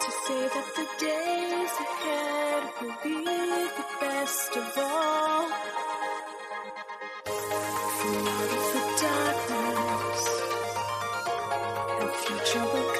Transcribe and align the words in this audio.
to 0.00 0.10
say 0.24 0.42
that 0.54 0.68
the 0.76 0.86
days 1.06 1.74
ahead 1.84 2.62
will 2.80 2.96
be 3.02 3.24
the 3.78 3.86
best 4.00 4.56
of 4.56 4.78
all. 4.78 5.48
From 7.96 8.28
out 8.36 8.50
of 8.58 8.64
the 8.74 8.82
darkness, 9.02 10.22
a 12.00 12.08
future 12.22 12.64
will 12.64 12.90
come. 12.94 12.99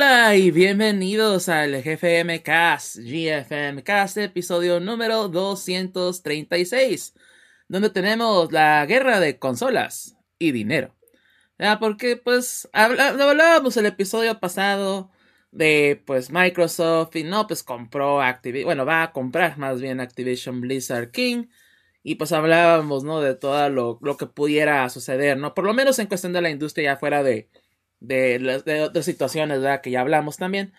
Hola 0.00 0.36
y 0.36 0.52
bienvenidos 0.52 1.48
al 1.48 1.82
GFM 1.82 2.40
Cast, 2.44 2.98
GFM 2.98 3.82
Cast, 3.82 4.16
episodio 4.18 4.78
número 4.78 5.26
236, 5.26 7.14
donde 7.66 7.90
tenemos 7.90 8.52
la 8.52 8.86
guerra 8.86 9.18
de 9.18 9.40
consolas 9.40 10.16
y 10.38 10.52
dinero. 10.52 10.94
Ya, 11.58 11.80
porque 11.80 12.16
pues 12.16 12.68
hablábamos 12.72 13.76
el 13.76 13.86
episodio 13.86 14.38
pasado 14.38 15.10
de 15.50 16.00
pues 16.06 16.30
Microsoft 16.30 17.16
y 17.16 17.24
no 17.24 17.48
pues 17.48 17.64
compró 17.64 18.22
Activision, 18.22 18.66
bueno 18.66 18.86
va 18.86 19.02
a 19.02 19.12
comprar 19.12 19.58
más 19.58 19.80
bien 19.80 19.98
Activision 19.98 20.60
Blizzard 20.60 21.10
King 21.10 21.46
y 22.04 22.14
pues 22.14 22.30
hablábamos 22.30 23.02
no 23.02 23.20
de 23.20 23.34
todo 23.34 23.68
lo, 23.68 23.98
lo 24.00 24.16
que 24.16 24.26
pudiera 24.26 24.88
suceder, 24.90 25.38
no 25.38 25.54
por 25.54 25.64
lo 25.64 25.74
menos 25.74 25.98
en 25.98 26.06
cuestión 26.06 26.32
de 26.32 26.42
la 26.42 26.50
industria 26.50 26.92
ya 26.92 26.96
fuera 26.98 27.24
de 27.24 27.48
de, 28.00 28.62
de 28.64 28.82
otras 28.82 29.04
situaciones, 29.04 29.60
¿verdad? 29.60 29.80
Que 29.80 29.90
ya 29.90 30.00
hablamos 30.00 30.36
también. 30.36 30.72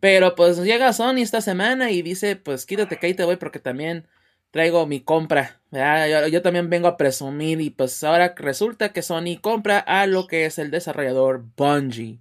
Pero 0.00 0.34
pues 0.34 0.58
llega 0.62 0.92
Sony 0.92 1.18
esta 1.22 1.40
semana 1.40 1.90
y 1.90 2.02
dice, 2.02 2.36
pues 2.36 2.66
quítate 2.66 2.98
que 2.98 3.06
ahí 3.06 3.14
te 3.14 3.24
voy 3.24 3.36
porque 3.36 3.58
también 3.58 4.06
traigo 4.50 4.86
mi 4.86 5.00
compra, 5.02 5.60
¿verdad? 5.70 6.28
Yo, 6.28 6.42
también 6.42 6.70
vengo 6.70 6.88
a 6.88 6.96
presumir 6.96 7.60
y 7.60 7.70
pues 7.70 8.02
ahora 8.04 8.34
resulta 8.36 8.92
que 8.92 9.02
Sony 9.02 9.38
compra 9.40 9.78
a 9.78 10.06
lo 10.06 10.26
que 10.26 10.46
es 10.46 10.58
el 10.58 10.70
desarrollador 10.70 11.44
Bungie. 11.56 12.20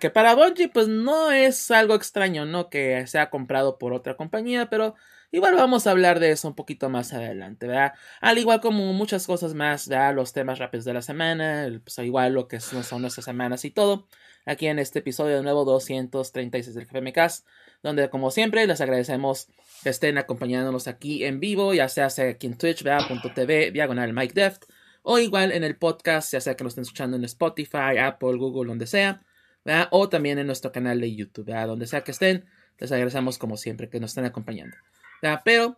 Que 0.00 0.10
para 0.10 0.34
Bungie 0.34 0.68
pues 0.68 0.88
no 0.88 1.30
es 1.30 1.70
algo 1.70 1.94
extraño, 1.94 2.44
¿no? 2.44 2.70
Que 2.70 3.06
sea 3.06 3.30
comprado 3.30 3.78
por 3.78 3.92
otra 3.92 4.16
compañía, 4.16 4.68
pero 4.70 4.94
igual 5.32 5.54
vamos 5.54 5.86
a 5.86 5.90
hablar 5.90 6.20
de 6.20 6.30
eso 6.30 6.48
un 6.48 6.54
poquito 6.54 6.88
más 6.88 7.12
adelante, 7.12 7.66
¿verdad? 7.66 7.94
Al 8.20 8.38
igual 8.38 8.60
como 8.60 8.92
muchas 8.92 9.26
cosas 9.26 9.54
más, 9.54 9.88
¿verdad? 9.88 10.14
Los 10.14 10.32
temas 10.32 10.58
rápidos 10.58 10.84
de 10.84 10.94
la 10.94 11.02
semana, 11.02 11.68
pues 11.82 11.98
igual 11.98 12.34
lo 12.34 12.48
que 12.48 12.60
son 12.60 13.02
nuestras 13.02 13.24
semanas 13.24 13.64
y 13.64 13.70
todo. 13.70 14.06
Aquí 14.46 14.66
en 14.66 14.78
este 14.78 15.00
episodio 15.00 15.36
de 15.36 15.42
nuevo 15.42 15.64
236 15.64 16.74
del 16.74 16.86
GFMcast, 16.86 17.46
donde 17.82 18.08
como 18.08 18.30
siempre 18.30 18.66
les 18.66 18.80
agradecemos 18.80 19.48
que 19.82 19.90
estén 19.90 20.18
acompañándonos 20.18 20.88
aquí 20.88 21.24
en 21.24 21.40
vivo, 21.40 21.74
ya 21.74 21.88
sea 21.88 22.06
aquí 22.06 22.46
en 22.46 22.56
Twitch, 22.56 22.82
¿verdad? 22.82 23.06
Punto 23.06 23.32
.tv, 23.32 23.70
diagonal 23.70 24.12
Mike 24.12 24.34
Deft, 24.34 24.64
o 25.02 25.18
igual 25.18 25.52
en 25.52 25.64
el 25.64 25.76
podcast, 25.76 26.32
ya 26.32 26.40
sea 26.40 26.56
que 26.56 26.64
nos 26.64 26.72
estén 26.72 26.82
escuchando 26.82 27.16
en 27.16 27.24
Spotify, 27.24 27.98
Apple, 28.02 28.36
Google, 28.36 28.68
donde 28.68 28.86
sea, 28.86 29.22
¿verdad? 29.64 29.88
O 29.90 30.08
también 30.08 30.38
en 30.38 30.46
nuestro 30.46 30.72
canal 30.72 31.00
de 31.00 31.14
YouTube, 31.14 31.46
¿verdad? 31.46 31.68
Donde 31.68 31.86
sea 31.86 32.02
que 32.02 32.10
estén, 32.10 32.46
les 32.78 32.90
agradecemos 32.92 33.38
como 33.38 33.56
siempre 33.56 33.88
que 33.88 34.00
nos 34.00 34.10
estén 34.10 34.24
acompañando. 34.24 34.76
¿Verdad? 35.22 35.42
Pero 35.44 35.76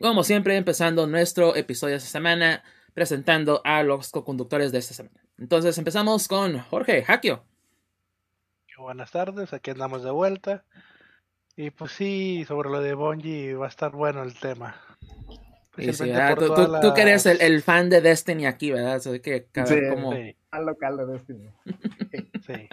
como 0.00 0.24
siempre, 0.24 0.56
empezando 0.56 1.06
nuestro 1.06 1.56
episodio 1.56 1.92
de 1.92 1.98
esta 1.98 2.10
semana, 2.10 2.62
presentando 2.92 3.60
a 3.64 3.82
los 3.82 4.10
co-conductores 4.10 4.72
de 4.72 4.78
esta 4.78 4.94
semana. 4.94 5.20
Entonces 5.38 5.76
empezamos 5.78 6.28
con 6.28 6.58
Jorge 6.58 7.04
Hakio. 7.06 7.44
Buenas 8.78 9.10
tardes, 9.10 9.52
aquí 9.52 9.70
andamos 9.70 10.02
de 10.04 10.10
vuelta. 10.10 10.64
Y 11.56 11.70
pues 11.70 11.92
sí, 11.92 12.44
sobre 12.46 12.68
lo 12.68 12.80
de 12.82 12.94
Bungie 12.94 13.54
va 13.54 13.66
a 13.66 13.68
estar 13.70 13.90
bueno 13.92 14.22
el 14.22 14.34
tema. 14.38 14.76
Sí, 15.76 15.86
¿verdad? 16.04 16.34
por 16.34 16.46
tú, 16.46 16.54
tú- 16.54 16.80
tú 16.80 16.94
que 16.94 17.02
eres 17.02 17.24
el, 17.26 17.62
fan 17.62 17.88
de 17.90 18.00
Destiny 18.00 18.46
aquí, 18.46 18.70
¿verdad? 18.70 18.94
Así 18.94 19.20
que 19.20 19.46
cada 19.52 19.66
Sí, 19.66 19.76
como... 19.90 20.12
Sí, 20.12 20.36
al 20.50 20.66
local 20.66 20.96
de 20.98 21.06
Destiny. 21.06 21.50
sí. 22.46 22.68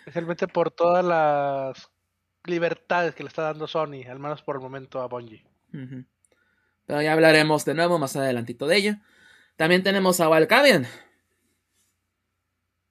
Especialmente 0.00 0.46
por 0.48 0.70
todas 0.70 1.04
las 1.04 1.89
libertades 2.44 3.14
que 3.14 3.22
le 3.22 3.28
está 3.28 3.42
dando 3.42 3.66
Sony, 3.66 4.04
al 4.08 4.18
menos 4.18 4.42
por 4.42 4.56
el 4.56 4.62
momento 4.62 5.00
a 5.00 5.06
Bungie. 5.08 5.44
Pero 6.86 7.02
ya 7.02 7.12
hablaremos 7.12 7.64
de 7.64 7.74
nuevo 7.74 7.98
más 7.98 8.16
adelantito 8.16 8.66
de 8.66 8.76
ella. 8.76 9.02
También 9.56 9.82
tenemos 9.82 10.20
a 10.20 10.28
Valkavian. 10.28 10.86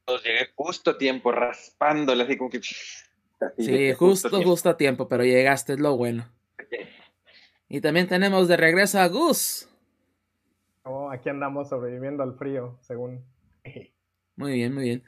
Pues 0.06 0.24
llegué 0.24 0.50
justo 0.56 0.92
a 0.92 0.98
tiempo, 0.98 1.32
raspándole 1.32 2.24
así 2.24 2.38
como 2.38 2.50
que. 2.50 2.58
así 2.60 2.74
Sí, 3.58 3.94
justo, 3.94 4.28
a 4.28 4.32
tiempo. 4.32 4.50
justo 4.50 4.70
a 4.70 4.78
tiempo, 4.78 5.08
pero 5.08 5.24
llegaste, 5.24 5.74
es 5.74 5.80
lo 5.80 5.98
bueno. 5.98 6.32
Y 7.68 7.82
también 7.82 8.08
tenemos 8.08 8.48
de 8.48 8.58
regreso 8.58 9.00
a 9.00 9.08
Gus. 9.08 9.70
Oh, 10.84 11.12
aquí 11.12 11.30
andamos 11.30 11.70
sobreviviendo 11.70 12.24
al 12.24 12.36
frío, 12.36 12.78
según. 12.82 13.24
Muy 14.36 14.54
bien, 14.54 14.74
muy 14.74 14.84
bien. 14.84 15.04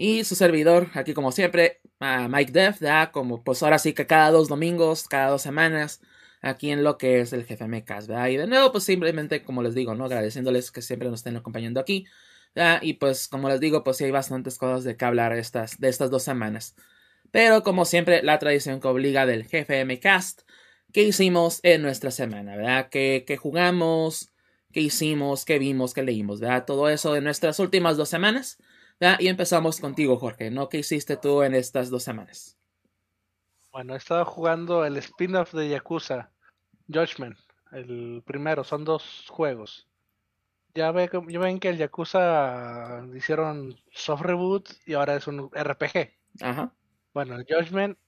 Y 0.00 0.22
su 0.22 0.36
servidor, 0.36 0.90
aquí 0.94 1.12
como 1.12 1.32
siempre, 1.32 1.80
a 1.98 2.28
Mike 2.28 2.52
Def, 2.52 2.80
ya 2.80 3.10
como 3.10 3.42
pues 3.42 3.64
ahora 3.64 3.80
sí 3.80 3.94
que 3.94 4.06
cada 4.06 4.30
dos 4.30 4.46
domingos, 4.46 5.08
cada 5.08 5.30
dos 5.30 5.42
semanas, 5.42 6.00
aquí 6.40 6.70
en 6.70 6.84
lo 6.84 6.98
que 6.98 7.20
es 7.20 7.32
el 7.32 7.44
jefe 7.44 7.66
Mecas, 7.66 8.06
¿verdad? 8.06 8.28
Y 8.28 8.36
de 8.36 8.46
nuevo, 8.46 8.70
pues 8.70 8.84
simplemente, 8.84 9.42
como 9.42 9.60
les 9.60 9.74
digo, 9.74 9.96
¿no? 9.96 10.04
Agradeciéndoles 10.04 10.70
que 10.70 10.82
siempre 10.82 11.08
nos 11.10 11.18
estén 11.18 11.36
acompañando 11.36 11.80
aquí. 11.80 12.06
¿verdad? 12.54 12.78
Y 12.80 12.94
pues, 12.94 13.26
como 13.26 13.48
les 13.48 13.58
digo, 13.58 13.82
pues 13.82 13.96
sí 13.96 14.04
hay 14.04 14.12
bastantes 14.12 14.56
cosas 14.56 14.84
de 14.84 14.96
que 14.96 15.04
hablar 15.04 15.32
estas, 15.32 15.80
de 15.80 15.88
estas 15.88 16.10
dos 16.12 16.22
semanas. 16.22 16.76
Pero 17.32 17.64
como 17.64 17.84
siempre, 17.84 18.22
la 18.22 18.38
tradición 18.38 18.80
que 18.80 18.86
obliga 18.86 19.26
del 19.26 19.46
jefe 19.46 19.98
Cast, 20.00 20.42
¿qué 20.92 21.02
hicimos 21.02 21.58
en 21.64 21.82
nuestra 21.82 22.12
semana, 22.12 22.54
verdad? 22.54 22.88
¿Qué, 22.88 23.24
qué 23.26 23.36
jugamos? 23.36 24.30
¿Qué 24.72 24.80
hicimos? 24.80 25.44
¿Qué 25.44 25.58
vimos? 25.58 25.92
¿Qué 25.92 26.04
leímos? 26.04 26.38
¿verdad? 26.38 26.66
Todo 26.66 26.88
eso 26.88 27.16
en 27.16 27.24
nuestras 27.24 27.58
últimas 27.58 27.96
dos 27.96 28.08
semanas. 28.08 28.58
¿Verdad? 29.00 29.18
Y 29.20 29.28
empezamos 29.28 29.80
contigo, 29.80 30.16
Jorge, 30.16 30.50
¿no? 30.50 30.68
¿Qué 30.68 30.78
hiciste 30.78 31.16
tú 31.16 31.42
en 31.42 31.54
estas 31.54 31.90
dos 31.90 32.02
semanas? 32.02 32.56
Bueno, 33.70 33.94
he 33.94 33.98
estado 33.98 34.24
jugando 34.24 34.84
el 34.84 34.96
spin-off 34.96 35.52
de 35.52 35.68
Yakuza, 35.68 36.30
Judgment, 36.88 37.36
el 37.72 38.22
primero, 38.26 38.64
son 38.64 38.84
dos 38.84 39.26
juegos. 39.28 39.86
Ya, 40.74 40.90
ve, 40.90 41.10
ya 41.28 41.38
ven 41.38 41.60
que 41.60 41.68
el 41.68 41.78
Yakuza 41.78 43.04
hicieron 43.14 43.76
soft 43.90 44.22
reboot 44.22 44.70
y 44.86 44.94
ahora 44.94 45.16
es 45.16 45.26
un 45.26 45.50
RPG. 45.50 46.14
Ajá. 46.40 46.72
Bueno, 47.12 47.36
el 47.36 47.46
Judgment 47.48 47.98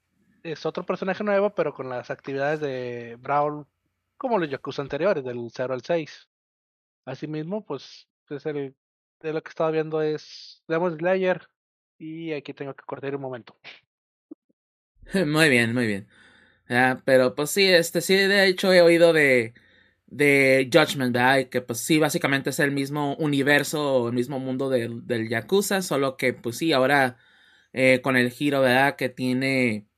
es 0.43 0.65
otro 0.65 0.85
personaje 0.85 1.25
nuevo, 1.25 1.55
pero 1.55 1.75
con 1.75 1.89
las 1.89 2.11
actividades 2.11 2.61
de 2.61 3.17
Brawl 3.21 3.67
como 4.17 4.39
los 4.39 4.51
Yakuza 4.51 4.83
anteriores, 4.83 5.25
del 5.25 5.51
0 5.51 5.75
al 5.75 5.83
6. 5.83 6.29
Asimismo, 7.07 7.65
pues 7.65 8.07
es 8.29 8.47
el 8.47 8.77
de 9.21 9.33
lo 9.33 9.43
que 9.43 9.51
estaba 9.51 9.71
viendo 9.71 10.03
es 10.03 10.63
Demon 10.69 10.97
Slayer 10.99 11.49
y 11.99 12.33
aquí 12.33 12.55
tengo 12.55 12.75
que 12.75 12.85
cortar 12.85 13.15
un 13.17 13.23
momento. 13.23 13.57
Muy 15.27 15.49
bien, 15.49 15.75
muy 15.75 15.87
bien. 15.87 16.09
Ah, 16.69 17.03
pero 17.05 17.35
pues 17.35 17.51
sí, 17.51 17.67
este 17.67 18.01
sí, 18.01 18.15
de 18.17 18.47
hecho 18.47 18.73
he 18.73 18.83
oído 18.83 19.13
de, 19.13 19.55
de 20.07 20.69
Judgment, 20.73 21.15
¿verdad? 21.15 21.39
Y 21.41 21.47
que 21.47 21.61
pues 21.63 21.81
sí, 21.81 21.99
básicamente 21.99 22.51
es 22.51 22.61
el 22.61 22.73
mismo 22.73 23.17
universo, 23.17 24.09
el 24.09 24.15
mismo 24.15 24.39
mundo 24.41 24.71
del, 24.71 25.07
del 25.07 25.29
Yakuza, 25.29 25.83
solo 25.83 26.17
que 26.17 26.35
pues 26.35 26.59
sí, 26.59 26.73
ahora 26.73 27.19
eh, 27.73 28.01
con 28.03 28.17
el 28.17 28.31
giro, 28.33 28.63
¿verdad? 28.63 28.97
Que 28.97 29.09
tiene 29.11 29.89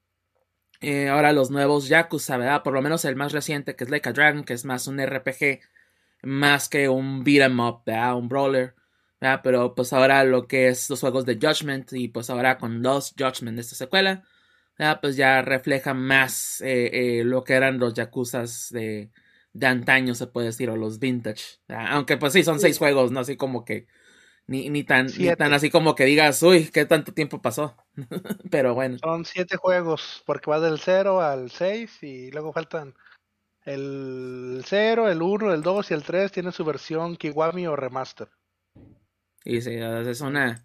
eh, 0.81 1.09
ahora 1.09 1.33
los 1.33 1.51
nuevos 1.51 1.89
Yakuza, 1.89 2.37
¿verdad? 2.39 2.63
Por 2.63 2.75
lo 2.75 2.83
menos 2.83 3.05
el 3.05 3.17
más 3.17 3.33
reciente, 3.33 3.77
que 3.77 3.85
es 3.85 3.91
Like 3.91 4.09
a 4.11 4.13
Dragon, 4.13 4.45
que 4.45 4.55
es 4.55 4.65
más 4.65 4.87
un 4.89 5.01
RPG, 5.01 5.61
más 6.25 6.69
que 6.69 6.89
un 6.89 7.25
beat 7.25 7.47
'em 7.51 7.61
up, 7.61 7.83
¿verdad? 7.87 8.17
Un 8.17 8.29
brawler. 8.29 8.75
¿Verdad? 9.23 9.41
Pero 9.45 9.75
pues 9.77 9.93
ahora 9.93 10.25
lo 10.25 10.49
que 10.49 10.67
es 10.67 10.91
los 10.91 11.01
juegos 11.01 11.25
de 11.25 11.37
Judgment 11.37 11.93
y 11.93 12.09
pues 12.09 12.29
ahora 12.29 12.59
con 12.59 12.83
los 12.83 13.15
Judgment 13.17 13.55
de 13.55 13.61
esta 13.61 13.77
secuela, 13.77 14.25
¿verdad? 14.77 14.99
pues 15.01 15.15
ya 15.17 15.43
refleja 15.43 15.95
más 15.95 16.61
eh, 16.61 17.21
eh, 17.21 17.25
lo 17.25 17.45
que 17.45 17.55
eran 17.55 17.79
los 17.79 17.95
Yakuzas 17.95 18.69
de, 18.71 19.13
de 19.53 19.67
antaño, 19.69 20.17
se 20.17 20.27
puede 20.27 20.49
decir, 20.49 20.69
o 20.71 20.77
los 20.77 20.99
vintage. 20.99 21.61
¿verdad? 21.69 21.87
Aunque 21.91 22.17
pues 22.17 22.33
sí, 22.33 22.43
son 22.43 22.59
seis 22.59 22.79
juegos, 22.79 23.13
no 23.13 23.21
así 23.21 23.37
como 23.37 23.65
que 23.65 23.87
ni, 24.49 24.69
ni, 24.71 24.83
tan, 24.83 25.07
ni 25.07 25.33
tan 25.37 25.53
así 25.53 25.71
como 25.71 25.95
que 25.95 26.05
digas, 26.05 26.43
uy, 26.43 26.69
qué 26.73 26.85
tanto 26.85 27.15
tiempo 27.15 27.41
pasó. 27.41 27.77
Pero 28.51 28.75
bueno. 28.75 28.99
Son 28.99 29.25
siete 29.25 29.57
juegos, 29.57 30.25
porque 30.27 30.51
va 30.51 30.59
del 30.59 30.81
0 30.81 31.21
al 31.21 31.49
6 31.49 32.03
y 32.03 32.33
luego 32.33 32.53
faltan 32.53 32.93
el 33.65 34.65
0, 34.67 35.09
el 35.09 35.23
1, 35.23 35.55
el 35.55 35.63
2 35.63 35.91
y 35.93 35.95
el 35.95 36.03
3 36.03 36.33
tienen 36.33 36.51
su 36.51 36.65
versión 36.65 37.15
Kiwami 37.15 37.69
o 37.69 37.77
Remaster. 37.77 38.29
Y 39.45 39.61
sí, 39.61 39.75
es 39.75 40.21
una 40.21 40.65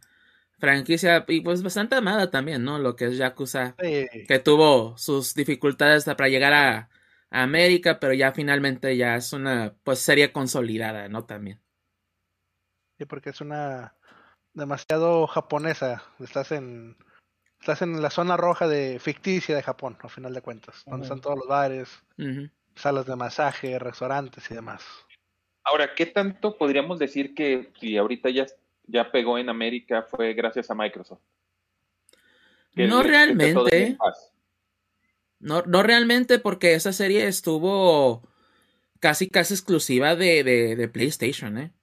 franquicia 0.59 1.23
y 1.27 1.41
pues 1.41 1.63
bastante 1.63 1.95
amada 1.95 2.29
también, 2.31 2.63
¿no? 2.63 2.79
Lo 2.79 2.95
que 2.95 3.05
es 3.05 3.17
Yakuza, 3.17 3.75
Sí, 3.79 4.07
que 4.27 4.39
tuvo 4.39 4.97
sus 4.97 5.33
dificultades 5.33 6.05
para 6.05 6.29
llegar 6.29 6.53
a, 6.53 6.89
a 7.29 7.43
América, 7.43 7.99
pero 7.99 8.13
ya 8.13 8.31
finalmente 8.31 8.95
ya 8.97 9.15
es 9.15 9.33
una 9.33 9.75
pues 9.83 9.99
serie 9.99 10.31
consolidada, 10.31 11.07
¿no? 11.09 11.25
También. 11.25 11.61
sí, 12.97 13.05
porque 13.05 13.29
es 13.29 13.41
una 13.41 13.95
demasiado 14.53 15.27
japonesa. 15.27 16.03
Estás 16.19 16.51
en 16.51 16.97
estás 17.59 17.81
en 17.81 18.01
la 18.01 18.09
zona 18.09 18.37
roja 18.37 18.67
de 18.67 18.99
ficticia 18.99 19.55
de 19.55 19.63
Japón, 19.63 19.97
a 20.01 20.09
final 20.09 20.33
de 20.33 20.41
cuentas, 20.41 20.83
donde 20.85 21.05
están 21.05 21.21
todos 21.21 21.37
los 21.37 21.47
bares, 21.47 22.03
salas 22.75 23.05
de 23.05 23.15
masaje, 23.15 23.79
restaurantes 23.79 24.49
y 24.51 24.55
demás. 24.55 24.83
Ahora, 25.63 25.93
¿qué 25.95 26.05
tanto 26.05 26.57
podríamos 26.57 26.97
decir 26.99 27.35
que 27.35 27.71
si 27.79 27.97
ahorita 27.97 28.29
ya, 28.29 28.45
ya 28.87 29.11
pegó 29.11 29.37
en 29.37 29.49
América 29.49 30.03
fue 30.03 30.33
gracias 30.33 30.69
a 30.71 30.75
Microsoft? 30.75 31.21
Que 32.75 32.87
No 32.87 33.03
realmente. 33.03 33.97
No, 35.39 35.61
no 35.63 35.83
realmente 35.83 36.39
porque 36.39 36.73
esa 36.73 36.93
serie 36.93 37.27
estuvo 37.27 38.23
casi 38.99 39.29
casi 39.29 39.53
exclusiva 39.55 40.15
de, 40.15 40.43
de, 40.43 40.75
de 40.75 40.87
PlayStation, 40.89 41.57
¿eh? 41.57 41.73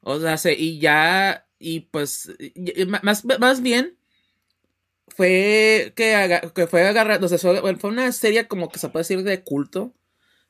O 0.00 0.20
sea, 0.20 0.38
se- 0.38 0.54
y 0.54 0.80
ya, 0.80 1.48
y 1.58 1.80
pues, 1.82 2.32
y- 2.38 2.86
más, 3.02 3.24
más 3.40 3.62
bien 3.62 3.98
fue 5.08 5.92
que, 5.96 6.14
aga- 6.14 6.52
que 6.54 6.66
fue 6.66 6.86
agarrando, 6.86 7.26
o 7.26 7.28
sea, 7.28 7.38
fue 7.38 7.90
una 7.90 8.10
serie 8.12 8.48
como 8.48 8.70
que 8.70 8.78
se 8.78 8.88
puede 8.88 9.02
decir 9.02 9.22
de 9.22 9.42
culto, 9.44 9.94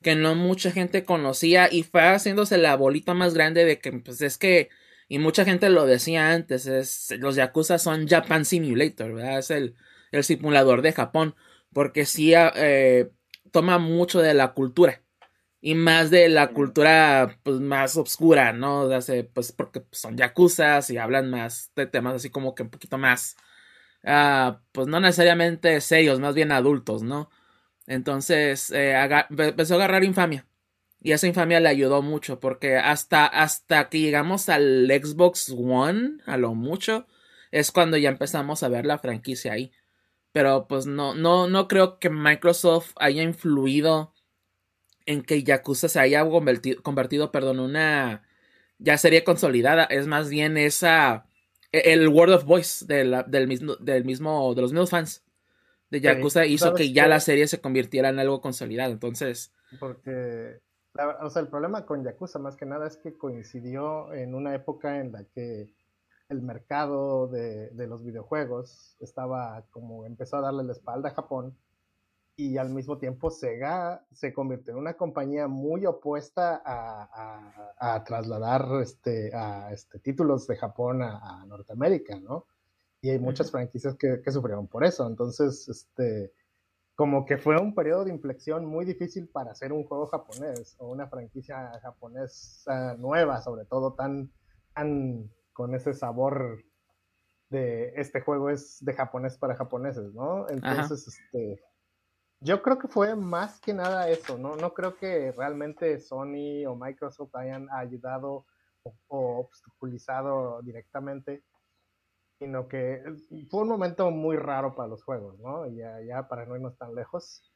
que 0.01 0.15
no 0.15 0.35
mucha 0.35 0.71
gente 0.71 1.05
conocía 1.05 1.69
y 1.71 1.83
fue 1.83 2.01
haciéndose 2.03 2.57
la 2.57 2.75
bolita 2.75 3.13
más 3.13 3.33
grande 3.33 3.65
de 3.65 3.79
que, 3.79 3.91
pues 3.93 4.21
es 4.21 4.37
que, 4.37 4.69
y 5.07 5.19
mucha 5.19 5.45
gente 5.45 5.69
lo 5.69 5.85
decía 5.85 6.31
antes, 6.31 6.65
es, 6.65 7.13
los 7.19 7.35
Yakuza 7.35 7.77
son 7.77 8.07
Japan 8.07 8.45
Simulator, 8.45 9.13
¿verdad? 9.13 9.39
Es 9.39 9.51
el, 9.51 9.75
el 10.11 10.23
simulador 10.23 10.81
de 10.81 10.93
Japón, 10.93 11.35
porque 11.73 12.05
sí 12.05 12.33
eh, 12.35 13.11
toma 13.51 13.77
mucho 13.77 14.21
de 14.21 14.33
la 14.33 14.53
cultura. 14.53 15.01
Y 15.61 15.75
más 15.75 16.11
de 16.11 16.29
la 16.29 16.49
cultura 16.53 17.39
pues, 17.43 17.59
más 17.59 17.97
oscura, 17.97 18.53
¿no? 18.53 18.81
O 18.83 19.01
sea, 19.01 19.25
pues 19.33 19.51
porque 19.51 19.85
son 19.91 20.17
yakuzas 20.17 20.89
y 20.91 20.97
hablan 20.97 21.29
más 21.31 21.71
de 21.75 21.87
temas 21.87 22.15
así 22.15 22.29
como 22.29 22.53
que 22.55 22.63
un 22.63 22.69
poquito 22.69 22.97
más, 22.97 23.35
ah, 24.03 24.61
pues 24.71 24.87
no 24.87 24.99
necesariamente 24.99 25.81
serios, 25.81 26.19
más 26.19 26.35
bien 26.35 26.51
adultos, 26.51 27.03
¿no? 27.03 27.29
Entonces 27.87 28.71
eh, 28.71 28.95
empezó 29.29 29.75
a 29.75 29.77
agarrar 29.77 30.03
infamia. 30.03 30.47
Y 31.05 31.11
esa 31.11 31.27
infamia 31.27 31.59
le 31.59 31.69
ayudó 31.69 32.01
mucho 32.01 32.39
porque 32.39 32.77
hasta, 32.77 33.27
hasta 33.27 33.89
que 33.89 33.99
llegamos 33.99 34.49
al 34.49 34.87
Xbox 34.87 35.53
One, 35.55 36.17
a 36.25 36.35
lo 36.37 36.55
mucho, 36.55 37.05
es 37.51 37.71
cuando 37.71 37.95
ya 37.95 38.09
empezamos 38.09 38.63
a 38.63 38.69
ver 38.69 38.87
la 38.87 38.97
franquicia 38.97 39.53
ahí. 39.53 39.71
Pero 40.31 40.65
pues 40.67 40.87
no, 40.87 41.13
no, 41.13 41.47
no 41.47 41.67
creo 41.67 41.99
que 41.99 42.09
Microsoft 42.09 42.93
haya 42.95 43.21
influido 43.21 44.15
en 45.05 45.21
que 45.21 45.43
Yakuza 45.43 45.89
se 45.89 45.99
haya 45.99 46.27
convertido, 46.27 46.81
convertido 46.81 47.31
perdón, 47.31 47.59
una 47.59 48.23
ya 48.79 48.97
serie 48.97 49.23
consolidada. 49.23 49.83
Es 49.83 50.07
más 50.07 50.29
bien 50.29 50.57
esa 50.57 51.27
el 51.71 52.07
word 52.07 52.31
of 52.33 52.45
voice 52.45 52.83
de 52.83 53.05
la- 53.05 53.21
del 53.21 53.47
mismo, 53.47 53.75
del 53.75 54.05
mismo, 54.05 54.55
de 54.55 54.61
los 54.63 54.71
mismos 54.71 54.89
fans 54.89 55.23
de 55.91 56.01
Yakuza 56.01 56.47
hizo 56.47 56.65
¿sabes 56.65 56.79
que 56.81 56.93
ya 56.93 57.03
qué? 57.03 57.09
la 57.09 57.19
serie 57.19 57.45
se 57.47 57.61
convirtiera 57.61 58.09
en 58.09 58.17
algo 58.17 58.41
consolidado. 58.41 58.91
Entonces, 58.91 59.51
Porque, 59.79 60.61
la- 60.95 61.19
o 61.25 61.29
sea, 61.29 61.41
el 61.41 61.47
problema 61.49 61.85
con 61.85 62.03
Yakuza 62.03 62.39
más 62.39 62.55
que 62.55 62.65
nada 62.65 62.87
es 62.87 62.97
que 62.97 63.17
coincidió 63.17 64.13
en 64.13 64.35
una 64.35 64.55
época 64.55 64.99
en 64.99 65.11
la 65.11 65.23
que 65.25 65.73
el 66.29 66.41
mercado 66.41 67.27
de, 67.27 67.69
de 67.71 67.87
los 67.87 68.03
videojuegos 68.03 68.97
estaba 68.99 69.63
como 69.71 70.05
empezó 70.05 70.37
a 70.37 70.41
darle 70.41 70.63
la 70.63 70.71
espalda 70.73 71.09
a 71.09 71.13
Japón 71.13 71.55
y 72.37 72.57
al 72.57 72.69
mismo 72.71 72.97
tiempo 72.97 73.31
Sega 73.31 74.05
se 74.11 74.33
convirtió 74.33 74.73
en 74.73 74.79
una 74.79 74.95
compañía 74.95 75.47
muy 75.47 75.85
opuesta 75.85 76.61
a, 76.65 77.09
a- 77.79 77.95
a 77.95 78.03
trasladar 78.03 78.67
este, 78.81 79.33
a, 79.35 79.71
este, 79.73 79.99
títulos 79.99 80.47
de 80.47 80.57
Japón 80.57 81.01
a, 81.03 81.41
a 81.41 81.45
Norteamérica, 81.45 82.19
¿no? 82.19 82.45
Y 83.01 83.09
hay 83.11 83.19
muchas 83.19 83.51
franquicias 83.51 83.95
que, 83.95 84.21
que 84.21 84.31
sufrieron 84.31 84.67
por 84.67 84.83
eso. 84.85 85.07
Entonces, 85.07 85.67
este, 85.69 86.33
como 86.95 87.25
que 87.25 87.37
fue 87.37 87.59
un 87.59 87.75
periodo 87.75 88.05
de 88.05 88.11
inflexión 88.11 88.65
muy 88.65 88.85
difícil 88.85 89.27
para 89.27 89.51
hacer 89.51 89.73
un 89.73 89.83
juego 89.83 90.07
japonés 90.07 90.75
o 90.79 90.87
una 90.87 91.07
franquicia 91.07 91.77
japonesa 91.81 92.95
nueva, 92.97 93.41
sobre 93.41 93.65
todo 93.65 93.93
tan, 93.93 94.31
tan 94.73 95.29
con 95.51 95.75
ese 95.75 95.93
sabor 95.93 96.63
de 97.49 97.93
este 97.95 98.21
juego 98.21 98.49
es 98.49 98.83
de 98.83 98.93
japonés 98.93 99.37
para 99.37 99.55
japoneses, 99.55 100.13
¿no? 100.13 100.47
Entonces, 100.49 101.07
este, 101.07 101.61
yo 102.39 102.61
creo 102.61 102.79
que 102.79 102.87
fue 102.87 103.15
más 103.15 103.59
que 103.59 103.73
nada 103.73 104.09
eso, 104.09 104.37
¿no? 104.37 104.55
No 104.55 104.73
creo 104.73 104.95
que 104.95 105.33
realmente 105.33 105.99
Sony 105.99 106.65
o 106.65 106.75
Microsoft 106.75 107.35
hayan 107.35 107.67
ayudado 107.71 108.45
o, 108.83 108.95
o 109.07 109.39
obstaculizado 109.39 110.61
directamente, 110.61 111.43
sino 112.39 112.67
que 112.67 113.03
fue 113.49 113.61
un 113.61 113.69
momento 113.69 114.11
muy 114.11 114.37
raro 114.37 114.75
para 114.75 114.89
los 114.89 115.03
juegos, 115.03 115.39
¿no? 115.39 115.67
Ya, 115.67 116.01
ya 116.01 116.27
para 116.27 116.45
no 116.45 116.55
irnos 116.55 116.77
tan 116.77 116.93
lejos, 116.93 117.51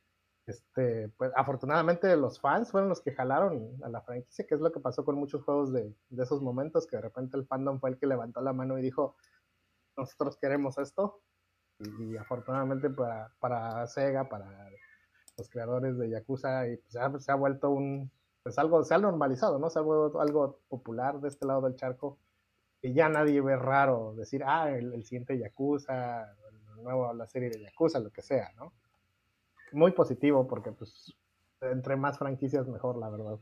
este, 0.47 1.09
pues 1.17 1.31
afortunadamente 1.35 2.15
los 2.15 2.39
fans 2.39 2.71
fueron 2.71 2.89
los 2.89 3.01
que 3.01 3.13
jalaron 3.13 3.77
a 3.83 3.89
la 3.89 4.01
franquicia, 4.01 4.47
que 4.47 4.55
es 4.55 4.61
lo 4.61 4.71
que 4.71 4.79
pasó 4.79 5.05
con 5.05 5.15
muchos 5.15 5.43
juegos 5.43 5.71
de, 5.71 5.93
de 6.09 6.23
esos 6.23 6.41
momentos, 6.41 6.87
que 6.87 6.95
de 6.95 7.03
repente 7.03 7.37
el 7.37 7.45
fandom 7.45 7.79
fue 7.79 7.91
el 7.91 7.97
que 7.99 8.07
levantó 8.07 8.41
la 8.41 8.53
mano 8.53 8.77
y 8.77 8.81
dijo, 8.81 9.15
nosotros 9.95 10.37
queremos 10.37 10.77
esto, 10.77 11.21
y, 11.79 12.17
afortunadamente 12.17 12.89
para, 12.89 13.31
para 13.39 13.85
Sega, 13.87 14.27
para 14.27 14.69
los 15.37 15.49
creadores 15.49 15.97
de 15.97 16.09
Yakuza, 16.09 16.67
y 16.67 16.77
pues 16.77 17.23
se 17.23 17.31
ha 17.31 17.35
vuelto 17.35 17.69
un, 17.69 18.11
pues 18.43 18.57
algo, 18.57 18.83
se 18.83 18.95
ha 18.95 18.97
normalizado, 18.97 19.59
¿no? 19.59 19.69
Se 19.69 19.79
ha 19.79 19.81
vuelto 19.81 20.19
algo 20.21 20.59
popular 20.67 21.19
de 21.19 21.27
este 21.27 21.45
lado 21.45 21.61
del 21.61 21.75
charco, 21.75 22.17
y 22.81 22.93
ya 22.93 23.09
nadie 23.09 23.41
ve 23.41 23.55
raro 23.55 24.13
decir, 24.15 24.43
ah, 24.45 24.69
el, 24.69 24.93
el 24.93 25.03
siguiente 25.03 25.37
Yakuza, 25.37 26.23
el 26.77 26.83
nuevo, 26.83 27.13
la 27.13 27.27
serie 27.27 27.49
de 27.49 27.61
Yakuza, 27.61 27.99
lo 27.99 28.09
que 28.11 28.21
sea, 28.21 28.51
¿no? 28.55 28.73
Muy 29.71 29.91
positivo, 29.91 30.47
porque 30.47 30.71
pues 30.71 31.13
entre 31.61 31.95
más 31.95 32.17
franquicias 32.17 32.67
mejor, 32.67 32.97
la 32.97 33.09
verdad. 33.09 33.37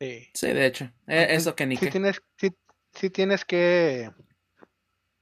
Sí. 0.00 0.28
sí, 0.34 0.52
de 0.52 0.66
hecho, 0.66 0.84
eh, 1.06 1.28
eso 1.30 1.54
que 1.54 1.66
ni 1.66 1.76
sí 1.76 1.90
tienes, 1.90 2.20
sí, 2.36 2.50
sí 2.92 3.10
tienes 3.10 3.44
que 3.44 4.10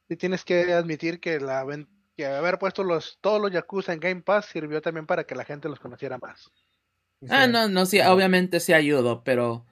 sí 0.09 0.17
tienes 0.17 0.45
que 0.45 0.73
admitir 0.73 1.21
que 1.21 1.41
la 1.41 1.65
que 2.17 2.27
haber 2.27 2.59
puesto 2.59 2.85
los 2.85 3.19
todos 3.21 3.41
los 3.41 3.51
Yakuza 3.53 3.93
en 3.93 4.01
Game 4.01 4.23
Pass 4.23 4.47
sirvió 4.47 4.81
también 4.81 5.07
para 5.07 5.25
que 5.25 5.35
la 5.35 5.45
gente 5.45 5.69
los 5.69 5.81
conociera 5.81 6.19
más. 6.19 6.51
Ah, 7.29 7.47
sí, 7.47 7.53
no, 7.53 7.69
no, 7.69 7.87
sí, 7.87 8.01
obviamente 8.01 8.61
sí 8.61 8.73
ayudó, 8.73 9.23
pero 9.25 9.65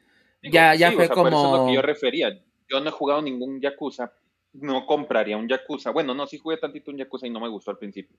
Digo, 0.43 0.55
ya, 0.55 0.75
ya 0.75 0.91
sí, 0.91 0.95
o 0.95 0.99
fue 0.99 1.07
sea, 1.07 1.15
por 1.15 1.29
eso 1.29 1.37
es 1.37 1.43
lo 1.43 1.51
como... 1.51 1.67
que 1.67 1.75
yo 1.75 1.83
refería. 1.83 2.41
Yo 2.69 2.81
no 2.81 2.89
he 2.89 2.93
jugado 2.93 3.23
ningún 3.23 3.61
Yakuza. 3.61 4.13
No 4.55 4.87
compraría 4.87 5.37
un 5.37 5.49
Yakuza. 5.49 5.91
Bueno, 5.91 6.15
no, 6.15 6.27
sí 6.27 6.39
jugué 6.39 6.57
tantito 6.57 6.91
un 6.91 6.99
Yakuza 6.99 7.27
y 7.27 7.31
no 7.31 7.41
me 7.41 7.49
gustó 7.49 7.71
al 7.71 7.79
principio. 7.79 8.17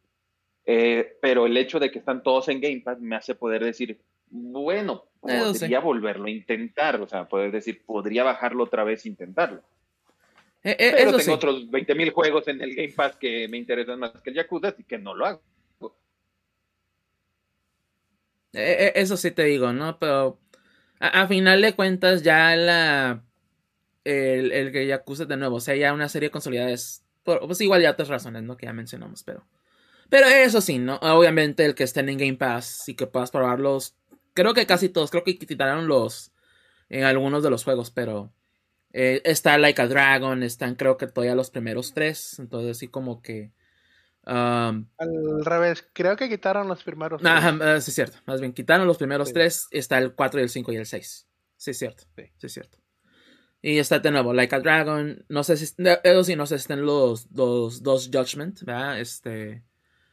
Eh, 0.66 1.18
pero 1.22 1.46
el 1.46 1.56
hecho 1.58 1.80
de 1.80 1.92
que 1.92 2.00
están 2.00 2.24
todos 2.24 2.50
en 2.50 2.60
Game 2.60 2.82
Pass 2.84 3.00
me 3.00 3.16
hace 3.16 3.36
poder 3.36 3.64
decir, 3.64 4.02
bueno, 4.30 5.06
sí. 5.22 5.38
podría 5.38 5.80
volverlo 5.80 6.26
a 6.26 6.32
intentar, 6.32 7.00
o 7.00 7.08
sea, 7.08 7.28
poder 7.28 7.52
decir, 7.52 7.84
podría 7.86 8.24
bajarlo 8.24 8.64
otra 8.64 8.84
vez 8.84 9.06
e 9.06 9.10
intentarlo. 9.10 9.62
Eh, 10.64 10.76
eh, 10.80 10.92
Pero 10.98 11.12
tengo 11.12 11.20
sí. 11.20 11.32
otros 11.32 11.70
20.000 11.70 12.12
juegos 12.12 12.48
en 12.48 12.62
el 12.62 12.76
Game 12.76 12.94
Pass 12.94 13.16
que 13.18 13.48
me 13.48 13.58
interesan 13.58 14.00
más 14.00 14.12
que 14.22 14.32
el 14.32 14.36
Yakuza, 14.38 14.70
así 14.70 14.84
que 14.84 14.98
no 14.98 15.14
lo 15.14 15.26
hago. 15.28 15.42
Eh, 18.54 18.88
eh, 18.88 18.92
eso 18.96 19.18
sí 19.18 19.32
te 19.32 19.44
digo, 19.44 19.74
¿no? 19.74 20.00
Pero 20.00 20.40
a, 21.00 21.22
a 21.22 21.28
final 21.28 21.62
de 21.62 21.76
cuentas 21.76 22.24
ya 22.24 22.56
la 22.56 23.22
el, 24.06 24.52
el 24.54 24.72
que 24.72 24.88
Yakuza 24.88 25.26
de 25.26 25.36
nuevo, 25.38 25.58
o 25.58 25.60
sea, 25.60 25.76
ya 25.76 25.94
una 25.94 26.08
serie 26.10 26.32
consolidada 26.32 26.70
es 26.72 27.04
pues 27.24 27.60
igual 27.62 27.82
ya 27.82 27.92
otras 27.92 28.08
razones, 28.08 28.44
¿no? 28.44 28.56
Que 28.56 28.68
ya 28.68 28.74
mencionamos, 28.74 29.24
pero 29.24 29.46
pero 30.10 30.28
eso 30.28 30.62
sí, 30.62 30.78
¿no? 30.78 30.98
Obviamente 31.02 31.66
el 31.66 31.74
que 31.76 31.84
estén 31.84 32.08
en 32.10 32.20
Game 32.20 32.36
Pass 32.38 32.88
y 32.88 32.94
que 32.96 33.08
puedas 33.08 33.32
probarlos, 33.32 33.96
creo 34.36 34.54
que 34.54 34.68
casi 34.68 34.90
todos, 34.90 35.10
creo 35.12 35.24
que 35.24 35.38
quitaron 35.40 35.88
los 35.88 36.32
en 36.90 37.04
algunos 37.04 37.42
de 37.44 37.50
los 37.50 37.64
juegos, 37.64 37.90
pero 37.92 38.32
eh, 38.94 39.22
está 39.26 39.58
Like 39.58 39.82
a 39.82 39.88
Dragon, 39.88 40.44
están 40.44 40.76
creo 40.76 40.98
que 40.98 41.08
todavía 41.08 41.34
los 41.36 41.50
primeros 41.50 41.94
tres, 41.96 42.38
entonces 42.40 42.78
sí 42.78 42.88
como 42.88 43.22
que 43.24 43.52
um, 44.28 44.86
Al 44.98 45.44
revés, 45.44 45.88
creo 45.94 46.16
que 46.16 46.30
quitaron 46.30 46.68
los 46.68 46.84
primeros. 46.84 47.26
Ajá, 47.26 47.56
tres. 47.58 47.68
eh, 47.68 47.82
sí, 47.82 47.92
es 47.92 47.96
cierto. 47.96 48.18
Más 48.28 48.40
bien, 48.40 48.54
quitaron 48.54 48.86
los 48.88 48.98
primeros 48.98 49.30
Sí. 49.30 49.34
tres. 49.34 49.68
Está 49.72 49.98
el 49.98 50.14
4 50.14 50.40
y 50.40 50.44
el 50.44 50.50
5 50.50 50.72
y 50.72 50.78
el 50.78 50.86
6. 50.86 51.28
Sí, 51.58 51.72
es 51.72 51.78
cierto. 51.80 52.04
Sí. 52.16 52.24
Sí, 52.38 52.48
es 52.48 52.54
cierto. 52.54 52.78
Y 53.68 53.80
está 53.80 53.98
de 53.98 54.12
nuevo, 54.12 54.32
Like 54.32 54.56
a 54.56 54.60
Dragon. 54.60 55.26
No 55.28 55.44
sé 55.44 55.58
si. 55.58 55.74
no, 55.80 55.90
Eso 56.04 56.24
sí, 56.24 56.36
no 56.36 56.46
sé 56.46 56.60
si 56.60 56.62
están 56.62 56.86
los, 56.86 57.32
los 57.32 57.82
dos 57.82 58.12
Judgment, 58.14 58.62
¿verdad? 58.62 59.00
Este. 59.00 59.64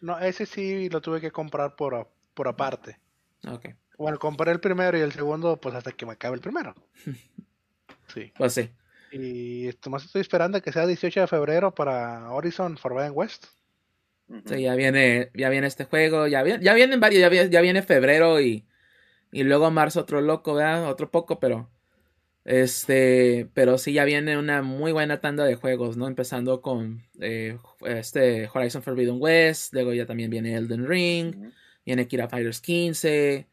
No, 0.01 0.19
ese 0.19 0.47
sí 0.47 0.89
lo 0.89 1.03
tuve 1.03 1.21
que 1.21 1.31
comprar 1.31 1.77
por, 1.77 2.09
por 2.33 2.49
aparte. 2.49 2.99
Ok. 3.47 3.69
Bueno, 3.99 4.19
compré 4.19 4.53
el 4.53 4.61
primero 4.61 4.97
y 4.97 5.03
el 5.03 5.13
segundo, 5.13 5.61
pues 5.61 5.75
hasta 5.75 5.93
que 5.93 6.07
me 6.07 6.13
acabe 6.13 6.37
el 6.37 6.41
primero. 6.41 6.75
Sí. 8.09 8.31
Pues 8.37 8.53
sí. 8.53 8.69
Y 9.11 9.69
esto 9.69 9.89
más 9.89 10.05
estoy 10.05 10.21
esperando 10.21 10.61
que 10.61 10.71
sea 10.71 10.87
18 10.87 11.23
de 11.23 11.27
febrero 11.27 11.75
para 11.75 12.31
Horizon 12.31 12.77
Forbidden 12.77 13.13
West. 13.15 13.47
Sí, 14.45 14.63
ya 14.63 14.75
viene, 14.75 15.31
ya 15.33 15.49
viene 15.49 15.67
este 15.67 15.85
juego. 15.85 16.27
Ya, 16.27 16.43
viene, 16.43 16.63
ya 16.63 16.75
vienen 16.75 17.01
varios. 17.01 17.23
Ya 17.23 17.31
viene, 17.31 17.51
ya 17.51 17.61
viene 17.63 17.83
febrero 17.83 18.41
y. 18.41 18.67
Y 19.31 19.45
luego 19.45 19.71
marzo 19.71 20.01
otro 20.01 20.21
loco, 20.21 20.55
¿verdad? 20.55 20.89
Otro 20.89 21.11
poco, 21.11 21.39
pero. 21.39 21.71
Este. 22.45 23.49
Pero 23.55 23.79
sí, 23.79 23.93
ya 23.93 24.05
viene 24.05 24.37
una 24.39 24.63
muy 24.63 24.93
buena 24.93 25.21
tanda 25.21 25.45
de 25.45 25.55
juegos, 25.55 25.97
¿no? 25.97 26.07
Empezando 26.07 26.61
con. 26.61 27.03
eh, 27.21 27.59
este 27.87 28.49
Horizon 28.53 28.83
Forbidden 28.83 29.17
West. 29.21 29.73
Luego 29.75 29.93
ya 29.93 30.07
también 30.07 30.31
viene 30.31 30.55
Elden 30.55 30.87
Ring. 30.87 31.53
Viene 31.85 32.07
Kira 32.07 32.29
Fighters 32.29 32.61
15, 32.61 33.49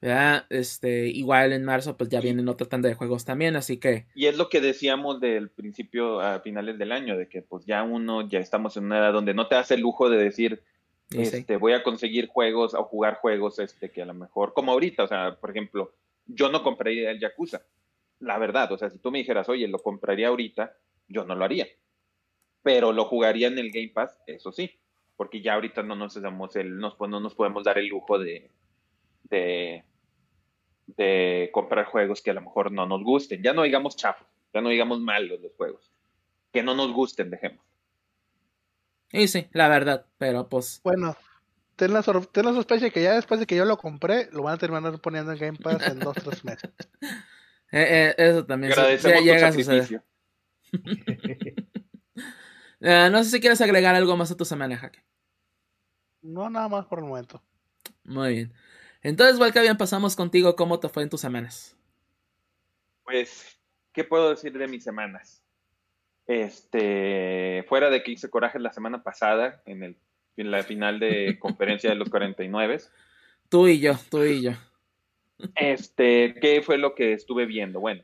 ¿verdad? 0.00 0.46
Este, 0.50 1.08
igual 1.08 1.52
en 1.52 1.64
marzo 1.64 1.96
pues 1.96 2.10
ya 2.10 2.20
vienen 2.20 2.48
otra 2.48 2.68
tanda 2.68 2.88
de 2.88 2.94
juegos 2.94 3.24
también, 3.24 3.56
así 3.56 3.78
que 3.78 4.06
Y 4.14 4.26
es 4.26 4.36
lo 4.36 4.48
que 4.48 4.60
decíamos 4.60 5.20
del 5.20 5.50
principio 5.50 6.20
a 6.20 6.40
finales 6.40 6.78
del 6.78 6.92
año, 6.92 7.16
de 7.16 7.28
que 7.28 7.42
pues 7.42 7.64
ya 7.66 7.82
uno, 7.82 8.28
ya 8.28 8.38
estamos 8.38 8.76
en 8.76 8.84
una 8.84 8.98
edad 8.98 9.12
donde 9.12 9.34
no 9.34 9.48
te 9.48 9.56
hace 9.56 9.74
el 9.74 9.80
lujo 9.80 10.08
de 10.10 10.18
decir, 10.18 10.62
sí. 11.10 11.22
este, 11.22 11.56
voy 11.56 11.72
a 11.72 11.82
conseguir 11.82 12.28
juegos 12.28 12.74
o 12.74 12.84
jugar 12.84 13.16
juegos 13.16 13.58
este, 13.58 13.90
que 13.90 14.02
a 14.02 14.06
lo 14.06 14.14
mejor, 14.14 14.52
como 14.54 14.70
ahorita, 14.72 15.02
o 15.02 15.08
sea, 15.08 15.36
por 15.40 15.50
ejemplo, 15.50 15.92
yo 16.26 16.50
no 16.50 16.62
compraría 16.62 17.10
el 17.10 17.18
Yakuza, 17.18 17.62
la 18.22 18.38
verdad, 18.38 18.70
o 18.72 18.78
sea, 18.78 18.88
si 18.90 18.98
tú 18.98 19.10
me 19.10 19.18
dijeras, 19.18 19.48
oye, 19.48 19.68
lo 19.68 19.78
compraría 19.78 20.28
ahorita, 20.28 20.76
yo 21.08 21.24
no 21.24 21.34
lo 21.34 21.44
haría, 21.44 21.66
pero 22.62 22.92
lo 22.92 23.04
jugaría 23.06 23.48
en 23.48 23.58
el 23.58 23.70
Game 23.70 23.90
Pass, 23.94 24.18
eso 24.26 24.52
sí, 24.52 24.70
porque 25.16 25.40
ya 25.42 25.54
ahorita 25.54 25.82
no 25.82 25.94
nos 25.96 26.20
damos 26.20 26.56
el, 26.56 26.78
nos, 26.78 26.98
no 26.98 27.20
nos 27.20 27.34
podemos 27.34 27.64
dar 27.64 27.78
el 27.78 27.88
lujo 27.88 28.18
de, 28.18 28.50
de, 29.24 29.84
de 30.86 31.50
comprar 31.52 31.86
juegos 31.86 32.22
que 32.22 32.30
a 32.30 32.34
lo 32.34 32.40
mejor 32.42 32.70
no 32.72 32.86
nos 32.86 33.02
gusten, 33.02 33.42
ya 33.42 33.52
no 33.52 33.62
digamos 33.62 33.96
chafos, 33.96 34.26
ya 34.54 34.60
no 34.60 34.68
digamos 34.68 35.00
malos 35.00 35.40
los 35.40 35.52
juegos, 35.54 35.90
que 36.52 36.62
no 36.62 36.74
nos 36.74 36.92
gusten, 36.92 37.30
dejemos. 37.30 37.64
Y 39.12 39.28
sí, 39.28 39.46
la 39.52 39.68
verdad, 39.68 40.06
pero 40.16 40.48
pues 40.48 40.80
Bueno, 40.82 41.16
ten 41.76 41.92
la, 41.92 42.02
sor- 42.02 42.26
ten 42.26 42.46
la 42.46 42.52
sospecha 42.54 42.86
de 42.86 42.90
que 42.92 43.02
ya 43.02 43.14
después 43.14 43.40
de 43.40 43.46
que 43.46 43.56
yo 43.56 43.64
lo 43.64 43.76
compré, 43.76 44.28
lo 44.32 44.42
van 44.44 44.54
a 44.54 44.58
terminar 44.58 44.98
poniendo 45.00 45.32
en 45.32 45.38
Game 45.38 45.58
Pass 45.58 45.86
en 45.88 46.00
dos 46.00 46.16
tres 46.16 46.44
meses. 46.44 46.70
eh, 47.72 48.10
eh, 48.10 48.14
eso 48.18 48.44
también 48.46 48.72
Agradecemos 48.72 49.18
sí 49.18 49.24
tu 49.24 49.32
llega 49.32 49.48
a 49.48 49.52
suceder. 49.52 49.86
sacrificio. 49.86 50.02
Eh, 52.84 53.08
no 53.12 53.22
sé 53.22 53.30
si 53.30 53.40
quieres 53.40 53.60
agregar 53.60 53.94
algo 53.94 54.16
más 54.16 54.32
a 54.32 54.36
tu 54.36 54.44
semana, 54.44 54.76
Jaque. 54.76 55.04
No, 56.20 56.50
nada 56.50 56.68
más 56.68 56.84
por 56.86 56.98
el 56.98 57.04
momento. 57.04 57.40
Muy 58.02 58.32
bien. 58.32 58.52
Entonces, 59.02 59.36
igual 59.36 59.52
que 59.52 59.60
bien 59.60 59.76
pasamos 59.76 60.16
contigo, 60.16 60.56
¿cómo 60.56 60.80
te 60.80 60.88
fue 60.88 61.04
en 61.04 61.08
tus 61.08 61.20
semanas? 61.20 61.76
Pues, 63.04 63.56
¿qué 63.92 64.02
puedo 64.02 64.30
decir 64.30 64.58
de 64.58 64.66
mis 64.66 64.82
semanas? 64.82 65.44
Este, 66.26 67.64
fuera 67.68 67.88
de 67.88 68.02
que 68.02 68.10
hice 68.10 68.30
coraje 68.30 68.58
la 68.58 68.72
semana 68.72 69.04
pasada 69.04 69.62
en, 69.64 69.84
el, 69.84 69.96
en 70.36 70.50
la 70.50 70.64
final 70.64 70.98
de 70.98 71.38
conferencia 71.40 71.88
de 71.90 71.94
los 71.96 72.10
49, 72.10 72.80
Tú 73.48 73.68
y 73.68 73.78
yo, 73.78 73.96
tú 74.10 74.24
y 74.24 74.42
yo. 74.42 74.52
Este, 75.54 76.34
¿qué 76.40 76.62
fue 76.62 76.78
lo 76.78 76.94
que 76.94 77.12
estuve 77.12 77.46
viendo? 77.46 77.80
Bueno, 77.80 78.02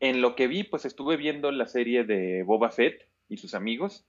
en 0.00 0.20
lo 0.20 0.34
que 0.36 0.46
vi, 0.46 0.64
pues 0.64 0.84
estuve 0.84 1.16
viendo 1.16 1.50
la 1.50 1.66
serie 1.66 2.04
de 2.04 2.42
Boba 2.42 2.70
Fett 2.70 3.08
y 3.28 3.36
sus 3.36 3.54
amigos, 3.54 4.06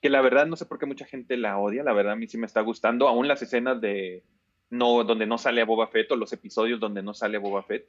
que 0.00 0.10
la 0.10 0.20
verdad 0.20 0.46
no 0.46 0.56
sé 0.56 0.66
por 0.66 0.78
qué 0.78 0.86
mucha 0.86 1.06
gente 1.06 1.36
la 1.36 1.58
odia, 1.58 1.82
la 1.82 1.92
verdad 1.92 2.12
a 2.12 2.16
mí 2.16 2.26
sí 2.26 2.38
me 2.38 2.46
está 2.46 2.60
gustando, 2.60 3.08
aún 3.08 3.28
las 3.28 3.42
escenas 3.42 3.80
de 3.80 4.22
no 4.70 5.04
donde 5.04 5.26
no 5.26 5.38
sale 5.38 5.60
a 5.60 5.64
Boba 5.64 5.88
Fett 5.88 6.10
o 6.12 6.16
los 6.16 6.32
episodios 6.32 6.80
donde 6.80 7.02
no 7.02 7.14
sale 7.14 7.38
Boba 7.38 7.62
Fett. 7.62 7.88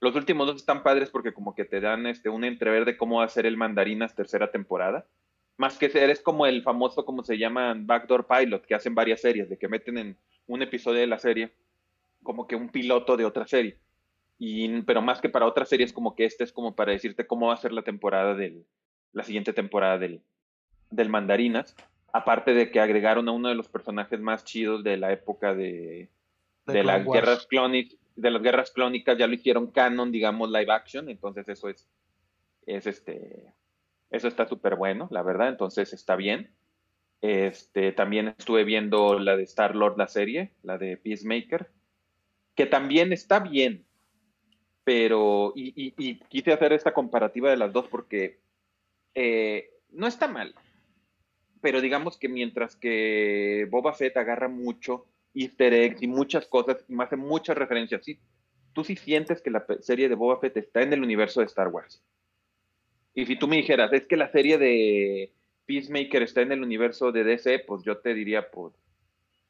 Los 0.00 0.14
últimos 0.14 0.46
dos 0.46 0.56
están 0.56 0.82
padres 0.82 1.10
porque 1.10 1.32
como 1.32 1.54
que 1.54 1.64
te 1.64 1.80
dan 1.80 2.06
este 2.06 2.28
un 2.28 2.44
entrever 2.44 2.84
de 2.84 2.96
cómo 2.96 3.18
va 3.18 3.24
a 3.24 3.28
ser 3.28 3.46
el 3.46 3.56
Mandarinas 3.56 4.14
tercera 4.14 4.50
temporada. 4.50 5.06
Más 5.56 5.76
que 5.76 5.90
ser, 5.90 6.08
es 6.10 6.20
como 6.20 6.46
el 6.46 6.62
famoso, 6.62 7.04
como 7.04 7.24
se 7.24 7.36
llaman, 7.36 7.84
Backdoor 7.84 8.28
Pilot, 8.28 8.64
que 8.64 8.76
hacen 8.76 8.94
varias 8.94 9.20
series, 9.20 9.48
de 9.48 9.58
que 9.58 9.66
meten 9.66 9.98
en 9.98 10.16
un 10.46 10.62
episodio 10.62 11.00
de 11.00 11.08
la 11.08 11.18
serie 11.18 11.50
como 12.28 12.46
que 12.46 12.56
un 12.56 12.68
piloto 12.68 13.16
de 13.16 13.24
otra 13.24 13.46
serie. 13.46 13.78
Y, 14.38 14.82
pero 14.82 15.00
más 15.00 15.18
que 15.22 15.30
para 15.30 15.46
otra 15.46 15.64
serie 15.64 15.86
es 15.86 15.94
como 15.94 16.14
que 16.14 16.26
este 16.26 16.44
es 16.44 16.52
como 16.52 16.76
para 16.76 16.92
decirte 16.92 17.26
cómo 17.26 17.46
va 17.46 17.54
a 17.54 17.56
ser 17.56 17.72
la 17.72 17.80
temporada 17.80 18.34
del, 18.34 18.66
la 19.14 19.24
siguiente 19.24 19.54
temporada 19.54 19.96
del, 19.96 20.20
del 20.90 21.08
Mandarinas. 21.08 21.74
Aparte 22.12 22.52
de 22.52 22.70
que 22.70 22.80
agregaron 22.80 23.30
a 23.30 23.32
uno 23.32 23.48
de 23.48 23.54
los 23.54 23.70
personajes 23.70 24.20
más 24.20 24.44
chidos 24.44 24.84
de 24.84 24.98
la 24.98 25.10
época 25.10 25.54
de, 25.54 26.10
De 26.66 26.74
de, 26.74 26.84
las 26.84 27.06
Wars. 27.06 27.18
guerras 27.18 27.46
clónicas, 27.46 27.98
de 28.14 28.30
las 28.30 28.42
guerras 28.42 28.70
clónicas, 28.72 29.16
ya 29.16 29.26
lo 29.26 29.32
hicieron 29.32 29.70
canon, 29.70 30.12
digamos, 30.12 30.50
live 30.50 30.70
action, 30.70 31.08
entonces 31.08 31.48
eso 31.48 31.70
es, 31.70 31.88
es 32.66 32.86
este, 32.86 33.54
eso 34.10 34.28
está 34.28 34.46
súper 34.46 34.76
bueno, 34.76 35.08
la 35.10 35.22
verdad, 35.22 35.48
entonces 35.48 35.94
está 35.94 36.14
bien. 36.14 36.50
Este, 37.22 37.92
también 37.92 38.28
estuve 38.36 38.64
viendo 38.64 39.18
la 39.18 39.34
de 39.34 39.44
Star 39.44 39.74
Lord, 39.74 39.96
la 39.96 40.08
serie, 40.08 40.52
la 40.62 40.76
de 40.76 40.98
Peacemaker, 40.98 41.70
que 42.58 42.66
también 42.66 43.12
está 43.12 43.38
bien, 43.38 43.86
pero, 44.82 45.52
y, 45.54 45.92
quise 46.28 46.52
hacer 46.52 46.72
esta 46.72 46.92
comparativa 46.92 47.48
de 47.48 47.56
las 47.56 47.72
dos 47.72 47.86
porque 47.86 48.40
eh, 49.14 49.70
no 49.90 50.08
está 50.08 50.26
mal, 50.26 50.56
pero 51.60 51.80
digamos 51.80 52.18
que 52.18 52.28
mientras 52.28 52.74
que 52.74 53.68
Boba 53.70 53.94
Fett 53.94 54.16
agarra 54.16 54.48
mucho 54.48 55.06
easter 55.34 55.72
eggs 55.72 56.02
y 56.02 56.08
muchas 56.08 56.48
cosas 56.48 56.84
y 56.88 56.96
me 56.96 57.04
hace 57.04 57.14
muchas 57.14 57.56
referencias, 57.56 58.04
sí, 58.04 58.18
tú 58.72 58.82
sí 58.82 58.96
sientes 58.96 59.40
que 59.40 59.52
la 59.52 59.64
serie 59.78 60.08
de 60.08 60.16
Boba 60.16 60.40
Fett 60.40 60.56
está 60.56 60.82
en 60.82 60.92
el 60.92 61.04
universo 61.04 61.38
de 61.38 61.46
Star 61.46 61.68
Wars. 61.68 62.02
Y 63.14 63.24
si 63.26 63.36
tú 63.36 63.46
me 63.46 63.58
dijeras, 63.58 63.92
es 63.92 64.04
que 64.08 64.16
la 64.16 64.32
serie 64.32 64.58
de 64.58 65.32
Peacemaker 65.66 66.24
está 66.24 66.40
en 66.40 66.50
el 66.50 66.64
universo 66.64 67.12
de 67.12 67.22
DC, 67.22 67.60
pues 67.68 67.84
yo 67.84 67.98
te 67.98 68.14
diría, 68.14 68.50
pues, 68.50 68.74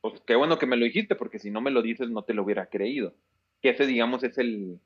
pues 0.00 0.20
qué 0.26 0.36
bueno 0.36 0.58
que 0.58 0.66
me 0.66 0.76
lo 0.76 0.84
dijiste, 0.84 1.14
porque 1.14 1.38
si 1.38 1.50
no 1.50 1.60
me 1.60 1.70
lo 1.70 1.82
dices 1.82 2.10
no 2.10 2.22
te 2.22 2.34
lo 2.34 2.42
hubiera 2.44 2.66
creído. 2.66 3.14
Que 3.60 3.70
ese, 3.70 3.86
digamos, 3.86 4.22
es 4.22 4.38
el, 4.38 4.78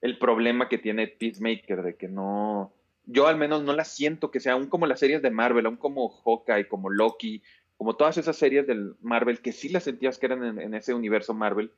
el 0.00 0.18
problema 0.18 0.68
que 0.68 0.78
tiene 0.78 1.08
Peacemaker, 1.08 1.82
de 1.82 1.96
que 1.96 2.08
no, 2.08 2.72
yo 3.04 3.26
al 3.26 3.36
menos 3.36 3.62
no 3.64 3.74
la 3.74 3.84
siento 3.84 4.30
que 4.30 4.40
sea 4.40 4.52
aún 4.52 4.68
como 4.68 4.86
las 4.86 5.00
series 5.00 5.22
de 5.22 5.30
Marvel, 5.30 5.66
aún 5.66 5.76
como 5.76 6.08
Hawkeye, 6.08 6.68
como 6.68 6.90
Loki, 6.90 7.42
como 7.76 7.96
todas 7.96 8.18
esas 8.18 8.36
series 8.36 8.66
del 8.66 8.96
Marvel, 9.00 9.40
que 9.40 9.52
sí 9.52 9.68
las 9.68 9.84
sentías 9.84 10.18
que 10.18 10.26
eran 10.26 10.58
en, 10.58 10.74
ese 10.74 10.94
universo 10.94 11.32
Marvel, 11.32 11.72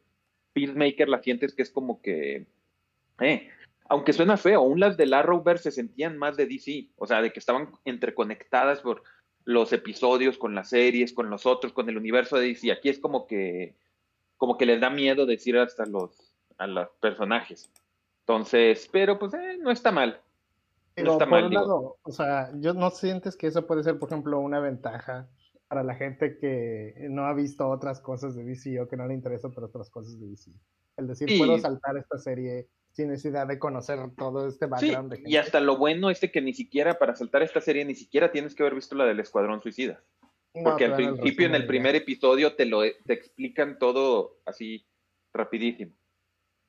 Peacemaker 0.52 1.08
la 1.08 1.22
sientes 1.22 1.54
que 1.54 1.62
es 1.62 1.70
como 1.70 2.02
que, 2.02 2.46
eh, 3.20 3.48
aunque 3.88 4.12
suena 4.12 4.36
feo, 4.36 4.60
aún 4.60 4.80
las 4.80 4.96
del 4.96 5.14
Arrowverse 5.14 5.64
se 5.64 5.72
sentían 5.72 6.18
más 6.18 6.36
de 6.36 6.46
DC, 6.46 6.88
o 6.96 7.06
sea, 7.06 7.22
de 7.22 7.32
que 7.32 7.38
estaban 7.38 7.70
interconectadas 7.84 8.80
por 8.80 9.02
los 9.44 9.72
episodios 9.72 10.38
con 10.38 10.54
las 10.54 10.68
series, 10.70 11.12
con 11.12 11.30
los 11.30 11.46
otros, 11.46 11.72
con 11.72 11.88
el 11.88 11.96
universo 11.96 12.36
de 12.36 12.48
DC. 12.48 12.70
Aquí 12.72 12.88
es 12.88 12.98
como 12.98 13.26
que, 13.26 13.74
como 14.36 14.56
que 14.58 14.66
les 14.66 14.80
da 14.80 14.90
miedo 14.90 15.26
decir 15.26 15.56
hasta 15.58 15.86
los, 15.86 16.34
a 16.58 16.66
los 16.66 16.88
personajes. 17.00 17.70
Entonces, 18.20 18.88
pero 18.92 19.18
pues 19.18 19.34
eh, 19.34 19.58
no 19.60 19.70
está 19.70 19.90
mal. 19.92 20.20
No 20.96 21.12
está 21.12 21.24
por 21.24 21.30
mal, 21.30 21.44
un 21.44 21.50
digo. 21.50 21.62
lado, 21.62 21.96
o 22.02 22.12
sea, 22.12 22.50
yo 22.60 22.74
no 22.74 22.90
sientes 22.90 23.36
que 23.36 23.46
eso 23.46 23.66
puede 23.66 23.82
ser, 23.82 23.98
por 23.98 24.08
ejemplo, 24.10 24.38
una 24.40 24.60
ventaja 24.60 25.28
para 25.68 25.82
la 25.82 25.94
gente 25.94 26.36
que 26.36 27.06
no 27.10 27.24
ha 27.26 27.32
visto 27.32 27.68
otras 27.68 28.00
cosas 28.00 28.34
de 28.34 28.44
DC 28.44 28.80
o 28.80 28.88
que 28.88 28.96
no 28.96 29.06
le 29.06 29.14
interesan 29.14 29.52
otras 29.56 29.88
cosas 29.88 30.18
de 30.20 30.26
DC. 30.28 30.50
El 30.96 31.06
decir, 31.06 31.28
Sí. 31.28 31.38
puedo 31.38 31.58
saltar 31.58 31.96
esta 31.96 32.18
serie 32.18 32.68
sin 32.92 33.08
necesidad 33.08 33.46
de 33.46 33.58
conocer 33.58 33.98
todo 34.16 34.48
este 34.48 34.66
Sí, 34.66 34.70
background 34.70 35.12
de 35.12 35.30
y 35.30 35.36
hasta 35.36 35.60
lo 35.60 35.76
bueno 35.76 36.10
es 36.10 36.20
de 36.20 36.30
que 36.30 36.40
ni 36.40 36.52
siquiera 36.52 36.98
para 36.98 37.14
saltar 37.14 37.42
esta 37.42 37.60
serie 37.60 37.84
ni 37.84 37.94
siquiera 37.94 38.32
tienes 38.32 38.54
que 38.54 38.62
haber 38.62 38.74
visto 38.74 38.94
la 38.94 39.04
del 39.04 39.20
Escuadrón 39.20 39.62
Suicida. 39.62 40.02
No, 40.54 40.64
Porque 40.64 40.86
al 40.86 40.96
principio, 40.96 41.46
en 41.46 41.54
el 41.54 41.66
primer 41.66 41.94
episodio, 41.94 42.56
te 42.56 42.66
lo 42.66 42.80
te 42.80 43.12
explican 43.12 43.78
todo 43.78 44.38
así 44.44 44.84
rapidísimo. 45.32 45.92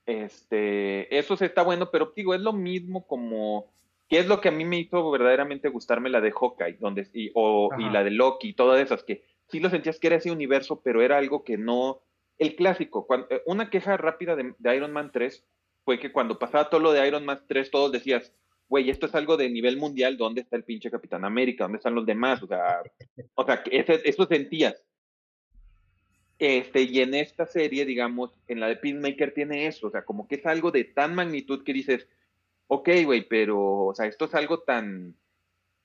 Este, 0.06 1.18
eso 1.18 1.36
sí 1.38 1.46
está 1.46 1.64
bueno, 1.64 1.90
pero 1.92 2.14
digo, 2.16 2.34
es 2.36 2.42
lo 2.42 2.54
mismo 2.54 3.08
como 3.08 3.72
que 4.08 4.20
es 4.20 4.28
lo 4.28 4.42
que 4.42 4.50
a 4.50 4.52
mí 4.52 4.66
me 4.66 4.78
hizo 4.78 5.10
verdaderamente 5.10 5.70
gustarme 5.70 6.10
la 6.10 6.20
de 6.22 6.32
Hawkeye, 6.32 6.78
donde 6.80 7.08
y, 7.14 7.32
o, 7.34 7.70
y 7.80 7.90
la 7.90 8.04
de 8.04 8.12
Loki, 8.12 8.50
y 8.50 8.54
todas 8.54 8.80
esas 8.82 9.04
que 9.04 9.24
sí 9.48 9.60
lo 9.60 9.70
sentías 9.70 10.00
que 10.00 10.08
era 10.08 10.18
ese 10.18 10.32
universo, 10.32 10.82
pero 10.82 11.02
era 11.02 11.18
algo 11.18 11.44
que 11.44 11.58
no 11.58 12.02
el 12.38 12.56
clásico. 12.56 13.08
eh, 13.30 13.42
una 13.46 13.70
queja 13.70 13.96
rápida 13.98 14.36
de, 14.36 14.54
de 14.58 14.76
Iron 14.76 14.92
Man 14.92 15.12
3 15.14 15.46
fue 15.84 16.00
que 16.00 16.12
cuando 16.12 16.38
pasaba 16.40 16.70
todo 16.70 16.80
lo 16.82 16.92
de 16.94 17.08
Iron 17.08 17.26
Man 17.26 17.42
3, 17.48 17.72
todos 17.72 17.92
decías, 17.92 18.34
güey, 18.68 18.90
esto 18.90 19.06
es 19.08 19.16
algo 19.16 19.36
de 19.38 19.50
nivel 19.50 19.78
mundial, 19.78 20.18
¿dónde 20.18 20.42
está 20.42 20.56
el 20.56 20.64
pinche 20.64 20.90
Capitán 20.92 21.26
América? 21.26 21.64
¿Dónde 21.66 21.78
están 21.78 21.96
los 21.96 22.06
demás? 22.06 22.42
O 22.44 22.48
sea, 22.48 22.82
o 23.36 23.46
sea, 23.46 23.64
ese- 23.72 24.02
eso 24.08 24.26
sentías. 24.26 24.82
Este, 26.40 26.82
y 26.84 27.02
en 27.02 27.14
esta 27.14 27.46
serie, 27.46 27.86
digamos, 27.86 28.32
en 28.48 28.60
la 28.60 28.68
de 28.68 28.76
Peacemaker 28.78 29.32
tiene 29.34 29.68
eso, 29.68 29.88
o 29.88 29.92
sea, 29.92 30.04
como 30.04 30.28
que 30.28 30.36
es 30.36 30.46
algo 30.48 30.72
de 30.72 30.86
tan 30.86 31.14
magnitud 31.14 31.64
que 31.64 31.74
dices, 31.74 32.08
ok, 32.68 32.90
güey, 33.06 33.28
pero, 33.28 33.60
o 33.86 33.94
sea, 33.94 34.08
esto 34.08 34.26
es 34.26 34.34
algo 34.34 34.62
tan, 34.62 35.16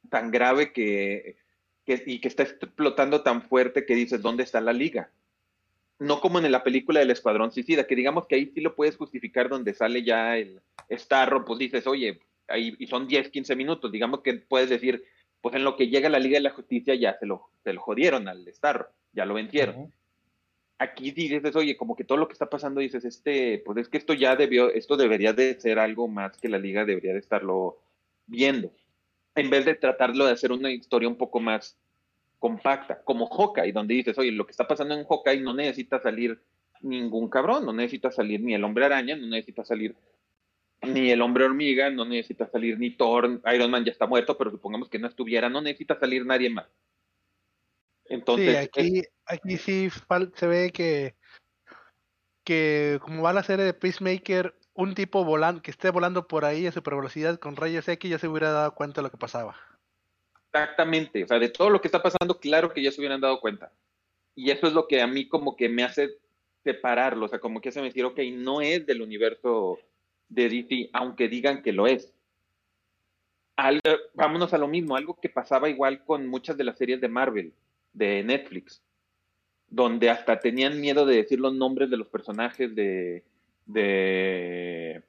tan 0.08 0.30
grave 0.30 0.72
que, 0.72 1.36
que, 1.84 2.02
y 2.06 2.20
que 2.20 2.28
está 2.28 2.44
explotando 2.44 3.22
tan 3.22 3.42
fuerte 3.42 3.84
que 3.84 3.94
dices, 3.94 4.22
¿dónde 4.22 4.44
está 4.44 4.62
la 4.62 4.72
liga? 4.72 5.10
No 5.98 6.20
como 6.20 6.38
en 6.38 6.52
la 6.52 6.62
película 6.62 7.00
del 7.00 7.10
Escuadrón 7.10 7.52
Suicida, 7.52 7.86
que 7.86 7.96
digamos 7.96 8.26
que 8.26 8.34
ahí 8.34 8.52
sí 8.54 8.60
lo 8.60 8.74
puedes 8.74 8.96
justificar 8.96 9.48
donde 9.48 9.74
sale 9.74 10.02
ya 10.02 10.36
el 10.36 10.60
Starro, 10.90 11.44
pues 11.44 11.58
dices, 11.58 11.86
oye, 11.86 12.20
ahí, 12.48 12.74
y 12.78 12.86
son 12.86 13.08
10, 13.08 13.30
15 13.30 13.56
minutos, 13.56 13.90
digamos 13.90 14.20
que 14.20 14.34
puedes 14.34 14.68
decir, 14.68 15.04
pues 15.40 15.54
en 15.54 15.64
lo 15.64 15.76
que 15.76 15.88
llega 15.88 16.08
la 16.08 16.18
Liga 16.18 16.36
de 16.36 16.42
la 16.42 16.50
Justicia 16.50 16.94
ya 16.94 17.16
se 17.18 17.26
lo, 17.26 17.50
se 17.64 17.72
lo 17.72 17.80
jodieron 17.80 18.28
al 18.28 18.46
Starro, 18.52 18.88
ya 19.12 19.24
lo 19.24 19.34
vencieron 19.34 19.76
Ujú. 19.76 19.92
aquí 20.78 21.12
sí 21.12 21.28
dices, 21.28 21.56
oye, 21.56 21.76
como 21.76 21.96
que 21.96 22.04
todo 22.04 22.18
lo 22.18 22.28
que 22.28 22.34
está 22.34 22.50
pasando, 22.50 22.80
dices, 22.80 23.04
este, 23.04 23.62
pues 23.64 23.78
es 23.78 23.88
que 23.88 23.98
esto 23.98 24.12
ya 24.12 24.36
debió, 24.36 24.70
esto 24.70 24.96
debería 24.96 25.32
de 25.32 25.58
ser 25.60 25.78
algo 25.78 26.08
más 26.08 26.36
que 26.36 26.48
la 26.48 26.58
liga 26.58 26.84
debería 26.84 27.12
de 27.12 27.20
estarlo 27.20 27.78
viendo, 28.26 28.72
en 29.34 29.50
vez 29.50 29.64
de 29.64 29.74
tratarlo 29.74 30.26
de 30.26 30.32
hacer 30.32 30.52
una 30.52 30.70
historia 30.70 31.08
un 31.08 31.16
poco 31.16 31.40
más 31.40 31.78
compacta, 32.38 33.02
como 33.02 33.26
Hawkeye, 33.28 33.72
donde 33.72 33.94
dices, 33.94 34.18
oye, 34.18 34.32
lo 34.32 34.46
que 34.46 34.50
está 34.52 34.66
pasando 34.66 34.94
en 34.94 35.04
Hawkeye 35.04 35.40
no 35.40 35.54
necesita 35.54 36.00
salir 36.00 36.40
ningún 36.80 37.28
cabrón, 37.28 37.64
no 37.64 37.72
necesita 37.72 38.10
salir 38.10 38.40
ni 38.40 38.54
el 38.54 38.64
hombre 38.64 38.84
araña, 38.84 39.16
no 39.16 39.26
necesita 39.26 39.64
salir 39.64 39.96
ni 40.82 41.10
el 41.10 41.22
hombre 41.22 41.44
hormiga, 41.44 41.90
no 41.90 42.04
necesita 42.04 42.48
salir 42.48 42.78
ni 42.78 42.90
Thor, 42.90 43.40
Iron 43.54 43.70
Man 43.70 43.84
ya 43.84 43.92
está 43.92 44.06
muerto, 44.06 44.36
pero 44.36 44.50
supongamos 44.50 44.88
que 44.88 44.98
no 44.98 45.08
estuviera, 45.08 45.48
no 45.48 45.60
necesita 45.60 45.98
salir 45.98 46.26
nadie 46.26 46.50
más. 46.50 46.66
Entonces, 48.04 48.50
sí, 48.50 48.56
aquí, 48.56 49.02
aquí 49.24 49.56
sí 49.56 49.88
se 50.34 50.46
ve 50.46 50.70
que, 50.70 51.16
que 52.44 52.98
como 53.02 53.22
va 53.22 53.32
la 53.32 53.42
serie 53.42 53.64
de 53.64 53.74
Peacemaker, 53.74 54.54
un 54.74 54.94
tipo 54.94 55.24
volando, 55.24 55.62
que 55.62 55.70
esté 55.70 55.90
volando 55.90 56.28
por 56.28 56.44
ahí 56.44 56.66
a 56.66 56.72
super 56.72 56.94
velocidad 56.94 57.38
con 57.38 57.56
rayos 57.56 57.88
X 57.88 58.08
ya 58.08 58.18
se 58.18 58.28
hubiera 58.28 58.52
dado 58.52 58.74
cuenta 58.74 59.00
de 59.00 59.04
lo 59.04 59.10
que 59.10 59.16
pasaba. 59.16 59.56
Exactamente, 60.56 61.24
o 61.24 61.26
sea, 61.28 61.38
de 61.38 61.48
todo 61.50 61.70
lo 61.70 61.80
que 61.80 61.88
está 61.88 62.02
pasando, 62.02 62.38
claro 62.40 62.72
que 62.72 62.82
ya 62.82 62.90
se 62.90 63.00
hubieran 63.00 63.20
dado 63.20 63.40
cuenta. 63.40 63.72
Y 64.34 64.50
eso 64.50 64.66
es 64.68 64.72
lo 64.74 64.88
que 64.88 65.02
a 65.02 65.06
mí 65.06 65.28
como 65.28 65.56
que 65.56 65.68
me 65.68 65.84
hace 65.84 66.10
separarlo, 66.64 67.26
o 67.26 67.28
sea, 67.28 67.40
como 67.40 67.60
que 67.60 67.70
hace 67.70 67.82
decir, 67.82 68.04
ok, 68.04 68.18
no 68.34 68.60
es 68.62 68.86
del 68.86 69.02
universo 69.02 69.78
de 70.28 70.48
DC, 70.48 70.90
aunque 70.94 71.28
digan 71.28 71.62
que 71.62 71.72
lo 71.72 71.86
es. 71.86 72.14
Eh, 73.58 73.80
vámonos 74.14 74.52
a 74.52 74.58
lo 74.58 74.68
mismo, 74.68 74.96
algo 74.96 75.18
que 75.20 75.28
pasaba 75.30 75.68
igual 75.70 76.04
con 76.04 76.26
muchas 76.26 76.56
de 76.56 76.64
las 76.64 76.76
series 76.78 77.00
de 77.00 77.08
Marvel, 77.08 77.54
de 77.92 78.22
Netflix, 78.22 78.82
donde 79.68 80.10
hasta 80.10 80.40
tenían 80.40 80.80
miedo 80.80 81.06
de 81.06 81.16
decir 81.16 81.40
los 81.40 81.54
nombres 81.54 81.90
de 81.90 81.96
los 81.98 82.08
personajes 82.08 82.74
de 82.74 83.24
de- 83.66 85.02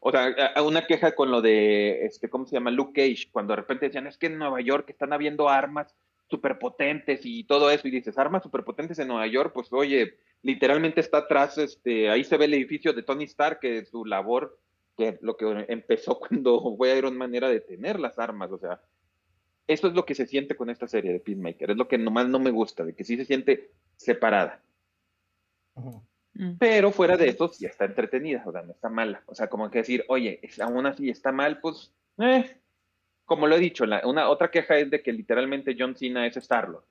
o 0.00 0.10
sea, 0.10 0.34
una 0.64 0.86
queja 0.86 1.14
con 1.14 1.30
lo 1.30 1.40
de, 1.40 2.04
este, 2.06 2.28
¿cómo 2.28 2.46
se 2.46 2.54
llama? 2.54 2.70
Luke 2.70 2.92
Cage, 2.94 3.30
cuando 3.30 3.52
de 3.52 3.56
repente 3.56 3.86
decían, 3.86 4.06
es 4.06 4.18
que 4.18 4.26
en 4.26 4.38
Nueva 4.38 4.60
York 4.60 4.88
están 4.90 5.12
habiendo 5.12 5.48
armas 5.48 5.94
superpotentes 6.28 7.20
y 7.24 7.44
todo 7.44 7.70
eso, 7.70 7.88
y 7.88 7.90
dices, 7.90 8.18
armas 8.18 8.42
superpotentes 8.42 8.98
en 8.98 9.08
Nueva 9.08 9.26
York, 9.26 9.52
pues 9.54 9.72
oye, 9.72 10.18
literalmente 10.42 11.00
está 11.00 11.18
atrás, 11.18 11.58
este, 11.58 12.10
ahí 12.10 12.24
se 12.24 12.36
ve 12.36 12.44
el 12.44 12.54
edificio 12.54 12.92
de 12.92 13.02
Tony 13.02 13.24
Stark, 13.24 13.60
que 13.60 13.84
su 13.86 14.04
labor, 14.04 14.58
que 14.96 15.18
lo 15.22 15.36
que 15.36 15.66
empezó 15.68 16.18
cuando 16.20 16.76
fue 16.76 16.96
Iron 16.96 17.16
Man 17.16 17.34
era 17.34 17.48
detener 17.48 17.98
las 17.98 18.18
armas, 18.18 18.50
o 18.52 18.58
sea, 18.58 18.80
eso 19.66 19.86
es 19.86 19.94
lo 19.94 20.04
que 20.04 20.14
se 20.14 20.26
siente 20.26 20.56
con 20.56 20.70
esta 20.70 20.88
serie 20.88 21.12
de 21.12 21.20
Peacemaker, 21.20 21.70
es 21.70 21.76
lo 21.76 21.88
que 21.88 21.98
nomás 21.98 22.28
no 22.28 22.38
me 22.38 22.50
gusta, 22.50 22.84
de 22.84 22.94
que 22.94 23.04
sí 23.04 23.16
se 23.16 23.24
siente 23.24 23.70
separada. 23.96 24.62
Pero 26.58 26.92
fuera 26.92 27.16
de 27.16 27.28
eso, 27.28 27.48
sí 27.48 27.66
está 27.66 27.84
entretenida, 27.84 28.44
o 28.46 28.52
sea, 28.52 28.62
no 28.62 28.72
está 28.72 28.88
mala. 28.88 29.22
O 29.26 29.34
sea, 29.34 29.48
como 29.48 29.70
que 29.70 29.78
decir, 29.78 30.04
oye, 30.08 30.40
aún 30.60 30.86
así 30.86 31.10
está 31.10 31.32
mal, 31.32 31.58
pues, 31.60 31.92
eh. 32.18 32.60
Como 33.24 33.46
lo 33.46 33.56
he 33.56 33.58
dicho, 33.58 33.84
la, 33.86 34.06
una 34.06 34.28
otra 34.28 34.50
queja 34.50 34.78
es 34.78 34.90
de 34.90 35.02
que 35.02 35.12
literalmente 35.12 35.76
John 35.78 35.96
Cena 35.96 36.26
es 36.26 36.36
Star-Lord. 36.36 36.84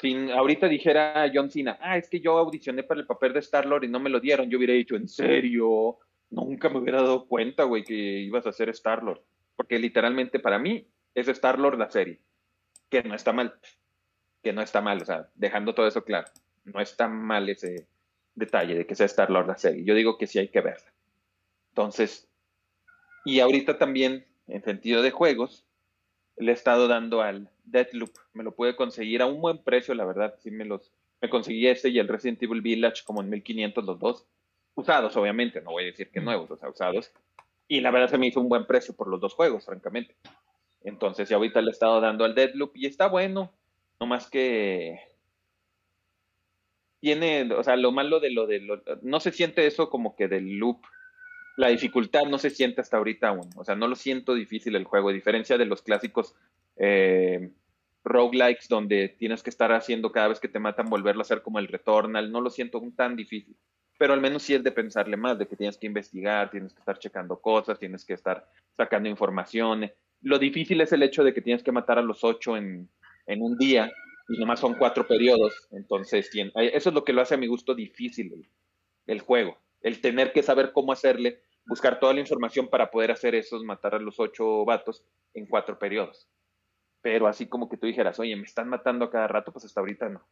Si 0.00 0.30
ahorita 0.30 0.68
dijera 0.68 1.30
John 1.32 1.50
Cena, 1.50 1.78
ah, 1.80 1.96
es 1.96 2.08
que 2.08 2.20
yo 2.20 2.36
audicioné 2.38 2.82
para 2.82 3.00
el 3.00 3.06
papel 3.06 3.32
de 3.32 3.40
Star-Lord 3.40 3.84
y 3.84 3.88
no 3.88 4.00
me 4.00 4.10
lo 4.10 4.20
dieron, 4.20 4.50
yo 4.50 4.58
hubiera 4.58 4.74
dicho, 4.74 4.96
¿en 4.96 5.08
serio? 5.08 5.98
Nunca 6.30 6.68
me 6.68 6.78
hubiera 6.78 7.02
dado 7.02 7.26
cuenta, 7.26 7.64
güey, 7.64 7.84
que 7.84 7.94
ibas 7.94 8.46
a 8.46 8.52
ser 8.52 8.68
Star-Lord. 8.68 9.22
Porque 9.56 9.78
literalmente 9.78 10.38
para 10.38 10.58
mí 10.58 10.86
es 11.14 11.28
Star-Lord 11.28 11.78
la 11.78 11.90
serie. 11.90 12.20
Que 12.88 13.02
no 13.02 13.14
está 13.14 13.32
mal. 13.32 13.54
Que 14.42 14.52
no 14.52 14.60
está 14.60 14.80
mal, 14.80 15.00
o 15.00 15.04
sea, 15.04 15.28
dejando 15.34 15.74
todo 15.74 15.86
eso 15.86 16.04
claro. 16.04 16.28
No 16.64 16.80
está 16.80 17.08
mal 17.08 17.48
ese, 17.48 17.86
detalle 18.34 18.74
de 18.74 18.86
que 18.86 18.94
sea 18.94 19.06
Star 19.06 19.30
Lord 19.30 19.46
la 19.46 19.56
serie. 19.56 19.84
Yo 19.84 19.94
digo 19.94 20.18
que 20.18 20.26
sí 20.26 20.38
hay 20.38 20.48
que 20.48 20.60
verla. 20.60 20.92
Entonces, 21.70 22.28
y 23.24 23.40
ahorita 23.40 23.78
también, 23.78 24.26
en 24.46 24.62
sentido 24.62 25.02
de 25.02 25.10
juegos, 25.10 25.64
le 26.36 26.52
he 26.52 26.54
estado 26.54 26.88
dando 26.88 27.22
al 27.22 27.50
Deathloop. 27.64 28.10
Me 28.32 28.44
lo 28.44 28.54
pude 28.54 28.76
conseguir 28.76 29.22
a 29.22 29.26
un 29.26 29.40
buen 29.40 29.58
precio, 29.58 29.94
la 29.94 30.04
verdad. 30.04 30.34
Sí 30.38 30.50
me 30.50 30.64
los, 30.64 30.92
me 31.20 31.30
conseguí 31.30 31.66
este 31.66 31.90
y 31.90 31.98
el 31.98 32.08
Resident 32.08 32.42
Evil 32.42 32.62
Village 32.62 33.04
como 33.04 33.20
en 33.20 33.30
1500 33.30 33.84
los 33.84 33.98
dos. 33.98 34.26
Usados, 34.74 35.16
obviamente, 35.16 35.60
no 35.60 35.72
voy 35.72 35.84
a 35.84 35.86
decir 35.86 36.10
que 36.10 36.20
nuevos, 36.20 36.50
o 36.50 36.56
sea, 36.56 36.70
usados. 36.70 37.12
Y 37.68 37.80
la 37.80 37.90
verdad 37.90 38.08
se 38.08 38.18
me 38.18 38.26
hizo 38.26 38.40
un 38.40 38.48
buen 38.48 38.66
precio 38.66 38.94
por 38.94 39.08
los 39.08 39.20
dos 39.20 39.34
juegos, 39.34 39.66
francamente. 39.66 40.16
Entonces, 40.82 41.28
ya 41.28 41.36
ahorita 41.36 41.60
le 41.60 41.68
he 41.68 41.72
estado 41.72 42.00
dando 42.00 42.24
al 42.24 42.34
Deathloop 42.34 42.76
y 42.76 42.86
está 42.86 43.08
bueno. 43.08 43.52
No 44.00 44.06
más 44.06 44.28
que 44.28 44.98
tiene, 47.02 47.52
o 47.52 47.64
sea, 47.64 47.76
lo 47.76 47.90
malo 47.90 48.20
de 48.20 48.30
lo 48.30 48.46
de 48.46 48.60
lo, 48.60 48.80
no 49.02 49.18
se 49.18 49.32
siente 49.32 49.66
eso 49.66 49.90
como 49.90 50.14
que 50.14 50.28
del 50.28 50.56
loop, 50.56 50.82
la 51.56 51.66
dificultad 51.66 52.26
no 52.26 52.38
se 52.38 52.48
siente 52.48 52.80
hasta 52.80 52.96
ahorita 52.96 53.28
aún, 53.28 53.50
o 53.56 53.64
sea, 53.64 53.74
no 53.74 53.88
lo 53.88 53.96
siento 53.96 54.34
difícil 54.34 54.76
el 54.76 54.84
juego, 54.84 55.08
a 55.08 55.12
diferencia 55.12 55.58
de 55.58 55.66
los 55.66 55.82
clásicos 55.82 56.36
eh, 56.76 57.50
roguelikes 58.04 58.68
donde 58.68 59.08
tienes 59.08 59.42
que 59.42 59.50
estar 59.50 59.72
haciendo 59.72 60.12
cada 60.12 60.28
vez 60.28 60.38
que 60.38 60.46
te 60.46 60.60
matan 60.60 60.88
volverlo 60.88 61.22
a 61.22 61.22
hacer 61.22 61.42
como 61.42 61.58
el 61.58 61.66
Returnal, 61.66 62.30
no 62.30 62.40
lo 62.40 62.50
siento 62.50 62.78
aún 62.78 62.94
tan 62.94 63.16
difícil, 63.16 63.56
pero 63.98 64.12
al 64.14 64.20
menos 64.20 64.44
sí 64.44 64.54
es 64.54 64.62
de 64.62 64.70
pensarle 64.70 65.16
más, 65.16 65.36
de 65.40 65.48
que 65.48 65.56
tienes 65.56 65.78
que 65.78 65.88
investigar, 65.88 66.52
tienes 66.52 66.72
que 66.72 66.78
estar 66.78 67.00
checando 67.00 67.40
cosas, 67.40 67.80
tienes 67.80 68.04
que 68.04 68.14
estar 68.14 68.48
sacando 68.76 69.08
información. 69.08 69.90
Lo 70.20 70.38
difícil 70.38 70.80
es 70.80 70.92
el 70.92 71.02
hecho 71.02 71.24
de 71.24 71.34
que 71.34 71.42
tienes 71.42 71.64
que 71.64 71.72
matar 71.72 71.98
a 71.98 72.02
los 72.02 72.22
ocho 72.22 72.56
en, 72.56 72.88
en 73.26 73.42
un 73.42 73.58
día 73.58 73.90
y 74.32 74.40
nomás 74.40 74.60
son 74.60 74.74
cuatro 74.74 75.06
periodos, 75.06 75.68
entonces 75.72 76.30
tien- 76.32 76.52
eso 76.56 76.88
es 76.90 76.94
lo 76.94 77.04
que 77.04 77.12
lo 77.12 77.22
hace 77.22 77.34
a 77.34 77.38
mi 77.38 77.46
gusto 77.48 77.74
difícil 77.74 78.48
el, 79.06 79.20
juego, 79.20 79.58
el 79.82 80.00
tener 80.00 80.32
que 80.32 80.42
saber 80.42 80.72
cómo 80.72 80.92
hacerle, 80.92 81.42
buscar 81.66 82.00
toda 82.00 82.14
la 82.14 82.20
información 82.20 82.68
para 82.68 82.90
poder 82.90 83.12
hacer 83.12 83.34
esos, 83.34 83.64
matar 83.64 83.94
a 83.96 84.00
los 84.00 84.20
ocho 84.20 84.64
vatos 84.64 85.04
en 85.34 85.46
cuatro 85.46 85.78
periodos. 85.78 86.28
Pero 87.02 87.28
así 87.28 87.48
como 87.48 87.68
que 87.68 87.76
tú 87.78 87.86
dijeras, 87.86 88.18
oye, 88.20 88.36
me 88.36 88.44
están 88.44 88.68
matando 88.68 89.06
a 89.06 89.10
cada 89.10 89.28
rato, 89.28 89.52
pues 89.52 89.64
hasta 89.66 89.80
ahorita 89.80 90.08
no. 90.08 90.26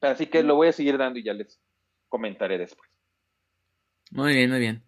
Así 0.00 0.26
que 0.26 0.42
lo 0.42 0.56
voy 0.56 0.68
a 0.68 0.72
seguir 0.72 0.98
dando 0.98 1.20
y 1.20 1.24
ya 1.24 1.34
les 1.34 1.60
comentaré 2.08 2.58
después. 2.58 2.90
Muy 4.10 4.34
bien, 4.34 4.50
muy 4.50 4.58
bien. 4.60 4.84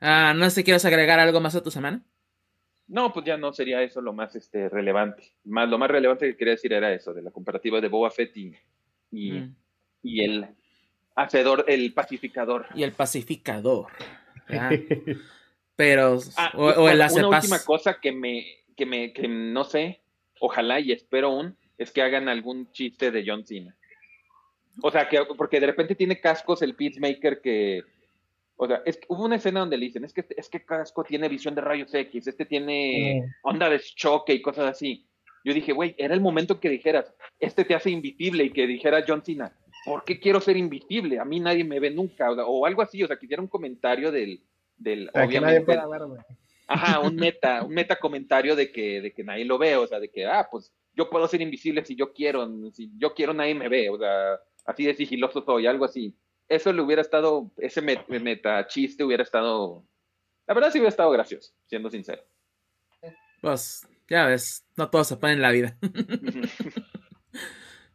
Ah, 0.00 0.34
no 0.36 0.50
sé 0.50 0.64
quieres 0.64 0.84
agregar 0.86 1.20
algo 1.20 1.40
más 1.40 1.54
a 1.56 1.62
tu 1.62 1.70
semana. 1.70 2.04
No, 2.88 3.12
pues 3.12 3.26
ya 3.26 3.36
no 3.36 3.52
sería 3.52 3.82
eso 3.82 4.00
lo 4.00 4.12
más 4.12 4.34
este, 4.34 4.68
relevante. 4.68 5.32
Más, 5.44 5.68
lo 5.68 5.76
más 5.78 5.90
relevante 5.90 6.26
que 6.26 6.36
quería 6.36 6.54
decir 6.54 6.72
era 6.72 6.92
eso, 6.92 7.12
de 7.12 7.22
la 7.22 7.30
comparativa 7.30 7.80
de 7.80 7.88
Boba 7.88 8.10
Fett 8.10 8.36
y, 8.36 8.52
y, 9.10 9.32
Mm. 9.32 9.54
y 10.02 10.24
el 10.24 10.46
hacedor, 11.14 11.64
el 11.68 11.92
pacificador. 11.92 12.66
Y 12.74 12.82
el 12.82 12.92
pacificador. 12.92 13.88
Pero, 15.76 16.18
Ah, 16.36 16.50
o, 16.54 16.64
o 16.66 16.88
el 16.88 16.96
una 16.96 17.04
hace 17.06 17.24
última 17.24 17.56
paz. 17.56 17.64
cosa 17.64 18.00
que 18.00 18.10
me, 18.12 18.44
que 18.76 18.84
me, 18.86 19.12
que 19.12 19.28
no 19.28 19.64
sé, 19.64 20.00
ojalá 20.40 20.80
y 20.80 20.92
espero 20.92 21.28
aún, 21.28 21.56
es 21.76 21.92
que 21.92 22.02
hagan 22.02 22.28
algún 22.28 22.70
chiste 22.72 23.10
de 23.10 23.22
John 23.26 23.44
Cena. 23.46 23.76
O 24.82 24.90
sea, 24.90 25.08
que 25.08 25.20
porque 25.36 25.60
de 25.60 25.66
repente 25.66 25.94
tiene 25.94 26.20
cascos 26.20 26.62
el 26.62 26.74
Peacemaker 26.74 27.40
que. 27.40 27.82
O 28.60 28.66
sea, 28.66 28.82
es, 28.84 28.98
hubo 29.06 29.24
una 29.24 29.36
escena 29.36 29.60
donde 29.60 29.76
le 29.78 29.86
dicen, 29.86 30.04
es 30.04 30.12
que 30.12 30.26
es 30.36 30.48
que 30.48 30.64
casco 30.64 31.04
tiene 31.04 31.28
visión 31.28 31.54
de 31.54 31.60
rayos 31.60 31.94
X, 31.94 32.26
este 32.26 32.44
tiene 32.44 33.22
Mm. 33.22 33.48
onda 33.48 33.70
de 33.70 33.78
choque 33.80 34.34
y 34.34 34.42
cosas 34.42 34.66
así. 34.68 35.06
Yo 35.44 35.54
dije, 35.54 35.72
güey, 35.72 35.94
era 35.96 36.12
el 36.12 36.20
momento 36.20 36.58
que 36.58 36.68
dijeras, 36.68 37.14
este 37.38 37.64
te 37.64 37.76
hace 37.76 37.90
invisible 37.90 38.44
y 38.44 38.50
que 38.50 38.66
dijera 38.66 39.04
John 39.06 39.24
Cena, 39.24 39.52
¿por 39.84 40.04
qué 40.04 40.18
quiero 40.18 40.40
ser 40.40 40.56
invisible? 40.56 41.20
A 41.20 41.24
mí 41.24 41.38
nadie 41.38 41.62
me 41.62 41.78
ve 41.78 41.90
nunca, 41.90 42.32
o, 42.32 42.34
o 42.34 42.66
algo 42.66 42.82
así, 42.82 43.02
o 43.02 43.06
sea, 43.06 43.16
que 43.16 43.26
hiciera 43.26 43.40
un 43.42 43.48
comentario 43.48 44.10
del, 44.10 44.42
del 44.76 45.06
que 45.06 45.18
nadie 45.18 45.26
obviamente, 45.28 45.64
pueda 45.64 45.86
verme. 45.86 46.16
ajá, 46.66 46.98
un 46.98 47.14
meta, 47.16 47.62
un 47.62 47.72
meta 47.72 47.96
comentario 47.96 48.56
de 48.56 48.72
que, 48.72 49.00
de 49.00 49.12
que 49.12 49.22
nadie 49.22 49.44
lo 49.44 49.56
ve, 49.56 49.76
o 49.76 49.86
sea, 49.86 50.00
de 50.00 50.10
que, 50.10 50.26
ah, 50.26 50.48
pues 50.50 50.72
yo 50.94 51.08
puedo 51.08 51.28
ser 51.28 51.40
invisible 51.40 51.84
si 51.84 51.94
yo 51.94 52.12
quiero, 52.12 52.44
si 52.72 52.90
yo 52.98 53.14
quiero 53.14 53.32
nadie 53.32 53.54
me 53.54 53.68
ve, 53.68 53.88
o 53.88 53.96
sea, 53.98 54.40
así 54.64 54.84
de 54.84 54.94
sigiloso 54.94 55.44
soy, 55.44 55.68
algo 55.68 55.84
así. 55.84 56.12
Eso 56.48 56.72
le 56.72 56.82
hubiera 56.82 57.02
estado, 57.02 57.50
ese 57.58 57.82
met- 57.82 58.06
meta 58.08 58.66
chiste 58.66 59.04
hubiera 59.04 59.22
estado, 59.22 59.84
la 60.46 60.54
verdad 60.54 60.70
sí 60.72 60.78
hubiera 60.78 60.90
estado 60.90 61.10
gracioso, 61.12 61.54
siendo 61.66 61.90
sincero. 61.90 62.22
Pues, 63.40 63.86
ya 64.08 64.26
ves, 64.26 64.64
no 64.76 64.90
todo 64.90 65.04
se 65.04 65.16
puede 65.16 65.34
en 65.34 65.42
la 65.42 65.50
vida. 65.50 65.76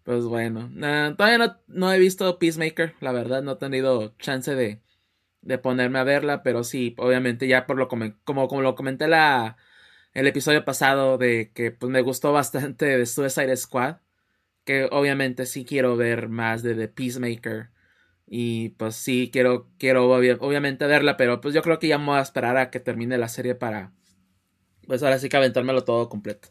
Pues 0.04 0.26
bueno, 0.26 0.70
ah, 0.84 1.14
todavía 1.18 1.38
no, 1.38 1.58
no 1.68 1.92
he 1.94 2.00
visto 2.00 2.38
Peacemaker, 2.38 2.96
la 3.00 3.12
verdad, 3.14 3.42
no 3.42 3.54
he 3.54 3.56
tenido 3.56 4.16
chance 4.18 4.54
de, 4.54 4.82
de 5.42 5.58
ponerme 5.60 6.00
a 6.00 6.04
verla, 6.06 6.44
pero 6.44 6.64
sí, 6.66 6.96
obviamente 7.00 7.48
ya 7.48 7.68
por 7.68 7.78
lo 7.78 7.88
como, 7.90 8.14
como 8.50 8.62
lo 8.62 8.76
comenté 8.76 9.08
la, 9.08 9.58
el 10.14 10.28
episodio 10.28 10.66
pasado 10.66 11.18
de 11.20 11.52
que 11.54 11.72
pues 11.72 11.92
me 11.92 12.02
gustó 12.02 12.34
bastante 12.34 12.86
de 12.86 13.06
Suicide 13.08 13.56
Squad, 13.58 13.98
que 14.66 14.90
obviamente 14.92 15.46
sí 15.48 15.66
quiero 15.66 15.98
ver 15.98 16.30
más 16.30 16.64
de 16.64 16.76
The 16.76 16.90
Peacemaker 16.90 17.72
y 18.36 18.70
pues 18.72 18.96
sí 18.96 19.30
quiero 19.32 19.70
quiero 19.78 20.10
obvia- 20.10 20.38
obviamente 20.42 20.88
verla, 20.88 21.18
pero 21.18 21.42
pues 21.42 21.54
yo 21.54 21.62
creo 21.62 21.80
que 21.80 21.88
ya 21.88 22.00
me 22.00 22.08
voy 22.08 22.18
a 22.18 22.22
esperar 22.22 22.58
a 22.58 22.72
que 22.72 22.80
termine 22.80 23.18
la 23.20 23.30
serie 23.30 23.56
para 23.56 23.94
pues 24.88 25.04
ahora 25.04 25.20
sí 25.20 25.30
que 25.30 25.38
aventármelo 25.38 25.84
todo 25.84 26.10
completo. 26.10 26.50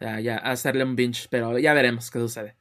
Ya, 0.00 0.20
ya 0.20 0.36
hacerle 0.38 0.84
un 0.84 0.96
binge, 0.96 1.28
pero 1.30 1.58
ya 1.58 1.74
veremos 1.74 2.10
qué 2.10 2.18
sucede. 2.20 2.56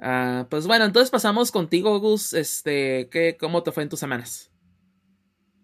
Ah, 0.00 0.46
pues 0.50 0.66
bueno, 0.66 0.84
entonces 0.86 1.10
pasamos 1.10 1.52
contigo, 1.52 1.98
Gus. 2.00 2.32
Este, 2.34 3.08
¿qué, 3.10 3.36
¿cómo 3.38 3.62
te 3.62 3.72
fue 3.72 3.84
en 3.84 3.90
tus 3.90 4.00
semanas? 4.00 4.52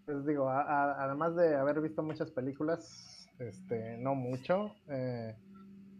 Pues 0.07 0.27
digo, 0.27 0.49
a- 0.49 1.05
además 1.05 1.37
de 1.37 1.57
haber 1.57 1.81
visto 1.81 2.03
muchas 2.03 2.31
películas, 2.31 3.29
este, 3.39 3.97
no 3.99 4.15
mucho, 4.15 4.73
eh, 4.89 5.35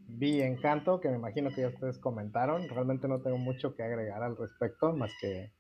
vi 0.09 0.43
Encanto, 0.43 1.01
que 1.01 1.09
me 1.09 1.17
imagino 1.17 1.51
que 1.55 1.63
ya 1.63 1.69
ustedes 1.69 1.99
comentaron. 1.99 2.69
Realmente 2.69 3.09
no 3.09 3.21
tengo 3.21 3.39
mucho 3.39 3.75
que 3.75 3.83
agregar 3.83 4.23
al 4.23 4.37
respecto, 4.37 4.93
más 4.93 5.13
que 5.21 5.53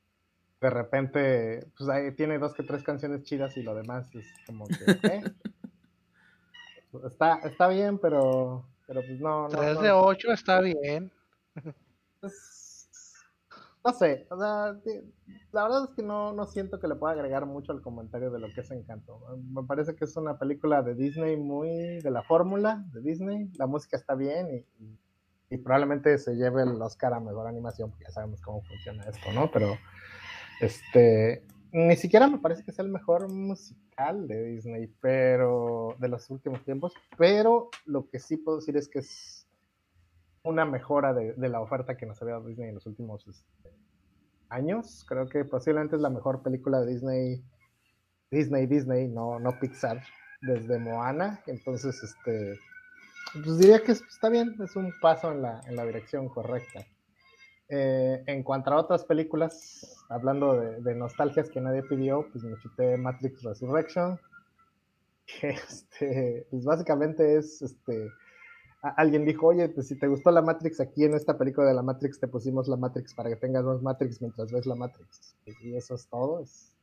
de 0.60 0.70
repente, 0.70 1.66
pues 1.76 1.88
ahí 1.88 2.12
tiene 2.12 2.38
dos 2.38 2.54
que 2.54 2.62
tres 2.62 2.82
canciones 2.82 3.22
chidas 3.22 3.56
y 3.56 3.62
lo 3.62 3.74
demás 3.74 4.14
es 4.14 4.26
como 4.46 4.68
que, 4.68 4.74
¿eh? 5.08 5.22
Está, 7.06 7.36
está 7.44 7.68
bien, 7.68 7.98
pero, 7.98 8.64
pero 8.86 9.00
pues 9.02 9.20
no, 9.20 9.42
no, 9.44 9.48
3 9.48 9.74
no- 9.76 9.82
de 9.82 9.90
8 9.92 10.32
está 10.32 10.60
bien. 10.60 11.10
pues, 12.20 13.14
no 13.84 13.92
sé, 13.94 14.26
o 14.30 14.36
sea, 14.38 14.76
la 15.52 15.62
verdad 15.62 15.84
es 15.88 15.96
que 15.96 16.02
no, 16.02 16.32
no 16.32 16.44
siento 16.46 16.78
que 16.78 16.88
le 16.88 16.96
pueda 16.96 17.14
agregar 17.14 17.46
mucho 17.46 17.72
al 17.72 17.80
comentario 17.80 18.30
de 18.30 18.38
lo 18.40 18.52
que 18.52 18.60
es 18.60 18.70
Encanto. 18.70 19.20
Me 19.52 19.62
parece 19.62 19.94
que 19.94 20.04
es 20.04 20.14
una 20.16 20.38
película 20.38 20.82
de 20.82 20.94
Disney 20.94 21.36
muy 21.38 22.00
de 22.02 22.10
la 22.10 22.22
fórmula 22.22 22.84
de 22.92 23.00
Disney. 23.00 23.50
La 23.56 23.66
música 23.66 23.96
está 23.96 24.14
bien 24.14 24.48
y, 24.50 24.56
y- 24.84 24.98
y 25.52 25.56
probablemente 25.58 26.16
se 26.18 26.36
lleve 26.36 26.62
el 26.62 26.80
Oscar 26.80 27.12
a 27.14 27.18
mejor 27.20 27.46
animación, 27.48 27.90
porque 27.90 28.04
ya 28.04 28.10
sabemos 28.12 28.40
cómo 28.40 28.62
funciona 28.62 29.02
esto, 29.04 29.32
¿no? 29.32 29.50
Pero 29.50 29.78
este 30.60 31.42
ni 31.72 31.96
siquiera 31.96 32.26
me 32.26 32.38
parece 32.38 32.64
que 32.64 32.72
sea 32.72 32.84
el 32.84 32.90
mejor 32.90 33.32
musical 33.32 34.26
de 34.26 34.44
Disney, 34.44 34.92
pero 35.00 35.94
de 35.98 36.08
los 36.08 36.28
últimos 36.30 36.64
tiempos. 36.64 36.92
Pero 37.16 37.70
lo 37.86 38.08
que 38.08 38.18
sí 38.18 38.36
puedo 38.36 38.58
decir 38.58 38.76
es 38.76 38.88
que 38.88 39.00
es 39.00 39.46
una 40.42 40.64
mejora 40.64 41.12
de, 41.12 41.34
la 41.48 41.60
oferta 41.60 41.96
que 41.96 42.06
nos 42.06 42.20
había 42.20 42.34
dado 42.34 42.48
Disney 42.48 42.70
en 42.70 42.74
los 42.74 42.86
últimos 42.86 43.26
este, 43.28 43.70
años. 44.48 45.04
Creo 45.08 45.28
que 45.28 45.44
posiblemente 45.44 45.96
es 45.96 46.02
la 46.02 46.10
mejor 46.10 46.42
película 46.42 46.80
de 46.80 46.92
Disney, 46.92 47.44
Disney, 48.30 48.66
Disney, 48.66 49.06
no, 49.06 49.38
no 49.38 49.58
Pixar, 49.60 50.02
desde 50.40 50.78
Moana. 50.78 51.40
Entonces, 51.46 52.02
este, 52.02 52.58
pues 53.32 53.58
diría 53.58 53.80
que 53.80 53.92
es- 53.92 54.02
está 54.02 54.28
bien, 54.28 54.56
es 54.60 54.74
un 54.74 54.92
paso 55.00 55.30
en 55.30 55.42
la, 55.42 55.60
en 55.68 55.76
la 55.76 55.84
dirección 55.84 56.28
correcta. 56.28 56.84
Eh, 57.72 58.24
en 58.26 58.42
cuanto 58.42 58.72
a 58.72 58.80
otras 58.80 59.04
películas, 59.04 60.04
hablando 60.08 60.54
de, 60.54 60.94
nostalgias 60.96 61.48
que 61.48 61.60
nadie 61.60 61.84
pidió, 61.84 62.26
pues 62.32 62.42
me 62.42 62.58
chuté 62.58 62.96
Matrix 62.96 63.44
Resurrection, 63.44 64.18
que 65.24 65.50
este, 65.68 66.46
pues 66.50 66.64
básicamente 66.64 67.36
es 67.36 67.62
este, 67.62 68.10
alguien 68.82 69.24
dijo, 69.24 69.46
oye, 69.46 69.68
pues 69.68 69.86
si 69.86 69.96
te 69.96 70.08
gustó 70.08 70.32
la 70.32 70.42
Matrix, 70.42 70.80
aquí 70.80 71.04
en 71.04 71.14
esta 71.14 71.38
película 71.38 71.68
de 71.68 71.74
la 71.74 71.82
Matrix 71.82 72.18
te 72.18 72.26
pusimos 72.26 72.66
la 72.66 72.76
Matrix 72.76 73.14
para 73.14 73.30
que 73.30 73.36
tengas 73.36 73.64
más 73.64 73.82
Matrix 73.82 74.20
mientras 74.20 74.50
ves 74.50 74.66
la 74.66 74.74
Matrix. 74.74 75.36
Y 75.62 75.76
eso 75.76 75.94
es 75.94 76.08
todo. 76.08 76.40
Es, 76.40 76.74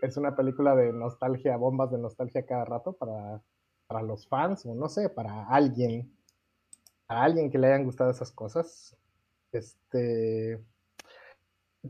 es 0.00 0.16
una 0.16 0.34
película 0.34 0.74
de 0.74 0.94
nostalgia, 0.94 1.58
bombas 1.58 1.90
de 1.90 1.98
nostalgia 1.98 2.46
cada 2.46 2.64
rato 2.64 2.94
para, 2.94 3.42
para 3.86 4.02
los 4.02 4.26
fans, 4.28 4.64
o 4.64 4.74
no 4.74 4.88
sé, 4.88 5.10
para 5.10 5.46
alguien, 5.48 6.10
a 7.08 7.22
alguien 7.22 7.50
que 7.50 7.58
le 7.58 7.68
hayan 7.68 7.84
gustado 7.84 8.10
esas 8.10 8.32
cosas. 8.32 8.96
Este. 9.52 10.60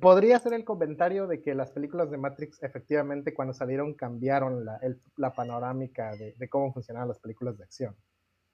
Podría 0.01 0.39
ser 0.41 0.55
el 0.55 0.65
comentario 0.65 1.29
de 1.29 1.41
que 1.41 1.55
las 1.55 1.71
películas 1.71 2.11
de 2.11 2.19
Matrix 2.19 2.61
efectivamente 2.63 3.33
cuando 3.33 3.55
salieron 3.55 3.95
cambiaron 3.95 4.65
la, 4.65 4.81
la 5.17 5.33
panorámica 5.33 6.11
de, 6.17 6.49
cómo 6.49 6.73
funcionaban 6.73 7.09
las 7.09 7.21
películas 7.21 7.57
de 7.57 7.65
acción 7.65 7.97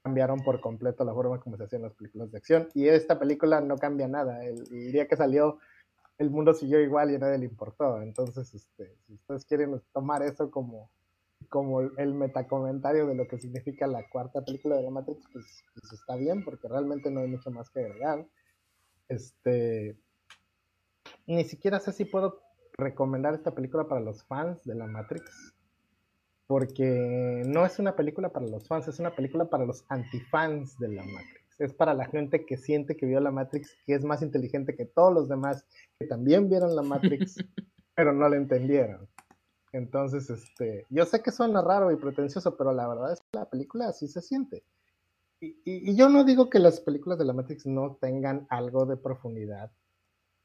cambiaron 0.03 0.41
por 0.41 0.61
completo 0.61 1.05
la 1.05 1.13
forma 1.13 1.41
como 1.41 1.57
se 1.59 1.65
hacían 1.65 1.83
las 1.83 1.93
películas 1.93 2.31
de 2.31 2.39
acción. 2.39 2.69
Y 2.75 2.89
esta 2.89 3.19
película 3.19 3.61
no 3.61 3.77
cambia 3.77 4.09
nada. 4.09 4.43
El, 4.45 4.65
el 4.71 4.93
día 4.93 5.07
que 5.07 5.17
salió, 5.17 5.59
el 6.21 6.31
mundo 6.31 6.53
siguió 6.55 6.81
igual 6.81 7.11
y 7.11 7.17
a 7.17 7.19
nadie 7.19 7.39
le 7.39 7.47
importó. 7.47 8.01
Entonces, 8.03 8.55
este, 8.55 8.97
si 9.07 9.15
ustedes 9.15 9.45
quieren 9.45 9.81
tomar 9.93 10.23
eso 10.23 10.51
como, 10.51 10.91
como 11.51 11.83
el 11.83 12.15
metacomentario 12.15 13.07
de 13.07 13.15
lo 13.15 13.29
que 13.29 13.39
significa 13.39 13.87
la 13.87 14.09
cuarta 14.09 14.43
película 14.43 14.77
de 14.77 14.85
la 14.85 14.91
Matrix, 14.91 15.23
pues, 15.33 15.65
pues 15.75 15.93
está 15.93 16.17
bien, 16.17 16.43
porque 16.45 16.69
realmente 16.69 17.11
no 17.11 17.21
hay 17.21 17.29
mucho 17.29 17.51
más 17.51 17.69
que 17.69 17.81
agregar. 17.81 18.27
Este, 19.09 19.99
ni 21.27 21.45
siquiera 21.45 21.79
sé 21.81 21.93
si 21.93 22.07
puedo 22.07 22.41
recomendar 22.79 23.35
esta 23.35 23.55
película 23.55 23.87
para 23.87 24.01
los 24.01 24.25
fans 24.25 24.65
de 24.65 24.75
la 24.75 24.87
Matrix 24.87 25.55
porque 26.51 27.45
no 27.47 27.65
es 27.65 27.79
una 27.79 27.95
película 27.95 28.31
para 28.31 28.45
los 28.45 28.67
fans, 28.67 28.89
es 28.89 28.99
una 28.99 29.15
película 29.15 29.49
para 29.49 29.65
los 29.65 29.85
antifans 29.89 30.77
de 30.81 30.89
la 30.89 31.05
Matrix. 31.05 31.61
Es 31.61 31.73
para 31.73 31.95
la 31.95 32.07
gente 32.07 32.45
que 32.45 32.57
siente 32.57 32.97
que 32.97 33.07
vio 33.07 33.21
la 33.21 33.31
Matrix, 33.31 33.77
que 33.87 33.95
es 33.95 34.05
más 34.05 34.21
inteligente 34.21 34.75
que 34.75 34.85
todos 34.85 35.15
los 35.15 35.29
demás, 35.29 35.65
que 36.01 36.09
también 36.09 36.49
vieron 36.49 36.75
la 36.75 36.83
Matrix, 36.83 37.37
pero 37.95 38.13
no 38.13 38.29
la 38.29 38.35
entendieron. 38.35 39.09
Entonces, 39.73 40.31
este, 40.31 40.87
yo 40.91 41.05
sé 41.07 41.23
que 41.23 41.31
suena 41.31 41.63
raro 41.63 41.93
y 41.93 41.97
pretencioso, 41.97 42.57
pero 42.57 42.73
la 42.73 42.89
verdad 42.89 43.13
es 43.13 43.21
que 43.21 43.39
la 43.39 43.49
película 43.49 43.89
así 43.89 44.09
se 44.09 44.21
siente. 44.21 44.65
Y, 45.41 45.49
y- 45.65 45.91
y 45.93 45.97
yo 45.97 46.09
no 46.11 46.25
digo 46.25 46.51
que 46.51 46.59
las 46.61 46.81
películas 46.81 47.19
de 47.19 47.27
la 47.27 47.35
Matrix 47.35 47.67
no 47.67 47.97
tengan 48.01 48.47
algo 48.51 48.87
de 48.87 48.97
profundidad. 48.99 49.73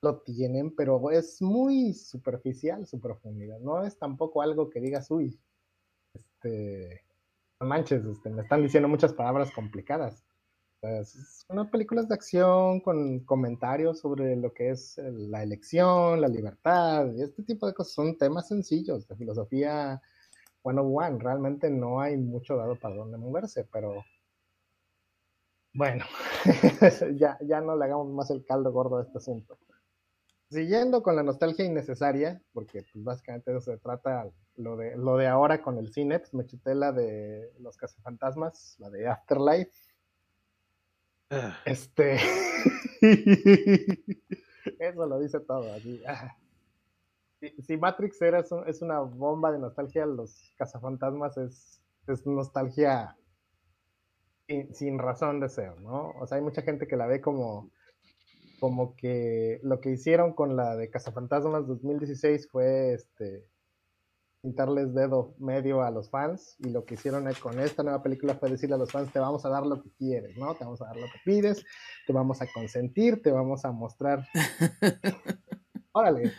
Lo 0.04 0.22
tienen, 0.22 0.76
pero 0.76 1.12
es 1.12 1.42
muy 1.42 1.94
superficial 1.94 2.88
su 2.88 3.00
profundidad. 3.02 3.60
No 3.60 3.84
es 3.86 3.98
tampoco 4.00 4.42
algo 4.44 4.70
que 4.70 4.82
digas, 4.82 5.12
uy, 5.12 5.40
este, 6.14 7.04
manches, 7.62 8.06
este, 8.06 8.32
me 8.32 8.44
están 8.44 8.64
diciendo 8.64 8.90
muchas 8.90 9.14
palabras 9.14 9.52
complicadas. 9.52 10.25
O 10.86 10.88
sea, 10.88 11.00
es- 11.00 11.46
Son 11.48 11.70
películas 11.70 12.08
de 12.08 12.14
acción 12.16 12.80
con 12.82 13.20
comentarios 13.22 14.00
sobre 14.00 14.36
lo 14.36 14.54
que 14.54 14.70
es 14.72 14.98
la 14.98 15.42
elección, 15.44 16.22
la 16.22 16.28
libertad, 16.28 17.12
y 17.14 17.22
este 17.22 17.44
tipo 17.44 17.66
de 17.68 17.74
cosas. 17.74 17.94
Son 17.94 18.18
temas 18.18 18.48
sencillos 18.48 19.08
de 19.08 19.16
filosofía 19.16 20.02
101. 20.64 21.20
Realmente 21.20 21.70
no 21.70 22.02
hay 22.02 22.18
mucho 22.18 22.56
dado 22.58 22.76
para 22.80 22.96
dónde 22.96 23.18
moverse, 23.18 23.66
pero 23.72 24.04
bueno, 25.74 26.06
ya, 27.18 27.38
ya 27.42 27.62
no 27.62 27.76
le 27.76 27.86
hagamos 27.86 28.08
más 28.14 28.30
el 28.32 28.46
caldo 28.46 28.72
gordo 28.72 28.98
a 28.98 29.04
este 29.04 29.18
asunto. 29.18 29.58
Siguiendo 30.50 31.04
con 31.04 31.16
la 31.16 31.24
nostalgia 31.24 31.66
innecesaria, 31.66 32.42
porque 32.54 32.84
pues, 32.94 33.04
básicamente 33.04 33.60
se 33.62 33.78
trata 33.78 34.30
lo 34.56 34.78
de, 34.78 34.96
lo 34.96 35.18
de 35.18 35.28
ahora 35.28 35.62
con 35.62 35.78
el 35.78 35.92
cine, 35.92 36.20
pues 36.20 36.34
me 36.34 36.46
chuté 36.46 36.76
la 36.76 36.92
de 36.92 37.52
los 37.60 37.78
cazafantasmas, 37.78 38.76
la 38.80 38.90
de 38.90 39.08
Afterlife. 39.08 39.72
Este. 41.66 42.18
Eso 44.80 45.06
lo 45.06 45.20
dice 45.20 45.40
todo. 45.40 45.72
Ah. 46.08 46.36
Si, 47.60 47.78
Matrix 47.78 48.22
era, 48.22 48.40
es 48.40 48.82
una 48.82 49.00
bomba 49.02 49.52
de 49.52 49.60
nostalgia, 49.60 50.06
los 50.06 50.54
cazafantasmas 50.58 51.38
es, 51.38 51.82
es 52.08 52.26
nostalgia 52.26 53.16
sin, 54.48 54.74
sin 54.74 54.98
razón 55.00 55.40
de 55.40 55.50
ser, 55.50 55.80
¿no? 55.82 56.12
O 56.20 56.26
sea, 56.26 56.38
hay 56.38 56.44
mucha 56.44 56.62
gente 56.64 56.88
que 56.88 56.96
la 56.96 57.06
ve 57.08 57.22
como, 57.22 57.70
como 58.60 58.96
que 58.96 59.60
lo 59.64 59.82
que 59.82 59.92
hicieron 59.92 60.34
con 60.34 60.56
la 60.56 60.76
de 60.76 60.90
Cazafantasmas 60.90 61.68
2016 61.68 62.50
fue 62.50 62.94
este 62.94 63.46
pintarles 64.46 64.94
dedo 64.94 65.34
medio 65.40 65.82
a 65.82 65.90
los 65.90 66.12
fans 66.12 66.56
y 66.60 66.70
lo 66.70 66.86
que 66.86 66.94
hicieron 66.94 67.26
con 67.42 67.60
esta 67.60 67.82
nueva 67.82 68.04
película 68.04 68.36
fue 68.36 68.52
decirle 68.52 68.76
a 68.76 68.78
los 68.78 68.92
fans 68.92 69.12
te 69.12 69.18
vamos 69.18 69.44
a 69.44 69.50
dar 69.50 69.66
lo 69.66 69.82
que 69.82 69.90
quieres, 69.98 70.38
¿no? 70.38 70.54
Te 70.54 70.64
vamos 70.64 70.80
a 70.84 70.86
dar 70.86 70.98
lo 70.98 71.08
que 71.08 71.20
pides, 71.26 71.66
te 72.06 72.14
vamos 72.14 72.44
a 72.44 72.48
consentir, 72.54 73.24
te 73.24 73.32
vamos 73.32 73.66
a 73.66 73.72
mostrar. 73.72 74.28
Órale. 75.94 76.32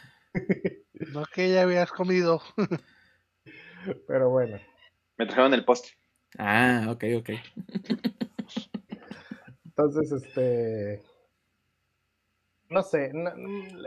No 1.12 1.24
que 1.34 1.52
ya 1.52 1.62
habías 1.62 1.90
comido. 1.90 2.40
Pero 4.06 4.30
bueno. 4.30 4.56
Me 5.18 5.26
trajeron 5.26 5.54
el 5.54 5.64
postre. 5.64 5.92
Ah, 6.38 6.86
ok, 6.90 7.04
ok. 7.18 7.30
Entonces, 9.64 10.12
este. 10.12 11.02
No 12.68 12.82
sé, 12.82 13.12
no- 13.12 13.32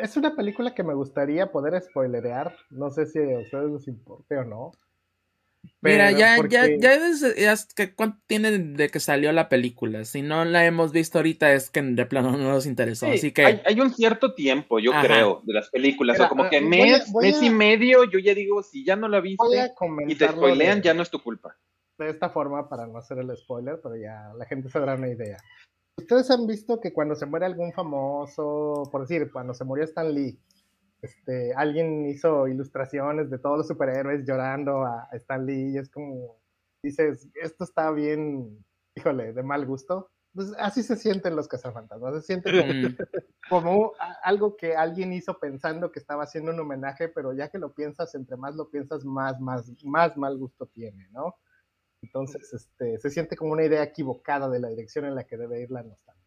es 0.02 0.16
una 0.18 0.36
película 0.36 0.74
que 0.74 0.84
me 0.84 0.94
gustaría 0.94 1.52
poder 1.52 1.82
spoilerear. 1.82 2.56
No 2.70 2.90
sé 2.92 3.06
si 3.06 3.20
a 3.20 3.40
ustedes 3.40 3.72
les 3.72 3.88
importe 3.88 4.38
o 4.38 4.44
no. 4.46 4.72
Mira, 5.82 6.08
Pero 6.08 6.18
ya, 6.18 6.18
ya, 6.18 6.36
porque- 6.38 6.78
ya, 6.80 6.94
es, 6.94 7.36
ya 7.36 7.52
es 7.52 7.66
que 7.74 7.94
cuánto 7.94 8.18
tiene 8.28 8.52
de 8.58 8.90
que 8.90 9.02
salió 9.02 9.32
la 9.34 9.50
película. 9.50 10.06
Si 10.06 10.22
no 10.22 10.46
la 10.46 10.66
hemos 10.66 10.94
visto 10.94 11.18
ahorita 11.20 11.52
es 11.54 11.70
que 11.70 11.82
de 11.82 12.06
plano 12.06 12.32
no 12.32 12.38
nos 12.38 12.66
interesó. 12.66 13.08
Sí, 13.08 13.12
Así 13.14 13.32
que 13.34 13.46
hay, 13.46 13.62
hay 13.66 13.80
un 13.82 13.94
cierto 13.94 14.34
tiempo, 14.34 14.80
yo 14.80 14.94
Ajá. 14.94 15.06
creo, 15.06 15.42
de 15.44 15.54
las 15.54 15.70
películas. 15.70 16.18
Mira, 16.18 16.26
o 16.28 16.30
como 16.30 16.50
que 16.50 16.58
eh, 16.58 16.62
voy 16.62 16.68
a- 16.68 16.86
mes, 16.98 17.12
voy 17.12 17.26
mes 17.28 17.42
a- 17.42 17.46
y 17.46 17.50
medio, 17.50 18.06
yo 18.06 18.20
ya 18.20 18.34
digo, 18.34 18.64
si 18.64 18.86
ya 18.86 18.96
no 18.96 19.10
la 19.10 19.20
viste 19.20 19.44
y 20.08 20.16
te 20.16 20.28
spoilean, 20.30 20.78
de- 20.80 20.86
ya 20.86 20.94
no 20.94 21.04
es 21.04 21.10
tu 21.10 21.22
culpa. 21.22 21.56
de 21.98 22.10
esta 22.12 22.30
forma 22.30 22.70
para 22.70 22.88
no 22.88 22.98
hacer 22.98 23.18
el 23.18 23.36
spoiler, 23.36 23.82
pero 23.84 23.98
ya 23.98 24.32
la 24.38 24.46
gente 24.46 24.70
se 24.70 24.80
dará 24.80 24.96
una 24.96 25.10
idea. 25.10 25.38
Ustedes 26.00 26.30
han 26.32 26.48
visto 26.48 26.80
que 26.80 26.94
cuando 26.94 27.16
se 27.16 27.26
muere 27.26 27.46
algún 27.46 27.72
famoso, 27.74 28.84
por 28.92 29.02
decir, 29.02 29.32
cuando 29.32 29.54
se 29.54 29.64
murió 29.66 29.84
Stan 29.86 30.12
Lee, 30.14 30.40
este, 31.02 31.54
alguien 31.56 32.06
hizo 32.08 32.48
ilustraciones 32.48 33.30
de 33.30 33.40
todos 33.40 33.58
los 33.60 33.68
superhéroes 33.68 34.26
llorando 34.28 34.84
a 34.84 35.08
a 35.12 35.16
Stan 35.18 35.46
Lee 35.46 35.74
y 35.74 35.78
es 35.78 35.90
como, 35.90 36.38
dices, 36.84 37.30
esto 37.42 37.64
está 37.64 37.92
bien, 37.92 38.64
híjole, 38.96 39.34
de 39.34 39.44
mal 39.44 39.66
gusto. 39.66 40.10
Pues 40.34 40.54
así 40.60 40.84
se 40.84 40.96
sienten 40.96 41.36
los 41.36 41.48
cazafantasmas, 41.48 42.16
se 42.16 42.22
siente 42.22 42.52
como, 42.52 42.72
como 43.50 43.94
a- 44.00 44.18
algo 44.24 44.56
que 44.56 44.76
alguien 44.76 45.12
hizo 45.14 45.40
pensando 45.40 45.92
que 45.92 46.00
estaba 46.00 46.24
haciendo 46.24 46.52
un 46.52 46.60
homenaje, 46.60 47.10
pero 47.10 47.34
ya 47.34 47.50
que 47.50 47.58
lo 47.58 47.74
piensas, 47.74 48.14
entre 48.16 48.38
más 48.38 48.56
lo 48.56 48.70
piensas, 48.70 49.04
más, 49.06 49.40
más, 49.40 49.72
más 49.84 50.18
mal 50.18 50.38
gusto 50.38 50.68
tiene, 50.68 51.08
¿no? 51.12 51.36
Entonces, 52.02 52.54
este, 52.54 52.98
se 52.98 53.10
siente 53.10 53.36
como 53.36 53.54
una 53.54 53.66
idea 53.66 53.84
equivocada 53.84 54.50
de 54.50 54.60
la 54.60 54.70
dirección 54.70 55.06
en 55.06 55.16
la 55.16 55.26
que 55.26 55.38
debe 55.38 55.62
ir 55.62 55.72
la 55.72 55.84
nostalgia. 55.84 56.24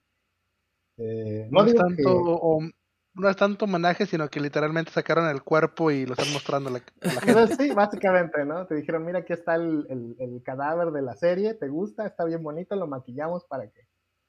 Eh, 0.98 1.48
No, 1.50 1.62
no 1.62 1.68
es 1.68 1.74
tanto, 1.74 1.96
que- 1.96 2.04
o- 2.06 2.60
no 3.14 3.28
es 3.28 3.36
tanto 3.36 3.64
homenaje, 3.64 4.06
sino 4.06 4.28
que 4.28 4.40
literalmente 4.40 4.90
sacaron 4.90 5.28
el 5.28 5.42
cuerpo 5.42 5.90
y 5.90 6.04
lo 6.06 6.12
están 6.12 6.32
mostrando 6.32 6.68
a 6.68 6.72
la, 6.74 6.78
a 6.78 7.12
la 7.14 7.20
gente. 7.20 7.32
Pues 7.32 7.56
sí, 7.56 7.70
básicamente, 7.74 8.44
¿no? 8.44 8.66
Te 8.66 8.74
dijeron, 8.74 9.04
mira, 9.04 9.20
aquí 9.20 9.32
está 9.32 9.54
el, 9.54 9.86
el- 9.88 10.16
el 10.18 10.42
cadáver 10.42 10.90
de 10.92 11.02
la 11.02 11.14
serie, 11.16 11.54
¿te 11.54 11.68
gusta? 11.68 12.06
Está 12.06 12.24
bien 12.24 12.42
bonito, 12.42 12.76
lo 12.76 12.86
maquillamos 12.86 13.44
para 13.46 13.68
que, 13.70 13.86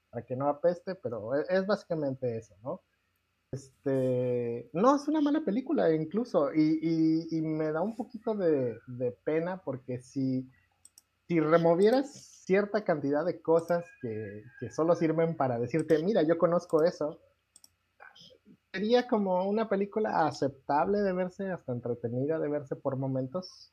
para 0.09 0.25
que 0.25 0.35
no 0.35 0.47
apeste, 0.47 0.95
pero 0.95 1.35
es, 1.35 1.49
es 1.49 1.65
básicamente 1.67 2.37
eso, 2.37 2.55
¿no? 2.63 2.81
Este, 3.51 4.69
no, 4.73 4.95
es 4.95 5.07
una 5.07 5.21
mala 5.21 5.41
película 5.41 5.93
incluso, 5.93 6.51
y, 6.53 6.79
y- 6.81 7.37
y 7.37 7.41
me 7.41 7.71
da 7.71 7.81
un 7.81 7.95
poquito 7.95 8.33
de, 8.33 8.79
de 8.87 9.11
pena 9.11 9.61
porque 9.61 9.99
si, 9.99 10.49
si 11.27 11.39
removieras 11.39 12.11
cierta 12.45 12.83
cantidad 12.83 13.25
de 13.25 13.41
cosas 13.41 13.85
que, 14.01 14.43
que 14.59 14.69
solo 14.69 14.95
sirven 14.95 15.35
para 15.35 15.59
decirte, 15.59 16.01
mira, 16.03 16.23
yo 16.23 16.37
conozco 16.37 16.83
eso, 16.83 17.19
sería 18.73 19.07
como 19.07 19.47
una 19.47 19.69
película 19.69 20.25
aceptable 20.25 20.99
de 20.99 21.13
verse, 21.13 21.51
hasta 21.51 21.71
entretenida 21.71 22.39
de 22.39 22.49
verse 22.49 22.75
por 22.75 22.97
momentos. 22.97 23.71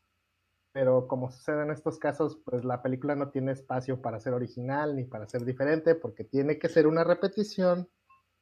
Pero 0.73 1.09
como 1.09 1.31
sucede 1.31 1.63
en 1.63 1.71
estos 1.71 1.99
casos, 1.99 2.39
pues 2.45 2.65
la 2.65 2.83
película 2.83 3.17
no 3.17 3.31
tiene 3.31 3.53
espacio 3.53 4.01
para 4.01 4.21
ser 4.21 4.35
original 4.35 4.95
ni 4.95 5.05
para 5.05 5.27
ser 5.27 5.45
diferente, 5.45 5.95
porque 5.95 6.23
tiene 6.23 6.59
que 6.59 6.69
ser 6.69 6.87
una 6.87 7.03
repetición 7.03 7.89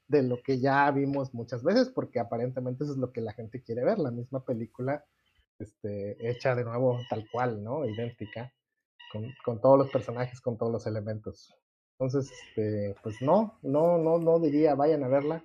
de 0.09 0.23
lo 0.25 0.43
que 0.43 0.59
ya 0.59 0.91
vimos 0.91 1.33
muchas 1.33 1.63
veces, 1.63 1.91
porque 1.91 2.19
aparentemente 2.19 2.85
eso 2.85 2.93
es 2.93 2.99
lo 2.99 3.13
que 3.13 3.21
la 3.21 3.33
gente 3.33 3.63
quiere 3.63 3.85
ver, 3.85 3.99
la 3.99 4.11
misma 4.11 4.45
película 4.45 5.05
este, 5.59 6.29
hecha 6.29 6.55
de 6.55 6.65
nuevo 6.65 6.99
tal 7.09 7.27
cual, 7.31 7.63
¿no? 7.63 7.87
Idéntica, 7.87 8.53
con, 9.45 9.61
todos 9.61 9.79
los 9.79 9.91
personajes, 9.91 10.41
con 10.41 10.57
todos 10.57 10.73
los 10.73 10.87
elementos. 10.87 11.55
Entonces, 11.99 12.31
este, 12.31 12.95
pues 13.03 13.21
no, 13.21 13.59
no, 13.63 13.99
no, 13.99 14.19
no 14.19 14.39
diría 14.39 14.75
vayan 14.75 15.03
a 15.03 15.09
verla 15.09 15.45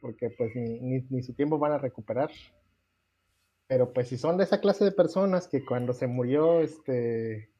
porque 0.00 0.30
pues 0.30 0.54
ni, 0.54 0.80
ni, 0.80 1.06
ni 1.10 1.22
su 1.22 1.34
tiempo 1.34 1.58
van 1.58 1.72
a 1.72 1.78
recuperar. 1.78 2.30
Pero 3.68 3.92
pues 3.92 4.08
si 4.08 4.18
son 4.18 4.36
de 4.36 4.44
esa 4.44 4.60
clase 4.60 4.84
de 4.84 4.92
personas 4.92 5.48
que 5.48 5.64
cuando 5.64 5.92
se 5.92 6.06
murió 6.06 6.60
este 6.60 7.52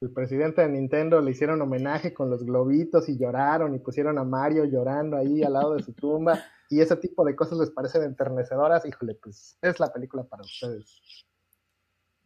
el 0.00 0.12
presidente 0.12 0.62
de 0.62 0.68
Nintendo 0.70 1.20
le 1.20 1.32
hicieron 1.32 1.60
homenaje 1.60 2.14
con 2.14 2.30
los 2.30 2.42
globitos 2.42 3.10
y 3.10 3.18
lloraron 3.18 3.74
y 3.74 3.80
pusieron 3.80 4.16
a 4.16 4.24
Mario 4.24 4.64
llorando 4.64 5.18
ahí 5.18 5.42
al 5.42 5.52
lado 5.52 5.74
de 5.74 5.82
su 5.82 5.92
tumba 5.92 6.42
y 6.70 6.80
ese 6.80 6.96
tipo 6.96 7.22
de 7.22 7.36
cosas 7.36 7.58
les 7.58 7.70
parecen 7.70 8.04
enternecedoras, 8.04 8.86
híjole, 8.86 9.16
pues 9.16 9.58
es 9.60 9.78
la 9.78 9.92
película 9.92 10.24
para 10.24 10.42
ustedes. 10.42 11.02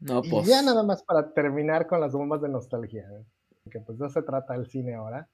No, 0.01 0.23
Y 0.25 0.31
pues. 0.31 0.47
ya 0.47 0.63
nada 0.63 0.83
más 0.83 1.03
para 1.03 1.33
terminar 1.33 1.87
con 1.87 2.01
las 2.01 2.13
bombas 2.13 2.43
de 2.43 2.49
nostalgia, 2.49 3.03
¿eh? 3.03 3.25
porque 3.63 3.81
pues 3.81 3.99
no 3.99 4.09
se 4.09 4.23
trata 4.23 4.55
el 4.55 4.67
cine 4.67 4.95
ahora. 4.95 5.29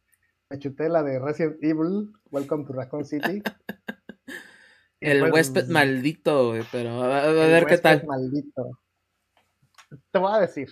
Me 0.49 0.59
chuté 0.59 0.89
la 0.89 1.03
de 1.03 1.19
Resident 1.19 1.63
Evil, 1.63 2.13
Welcome 2.31 2.65
to 2.65 2.73
Raccoon 2.73 3.05
City. 3.05 3.43
El 5.01 5.21
pues, 5.21 5.33
huésped 5.33 5.69
maldito, 5.69 6.49
güey, 6.49 6.63
pero 6.71 7.03
a, 7.03 7.31
ver 7.31 7.65
qué 7.65 7.73
huésped 7.73 8.01
tal. 8.01 8.07
Maldito. 8.07 8.79
Te 10.11 10.19
voy 10.19 10.33
a 10.35 10.41
decir. 10.41 10.69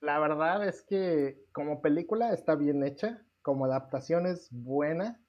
La 0.00 0.18
verdad 0.18 0.66
es 0.66 0.82
que 0.82 1.42
como 1.52 1.80
película 1.80 2.34
está 2.34 2.54
bien 2.54 2.84
hecha, 2.84 3.24
como 3.40 3.64
adaptación 3.64 4.26
es 4.26 4.48
buena, 4.50 5.20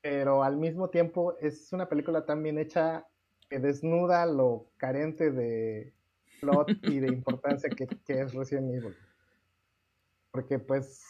pero 0.00 0.44
al 0.44 0.58
mismo 0.58 0.90
tiempo 0.90 1.36
es 1.40 1.72
una 1.72 1.88
película 1.88 2.24
tan 2.24 2.42
bien 2.42 2.58
hecha 2.58 3.06
que 3.48 3.58
desnuda 3.58 4.26
lo 4.26 4.70
carente 4.76 5.30
de 5.32 5.92
plot 6.44 6.68
y 6.82 7.00
de 7.00 7.08
importancia 7.08 7.68
que, 7.70 7.86
que 8.06 8.20
es 8.20 8.32
Resident 8.34 8.70
Evil. 8.74 8.96
Porque 10.30 10.58
pues... 10.58 11.02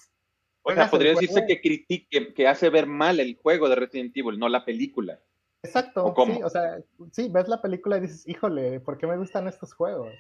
O 0.63 0.73
sea, 0.73 0.89
podría 0.91 1.11
decirse 1.13 1.35
juego- 1.35 1.47
que 1.47 1.61
critique, 1.61 2.33
que 2.35 2.49
hace 2.49 2.71
ver 2.71 2.87
mal 2.87 3.21
el 3.21 3.37
juego 3.37 3.69
de 3.69 3.77
Resident 3.77 4.17
Evil, 4.17 4.39
no 4.39 4.49
la 4.49 4.65
película. 4.65 5.21
Exacto, 5.63 6.05
¿O 6.07 6.15
cómo? 6.15 6.35
sí, 6.35 6.43
o 6.43 6.49
sea, 6.51 6.79
sí, 7.13 7.29
ves 7.31 7.49
la 7.49 7.61
película 7.61 7.97
y 7.99 8.01
dices, 8.03 8.27
híjole, 8.29 8.81
¿por 8.81 8.97
qué 8.99 9.07
me 9.07 9.17
gustan 9.19 9.47
estos 9.49 9.75
juegos? 9.75 10.13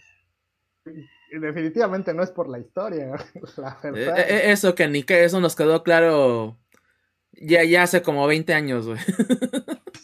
Y 0.86 1.38
definitivamente 1.38 2.12
no 2.12 2.22
es 2.22 2.30
por 2.30 2.48
la 2.48 2.58
historia, 2.58 3.10
la 3.56 3.78
Eh, 3.84 3.90
verdad. 3.90 4.18
eh, 4.18 4.50
eso 4.52 4.74
que 4.74 4.86
ni 4.88 5.02
que 5.02 5.24
eso 5.24 5.40
nos 5.40 5.56
quedó 5.56 5.82
claro 5.82 6.58
ya, 7.32 7.64
ya 7.64 7.82
hace 7.82 8.02
como 8.02 8.26
20 8.26 8.52
años, 8.54 8.86
güey. 8.86 8.98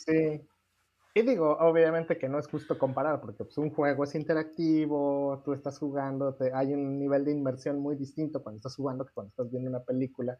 Sí. 0.06 0.40
Y 1.14 1.22
digo, 1.22 1.56
obviamente 1.58 2.18
que 2.18 2.28
no 2.28 2.38
es 2.38 2.46
justo 2.46 2.78
comparar, 2.78 3.20
porque 3.20 3.44
pues, 3.44 3.58
un 3.58 3.70
juego 3.74 4.04
es 4.04 4.14
interactivo, 4.14 5.42
tú 5.44 5.52
estás 5.52 5.78
jugando, 5.78 6.34
te- 6.34 6.52
hay 6.54 6.72
un 6.72 6.98
nivel 7.00 7.24
de 7.24 7.32
inmersión 7.32 7.80
muy 7.80 7.96
distinto 7.96 8.42
cuando 8.42 8.58
estás 8.58 8.76
jugando 8.76 9.04
que 9.04 9.12
cuando 9.12 9.30
estás 9.30 9.50
viendo 9.50 9.70
una 9.70 9.82
película. 9.84 10.38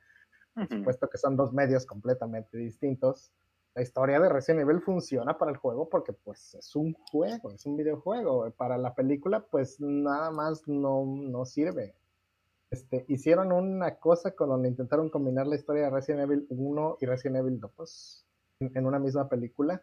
Por 0.55 0.69
supuesto 0.69 1.09
que 1.09 1.19
son 1.19 1.37
dos 1.37 1.53
medios 1.53 1.87
completamente 1.87 2.57
distintos. 2.59 3.33
La 3.75 3.83
historia 3.83 4.21
de 4.21 4.29
Resident 4.29 4.63
Evil 4.63 4.81
funciona 4.81 5.39
para 5.39 5.53
el 5.53 5.57
juego 5.57 5.89
porque 5.89 6.13
pues 6.13 6.55
es 6.55 6.75
un 6.77 6.93
juego, 6.93 7.53
es 7.53 7.67
un 7.67 7.77
videojuego. 7.77 8.51
Para 8.53 8.77
la 8.79 8.95
película 8.95 9.47
pues 9.51 9.81
nada 9.81 10.31
más 10.31 10.67
no, 10.69 11.05
no 11.07 11.45
sirve. 11.47 11.97
Este, 12.71 13.05
hicieron 13.09 13.53
una 13.53 13.97
cosa 13.99 14.33
con 14.33 14.49
donde 14.51 14.69
intentaron 14.69 15.11
combinar 15.11 15.47
la 15.47 15.57
historia 15.57 15.85
de 15.85 15.91
Resident 15.91 16.23
Evil 16.25 16.47
1 16.51 16.99
y 17.01 17.07
Resident 17.07 17.39
Evil 17.39 17.61
2 17.61 18.27
en, 18.61 18.77
en 18.77 18.87
una 18.87 18.99
misma 18.99 19.29
película. 19.29 19.83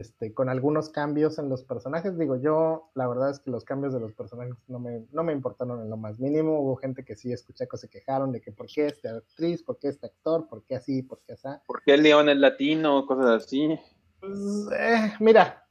Este, 0.00 0.32
con 0.32 0.48
algunos 0.48 0.88
cambios 0.88 1.38
en 1.38 1.50
los 1.50 1.62
personajes. 1.62 2.16
Digo, 2.16 2.36
yo 2.36 2.90
la 2.94 3.06
verdad 3.06 3.28
es 3.28 3.38
que 3.38 3.50
los 3.50 3.66
cambios 3.66 3.92
de 3.92 4.00
los 4.00 4.14
personajes 4.14 4.54
no 4.66 4.78
me, 4.78 5.04
no 5.12 5.22
me 5.22 5.34
importaron 5.34 5.82
en 5.82 5.90
lo 5.90 5.98
más 5.98 6.18
mínimo. 6.18 6.58
Hubo 6.58 6.76
gente 6.76 7.04
que 7.04 7.16
sí 7.16 7.30
escuché 7.30 7.68
que 7.68 7.76
se 7.76 7.90
quejaron 7.90 8.32
de 8.32 8.40
que 8.40 8.50
por 8.50 8.66
qué 8.66 8.86
esta 8.86 9.10
actriz, 9.10 9.62
por 9.62 9.78
qué 9.78 9.88
este 9.88 10.06
actor, 10.06 10.48
por 10.48 10.64
qué 10.64 10.76
así, 10.76 11.02
por 11.02 11.20
qué 11.20 11.34
así. 11.34 11.48
¿Por 11.66 11.82
qué 11.82 11.92
el 11.92 12.02
león 12.02 12.30
es 12.30 12.38
latino? 12.38 13.04
Cosas 13.04 13.44
así. 13.44 13.78
Pues, 14.20 14.68
eh, 14.74 15.12
mira, 15.20 15.66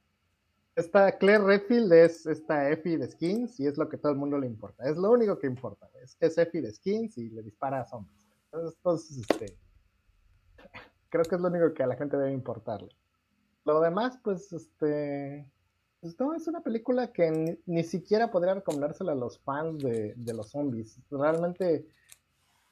esta 0.76 1.18
Claire 1.18 1.42
Redfield 1.42 1.92
es 1.92 2.24
esta 2.24 2.70
Effie 2.70 2.98
de 2.98 3.10
Skins 3.10 3.58
y 3.58 3.66
es 3.66 3.76
lo 3.78 3.88
que 3.88 3.98
todo 3.98 4.12
el 4.12 4.18
mundo 4.18 4.38
le 4.38 4.46
importa. 4.46 4.88
Es 4.88 4.96
lo 4.96 5.10
único 5.10 5.40
que 5.40 5.48
importa. 5.48 5.90
Es, 6.00 6.16
es 6.20 6.38
Effie 6.38 6.62
de 6.62 6.72
Skins 6.72 7.18
y 7.18 7.30
le 7.30 7.42
dispara 7.42 7.80
a 7.80 7.84
zombies. 7.84 8.16
Entonces, 8.44 8.76
entonces, 8.76 9.18
este, 9.28 9.58
creo 11.08 11.24
que 11.24 11.34
es 11.34 11.40
lo 11.40 11.48
único 11.48 11.74
que 11.74 11.82
a 11.82 11.88
la 11.88 11.96
gente 11.96 12.16
debe 12.16 12.32
importarle. 12.32 12.94
Lo 13.64 13.80
demás, 13.80 14.18
pues, 14.22 14.52
este, 14.52 15.46
pues 16.00 16.18
no, 16.18 16.34
es 16.34 16.46
una 16.46 16.62
película 16.62 17.12
que 17.12 17.58
ni, 17.66 17.84
siquiera 17.84 18.30
podría 18.30 18.54
recomendársela 18.54 19.12
a 19.12 19.16
los 19.16 19.38
fans 19.40 19.82
de, 19.82 20.14
de 20.16 20.34
los 20.34 20.50
zombies. 20.50 20.98
Realmente 21.10 21.86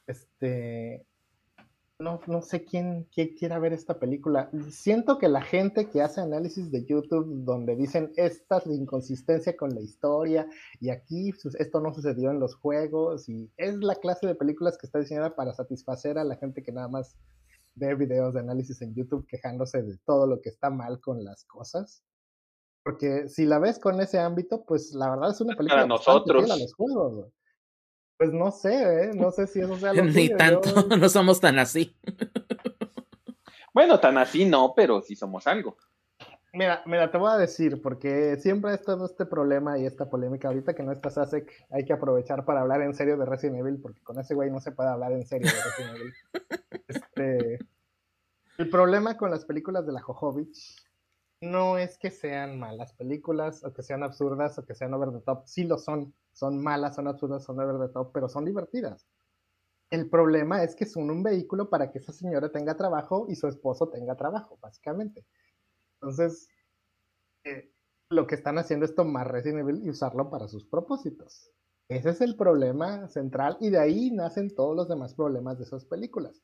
este, 0.06 1.04
no, 2.00 2.20
no 2.26 2.42
sé 2.42 2.64
quién, 2.64 3.08
quién 3.12 3.34
quiera 3.34 3.58
ver 3.58 3.72
esta 3.72 3.98
película. 3.98 4.50
Siento 4.70 5.18
que 5.18 5.28
la 5.28 5.42
gente 5.42 5.88
que 5.88 6.00
hace 6.00 6.20
análisis 6.20 6.70
de 6.70 6.84
YouTube 6.84 7.44
donde 7.44 7.74
dicen 7.76 8.12
esta 8.16 8.58
es 8.58 8.66
la 8.66 8.74
inconsistencia 8.74 9.56
con 9.56 9.74
la 9.74 9.80
historia 9.80 10.48
y 10.80 10.90
aquí 10.90 11.32
pues, 11.42 11.56
esto 11.56 11.80
no 11.80 11.92
sucedió 11.92 12.30
en 12.30 12.38
los 12.38 12.54
juegos 12.54 13.28
y 13.28 13.50
es 13.56 13.74
la 13.78 13.96
clase 13.96 14.26
de 14.26 14.34
películas 14.34 14.78
que 14.78 14.86
está 14.86 15.00
diseñada 15.00 15.34
para 15.34 15.52
satisfacer 15.52 16.18
a 16.18 16.24
la 16.24 16.36
gente 16.36 16.62
que 16.62 16.72
nada 16.72 16.88
más 16.88 17.16
ve 17.78 17.94
videos 17.94 18.34
de 18.34 18.40
análisis 18.40 18.80
en 18.82 18.94
YouTube 18.94 19.26
quejándose 19.26 19.82
de 19.82 19.96
todo 20.04 20.26
lo 20.26 20.40
que 20.40 20.48
está 20.50 20.70
mal 20.70 21.00
con 21.00 21.24
las 21.24 21.44
cosas. 21.44 22.02
Porque 22.84 23.28
si 23.28 23.44
la 23.46 23.58
ves 23.58 23.78
con 23.78 24.00
ese 24.00 24.18
ámbito, 24.18 24.64
pues 24.64 24.92
la 24.94 25.10
verdad 25.10 25.30
es 25.30 25.40
una 25.40 25.54
película 25.56 25.82
Para 25.82 25.86
nosotros. 25.86 26.44
fiel 26.44 26.52
a 26.52 26.56
los 26.56 26.74
juegos. 26.74 27.14
güey. 27.14 27.30
Pues 28.18 28.32
no 28.32 28.50
sé, 28.50 29.04
¿eh? 29.04 29.10
no 29.14 29.30
sé 29.30 29.46
si 29.46 29.60
eso 29.60 29.76
sea 29.78 29.92
lo 29.92 30.04
Ni 30.04 30.28
tanto, 30.30 30.88
yo- 30.88 30.96
no 30.96 31.08
somos 31.08 31.40
tan 31.40 31.58
así. 31.58 31.96
Bueno, 33.74 34.00
tan 34.00 34.18
así 34.18 34.44
no, 34.44 34.72
pero 34.74 35.00
sí 35.02 35.14
somos 35.14 35.46
algo. 35.46 35.76
Mira, 36.52 36.82
mira, 36.86 37.10
te 37.10 37.18
voy 37.18 37.30
a 37.30 37.36
decir, 37.36 37.82
porque 37.82 38.36
siempre 38.38 38.70
ha 38.70 38.74
estado 38.74 39.04
este 39.04 39.26
problema 39.26 39.78
y 39.78 39.84
esta 39.84 40.08
polémica. 40.08 40.48
Ahorita 40.48 40.74
que 40.74 40.82
no 40.82 40.92
está 40.92 41.10
Sasek, 41.10 41.66
hay 41.70 41.84
que 41.84 41.92
aprovechar 41.92 42.44
para 42.44 42.62
hablar 42.62 42.80
en 42.82 42.94
serio 42.94 43.18
de 43.18 43.26
Resident 43.26 43.58
Evil, 43.58 43.80
porque 43.80 44.02
con 44.02 44.18
ese 44.18 44.34
güey 44.34 44.50
no 44.50 44.60
se 44.60 44.72
puede 44.72 44.88
hablar 44.88 45.12
en 45.12 45.26
serio 45.26 45.48
de 45.48 45.62
Resident 45.62 45.96
Evil. 45.96 46.14
Este, 46.88 47.58
el 48.56 48.70
problema 48.70 49.18
con 49.18 49.30
las 49.30 49.44
películas 49.44 49.84
de 49.84 49.92
la 49.92 50.00
Jojovich 50.00 50.88
no 51.42 51.76
es 51.76 51.98
que 51.98 52.10
sean 52.10 52.58
malas 52.58 52.94
películas, 52.94 53.62
o 53.62 53.72
que 53.72 53.82
sean 53.82 54.02
absurdas, 54.02 54.58
o 54.58 54.64
que 54.64 54.74
sean 54.74 54.94
over 54.94 55.12
the 55.12 55.20
top. 55.20 55.42
Sí 55.46 55.64
lo 55.64 55.78
son. 55.78 56.14
Son 56.32 56.62
malas, 56.62 56.94
son 56.96 57.08
absurdas, 57.08 57.44
son 57.44 57.60
over 57.60 57.86
the 57.86 57.92
top, 57.92 58.10
pero 58.12 58.28
son 58.28 58.44
divertidas. 58.44 59.06
El 59.90 60.08
problema 60.08 60.62
es 60.62 60.74
que 60.74 60.86
son 60.86 61.10
un 61.10 61.22
vehículo 61.22 61.68
para 61.68 61.90
que 61.90 61.98
esa 61.98 62.12
señora 62.12 62.50
tenga 62.50 62.76
trabajo 62.76 63.26
y 63.28 63.36
su 63.36 63.48
esposo 63.48 63.88
tenga 63.88 64.16
trabajo, 64.16 64.58
básicamente. 64.60 65.24
Entonces, 66.00 66.48
eh, 67.44 67.72
lo 68.10 68.26
que 68.26 68.34
están 68.34 68.58
haciendo 68.58 68.86
es 68.86 68.94
tomar 68.94 69.30
Resident 69.30 69.60
Evil 69.60 69.84
y 69.84 69.90
usarlo 69.90 70.30
para 70.30 70.48
sus 70.48 70.64
propósitos. 70.64 71.50
Ese 71.88 72.10
es 72.10 72.20
el 72.20 72.36
problema 72.36 73.08
central 73.08 73.56
y 73.60 73.70
de 73.70 73.78
ahí 73.78 74.10
nacen 74.10 74.54
todos 74.54 74.76
los 74.76 74.88
demás 74.88 75.14
problemas 75.14 75.58
de 75.58 75.64
esas 75.64 75.84
películas. 75.86 76.42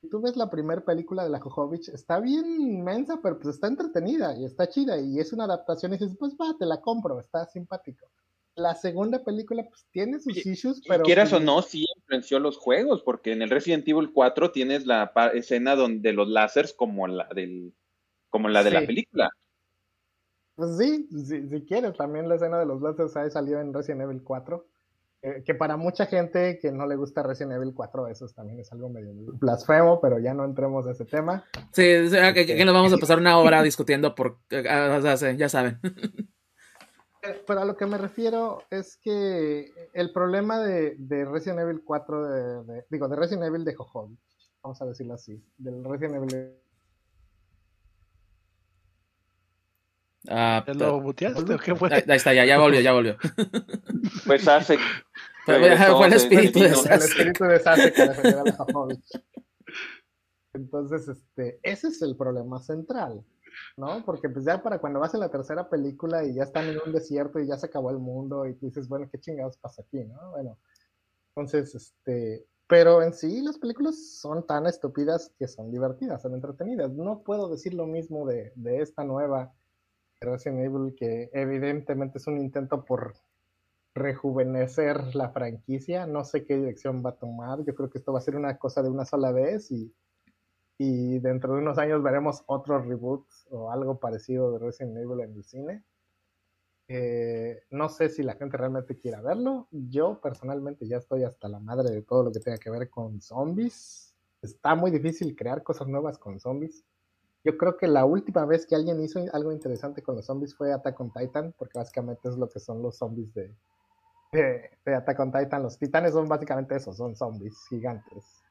Si 0.00 0.08
tú 0.08 0.20
ves 0.20 0.36
la 0.36 0.48
primera 0.48 0.84
película 0.84 1.24
de 1.24 1.30
la 1.30 1.40
Jojovich, 1.40 1.88
está 1.88 2.20
bien 2.20 2.60
inmensa, 2.60 3.18
pero 3.22 3.38
pues 3.38 3.56
está 3.56 3.66
entretenida 3.66 4.36
y 4.38 4.44
está 4.44 4.68
chida 4.68 4.98
y 4.98 5.18
es 5.18 5.32
una 5.32 5.44
adaptación 5.44 5.92
y 5.92 5.98
dices, 5.98 6.16
pues 6.18 6.34
va, 6.40 6.56
te 6.58 6.66
la 6.66 6.80
compro, 6.80 7.18
está 7.20 7.46
simpático. 7.46 8.06
La 8.54 8.74
segunda 8.74 9.22
película 9.22 9.64
pues 9.68 9.86
tiene 9.90 10.20
sus 10.20 10.44
Y- 10.44 10.50
issues, 10.50 10.80
pero... 10.86 11.04
quieras 11.04 11.32
o 11.32 11.36
pues, 11.36 11.44
no, 11.44 11.62
sí 11.62 11.84
influenció 11.96 12.38
los 12.38 12.56
juegos, 12.56 13.02
porque 13.02 13.32
en 13.32 13.42
el 13.42 13.50
Resident 13.50 13.86
Evil 13.88 14.12
4 14.12 14.52
tienes 14.52 14.86
la 14.86 15.12
escena 15.34 15.76
donde 15.76 16.12
los 16.12 16.28
láseres 16.28 16.72
como 16.72 17.06
la 17.06 17.28
del 17.34 17.74
como 18.30 18.48
la 18.48 18.62
de 18.64 18.70
la 18.70 18.80
película. 18.86 19.30
Pues 20.56 20.76
sí, 20.76 21.08
si, 21.24 21.48
si 21.48 21.64
quieres, 21.66 21.96
también 21.96 22.28
la 22.28 22.34
escena 22.34 22.58
de 22.58 22.66
los 22.66 22.80
láseres 22.82 23.16
ahí 23.16 23.30
salió 23.30 23.60
en 23.60 23.72
Resident 23.72 24.02
Evil 24.02 24.22
4. 24.22 24.66
eh, 25.20 25.42
que 25.44 25.52
para 25.54 25.76
mucha 25.76 26.06
gente 26.06 26.60
que 26.60 26.70
no 26.70 26.86
le 26.86 26.94
gusta 26.94 27.24
Resident 27.24 27.54
Evil 27.54 27.74
4, 27.74 28.06
eso 28.06 28.24
es- 28.26 28.34
también 28.34 28.60
es 28.60 28.70
algo 28.72 28.88
medio 28.88 29.12
blasfemo, 29.34 30.00
pero 30.00 30.20
ya 30.20 30.32
no 30.32 30.44
entremos 30.44 30.86
a 30.86 30.92
ese 30.92 31.04
tema. 31.06 31.44
Sí, 31.72 31.92
o 31.96 32.08
sea, 32.08 32.32
que, 32.32 32.46
que 32.46 32.64
nos 32.64 32.72
vamos 32.72 32.92
a 32.92 32.98
pasar 33.00 33.18
una 33.18 33.36
hora 33.38 33.60
discutiendo 33.62 34.14
por... 34.14 34.38
ah, 34.68 34.96
o 34.98 35.02
sea, 35.02 35.16
sí, 35.16 35.36
ya 35.36 35.48
saben. 35.48 35.78
Eh, 37.20 37.42
Pero 37.48 37.60
a 37.60 37.64
lo 37.64 37.76
que 37.76 37.84
me 37.84 37.98
refiero 37.98 38.62
es 38.70 38.96
que 38.96 39.72
el 39.92 40.12
problema 40.12 40.60
de, 40.60 40.94
de 40.98 41.24
Resident 41.24 41.58
Evil 41.58 41.82
4, 41.84 42.24
de, 42.28 42.62
de- 42.74 42.84
digo, 42.90 43.08
de 43.08 43.16
Resident 43.16 43.42
Evil 43.48 43.64
de 43.64 43.74
Jojo, 43.74 44.12
vamos 44.62 44.80
a 44.80 44.86
decirlo 44.86 45.14
así, 45.14 45.42
del 45.56 45.82
Resident 45.82 46.14
Evil 46.14 46.54
Ah, 50.30 50.62
¿Ya 50.66 50.74
lo 50.74 51.00
muteaste 51.00 51.54
o 51.54 51.58
qué 51.58 51.74
fue? 51.74 51.88
ahí 51.92 52.02
ahí 52.06 52.16
está, 52.16 52.34
ya, 52.34 52.44
ya 52.44 52.58
volvió, 52.58 52.80
ya 52.80 52.92
volvió. 52.92 53.16
Pues 54.26 54.46
hace 54.46 54.78
Fue, 55.48 56.06
el 56.06 56.12
espíritu 56.12 56.58
de 56.60 56.68
vino. 56.68 56.82
el 56.84 57.00
espíritu 57.00 57.44
de 57.44 57.58
Sasuke 57.58 57.94
que 57.94 58.08
defendiera 58.08 58.42
a 58.42 58.44
la. 58.44 58.98
Entonces, 60.52 61.08
este, 61.08 61.58
ese 61.62 61.88
es 61.88 62.02
el 62.02 62.16
problema 62.16 62.60
central, 62.60 63.24
¿no? 63.76 64.04
Porque 64.04 64.28
pues 64.28 64.44
ya 64.44 64.62
para 64.62 64.78
cuando 64.78 65.00
vas 65.00 65.14
en 65.14 65.20
la 65.20 65.30
tercera 65.30 65.70
película 65.70 66.22
y 66.24 66.34
ya 66.34 66.42
están 66.42 66.66
en 66.66 66.78
un 66.84 66.92
desierto 66.92 67.38
y 67.38 67.46
ya 67.46 67.56
se 67.56 67.66
acabó 67.66 67.90
el 67.90 67.98
mundo 67.98 68.44
y 68.46 68.54
tú 68.54 68.66
dices, 68.66 68.88
bueno, 68.88 69.08
¿qué 69.10 69.18
chingados 69.18 69.56
pasa 69.56 69.82
aquí, 69.82 70.04
no? 70.04 70.32
Bueno, 70.32 70.58
entonces, 71.34 71.74
este, 71.74 72.44
pero 72.66 73.02
en 73.02 73.14
sí 73.14 73.40
las 73.40 73.56
películas 73.56 74.18
son 74.20 74.46
tan 74.46 74.66
estúpidas 74.66 75.32
que 75.38 75.48
son 75.48 75.70
divertidas, 75.70 76.20
son 76.20 76.34
entretenidas. 76.34 76.90
No 76.92 77.22
puedo 77.22 77.48
decir 77.48 77.72
lo 77.72 77.86
mismo 77.86 78.26
de, 78.26 78.52
de 78.54 78.82
esta 78.82 79.02
nueva 79.02 79.54
Resident 80.20 80.60
Evil 80.60 80.94
que 80.96 81.30
evidentemente 81.32 82.18
es 82.18 82.26
un 82.26 82.38
intento 82.38 82.84
por 82.84 83.14
rejuvenecer 83.94 85.14
la 85.14 85.30
franquicia. 85.30 86.06
No 86.06 86.24
sé 86.24 86.44
qué 86.44 86.56
dirección 86.56 87.02
va 87.04 87.10
a 87.10 87.18
tomar. 87.18 87.64
Yo 87.64 87.74
creo 87.74 87.90
que 87.90 87.98
esto 87.98 88.12
va 88.12 88.18
a 88.18 88.22
ser 88.22 88.36
una 88.36 88.58
cosa 88.58 88.82
de 88.82 88.90
una 88.90 89.04
sola 89.04 89.32
vez 89.32 89.70
y, 89.70 89.92
y 90.78 91.18
dentro 91.18 91.54
de 91.54 91.60
unos 91.60 91.78
años 91.78 92.02
veremos 92.02 92.42
otro 92.46 92.80
reboot 92.80 93.26
o 93.50 93.70
algo 93.70 93.98
parecido 93.98 94.52
de 94.52 94.58
Resident 94.58 94.96
Evil 94.96 95.20
en 95.20 95.32
el 95.34 95.44
cine. 95.44 95.84
Eh, 96.90 97.64
no 97.70 97.90
sé 97.90 98.08
si 98.08 98.22
la 98.22 98.34
gente 98.34 98.56
realmente 98.56 98.96
quiera 98.96 99.20
verlo. 99.20 99.68
Yo 99.70 100.20
personalmente 100.20 100.88
ya 100.88 100.96
estoy 100.96 101.22
hasta 101.22 101.48
la 101.48 101.60
madre 101.60 101.90
de 101.90 102.02
todo 102.02 102.24
lo 102.24 102.32
que 102.32 102.40
tenga 102.40 102.58
que 102.58 102.70
ver 102.70 102.88
con 102.88 103.20
zombies. 103.20 104.14
Está 104.40 104.74
muy 104.74 104.90
difícil 104.90 105.36
crear 105.36 105.62
cosas 105.62 105.88
nuevas 105.88 106.18
con 106.18 106.40
zombies. 106.40 106.84
Yo 107.44 107.56
creo 107.56 107.76
que 107.76 107.86
la 107.86 108.04
última 108.04 108.44
vez 108.44 108.66
que 108.66 108.74
alguien 108.74 109.00
hizo 109.02 109.20
algo 109.32 109.52
interesante 109.52 110.02
con 110.02 110.16
los 110.16 110.26
zombies 110.26 110.56
fue 110.56 110.72
Attack 110.72 111.00
on 111.00 111.12
Titan, 111.12 111.54
porque 111.56 111.78
básicamente 111.78 112.28
es 112.28 112.36
lo 112.36 112.48
que 112.48 112.58
son 112.60 112.82
los 112.82 112.98
zombies 112.98 113.32
de, 113.34 113.54
de, 114.32 114.70
de 114.84 114.94
Attack 114.94 115.20
on 115.20 115.32
Titan. 115.32 115.62
Los 115.62 115.78
titanes 115.78 116.12
son 116.12 116.28
básicamente 116.28 116.76
eso, 116.76 116.92
son 116.92 117.14
zombies 117.16 117.64
gigantes. 117.68 118.42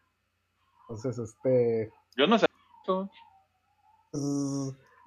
Entonces, 0.89 1.17
este. 1.19 1.91
Yo 2.15 2.28
no 2.28 2.39
sé 2.39 2.47
pues, 2.86 3.10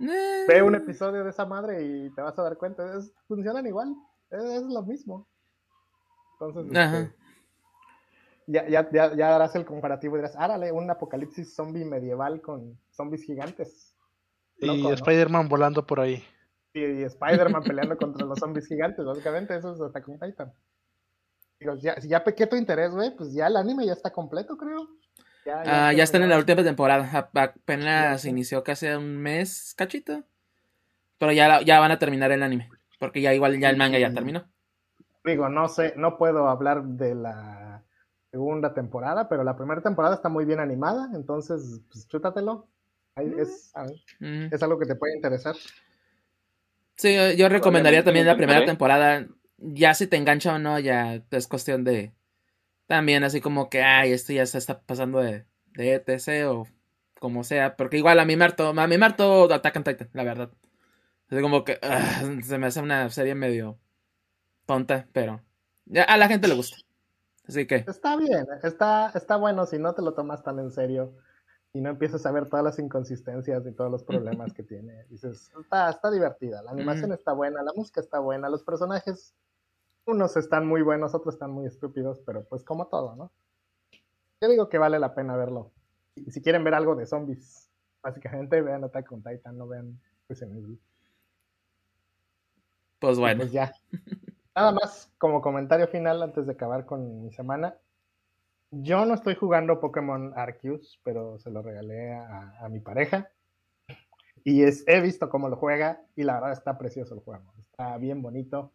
Eh, 0.01 0.45
ve 0.49 0.63
un 0.63 0.75
episodio 0.75 1.25
de 1.25 1.31
esa 1.31 1.45
madre 1.47 1.83
y 1.83 2.11
te 2.15 2.23
vas 2.23 2.39
a 2.39 2.43
dar 2.43 2.57
cuenta. 2.57 2.99
es- 2.99 3.13
funcionan 3.27 3.67
igual. 3.67 3.95
Es, 4.31 4.43
es 4.45 4.63
lo 4.65 4.83
mismo. 4.83 5.27
Entonces, 6.35 6.77
Ajá. 6.77 7.01
este, 7.01 7.17
ya, 8.51 8.69
ya, 8.69 8.91
ya, 8.91 9.15
ya 9.15 9.35
harás 9.37 9.55
el 9.55 9.65
comparativo 9.65 10.17
y 10.17 10.21
dirás, 10.21 10.37
árale, 10.37 10.73
un 10.73 10.91
apocalipsis 10.91 11.55
zombie 11.55 11.85
medieval 11.85 12.41
con 12.41 12.79
zombies 12.91 13.25
gigantes. 13.25 13.95
Y. 14.59 14.87
Spider-Man 14.91 15.49
volando 15.49 15.87
por 15.87 16.01
ahí. 16.01 16.23
y, 16.75 16.81
y 16.85 17.03
Spider-Man 17.05 17.63
peleando 17.63 17.97
contra 17.97 18.25
los 18.27 18.39
zombies 18.39 18.67
gigantes, 18.69 19.05
básicamente 19.05 19.57
eso 19.57 19.73
es 19.75 19.81
Attack 19.81 20.09
on 20.09 20.19
Titan. 20.21 20.53
Digo, 21.59 21.75
ya, 21.77 22.01
si 22.01 22.09
ya 22.09 22.25
pequé 22.25 22.47
tu 22.47 22.57
interés, 22.57 22.91
güey, 22.93 23.15
pues 23.17 23.33
ya 23.35 23.47
el 23.47 23.57
anime 23.57 23.87
ya 23.87 23.93
está 23.93 24.11
completo, 24.11 24.57
creo. 24.57 24.89
Ya, 25.45 25.63
Ah, 25.89 25.93
ya 25.93 26.05
están 26.05 26.23
en 26.23 26.29
la 26.29 26.37
última 26.39 26.63
temporada. 26.63 27.09
A- 27.13 27.43
Apenas 27.43 28.23
Sí. 28.23 28.29
inició 28.31 28.63
casi 28.63 28.87
un 28.89 29.17
mes, 29.19 29.75
cachito. 29.77 30.23
Pero 31.19 31.33
ya, 31.33 31.61
ya 31.63 31.81
van 31.81 31.91
a 31.91 31.99
terminar 31.99 32.31
el 32.33 32.43
anime. 32.43 32.71
Porque 32.99 33.21
ya 33.21 33.33
igual 33.35 33.59
ya 33.59 33.71
el 33.71 33.77
manga 33.77 33.99
ya 33.99 34.13
terminó. 34.13 34.45
Digo, 35.25 35.49
no 35.51 35.69
sé, 35.69 35.93
no 35.97 36.17
puedo 36.17 36.49
hablar 36.49 36.83
de 36.83 37.15
la 37.15 37.83
segunda 38.31 38.73
temporada, 38.75 39.29
pero 39.29 39.43
la 39.45 39.57
primera 39.57 39.83
temporada 39.83 40.15
está 40.15 40.29
muy 40.29 40.45
bien 40.45 40.61
animada, 40.61 41.11
entonces, 41.15 41.81
pues 41.91 42.07
chútatelo. 42.09 42.69
Ahí 43.17 43.33
es, 43.39 43.73
Mm. 44.21 44.53
es 44.55 44.63
algo 44.63 44.79
que 44.79 44.87
te 44.87 44.95
puede 44.95 45.17
interesar. 45.17 45.57
Sí, 46.97 47.15
yo- 47.15 47.33
yo 47.33 47.49
recomendaría 47.49 48.01
Obviamente 48.01 48.05
también 48.05 48.27
la 48.27 48.37
primera 48.37 48.65
temporada. 48.65 49.27
Ya 49.59 49.95
si 49.95 50.07
te 50.07 50.17
engancha 50.17 50.55
o 50.55 50.59
no, 50.59 50.79
ya 50.79 51.23
es 51.31 51.49
cuestión 51.49 51.83
de. 51.85 52.13
También 52.87 53.25
así 53.25 53.41
como 53.41 53.69
que, 53.71 53.83
ay, 53.83 54.13
esto 54.13 54.33
ya 54.33 54.47
se 54.47 54.59
está 54.59 54.81
pasando 54.83 55.21
de, 55.21 55.45
de 55.75 55.95
ETC 55.95 56.45
o 56.47 56.67
como 57.19 57.45
sea. 57.45 57.77
Porque 57.77 57.97
igual 57.99 58.19
a 58.21 58.25
mí 58.25 58.37
me 58.37 58.45
hartó, 58.45 58.69
a 58.69 58.87
mí 58.87 58.99
me 58.99 59.07
hartó 59.07 59.53
Attack 59.53 59.77
on 59.77 59.85
Titan, 59.85 60.11
la 60.13 60.25
verdad. 60.25 60.51
Así 61.31 61.41
como 61.43 61.65
que 61.65 61.79
ah, 61.83 62.23
se 62.43 62.59
me 62.59 62.67
hace 62.67 62.81
una 62.81 63.09
serie 63.11 63.35
medio 63.35 63.79
tonta, 64.67 65.09
pero 65.13 65.43
ya 65.87 66.05
a 66.05 66.17
la 66.17 66.29
gente 66.29 66.49
le 66.49 66.55
gusta. 66.55 66.77
Así 67.51 67.67
que, 67.67 67.85
Está 67.89 68.17
bien, 68.17 68.47
está, 68.63 69.11
está 69.13 69.35
bueno 69.35 69.67
si 69.67 69.77
no 69.77 69.93
te 69.93 70.03
lo 70.03 70.15
tomas 70.15 70.45
tan 70.45 70.61
en 70.61 70.71
serio 70.71 71.13
y 71.73 71.81
no 71.81 71.91
empiezas 71.91 72.25
a 72.25 72.31
ver 72.31 72.49
todas 72.49 72.65
las 72.65 72.79
inconsistencias 72.79 73.67
y 73.67 73.73
todos 73.73 73.91
los 73.91 74.05
problemas 74.05 74.53
que 74.53 74.63
tiene. 74.63 75.05
Dices, 75.09 75.51
está, 75.61 75.91
está 75.91 76.13
divertida, 76.13 76.63
la 76.63 76.71
animación 76.71 77.13
está 77.13 77.33
buena, 77.33 77.61
la 77.65 77.73
música 77.75 78.01
está 78.01 78.21
buena, 78.21 78.49
los 78.49 78.63
personajes, 78.63 79.35
unos 80.07 80.37
están 80.37 80.65
muy 80.65 80.83
buenos, 80.83 81.13
otros 81.13 81.35
están 81.35 81.51
muy 81.51 81.67
estúpidos, 81.67 82.21
pero 82.25 82.45
pues 82.45 82.63
como 82.63 82.87
todo, 82.87 83.17
¿no? 83.17 83.33
Yo 84.41 84.49
digo 84.49 84.69
que 84.69 84.79
vale 84.79 85.01
la 85.01 85.13
pena 85.13 85.37
verlo. 85.37 85.73
Y 86.15 86.31
si 86.31 86.41
quieren 86.41 86.63
ver 86.63 86.75
algo 86.75 86.95
de 86.95 87.05
zombies, 87.05 87.69
básicamente 88.01 88.63
vean 88.63 88.85
Attack 88.85 89.11
on 89.11 89.25
Titan, 89.25 89.59
no 89.59 89.67
vean 89.67 89.99
Resident 90.29 90.57
Evil. 90.57 90.81
pues 93.01 93.19
bueno. 93.19 93.41
Pues 93.41 93.51
ya. 93.51 93.73
Nada 94.61 94.73
más 94.73 95.11
como 95.17 95.41
comentario 95.41 95.89
final 95.89 96.23
antes 96.23 96.45
de 96.45 96.53
acabar 96.53 96.85
con 96.85 97.23
mi 97.23 97.33
semana. 97.33 97.79
Yo 98.71 99.07
no 99.07 99.15
estoy 99.15 99.35
jugando 99.35 99.81
Pokémon 99.81 100.35
Arceus, 100.37 101.01
pero 101.03 101.39
se 101.39 101.51
lo 101.51 101.63
regalé 101.63 102.13
a, 102.13 102.59
a 102.61 102.69
mi 102.69 102.79
pareja. 102.79 103.31
Y 104.45 104.65
es, 104.65 104.85
he 104.87 105.01
visto 105.01 105.31
cómo 105.31 105.49
lo 105.49 105.57
juega 105.57 106.03
y 106.15 106.25
la 106.25 106.35
verdad 106.35 106.53
está 106.53 106.77
precioso 106.77 107.15
el 107.15 107.21
juego. 107.21 107.55
Está 107.59 107.97
bien 107.97 108.21
bonito. 108.21 108.75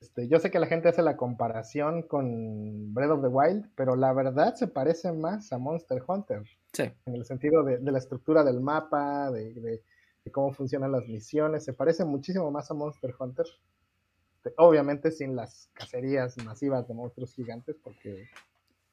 Este, 0.00 0.28
yo 0.28 0.38
sé 0.38 0.52
que 0.52 0.60
la 0.60 0.68
gente 0.68 0.90
hace 0.90 1.02
la 1.02 1.16
comparación 1.16 2.02
con 2.02 2.94
Breath 2.94 3.10
of 3.10 3.22
the 3.22 3.28
Wild, 3.28 3.68
pero 3.74 3.96
la 3.96 4.12
verdad 4.12 4.54
se 4.54 4.68
parece 4.68 5.10
más 5.10 5.52
a 5.52 5.58
Monster 5.58 6.04
Hunter. 6.06 6.44
Sí. 6.72 6.84
En 7.04 7.16
el 7.16 7.24
sentido 7.24 7.64
de, 7.64 7.78
de 7.78 7.90
la 7.90 7.98
estructura 7.98 8.44
del 8.44 8.60
mapa, 8.60 9.32
de, 9.32 9.54
de, 9.54 9.82
de, 10.24 10.30
cómo 10.30 10.52
funcionan 10.52 10.92
las 10.92 11.08
misiones. 11.08 11.64
Se 11.64 11.72
parece 11.72 12.04
muchísimo 12.04 12.48
más 12.52 12.70
a 12.70 12.74
Monster 12.74 13.12
Hunter. 13.18 13.46
Este, 14.46 14.54
obviamente 14.58 15.10
sin 15.10 15.34
las 15.34 15.68
cacerías 15.72 16.36
masivas 16.44 16.86
de 16.86 16.94
monstruos 16.94 17.34
gigantes, 17.34 17.76
porque, 17.82 18.28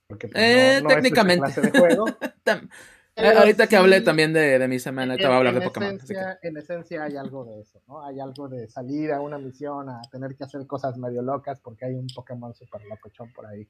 porque 0.07 0.27
pues, 0.27 0.43
Eh, 0.43 0.79
no, 0.81 0.89
no 0.89 0.95
técnicamente. 0.95 1.45
es 1.45 1.57
esa 1.57 1.61
clase 1.61 1.71
de 1.71 1.79
juego. 1.79 2.05
Tam- 2.43 2.69
Pero 3.15 3.27
Eh, 3.29 3.37
Ahorita 3.37 3.67
que 3.67 3.75
hablé 3.75 4.01
también 4.01 4.33
de, 4.33 4.57
de 4.57 4.67
mi 4.67 4.79
semana, 4.79 5.15
te 5.15 5.25
voy 5.27 5.33
a 5.33 5.37
hablar 5.37 5.53
de 5.53 5.61
Pokémon. 5.61 5.99
que- 5.99 6.47
en 6.47 6.57
esencia 6.57 7.03
hay 7.03 7.15
algo 7.15 7.45
de 7.45 7.61
eso, 7.61 7.79
¿no? 7.87 8.03
Hay 8.03 8.19
algo 8.19 8.49
de 8.49 8.67
salir 8.67 9.11
a 9.11 9.21
una 9.21 9.37
misión, 9.37 9.87
a 9.89 10.01
tener 10.11 10.35
que 10.35 10.43
hacer 10.43 10.65
cosas 10.65 10.97
medio 10.97 11.21
locas 11.21 11.59
porque 11.59 11.85
hay 11.85 11.93
un 11.93 12.07
Pokémon 12.07 12.53
super 12.55 12.83
locochón 12.85 13.31
por 13.33 13.45
ahí. 13.45 13.67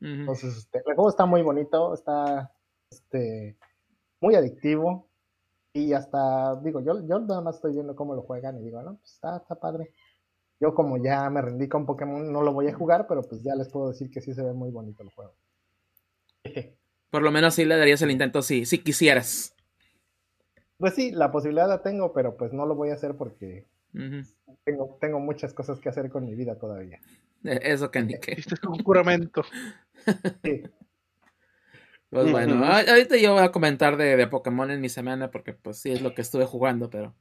Entonces, 0.00 0.56
este, 0.56 0.78
el 0.78 0.84
juego 0.94 1.10
está 1.10 1.26
muy 1.26 1.42
bonito, 1.42 1.92
está 1.92 2.50
este, 2.90 3.58
muy 4.22 4.34
adictivo 4.34 5.10
y 5.74 5.92
hasta, 5.92 6.56
digo, 6.62 6.80
yo, 6.80 7.06
yo 7.06 7.18
nada 7.20 7.42
más 7.42 7.56
estoy 7.56 7.74
viendo 7.74 7.94
cómo 7.94 8.14
lo 8.14 8.22
juegan 8.22 8.56
y 8.58 8.62
digo, 8.64 8.80
no, 8.82 8.96
pues 8.96 9.12
está, 9.12 9.36
está 9.36 9.56
padre. 9.56 9.92
Yo 10.60 10.74
como 10.74 11.02
ya 11.02 11.28
me 11.30 11.40
rendí 11.40 11.68
con 11.68 11.86
Pokémon, 11.86 12.30
no 12.30 12.42
lo 12.42 12.52
voy 12.52 12.68
a 12.68 12.74
jugar, 12.74 13.06
pero 13.08 13.22
pues 13.22 13.42
ya 13.42 13.54
les 13.54 13.68
puedo 13.68 13.88
decir 13.88 14.10
que 14.10 14.20
sí 14.20 14.34
se 14.34 14.42
ve 14.42 14.52
muy 14.52 14.70
bonito 14.70 15.02
el 15.02 15.10
juego. 15.10 15.34
Por 17.10 17.22
lo 17.22 17.32
menos 17.32 17.54
sí 17.54 17.64
le 17.64 17.76
darías 17.76 18.02
el 18.02 18.10
intento 18.10 18.40
si, 18.42 18.66
si 18.66 18.78
quisieras. 18.78 19.54
Pues 20.78 20.94
sí, 20.94 21.10
la 21.10 21.32
posibilidad 21.32 21.68
la 21.68 21.82
tengo, 21.82 22.12
pero 22.12 22.36
pues 22.36 22.52
no 22.52 22.66
lo 22.66 22.74
voy 22.74 22.90
a 22.90 22.94
hacer 22.94 23.16
porque 23.16 23.66
tengo, 24.64 24.96
tengo 25.00 25.18
muchas 25.18 25.52
cosas 25.52 25.80
que 25.80 25.88
hacer 25.88 26.08
con 26.08 26.24
mi 26.24 26.34
vida 26.34 26.56
todavía. 26.56 27.00
Eh, 27.44 27.58
Eso 27.62 27.90
que 27.90 28.02
ni 28.02 28.18
qué. 28.18 28.32
Hiciste 28.32 28.66
un 28.66 28.82
juramento. 28.82 29.42
Sí. 30.42 30.62
Pues 32.08 32.32
bueno, 32.32 32.64
ahorita 32.64 33.18
yo 33.18 33.34
voy 33.34 33.42
a 33.42 33.52
comentar 33.52 33.96
de, 33.96 34.16
de 34.16 34.26
Pokémon 34.26 34.70
en 34.70 34.80
mi 34.80 34.88
semana 34.88 35.30
porque 35.30 35.52
pues 35.52 35.78
sí 35.78 35.92
es 35.92 36.00
lo 36.02 36.14
que 36.14 36.22
estuve 36.22 36.44
jugando, 36.46 36.88
pero 36.90 37.14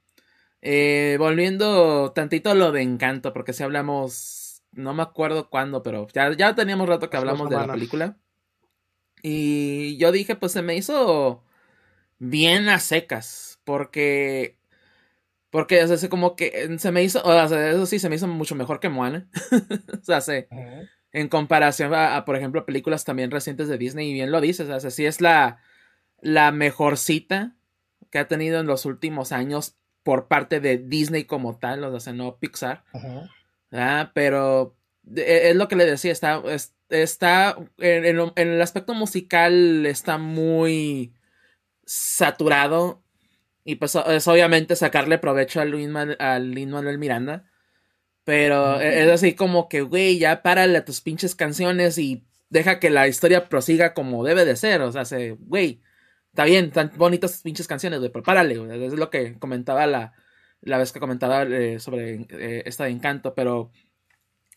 eh, 0.61 1.15
volviendo 1.19 2.11
tantito 2.11 2.49
a 2.49 2.55
lo 2.55 2.71
de 2.71 2.81
Encanto, 2.81 3.33
porque 3.33 3.53
si 3.53 3.63
hablamos, 3.63 4.63
no 4.71 4.93
me 4.93 5.03
acuerdo 5.03 5.49
cuándo, 5.49 5.83
pero 5.83 6.07
ya, 6.13 6.31
ya 6.35 6.55
teníamos 6.55 6.89
rato 6.89 7.09
que 7.09 7.17
hablamos 7.17 7.49
de 7.49 7.55
la 7.55 7.71
película. 7.71 8.17
Y 9.21 9.97
yo 9.97 10.11
dije, 10.11 10.35
pues 10.35 10.51
se 10.51 10.61
me 10.61 10.75
hizo 10.75 11.43
bien 12.17 12.69
a 12.69 12.79
secas, 12.79 13.59
porque... 13.63 14.57
Porque, 15.51 15.83
o 15.83 15.87
sea, 15.87 15.97
se 15.97 16.09
como 16.09 16.35
que 16.35 16.77
se 16.77 16.91
me 16.91 17.01
hizo, 17.01 17.23
o 17.23 17.47
sea, 17.47 17.71
eso 17.71 17.87
sí, 17.87 17.97
se 17.97 18.07
me 18.07 18.17
hizo 18.17 18.27
mucho 18.27 18.53
mejor 18.53 18.79
que 18.79 18.87
Moana. 18.87 19.27
o 19.99 20.03
sea, 20.03 20.21
se, 20.21 20.47
en 21.11 21.27
comparación 21.27 21.91
a, 21.95 22.17
a, 22.17 22.23
por 22.23 22.35
ejemplo, 22.35 22.67
películas 22.67 23.03
también 23.03 23.31
recientes 23.31 23.67
de 23.67 23.79
Disney, 23.79 24.11
y 24.11 24.13
bien 24.13 24.31
lo 24.31 24.41
dices, 24.41 24.69
o 24.69 24.79
sea, 24.79 24.91
sí 24.91 25.07
es 25.07 25.21
la, 25.21 25.59
la 26.21 26.51
mejor 26.51 26.97
cita 26.97 27.55
que 28.11 28.19
ha 28.19 28.27
tenido 28.27 28.59
en 28.59 28.67
los 28.67 28.85
últimos 28.85 29.31
años 29.31 29.78
por 30.09 30.27
parte 30.27 30.59
de 30.59 30.79
Disney 30.79 31.25
como 31.25 31.59
tal, 31.59 31.83
o 31.83 31.99
sea, 31.99 32.13
no 32.13 32.37
Pixar, 32.39 32.83
Ujú. 32.93 33.29
¿verdad? 33.69 34.09
pero 34.15 34.75
de- 35.03 35.51
es 35.51 35.55
lo 35.55 35.67
que 35.67 35.75
le 35.75 35.85
decía, 35.85 36.11
está, 36.11 36.41
es- 36.47 36.73
está 36.89 37.55
en, 37.77 38.05
en 38.05 38.15
lo- 38.17 38.33
en 38.35 38.47
el 38.47 38.59
aspecto 38.59 38.95
musical 38.95 39.85
está 39.85 40.17
muy 40.17 41.13
saturado 41.85 43.03
y 43.63 43.75
pues 43.75 43.93
es 43.95 44.27
obviamente 44.27 44.75
sacarle 44.75 45.19
provecho 45.19 45.61
a 45.61 45.65
Luis 45.65 45.87
Manuel, 45.89 46.17
a 46.19 46.39
Lin 46.39 46.71
Manuel 46.71 46.97
Miranda. 46.97 47.45
Pero 48.23 48.81
e- 48.81 49.03
es 49.03 49.11
así 49.11 49.33
como 49.35 49.69
que, 49.69 49.81
güey, 49.81 50.17
ya 50.17 50.41
párale 50.41 50.75
a 50.79 50.85
tus 50.85 51.01
pinches 51.01 51.35
canciones 51.35 51.99
y 51.99 52.25
deja 52.49 52.79
que 52.79 52.89
la 52.89 53.07
historia 53.07 53.47
prosiga 53.47 53.93
como 53.93 54.23
debe 54.23 54.43
de 54.45 54.55
ser. 54.55 54.81
O 54.81 54.91
sea, 54.91 55.05
se, 55.05 55.37
güey, 55.39 55.81
está 56.39 56.45
bien, 56.45 56.71
tan 56.71 56.91
bonitas 56.95 57.41
pinches 57.41 57.67
canciones, 57.67 57.99
güey, 57.99 58.11
pero 58.11 58.23
párale. 58.23 58.53
Es 58.85 58.93
lo 58.93 59.09
que 59.09 59.37
comentaba 59.39 59.85
la, 59.87 60.13
la 60.61 60.77
vez 60.77 60.93
que 60.93 61.01
comentaba 61.01 61.43
eh, 61.43 61.81
sobre 61.81 62.27
eh, 62.29 62.63
esta 62.65 62.85
de 62.85 62.91
Encanto, 62.91 63.35
pero 63.35 63.71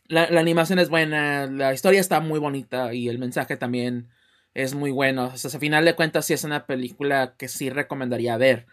la, 0.07 0.27
animación 0.39 0.79
es 0.79 0.89
buena, 0.89 1.47
la 1.47 1.73
historia 1.75 1.99
está 1.99 2.21
muy 2.21 2.39
bonita 2.39 2.95
y 2.95 3.09
el 3.09 3.19
mensaje 3.19 3.57
también 3.57 4.11
es 4.55 4.75
muy 4.75 4.93
bueno. 4.93 5.33
O 5.35 5.37
sea, 5.37 5.51
a 5.57 5.61
final 5.61 5.85
de 5.85 5.97
cuentas, 5.97 6.25
sí 6.27 6.35
es 6.35 6.45
una 6.45 6.67
película 6.67 7.35
que 7.37 7.49
sí 7.49 7.69
recomendaría 7.69 8.37
ver. 8.37 8.67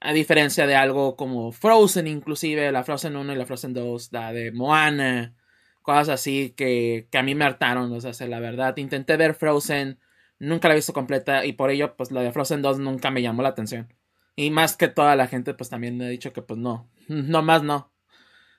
A 0.00 0.12
diferencia 0.12 0.66
de 0.66 0.74
algo 0.74 1.16
como 1.16 1.52
Frozen, 1.52 2.06
inclusive, 2.06 2.70
la 2.70 2.84
Frozen 2.84 3.16
1 3.16 3.32
y 3.32 3.36
la 3.36 3.46
Frozen 3.46 3.72
2, 3.72 4.12
la 4.12 4.32
de 4.34 4.52
Moana, 4.52 5.34
cosas 5.80 6.10
así 6.10 6.50
que, 6.54 7.08
que 7.10 7.16
a 7.16 7.22
mí 7.22 7.34
me 7.34 7.46
hartaron. 7.46 7.90
O 7.94 8.00
sea, 8.00 8.26
la 8.28 8.40
verdad, 8.40 8.76
intenté 8.76 9.16
ver 9.16 9.34
Frozen, 9.34 9.98
nunca 10.42 10.68
la 10.68 10.74
he 10.74 10.78
visto 10.78 10.92
completa 10.92 11.44
y 11.46 11.52
por 11.52 11.70
ello, 11.70 11.96
pues 11.96 12.10
la 12.10 12.20
de 12.20 12.32
Frozen 12.32 12.62
2 12.62 12.80
nunca 12.80 13.10
me 13.10 13.22
llamó 13.22 13.42
la 13.42 13.50
atención. 13.50 13.94
Y 14.34 14.50
más 14.50 14.76
que 14.76 14.88
toda 14.88 15.14
la 15.16 15.28
gente, 15.28 15.54
pues 15.54 15.70
también 15.70 15.96
me 15.96 16.06
ha 16.06 16.08
dicho 16.08 16.32
que, 16.32 16.42
pues 16.42 16.58
no, 16.58 16.90
no 17.08 17.42
más 17.42 17.62
no. 17.62 17.92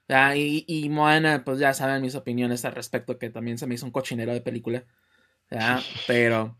Ya, 0.07 0.35
y, 0.35 0.65
y 0.67 0.89
Moana, 0.89 1.43
pues 1.43 1.59
ya 1.59 1.73
saben 1.73 2.01
mis 2.01 2.15
opiniones 2.15 2.65
al 2.65 2.73
respecto, 2.73 3.17
que 3.17 3.29
también 3.29 3.57
se 3.57 3.67
me 3.67 3.75
hizo 3.75 3.85
un 3.85 3.91
cochinero 3.91 4.33
de 4.33 4.41
película. 4.41 4.85
Ya, 5.49 5.81
pero 6.07 6.57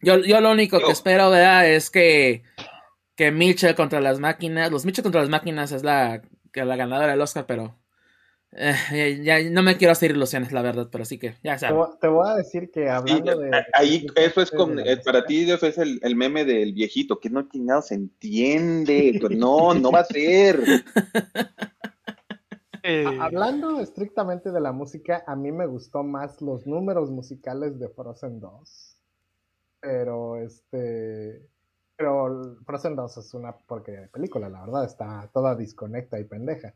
yo, 0.00 0.18
yo 0.18 0.40
lo 0.40 0.52
único 0.52 0.78
que 0.78 0.92
espero, 0.92 1.30
¿verdad? 1.30 1.68
Es 1.68 1.90
que, 1.90 2.42
que 3.16 3.30
Mitchell 3.30 3.74
contra 3.74 4.00
las 4.00 4.18
máquinas, 4.18 4.70
los 4.70 4.84
Mitchell 4.84 5.04
contra 5.04 5.20
las 5.22 5.30
máquinas 5.30 5.72
es 5.72 5.82
la, 5.84 6.22
que 6.52 6.64
la 6.64 6.76
ganadora 6.76 7.12
del 7.12 7.20
Oscar, 7.20 7.46
pero 7.46 7.78
eh, 8.56 9.20
ya, 9.22 9.40
ya 9.40 9.50
no 9.50 9.62
me 9.62 9.76
quiero 9.76 9.92
hacer 9.92 10.12
ilusiones, 10.12 10.52
la 10.52 10.62
verdad, 10.62 10.88
pero 10.90 11.04
sí 11.04 11.18
que, 11.18 11.34
ya 11.42 11.56
voy- 11.72 11.88
te 12.00 12.08
voy 12.08 12.28
a 12.28 12.34
decir 12.36 12.70
que 12.70 12.82
Sí, 12.82 12.88
hablando 12.88 13.38
de... 13.38 13.50
ahí, 13.72 14.06
eso 14.16 14.40
es 14.40 14.50
con, 14.50 14.78
eh, 14.78 14.96
para 15.04 15.24
ti 15.24 15.50
eso 15.50 15.66
es 15.66 15.78
el, 15.78 15.98
el 16.02 16.16
meme 16.16 16.44
del 16.44 16.72
viejito, 16.72 17.18
que 17.20 17.30
no 17.30 17.48
chingado 17.48 17.82
se 17.82 17.94
entiende, 17.94 19.18
pues 19.20 19.36
no, 19.36 19.74
no 19.74 19.90
va 19.90 20.00
a 20.00 20.04
ser. 20.04 20.60
Eh, 22.86 23.06
Hablando 23.18 23.80
estrictamente 23.80 24.50
de 24.52 24.60
la 24.60 24.70
música, 24.70 25.24
a 25.26 25.34
mí 25.34 25.50
me 25.50 25.64
gustó 25.64 26.02
más 26.02 26.42
los 26.42 26.66
números 26.66 27.10
musicales 27.10 27.78
de 27.78 27.88
Frozen 27.88 28.40
2. 28.40 28.96
Pero 29.80 30.36
este. 30.36 31.48
Pero 31.96 32.58
Frozen 32.66 32.94
2 32.94 33.16
es 33.16 33.32
una 33.32 33.56
porquería 33.56 34.02
de 34.02 34.08
película, 34.08 34.50
la 34.50 34.60
verdad, 34.66 34.84
está 34.84 35.30
toda 35.32 35.54
disconecta 35.56 36.20
y 36.20 36.24
pendeja. 36.24 36.74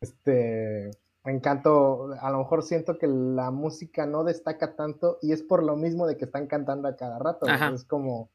Este. 0.00 0.90
Me 1.24 1.32
encantó, 1.32 2.12
a 2.20 2.30
lo 2.30 2.38
mejor 2.38 2.62
siento 2.62 2.96
que 2.96 3.06
la 3.06 3.50
música 3.50 4.06
no 4.06 4.24
destaca 4.24 4.74
tanto 4.74 5.18
y 5.20 5.32
es 5.32 5.42
por 5.42 5.62
lo 5.62 5.76
mismo 5.76 6.06
de 6.06 6.16
que 6.16 6.24
están 6.24 6.46
cantando 6.46 6.88
a 6.88 6.96
cada 6.96 7.18
rato. 7.18 7.46
Es 7.74 7.84
como, 7.84 8.30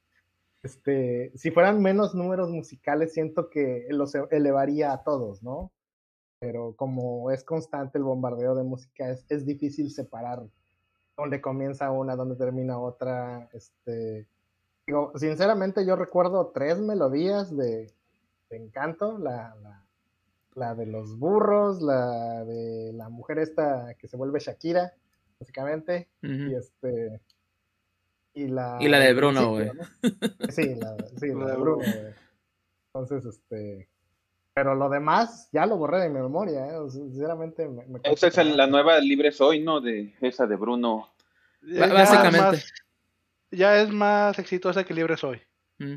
este, 0.62 1.32
si 1.36 1.52
fueran 1.52 1.82
menos 1.82 2.14
números 2.14 2.50
musicales, 2.52 3.14
siento 3.14 3.50
que 3.50 3.88
los 3.90 4.14
e- 4.14 4.28
elevaría 4.32 4.94
a 4.94 5.04
todos, 5.04 5.42
¿no? 5.42 5.72
Pero 6.40 6.76
como 6.76 7.32
es 7.32 7.44
constante 7.44 7.98
el 7.98 8.04
bombardeo 8.04 8.54
de 8.56 8.64
música, 8.64 9.10
es, 9.10 9.26
es 9.30 9.46
difícil 9.46 9.90
separar 9.92 10.44
dónde 11.18 11.42
comienza 11.42 11.92
una, 11.92 12.16
dónde 12.16 12.36
termina 12.36 12.80
otra. 12.80 13.50
Este, 13.54 14.28
digo, 14.86 15.12
sinceramente 15.16 15.86
yo 15.86 15.96
recuerdo 15.96 16.52
tres 16.54 16.80
melodías 16.80 17.56
de, 17.56 17.92
de 18.50 18.58
Encanto, 18.58 19.18
la, 19.18 19.56
la, 19.64 19.85
la 20.56 20.74
de 20.74 20.86
los 20.86 21.18
burros, 21.20 21.82
la 21.82 22.44
de 22.46 22.92
la 22.94 23.10
mujer 23.10 23.40
esta 23.40 23.94
que 24.00 24.08
se 24.08 24.18
vuelve 24.18 24.40
Shakira, 24.40 24.94
básicamente, 25.40 26.10
y 26.22 26.54
este 26.56 27.22
y 28.34 28.48
la 28.48 28.78
Y 28.82 28.88
la 28.88 29.00
de 29.00 29.14
Bruno, 29.14 29.42
¿no? 29.60 29.84
Sí, 30.50 30.76
la, 30.76 30.98
sí, 31.18 31.28
la 31.34 31.46
de 31.52 31.58
Bruno. 31.58 31.76
güey. 31.78 32.14
Entonces, 32.94 33.26
este, 33.26 33.90
pero 34.54 34.76
lo 34.76 34.90
demás 34.90 35.50
ya 35.52 35.66
lo 35.66 35.78
borré 35.78 36.00
de 36.02 36.10
mi 36.10 36.20
memoria, 36.22 36.68
¿eh? 36.68 36.90
Sinceramente 36.90 37.68
me, 37.68 37.86
me 37.88 38.00
Esa 38.04 38.28
es 38.28 38.56
la 38.56 38.68
nueva 38.68 38.98
Libre 39.00 39.32
Soy, 39.32 39.60
¿no? 39.62 39.82
De 39.82 40.14
esa 40.22 40.48
de 40.48 40.56
Bruno. 40.56 41.10
ya- 41.62 41.88
ya 41.88 41.94
básicamente. 41.94 42.38
es 42.38 42.42
más- 42.44 42.74
ya 43.52 43.82
es 43.82 43.90
más 43.90 44.40
exitosa 44.40 44.84
que 44.86 44.94
Libre 44.94 45.18
Soy. 45.18 45.42
Mm. 45.80 45.96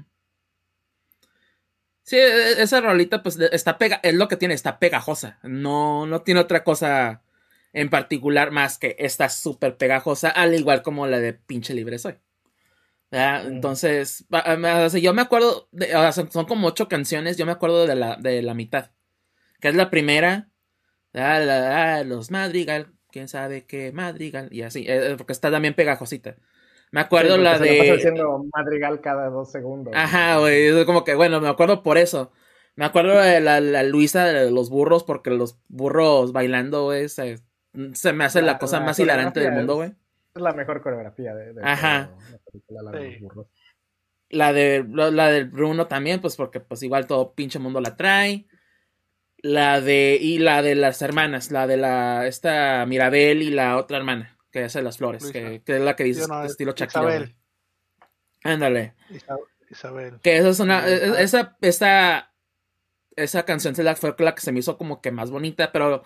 Sí, 2.08 2.16
e- 2.16 2.62
esa 2.62 2.80
rolita, 2.80 3.22
pues 3.22 3.38
está 3.52 3.76
pega, 3.78 4.00
es 4.02 4.14
lo 4.14 4.28
que 4.28 4.36
tiene, 4.36 4.54
está 4.54 4.78
pegajosa. 4.78 5.38
No, 5.42 6.06
no 6.06 6.22
tiene 6.22 6.40
otra 6.40 6.64
cosa 6.64 7.22
en 7.74 7.90
particular 7.90 8.50
más 8.50 8.78
que 8.78 8.96
esta 8.98 9.28
súper 9.28 9.76
pegajosa, 9.76 10.30
al 10.30 10.54
igual 10.54 10.82
como 10.82 11.06
la 11.06 11.20
de 11.20 11.34
pinche 11.34 11.74
libre 11.74 11.98
soy. 11.98 12.14
¿Verdad? 13.10 13.44
Mm. 13.44 13.48
Entonces, 13.54 14.26
sea, 14.90 15.00
yo 15.00 15.14
me 15.14 15.22
acuerdo, 15.22 15.68
de- 15.72 15.94
o 15.96 16.12
sea, 16.12 16.28
son, 16.30 16.46
como 16.46 16.68
ocho 16.68 16.88
canciones, 16.88 17.36
yo 17.38 17.46
me 17.46 17.52
acuerdo 17.52 17.86
de 17.86 17.96
la, 17.96 18.16
de 18.16 18.42
la 18.42 18.54
mitad, 18.54 18.90
que 19.60 19.68
es 19.68 19.74
la 19.76 19.90
primera. 19.90 20.50
La- 21.12 21.40
la- 21.40 22.04
los 22.04 22.30
Madrigal, 22.30 22.92
quién 23.12 23.28
sabe 23.28 23.66
qué 23.66 23.92
Madrigal, 23.92 24.48
y 24.52 24.62
así, 24.62 24.84
eh, 24.88 25.14
porque 25.18 25.32
está 25.34 25.50
también 25.50 25.74
pegajosita. 25.74 26.36
Me 26.90 27.00
acuerdo 27.00 27.36
Sí, 27.36 27.42
la 27.42 27.58
de. 27.58 27.90
haciendo 27.92 28.44
madrigal 28.54 29.00
cada 29.00 29.28
dos 29.30 29.50
segundos. 29.52 29.92
Ajá, 29.96 30.38
güey. 30.38 30.66
Es 30.66 30.84
como 30.86 31.04
que, 31.04 31.14
bueno, 31.14 31.40
me 31.40 31.48
acuerdo 31.48 31.82
por 31.82 31.98
eso. 31.98 32.32
Me 32.76 32.84
acuerdo 32.84 33.18
de 33.20 33.40
la, 33.40 33.60
la 33.60 33.82
Luisa 33.82 34.24
de 34.26 34.50
los 34.50 34.70
burros, 34.70 35.04
porque 35.04 35.30
los 35.30 35.58
burros 35.68 36.32
bailando, 36.32 36.84
güey, 36.84 37.08
se, 37.08 37.38
se 37.92 38.12
me 38.12 38.24
hace 38.24 38.40
la, 38.40 38.52
La- 38.52 38.58
cosa 38.58 38.80
la 38.80 38.86
más 38.86 38.98
hilarante 38.98 39.40
del 39.40 39.52
mundo, 39.52 39.72
es- 39.74 39.76
güey. 39.76 39.92
Es 40.34 40.42
la 40.42 40.52
mejor 40.52 40.80
coreografía 40.82 41.34
de, 41.34 41.52
de 41.54 41.62
Ajá. 41.64 42.10
película, 42.52 42.82
la 42.82 42.90
de 42.92 42.98
Sí. 43.14 43.20
los 43.20 43.22
burros. 43.34 43.46
La 44.30 44.52
de 44.52 44.84
la, 44.88 45.10
la 45.10 45.28
del 45.30 45.46
Bruno 45.46 45.86
también, 45.86 46.20
pues 46.20 46.36
porque 46.36 46.60
pues 46.60 46.82
igual 46.82 47.06
todo 47.06 47.32
pinche 47.34 47.58
mundo 47.58 47.80
la 47.80 47.96
trae. 47.96 48.46
La 49.38 49.80
de 49.80 50.18
y 50.20 50.38
la 50.38 50.62
de 50.62 50.74
las 50.74 51.00
hermanas, 51.02 51.50
la 51.50 51.66
de 51.66 51.76
la 51.76 52.26
esta 52.26 52.84
Mirabel 52.86 53.42
y 53.42 53.50
la 53.50 53.76
otra 53.76 53.96
hermana 53.98 54.36
que 54.58 54.64
hace 54.64 54.82
las 54.82 54.98
flores, 54.98 55.22
Luisa. 55.22 55.32
que, 55.38 55.62
que 55.62 55.76
es 55.76 55.80
la 55.82 55.96
que 55.96 56.04
dice 56.04 56.26
no, 56.28 56.44
estilo 56.44 56.72
Shakira. 56.72 57.00
Isabel. 57.00 57.36
Ándale. 58.44 58.94
Isa- 59.10 59.36
Isabel. 59.70 60.20
Que 60.22 60.36
esa 60.38 60.48
es 60.50 60.60
una 60.60 60.86
esa 60.86 61.56
esa 61.60 62.32
esa 63.16 63.44
canción 63.44 63.74
se 63.74 63.82
la 63.82 63.96
fue 63.96 64.14
la 64.18 64.34
que 64.34 64.40
se 64.40 64.52
me 64.52 64.60
hizo 64.60 64.78
como 64.78 65.00
que 65.00 65.10
más 65.10 65.30
bonita, 65.30 65.72
pero 65.72 66.04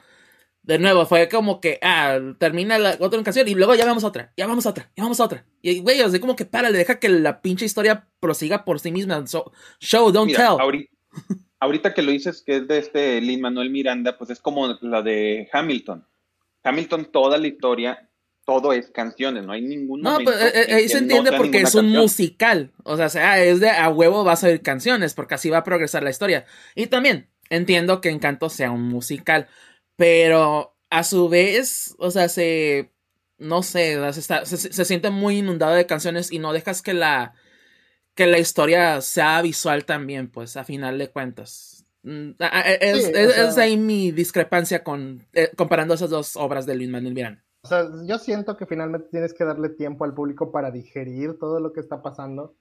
de 0.63 0.79
nuevo 0.79 1.05
fue 1.07 1.29
como 1.29 1.61
que 1.61 1.79
ah, 1.83 2.19
termina 2.39 2.79
la 2.79 2.97
otra 3.01 3.23
canción 3.23 3.47
y 3.49 3.55
luego 3.55 3.75
ya 3.75 3.85
vamos 3.85 4.05
a 4.05 4.09
otra, 4.09 4.33
ya 4.37 4.47
vamos 4.47 4.65
a 4.67 4.71
otra, 4.71 4.91
ya 4.97 5.03
vamos 5.03 5.21
a 5.21 5.25
otra. 5.25 5.45
Y 5.61 5.81
güey, 5.81 6.01
así 6.01 6.21
como 6.21 6.37
que 6.37 6.47
para, 6.47 6.71
le 6.71 6.79
deja 6.79 6.99
que 6.99 7.09
la 7.09 7.43
pinche 7.43 7.65
historia 7.67 8.09
prosiga 8.21 8.65
por 8.65 8.81
sí 8.81 8.91
misma. 8.93 9.27
So- 9.27 9.53
show, 9.81 10.11
don't 10.11 10.29
Mira, 10.29 10.39
tell. 10.51 10.61
ahorita, 10.61 10.93
ahorita 11.61 11.95
que 11.95 12.03
lo 12.03 12.13
dices 12.13 12.43
que 12.43 12.57
es 12.57 12.69
de 12.69 12.79
este 12.79 13.21
Lin 13.21 13.41
Manuel 13.41 13.71
Miranda, 13.71 14.17
pues 14.17 14.31
es 14.31 14.41
como 14.41 14.67
la 14.81 15.03
de 15.03 15.49
Hamilton. 15.53 16.07
Hamilton, 16.65 17.07
toda 17.13 17.39
la 17.39 17.49
historia, 17.49 18.09
todo 18.45 18.73
es 18.73 18.91
canciones, 18.91 19.45
no 19.45 19.53
hay 19.53 19.63
ningún 19.63 20.01
No, 20.03 20.19
pues 20.25 20.37
eh, 20.41 20.53
eh, 20.69 20.75
ahí 20.75 20.89
se 20.89 20.99
entiende 20.99 21.31
porque 21.37 21.59
es 21.63 21.75
un 21.75 21.83
canción. 21.83 22.03
musical. 22.03 22.73
O 22.85 22.97
sea, 22.97 23.09
sea, 23.09 23.43
es 23.43 23.61
de 23.61 23.71
a 23.71 23.89
huevo 23.89 24.25
vas 24.25 24.43
a 24.43 24.49
oír 24.49 24.63
canciones, 24.63 25.15
porque 25.15 25.35
así 25.35 25.49
va 25.51 25.59
a 25.59 25.65
progresar 25.65 26.03
la 26.03 26.11
historia. 26.11 26.45
Y 26.75 26.87
también 26.89 27.29
entiendo 27.51 28.01
que 28.01 28.09
Encanto 28.11 28.49
sea 28.51 28.71
un 28.71 28.83
musical, 28.83 29.47
pero 29.97 30.77
a 30.91 31.05
su 31.05 31.29
vez, 31.29 31.95
o 31.99 32.11
sea, 32.11 32.29
se. 32.29 32.91
No 33.39 33.63
sé, 33.63 33.99
se, 34.13 34.21
está- 34.21 34.45
se- 34.47 34.57
se 34.73 34.85
siente 34.85 35.11
muy 35.11 35.39
inundado 35.39 35.75
de 35.75 35.87
canciones 35.87 36.31
y 36.33 36.39
no 36.39 36.53
dejas 36.53 36.83
que 36.83 36.95
la. 36.95 37.35
que 38.15 38.27
la 38.27 38.39
historia 38.39 39.01
sea 39.01 39.41
visual 39.43 39.85
también, 39.85 40.29
pues, 40.31 40.57
a 40.57 40.65
final 40.65 40.99
de 40.99 41.09
cuentas. 41.09 41.87
Mm, 42.03 42.31
o 42.33 42.37
sea- 42.37 42.61
es 43.51 43.59
ahí 43.59 43.77
mi 43.77 44.11
discrepancia 44.13 44.83
con 44.85 45.27
eh, 45.33 45.51
comparando 45.57 45.95
esas 45.95 46.11
dos 46.11 46.37
obras 46.37 46.67
de 46.67 46.75
Luis 46.75 46.89
Manuel 46.91 47.15
Miranda. 47.15 47.45
O 47.65 47.69
sea, 47.69 47.89
yo 48.05 48.19
siento 48.19 48.57
que 48.57 48.67
finalmente 48.67 49.09
tienes 49.09 49.33
que 49.33 49.45
darle 49.45 49.69
tiempo 49.69 50.05
al 50.05 50.15
público 50.15 50.51
para 50.51 50.71
digerir 50.71 51.39
todo 51.39 51.61
lo 51.61 51.73
que 51.73 51.81
está 51.81 52.03
pasando. 52.03 52.57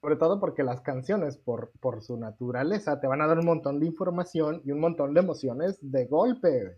Sobre 0.00 0.16
todo 0.16 0.38
porque 0.38 0.62
las 0.62 0.80
canciones, 0.80 1.38
por, 1.38 1.72
por 1.80 2.02
su 2.02 2.16
naturaleza, 2.18 3.00
te 3.00 3.06
van 3.06 3.22
a 3.22 3.26
dar 3.26 3.38
un 3.38 3.46
montón 3.46 3.80
de 3.80 3.86
información 3.86 4.60
y 4.64 4.70
un 4.70 4.78
montón 4.78 5.14
de 5.14 5.20
emociones 5.20 5.78
de 5.80 6.06
golpe. 6.06 6.76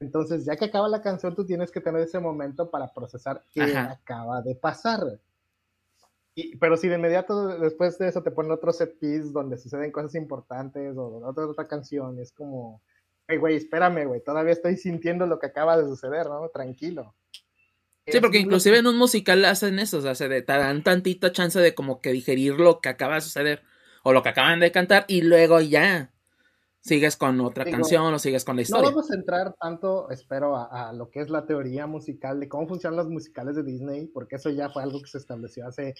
Entonces, 0.00 0.44
ya 0.44 0.56
que 0.56 0.64
acaba 0.64 0.88
la 0.88 1.02
canción, 1.02 1.34
tú 1.34 1.46
tienes 1.46 1.70
que 1.70 1.80
tener 1.80 2.00
ese 2.00 2.18
momento 2.18 2.70
para 2.70 2.92
procesar 2.92 3.44
qué 3.52 3.62
Ajá. 3.62 3.92
acaba 3.92 4.42
de 4.42 4.56
pasar. 4.56 5.20
Y, 6.34 6.56
pero 6.56 6.76
si 6.76 6.88
de 6.88 6.96
inmediato 6.96 7.46
después 7.58 7.98
de 7.98 8.08
eso 8.08 8.22
te 8.22 8.30
ponen 8.30 8.52
otro 8.52 8.72
set 8.72 8.98
piece 8.98 9.30
donde 9.30 9.58
suceden 9.58 9.92
cosas 9.92 10.14
importantes 10.14 10.96
o 10.96 11.18
otra, 11.26 11.46
otra 11.46 11.68
canción, 11.68 12.18
es 12.18 12.32
como, 12.32 12.80
hey, 13.28 13.38
güey, 13.38 13.56
espérame, 13.56 14.06
güey, 14.06 14.22
todavía 14.22 14.52
estoy 14.52 14.76
sintiendo 14.76 15.26
lo 15.26 15.38
que 15.38 15.46
acaba 15.46 15.76
de 15.76 15.84
suceder, 15.84 16.26
¿no? 16.26 16.48
Tranquilo. 16.48 17.14
Sí, 18.06 18.20
porque 18.20 18.38
inclusive 18.38 18.78
en 18.78 18.86
un 18.88 18.96
musical 18.96 19.44
hacen 19.44 19.78
eso, 19.78 19.98
o 19.98 20.00
sea, 20.02 20.14
se 20.14 20.42
dan 20.42 20.82
tantita 20.82 21.30
chance 21.30 21.60
de 21.60 21.74
como 21.74 22.00
que 22.00 22.10
digerir 22.10 22.54
lo 22.54 22.80
que 22.80 22.88
acaba 22.88 23.14
de 23.14 23.20
suceder 23.20 23.62
o 24.02 24.12
lo 24.12 24.22
que 24.22 24.30
acaban 24.30 24.58
de 24.58 24.72
cantar 24.72 25.04
y 25.06 25.22
luego 25.22 25.60
ya 25.60 26.10
sigues 26.80 27.16
con 27.16 27.40
otra 27.40 27.64
Digo, 27.64 27.76
canción 27.76 28.12
o 28.12 28.18
sigues 28.18 28.44
con 28.44 28.56
la 28.56 28.62
No 28.62 28.62
historia. 28.62 28.90
vamos 28.90 29.10
a 29.10 29.14
entrar 29.14 29.54
tanto, 29.54 30.10
espero, 30.10 30.56
a, 30.56 30.88
a 30.88 30.92
lo 30.92 31.10
que 31.10 31.20
es 31.20 31.30
la 31.30 31.46
teoría 31.46 31.86
musical 31.86 32.40
de 32.40 32.48
cómo 32.48 32.66
funcionan 32.66 32.96
los 32.96 33.08
musicales 33.08 33.54
de 33.54 33.62
Disney, 33.62 34.08
porque 34.08 34.34
eso 34.36 34.50
ya 34.50 34.68
fue 34.70 34.82
algo 34.82 35.00
que 35.00 35.06
se 35.08 35.18
estableció 35.18 35.66
hace 35.68 35.94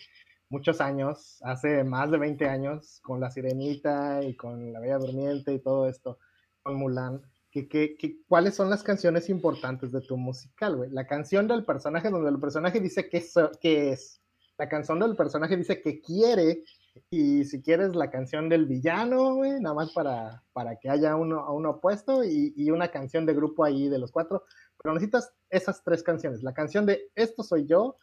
muchos 0.49 0.81
años, 0.81 1.39
hace 1.43 1.85
más 1.85 2.11
de 2.11 2.19
20 2.19 2.47
años, 2.49 3.01
con 3.03 3.21
La 3.21 3.31
Sirenita 3.31 4.23
y 4.25 4.35
con 4.37 4.73
La 4.73 4.81
Bella 4.81 4.99
Durmiente 4.99 5.53
y 5.55 5.61
todo 5.61 5.89
esto, 5.89 6.19
Mulan. 6.65 7.23
Que, 7.51 7.69
que, 7.69 7.97
que- 7.97 8.23
¿Cuáles 8.27 8.55
son 8.55 8.71
las 8.71 8.83
canciones 8.83 9.29
importantes 9.29 9.93
de 9.93 10.01
tu 10.01 10.17
musical, 10.17 10.77
güey? 10.77 10.91
La 10.91 11.07
canción 11.07 11.47
del 11.49 11.65
personaje, 11.65 12.09
donde 12.11 12.31
el 12.31 12.41
personaje 12.41 12.81
dice 12.81 13.09
qué 13.09 13.21
so- 13.21 13.51
qué 13.61 13.91
es. 13.91 14.21
La 14.59 14.69
canción 14.69 14.99
del 15.01 15.17
personaje 15.17 15.57
dice 15.57 15.81
que 15.83 16.01
quiere 16.01 16.63
y 17.11 17.45
si 17.45 17.63
quieres 17.63 17.95
la 17.97 18.11
canción 18.11 18.49
del 18.49 18.67
villano, 18.67 19.35
güey, 19.35 19.61
nada 19.61 19.75
más 19.75 19.93
para, 19.93 20.43
para 20.53 20.77
que 20.77 20.89
haya 20.91 21.17
uno, 21.17 21.41
a 21.41 21.53
uno 21.53 21.71
opuesto 21.71 22.23
y, 22.23 22.53
y 22.57 22.71
una 22.71 22.89
canción 22.89 23.25
de 23.27 23.35
grupo 23.35 23.65
ahí 23.65 23.89
de 23.89 23.99
los 23.99 24.13
cuatro. 24.13 24.45
Pero 24.83 24.95
necesitas 24.95 25.33
esas 25.51 25.83
tres 25.83 26.03
canciones. 26.03 26.43
La 26.43 26.53
canción 26.55 26.87
de 26.87 27.11
Esto 27.15 27.43
soy 27.43 27.67
yo, 27.67 27.97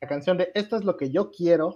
la 0.00 0.08
canción 0.08 0.36
de 0.36 0.50
Esto 0.54 0.76
es 0.76 0.84
lo 0.84 0.96
que 0.96 1.10
yo 1.10 1.30
quiero 1.30 1.74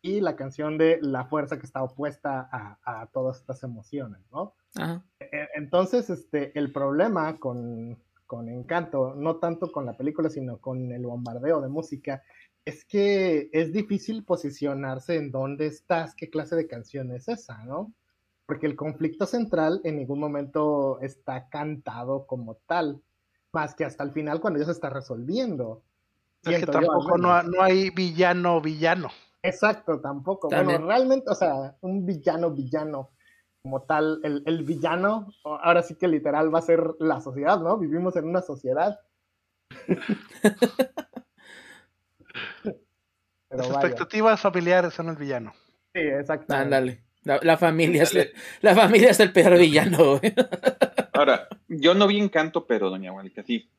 y 0.00 0.20
la 0.20 0.34
canción 0.34 0.76
de 0.78 0.98
La 1.02 1.26
fuerza 1.26 1.58
que 1.58 1.66
está 1.66 1.82
opuesta 1.82 2.48
a, 2.50 2.78
a 3.02 3.06
todas 3.08 3.38
estas 3.38 3.62
emociones, 3.62 4.20
¿no? 4.32 4.54
Ajá. 4.74 5.04
E- 5.32 5.48
Entonces, 5.54 6.10
este, 6.10 6.56
el 6.56 6.72
problema 6.72 7.38
con, 7.40 7.98
con 8.26 8.48
Encanto, 8.48 9.14
no 9.16 9.36
tanto 9.36 9.72
con 9.72 9.86
la 9.86 9.96
película, 9.96 10.30
sino 10.30 10.58
con 10.58 10.92
el 10.92 11.04
bombardeo 11.04 11.60
de 11.60 11.68
música, 11.68 12.22
es 12.64 12.84
que 12.84 13.50
es 13.52 13.72
difícil 13.72 14.24
posicionarse 14.24 15.16
en 15.16 15.32
dónde 15.32 15.66
estás, 15.66 16.14
qué 16.14 16.30
clase 16.30 16.54
de 16.54 16.68
canción 16.68 17.10
es 17.10 17.26
esa, 17.26 17.64
¿no? 17.64 17.92
Porque 18.46 18.66
el 18.66 18.76
conflicto 18.76 19.26
central 19.26 19.80
en 19.84 19.96
ningún 19.96 20.20
momento 20.20 21.00
está 21.00 21.48
cantado 21.48 22.26
como 22.26 22.56
tal, 22.66 23.02
más 23.52 23.74
que 23.74 23.84
hasta 23.84 24.04
el 24.04 24.12
final 24.12 24.40
cuando 24.40 24.60
ya 24.60 24.66
se 24.66 24.72
está 24.72 24.90
resolviendo. 24.90 25.82
Es 26.44 26.60
que 26.60 26.66
yo, 26.66 26.72
tampoco 26.72 27.18
no, 27.18 27.32
hay 27.60 27.90
villano 27.90 28.60
villano. 28.60 29.08
Exacto, 29.42 30.00
tampoco. 30.00 30.48
También. 30.48 30.80
Bueno, 30.80 30.86
realmente, 30.86 31.30
o 31.30 31.34
sea, 31.34 31.76
un 31.80 32.04
villano, 32.04 32.50
villano 32.50 33.10
como 33.62 33.82
tal, 33.82 34.20
el, 34.24 34.42
el 34.44 34.64
villano, 34.64 35.32
ahora 35.44 35.82
sí 35.82 35.94
que 35.94 36.08
literal 36.08 36.52
va 36.52 36.58
a 36.58 36.62
ser 36.62 36.82
la 36.98 37.20
sociedad, 37.20 37.60
¿no? 37.60 37.78
Vivimos 37.78 38.16
en 38.16 38.24
una 38.26 38.42
sociedad. 38.42 38.98
Pero 42.62 42.76
Las 43.50 43.68
vaya, 43.68 43.80
expectativas 43.80 44.40
familiares 44.40 44.94
son 44.94 45.08
el 45.10 45.16
villano. 45.16 45.52
sí, 45.94 46.00
exacto. 46.00 46.54
Ándale. 46.54 47.02
La, 47.24 47.38
la 47.40 47.56
familia 47.56 48.02
es 48.02 48.16
el, 48.16 48.32
la 48.62 48.74
familia 48.74 49.10
es 49.10 49.20
el 49.20 49.32
peor 49.32 49.56
villano, 49.56 50.18
güey. 50.18 50.32
Ahora, 51.12 51.46
yo 51.68 51.94
no 51.94 52.08
vi 52.08 52.18
Encanto, 52.18 52.66
pero 52.66 52.90
doña 52.90 53.12
Guadalupe 53.12 53.44
sí. 53.44 53.70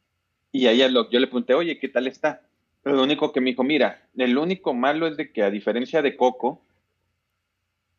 Y 0.53 0.67
a 0.67 0.71
ella 0.71 0.87
lo, 0.87 1.09
yo 1.09 1.19
le 1.19 1.27
pregunté, 1.27 1.53
oye, 1.53 1.77
¿qué 1.77 1.89
tal 1.89 2.07
está? 2.07 2.41
Pero 2.83 2.95
lo 2.95 3.03
único 3.03 3.33
que 3.33 3.41
me 3.41 3.49
dijo, 3.49 3.63
mira, 3.63 4.07
el 4.15 4.37
único 4.37 4.73
malo 4.73 5.07
es 5.07 5.17
de 5.17 5.33
que 5.33 5.43
a 5.43 5.49
diferencia 5.49 6.01
de 6.01 6.15
Coco, 6.15 6.61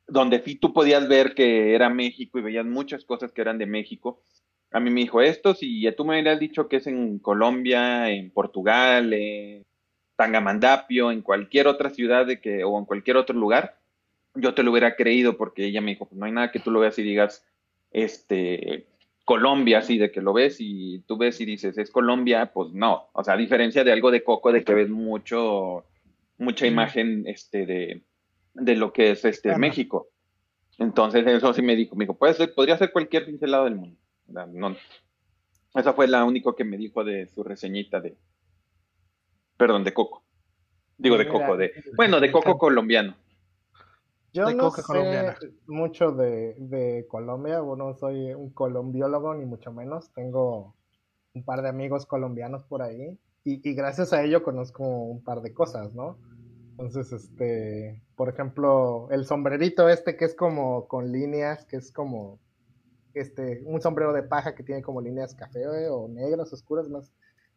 donde 0.06 0.40
sí 0.42 0.56
tú 0.56 0.72
podías 0.72 1.08
ver 1.08 1.34
que 1.34 1.74
era 1.74 1.88
México 1.88 2.38
y 2.38 2.42
veías 2.42 2.66
muchas 2.66 3.04
cosas 3.04 3.32
que 3.32 3.40
eran 3.40 3.58
de 3.58 3.66
México, 3.66 4.22
a 4.74 4.80
mí 4.80 4.90
me 4.90 5.02
dijo 5.02 5.22
esto, 5.22 5.54
si 5.54 5.88
tú 5.96 6.04
me 6.04 6.14
hubieras 6.20 6.40
dicho 6.40 6.66
que 6.68 6.76
es 6.76 6.88
en 6.88 7.20
Colombia, 7.20 8.10
en 8.10 8.32
Portugal, 8.32 9.12
en 9.12 9.64
Tangamandapio, 10.16 11.12
en 11.12 11.22
cualquier 11.22 11.68
otra 11.68 11.90
ciudad 11.90 12.26
de 12.26 12.40
que, 12.40 12.64
o 12.64 12.76
en 12.78 12.84
cualquier 12.84 13.16
otro 13.16 13.36
lugar, 13.36 13.78
yo 14.34 14.52
te 14.52 14.64
lo 14.64 14.72
hubiera 14.72 14.96
creído 14.96 15.36
porque 15.36 15.66
ella 15.66 15.80
me 15.80 15.92
dijo, 15.92 16.06
pues 16.06 16.18
no 16.18 16.26
hay 16.26 16.32
nada 16.32 16.50
que 16.50 16.58
tú 16.58 16.72
lo 16.72 16.80
veas 16.80 16.98
y 16.98 17.04
digas, 17.04 17.46
este, 17.92 18.86
Colombia, 19.24 19.78
así 19.78 19.96
de 19.96 20.10
que 20.10 20.20
lo 20.20 20.32
ves 20.32 20.56
y 20.58 21.04
tú 21.06 21.16
ves 21.16 21.40
y 21.40 21.44
dices, 21.44 21.78
es 21.78 21.92
Colombia, 21.92 22.50
pues 22.52 22.72
no. 22.72 23.10
O 23.12 23.22
sea, 23.22 23.34
a 23.34 23.38
diferencia 23.38 23.84
de 23.84 23.92
algo 23.92 24.10
de 24.10 24.24
Coco, 24.24 24.50
de 24.50 24.64
que 24.64 24.74
ves 24.74 24.90
mucho, 24.90 25.84
mucha 26.36 26.66
imagen 26.66 27.24
este, 27.28 27.64
de, 27.64 28.02
de 28.54 28.76
lo 28.76 28.92
que 28.92 29.10
es 29.10 29.24
este 29.24 29.50
Ajá. 29.50 29.58
México. 29.58 30.08
Entonces, 30.78 31.26
eso 31.26 31.52
sí 31.52 31.62
me 31.62 31.76
dijo, 31.76 31.94
me 31.94 32.04
dijo, 32.04 32.14
puede 32.14 32.34
ser, 32.34 32.54
podría 32.54 32.78
ser 32.78 32.92
cualquier 32.92 33.26
pinche 33.26 33.46
lado 33.46 33.64
del 33.64 33.76
mundo. 33.76 33.98
No- 34.26 34.76
esa 35.74 35.92
fue 35.92 36.06
la 36.08 36.24
única 36.24 36.54
que 36.56 36.64
me 36.64 36.76
dijo 36.76 37.04
de 37.04 37.26
su 37.26 37.42
reseñita 37.42 38.00
de, 38.00 38.16
perdón, 39.56 39.84
de 39.84 39.92
Coco. 39.92 40.24
Digo 40.96 41.18
de 41.18 41.24
Mira, 41.24 41.46
Coco, 41.46 41.56
de, 41.56 41.72
bueno, 41.96 42.20
de 42.20 42.30
Coco 42.30 42.56
colombiano. 42.58 43.16
Yo 44.32 44.52
no 44.52 44.70
sé 44.70 44.82
colombiana. 44.82 45.36
mucho 45.66 46.12
de, 46.12 46.54
de 46.58 47.06
Colombia, 47.08 47.60
bueno, 47.60 47.88
no 47.88 47.94
soy 47.94 48.34
un 48.34 48.50
colombiólogo 48.50 49.34
ni 49.34 49.44
mucho 49.44 49.72
menos, 49.72 50.12
tengo 50.12 50.74
un 51.34 51.44
par 51.44 51.62
de 51.62 51.68
amigos 51.68 52.04
colombianos 52.06 52.64
por 52.64 52.82
ahí 52.82 53.16
y, 53.44 53.68
y 53.68 53.74
gracias 53.74 54.12
a 54.12 54.24
ello 54.24 54.42
conozco 54.42 54.84
un 54.84 55.22
par 55.22 55.40
de 55.40 55.54
cosas, 55.54 55.94
¿no? 55.94 56.18
Entonces, 56.76 57.12
este, 57.12 58.02
por 58.16 58.28
ejemplo, 58.28 59.08
el 59.10 59.26
sombrerito 59.26 59.88
este 59.88 60.16
que 60.16 60.24
es 60.24 60.34
como 60.34 60.86
con 60.88 61.10
líneas, 61.10 61.64
que 61.64 61.76
es 61.76 61.92
como 61.92 62.38
este, 63.14 63.62
un 63.64 63.80
sombrero 63.80 64.12
de 64.12 64.22
paja 64.22 64.54
que 64.54 64.62
tiene 64.62 64.82
como 64.82 65.00
líneas 65.00 65.34
café 65.34 65.62
eh, 65.62 65.88
o 65.88 66.08
negras, 66.08 66.52
oscuras, 66.52 66.88
más, 66.88 67.12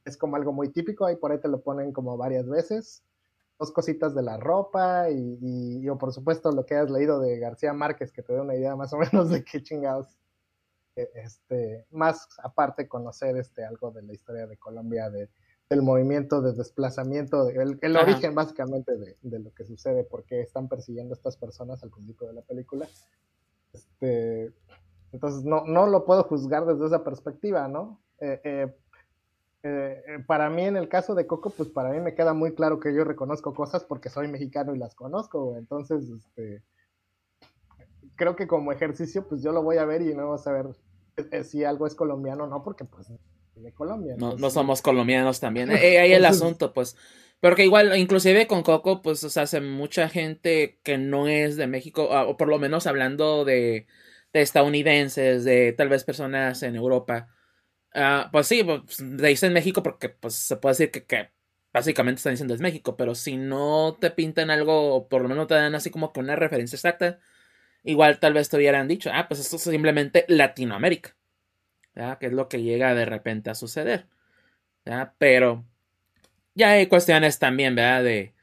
es 0.05 0.17
como 0.17 0.35
algo 0.35 0.53
muy 0.53 0.69
típico, 0.69 1.05
ahí 1.05 1.15
por 1.15 1.31
ahí 1.31 1.39
te 1.39 1.47
lo 1.47 1.61
ponen 1.61 1.91
como 1.91 2.17
varias 2.17 2.47
veces. 2.47 3.03
dos 3.59 3.71
cositas 3.71 4.13
de 4.13 4.21
la 4.21 4.37
ropa 4.37 5.09
y, 5.09 5.37
y, 5.41 5.89
o 5.89 5.97
por 5.97 6.13
supuesto 6.13 6.51
lo 6.51 6.65
que 6.65 6.75
has 6.75 6.89
leído 6.91 7.19
de 7.19 7.39
García 7.39 7.73
Márquez, 7.73 8.11
que 8.11 8.21
te 8.21 8.33
dé 8.33 8.41
una 8.41 8.55
idea 8.55 8.75
más 8.75 8.93
o 8.93 8.97
menos 9.13 9.29
de 9.29 9.43
qué 9.43 9.63
chingados, 9.63 10.17
eh, 10.95 11.09
este, 11.15 11.85
más 11.91 12.27
aparte 12.43 12.87
conocer 12.87 13.37
este, 13.37 13.65
algo 13.65 13.91
de 13.91 14.03
la 14.03 14.13
historia 14.13 14.47
de 14.47 14.57
Colombia, 14.57 15.09
de, 15.09 15.29
del 15.69 15.81
movimiento 15.81 16.41
de 16.41 16.53
desplazamiento, 16.53 17.49
el, 17.49 17.77
el 17.81 17.97
origen 17.97 18.33
básicamente 18.33 18.95
de, 18.97 19.17
de, 19.21 19.39
lo 19.39 19.53
que 19.53 19.65
sucede, 19.65 20.03
por 20.03 20.23
qué 20.23 20.41
están 20.41 20.69
persiguiendo 20.69 21.13
a 21.13 21.17
estas 21.17 21.35
personas 21.35 21.83
al 21.83 21.89
principio 21.89 22.27
de 22.27 22.33
la 22.33 22.41
película. 22.41 22.87
Este, 23.73 24.53
entonces 25.11 25.43
no, 25.43 25.65
no 25.65 25.87
lo 25.87 26.05
puedo 26.05 26.23
juzgar 26.23 26.65
desde 26.65 26.85
esa 26.85 27.03
perspectiva, 27.03 27.67
¿no? 27.67 27.99
Eh, 28.19 28.41
eh, 28.43 28.75
eh, 29.63 30.23
para 30.25 30.49
mí, 30.49 30.63
en 30.63 30.77
el 30.77 30.87
caso 30.87 31.15
de 31.15 31.27
Coco, 31.27 31.49
pues 31.49 31.69
para 31.69 31.89
mí 31.89 31.99
me 31.99 32.15
queda 32.15 32.33
muy 32.33 32.53
claro 32.53 32.79
que 32.79 32.93
yo 32.93 33.03
reconozco 33.03 33.53
cosas 33.53 33.83
porque 33.83 34.09
soy 34.09 34.27
mexicano 34.27 34.73
y 34.73 34.77
las 34.77 34.95
conozco. 34.95 35.57
Entonces, 35.57 36.09
este, 36.09 36.63
creo 38.15 38.35
que 38.35 38.47
como 38.47 38.71
ejercicio, 38.71 39.27
pues 39.27 39.41
yo 39.41 39.51
lo 39.51 39.63
voy 39.63 39.77
a 39.77 39.85
ver 39.85 40.01
y 40.01 40.13
no 40.13 40.27
voy 40.27 40.35
a 40.35 40.37
saber 40.37 40.67
si 41.43 41.63
algo 41.63 41.87
es 41.87 41.95
colombiano 41.95 42.45
o 42.45 42.47
no, 42.47 42.63
porque 42.63 42.85
pues 42.85 43.11
de 43.61 43.73
Colombia. 43.73 44.15
No, 44.17 44.35
no 44.35 44.49
somos 44.49 44.81
colombianos 44.81 45.39
también. 45.39 45.69
ahí 45.71 46.13
el 46.13 46.25
asunto, 46.25 46.73
pues. 46.73 46.95
Porque 47.39 47.63
igual, 47.63 47.97
inclusive 47.97 48.47
con 48.47 48.63
Coco, 48.63 49.01
pues, 49.01 49.23
o 49.23 49.29
sea, 49.29 49.43
hace 49.43 49.61
mucha 49.61 50.09
gente 50.09 50.79
que 50.83 50.97
no 50.97 51.27
es 51.27 51.55
de 51.55 51.67
México, 51.67 52.09
o 52.09 52.35
por 52.37 52.47
lo 52.47 52.57
menos 52.57 52.87
hablando 52.87 53.45
de, 53.45 53.85
de 54.33 54.41
estadounidenses, 54.41 55.43
de 55.43 55.73
tal 55.73 55.89
vez 55.89 56.03
personas 56.03 56.63
en 56.63 56.75
Europa 56.75 57.29
Ah, 57.99 58.29
pues 58.31 58.47
sí, 58.47 58.63
pues, 58.63 58.97
dicen 59.17 59.53
México 59.53 59.81
porque 59.81 60.09
pues 60.09 60.35
se 60.35 60.55
puede 60.57 60.73
decir 60.73 60.91
que, 60.91 61.05
que, 61.05 61.31
básicamente 61.73 62.19
están 62.19 62.33
diciendo 62.33 62.53
es 62.53 62.61
México, 62.61 62.95
pero 62.95 63.15
si 63.15 63.37
no 63.37 63.97
te 63.99 64.11
pintan 64.11 64.51
algo, 64.51 64.93
o 64.95 65.09
por 65.09 65.23
lo 65.23 65.29
menos 65.29 65.47
te 65.47 65.55
dan 65.55 65.73
así 65.73 65.89
como 65.89 66.13
que 66.13 66.19
una 66.19 66.35
referencia 66.35 66.75
exacta, 66.75 67.19
igual 67.83 68.19
tal 68.19 68.33
vez 68.33 68.49
te 68.49 68.57
hubieran 68.57 68.87
dicho, 68.87 69.09
ah, 69.13 69.27
pues 69.27 69.39
esto 69.41 69.57
es 69.57 69.63
simplemente 69.63 70.25
Latinoamérica, 70.27 71.16
que 72.19 72.27
es 72.27 72.33
lo 72.33 72.47
que 72.49 72.61
llega 72.61 72.93
de 72.95 73.05
repente 73.05 73.49
a 73.49 73.55
suceder. 73.55 74.07
Pero 75.17 75.65
ya 76.55 76.71
hay 76.71 76.87
cuestiones 76.87 77.39
también, 77.39 77.75
¿verdad? 77.75 78.03
De, 78.03 78.33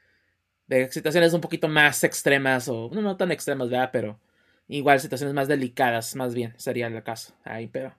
de 0.67 0.91
situaciones 0.91 1.33
un 1.33 1.41
poquito 1.41 1.67
más 1.67 2.03
extremas, 2.03 2.67
o 2.69 2.89
no, 2.93 3.01
no 3.01 3.17
tan 3.17 3.31
extremas, 3.31 3.69
¿verdad? 3.69 3.89
Pero 3.93 4.19
igual 4.67 4.99
situaciones 4.99 5.35
más 5.35 5.47
delicadas, 5.47 6.15
más 6.15 6.35
bien, 6.35 6.53
sería 6.57 6.87
el 6.87 7.03
caso. 7.03 7.33
Ahí, 7.43 7.67
pero 7.67 7.95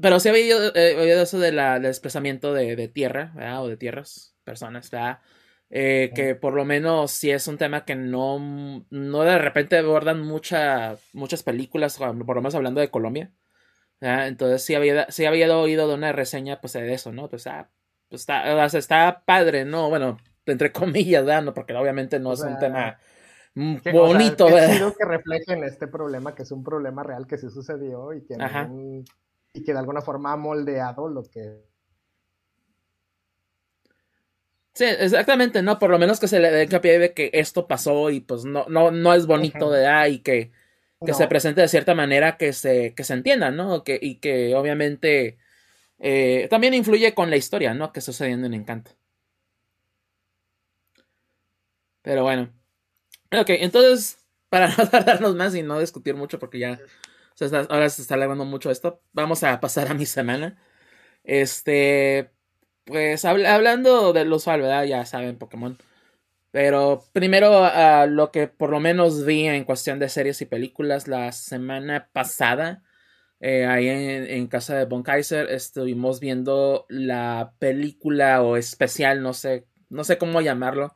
pero 0.00 0.20
sí 0.20 0.28
había 0.28 0.42
oído, 0.42 0.74
eh, 0.74 1.22
eso 1.22 1.38
de 1.38 1.52
la, 1.52 1.74
del 1.74 1.84
desplazamiento 1.84 2.54
de, 2.54 2.76
de 2.76 2.88
tierra, 2.88 3.32
¿verdad? 3.34 3.62
O 3.62 3.68
de 3.68 3.76
tierras, 3.76 4.34
personas, 4.44 4.90
¿verdad? 4.90 5.20
Eh, 5.70 6.12
que 6.14 6.34
por 6.34 6.54
lo 6.54 6.64
menos 6.64 7.10
sí 7.10 7.30
es 7.30 7.48
un 7.48 7.58
tema 7.58 7.84
que 7.84 7.94
no, 7.96 8.86
no 8.90 9.22
de 9.22 9.38
repente 9.38 9.76
abordan 9.78 10.22
mucha, 10.22 10.96
muchas 11.12 11.42
películas, 11.42 11.98
por 11.98 12.36
lo 12.36 12.42
menos 12.42 12.54
hablando 12.54 12.80
de 12.80 12.90
Colombia. 12.90 13.30
Entonces 14.00 14.62
sí 14.62 14.74
había, 14.74 15.10
sí 15.10 15.24
había 15.24 15.56
oído 15.56 15.88
de 15.88 15.94
una 15.94 16.12
reseña 16.12 16.60
pues 16.60 16.74
de 16.74 16.92
eso, 16.92 17.12
¿no? 17.12 17.28
Pues, 17.28 17.46
ah, 17.46 17.70
pues 18.08 18.22
está, 18.22 18.64
está 18.66 19.22
padre, 19.24 19.64
¿no? 19.64 19.88
Bueno, 19.88 20.18
entre 20.46 20.72
comillas, 20.72 21.24
¿verdad? 21.24 21.42
No, 21.42 21.54
porque 21.54 21.74
obviamente 21.74 22.18
no 22.20 22.32
es 22.32 22.40
un 22.40 22.58
tema 22.58 22.98
bonito, 23.54 24.46
¿verdad? 24.46 24.92
que 24.98 25.04
reflejen 25.04 25.64
este 25.64 25.86
problema, 25.86 26.34
que 26.34 26.42
es 26.42 26.50
un 26.50 26.62
problema 26.64 27.02
real 27.02 27.26
que 27.26 27.38
sí 27.38 27.48
sucedió 27.50 28.12
y 28.12 28.22
que 28.22 28.36
y 29.54 29.62
que 29.62 29.72
de 29.72 29.78
alguna 29.78 30.02
forma 30.02 30.32
ha 30.32 30.36
moldeado 30.36 31.08
lo 31.08 31.22
que... 31.22 31.62
Sí, 34.74 34.84
exactamente, 34.84 35.62
¿no? 35.62 35.78
Por 35.78 35.90
lo 35.90 36.00
menos 36.00 36.18
que 36.18 36.26
se 36.26 36.40
le 36.40 36.50
dé 36.50 36.64
hincapié 36.64 36.98
de 36.98 37.14
que 37.14 37.30
esto 37.32 37.68
pasó 37.68 38.10
y 38.10 38.18
pues 38.20 38.44
no, 38.44 38.66
no, 38.68 38.90
no 38.90 39.14
es 39.14 39.28
bonito 39.28 39.70
de 39.70 39.86
ah, 39.86 40.08
y 40.08 40.18
que, 40.18 40.50
que 41.04 41.14
se 41.14 41.26
presente 41.28 41.60
de 41.60 41.68
cierta 41.68 41.94
manera 41.94 42.36
que 42.36 42.52
se, 42.52 42.94
que 42.94 43.04
se 43.04 43.14
entienda, 43.14 43.50
¿no? 43.50 43.84
Que, 43.84 43.98
y 44.00 44.16
que 44.16 44.54
obviamente 44.54 45.38
eh, 45.98 46.48
también 46.50 46.74
influye 46.74 47.14
con 47.14 47.30
la 47.30 47.36
historia, 47.36 47.74
¿no? 47.74 47.92
Que 47.92 48.00
está 48.00 48.12
sucediendo 48.12 48.46
en 48.46 48.54
Encanto. 48.54 48.92
Pero 52.02 52.22
bueno. 52.22 52.52
Ok, 53.32 53.50
entonces, 53.50 54.18
para 54.48 54.68
no 54.76 54.88
tardarnos 54.88 55.34
más 55.34 55.54
y 55.54 55.62
no 55.62 55.80
discutir 55.80 56.14
mucho 56.14 56.38
porque 56.38 56.58
ya 56.58 56.78
ahora 57.68 57.88
se 57.90 58.02
está 58.02 58.14
alargando 58.14 58.44
mucho 58.44 58.70
esto. 58.70 59.02
Vamos 59.12 59.42
a 59.44 59.60
pasar 59.60 59.88
a 59.88 59.94
mi 59.94 60.06
semana. 60.06 60.58
Este, 61.24 62.30
pues 62.84 63.24
hablando 63.24 64.12
de 64.12 64.24
lo 64.24 64.36
usual, 64.36 64.62
¿verdad? 64.62 64.84
Ya 64.84 65.06
saben, 65.06 65.38
Pokémon. 65.38 65.78
Pero 66.54 67.02
primero 67.10 67.64
a 67.64 68.06
lo 68.06 68.30
que 68.30 68.46
por 68.46 68.70
lo 68.70 68.78
menos 68.78 69.26
vi 69.26 69.48
en 69.48 69.64
cuestión 69.64 69.98
de 69.98 70.08
series 70.08 70.40
y 70.40 70.46
películas 70.46 71.08
la 71.08 71.32
semana 71.32 72.10
pasada. 72.12 72.84
Eh, 73.40 73.66
ahí 73.66 73.88
en, 73.88 74.46
casa 74.46 74.76
de 74.76 74.84
Von 74.84 75.02
Kaiser 75.02 75.50
estuvimos 75.50 76.20
viendo 76.20 76.86
la 76.88 77.54
película 77.58 78.40
o 78.40 78.56
especial, 78.56 79.20
no 79.20 79.34
sé, 79.34 79.66
no 79.88 80.04
sé 80.04 80.16
cómo 80.16 80.42
llamarlo, 80.42 80.94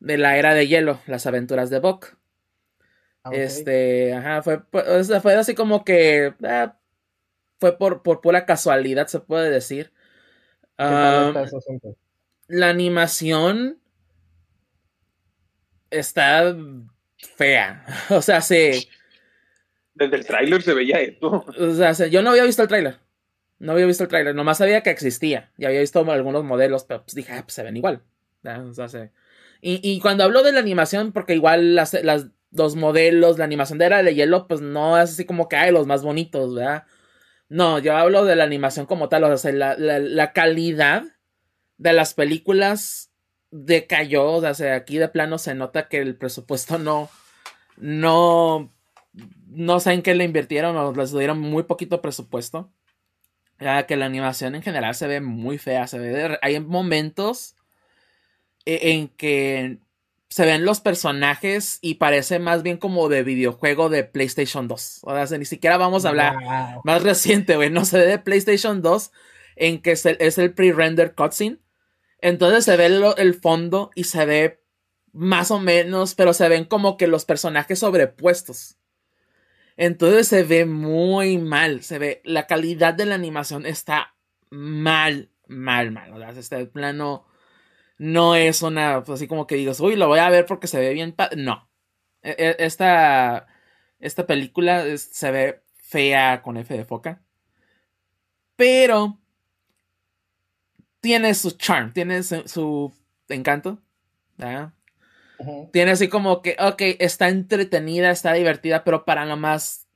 de 0.00 0.18
la 0.18 0.36
era 0.36 0.52
de 0.52 0.68
hielo, 0.68 1.00
las 1.06 1.24
aventuras 1.24 1.70
de 1.70 1.78
Bok. 1.78 2.18
Ah, 3.24 3.30
este, 3.32 4.12
ajá, 4.12 4.42
fue, 4.42 4.60
fue 4.70 5.34
así 5.34 5.54
como 5.54 5.82
que 5.82 6.34
ah, 6.44 6.76
fue 7.58 7.78
por, 7.78 8.02
por 8.02 8.20
pura 8.20 8.44
casualidad, 8.44 9.06
se 9.06 9.20
puede 9.20 9.48
decir. 9.48 9.94
la 12.48 12.68
animación 12.68 13.80
está 15.90 16.56
fea. 17.36 17.84
O 18.10 18.22
sea, 18.22 18.40
se. 18.40 18.88
Desde 19.94 20.16
el 20.16 20.26
tráiler 20.26 20.62
se 20.62 20.74
veía 20.74 21.00
esto. 21.00 21.44
O 21.58 21.74
sea, 21.74 22.06
yo 22.06 22.22
no 22.22 22.30
había 22.30 22.44
visto 22.44 22.62
el 22.62 22.68
tráiler. 22.68 22.98
No 23.58 23.72
había 23.72 23.86
visto 23.86 24.04
el 24.04 24.08
tráiler. 24.08 24.34
Nomás 24.34 24.58
sabía 24.58 24.82
que 24.82 24.90
existía. 24.90 25.52
Y 25.58 25.66
había 25.66 25.80
visto 25.80 26.00
algunos 26.10 26.44
modelos, 26.44 26.84
pero 26.84 27.02
pues 27.04 27.14
dije, 27.14 27.32
ah, 27.32 27.42
pues 27.42 27.54
se 27.54 27.62
ven 27.62 27.76
igual. 27.76 28.02
O 28.42 28.72
sea, 28.72 29.10
y, 29.60 29.80
y, 29.82 30.00
cuando 30.00 30.24
hablo 30.24 30.42
de 30.42 30.52
la 30.52 30.60
animación, 30.60 31.12
porque 31.12 31.34
igual 31.34 31.74
las, 31.74 31.92
las 32.02 32.28
los 32.52 32.76
modelos, 32.76 33.38
la 33.38 33.44
animación 33.44 33.78
de 33.78 33.86
Era 33.86 34.02
de 34.02 34.14
Hielo, 34.14 34.48
pues 34.48 34.60
no 34.60 34.98
es 35.00 35.10
así 35.10 35.24
como 35.24 35.48
que 35.48 35.56
hay 35.56 35.72
los 35.72 35.86
más 35.86 36.02
bonitos, 36.02 36.54
¿verdad? 36.54 36.84
No, 37.48 37.78
yo 37.78 37.96
hablo 37.96 38.24
de 38.24 38.36
la 38.36 38.44
animación 38.44 38.86
como 38.86 39.08
tal, 39.08 39.24
o 39.24 39.36
sea, 39.36 39.52
la, 39.52 39.76
la, 39.76 40.32
calidad 40.32 41.04
de 41.78 41.92
las 41.92 42.14
películas 42.14 43.09
decayó, 43.50 44.32
o 44.32 44.54
sea, 44.54 44.74
aquí 44.76 44.98
de 44.98 45.08
plano 45.08 45.38
se 45.38 45.54
nota 45.54 45.88
que 45.88 45.98
el 45.98 46.16
presupuesto 46.16 46.78
no, 46.78 47.08
no, 47.76 48.72
no 49.48 49.80
sé 49.80 49.92
en 49.92 50.02
qué 50.02 50.14
le 50.14 50.24
invirtieron 50.24 50.76
o 50.76 50.92
les 50.92 51.12
dieron 51.12 51.40
muy 51.40 51.64
poquito 51.64 52.00
presupuesto. 52.00 52.70
Ya 53.58 53.86
que 53.86 53.96
la 53.96 54.06
animación 54.06 54.54
en 54.54 54.62
general 54.62 54.94
se 54.94 55.06
ve 55.06 55.20
muy 55.20 55.58
fea, 55.58 55.86
se 55.86 55.98
ve, 55.98 56.38
hay 56.40 56.60
momentos 56.60 57.56
e, 58.64 58.92
en 58.92 59.08
que 59.08 59.78
se 60.30 60.46
ven 60.46 60.64
los 60.64 60.80
personajes 60.80 61.78
y 61.82 61.94
parece 61.94 62.38
más 62.38 62.62
bien 62.62 62.76
como 62.76 63.08
de 63.08 63.24
videojuego 63.24 63.88
de 63.88 64.04
PlayStation 64.04 64.68
2. 64.68 65.00
O 65.02 65.26
sea, 65.26 65.38
ni 65.38 65.44
siquiera 65.44 65.76
vamos 65.76 66.04
a 66.04 66.10
hablar 66.10 66.36
más 66.84 67.02
reciente, 67.02 67.56
güey. 67.56 67.68
No 67.68 67.84
se 67.84 67.98
ve 67.98 68.06
de 68.06 68.18
PlayStation 68.18 68.80
2 68.80 69.10
en 69.56 69.82
que 69.82 69.92
es 69.92 70.38
el, 70.38 70.54
pre-render 70.54 71.14
cutscene. 71.14 71.58
Entonces 72.22 72.64
se 72.64 72.76
ve 72.76 72.86
el, 72.86 73.34
fondo 73.34 73.90
y 73.94 74.04
se 74.04 74.24
ve 74.26 74.62
más 75.12 75.50
o 75.50 75.58
menos, 75.58 76.14
pero 76.14 76.32
se 76.32 76.48
ven 76.48 76.64
como 76.64 76.96
que 76.96 77.06
los 77.06 77.24
personajes 77.24 77.78
sobrepuestos. 77.78 78.76
Entonces 79.76 80.28
se 80.28 80.42
ve 80.42 80.66
muy 80.66 81.38
mal. 81.38 81.82
Se 81.82 81.98
ve, 81.98 82.20
la 82.24 82.46
calidad 82.46 82.94
de 82.94 83.06
la 83.06 83.14
animación 83.14 83.66
está 83.66 84.14
mal, 84.50 85.30
mal, 85.46 85.90
mal. 85.90 86.12
O 86.12 86.56
el 86.56 86.68
plano 86.68 87.26
no 87.98 88.34
es 88.34 88.62
una, 88.62 89.02
pues 89.04 89.16
así 89.16 89.26
como 89.26 89.46
que 89.46 89.56
digas, 89.56 89.80
uy, 89.80 89.96
lo 89.96 90.08
voy 90.08 90.18
a 90.18 90.30
ver 90.30 90.46
porque 90.46 90.66
se 90.66 90.78
ve 90.78 90.92
bien. 90.92 91.14
No. 91.36 91.70
E, 92.22 92.34
e, 92.38 92.56
esta, 92.64 93.46
esta 93.98 94.26
película 94.26 94.84
se 94.96 95.30
ve 95.30 95.62
fea 95.74 96.42
con 96.42 96.56
F 96.56 96.76
de 96.76 96.84
foca. 96.84 97.22
Pero 98.56 99.18
tiene 101.00 101.34
su 101.34 101.52
charm, 101.52 101.92
tiene 101.92 102.22
su, 102.22 102.92
encanto. 103.28 103.78
Tiene 105.72 105.92
así 105.92 106.08
como 106.08 106.42
que, 106.42 106.56
ok, 106.58 106.82
está 106.98 107.28
entretenida, 107.28 108.10
está 108.10 108.32
divertida, 108.34 108.84
pero 108.84 109.04
para 109.04 109.24
lo 109.24 109.36
más, 109.36 109.86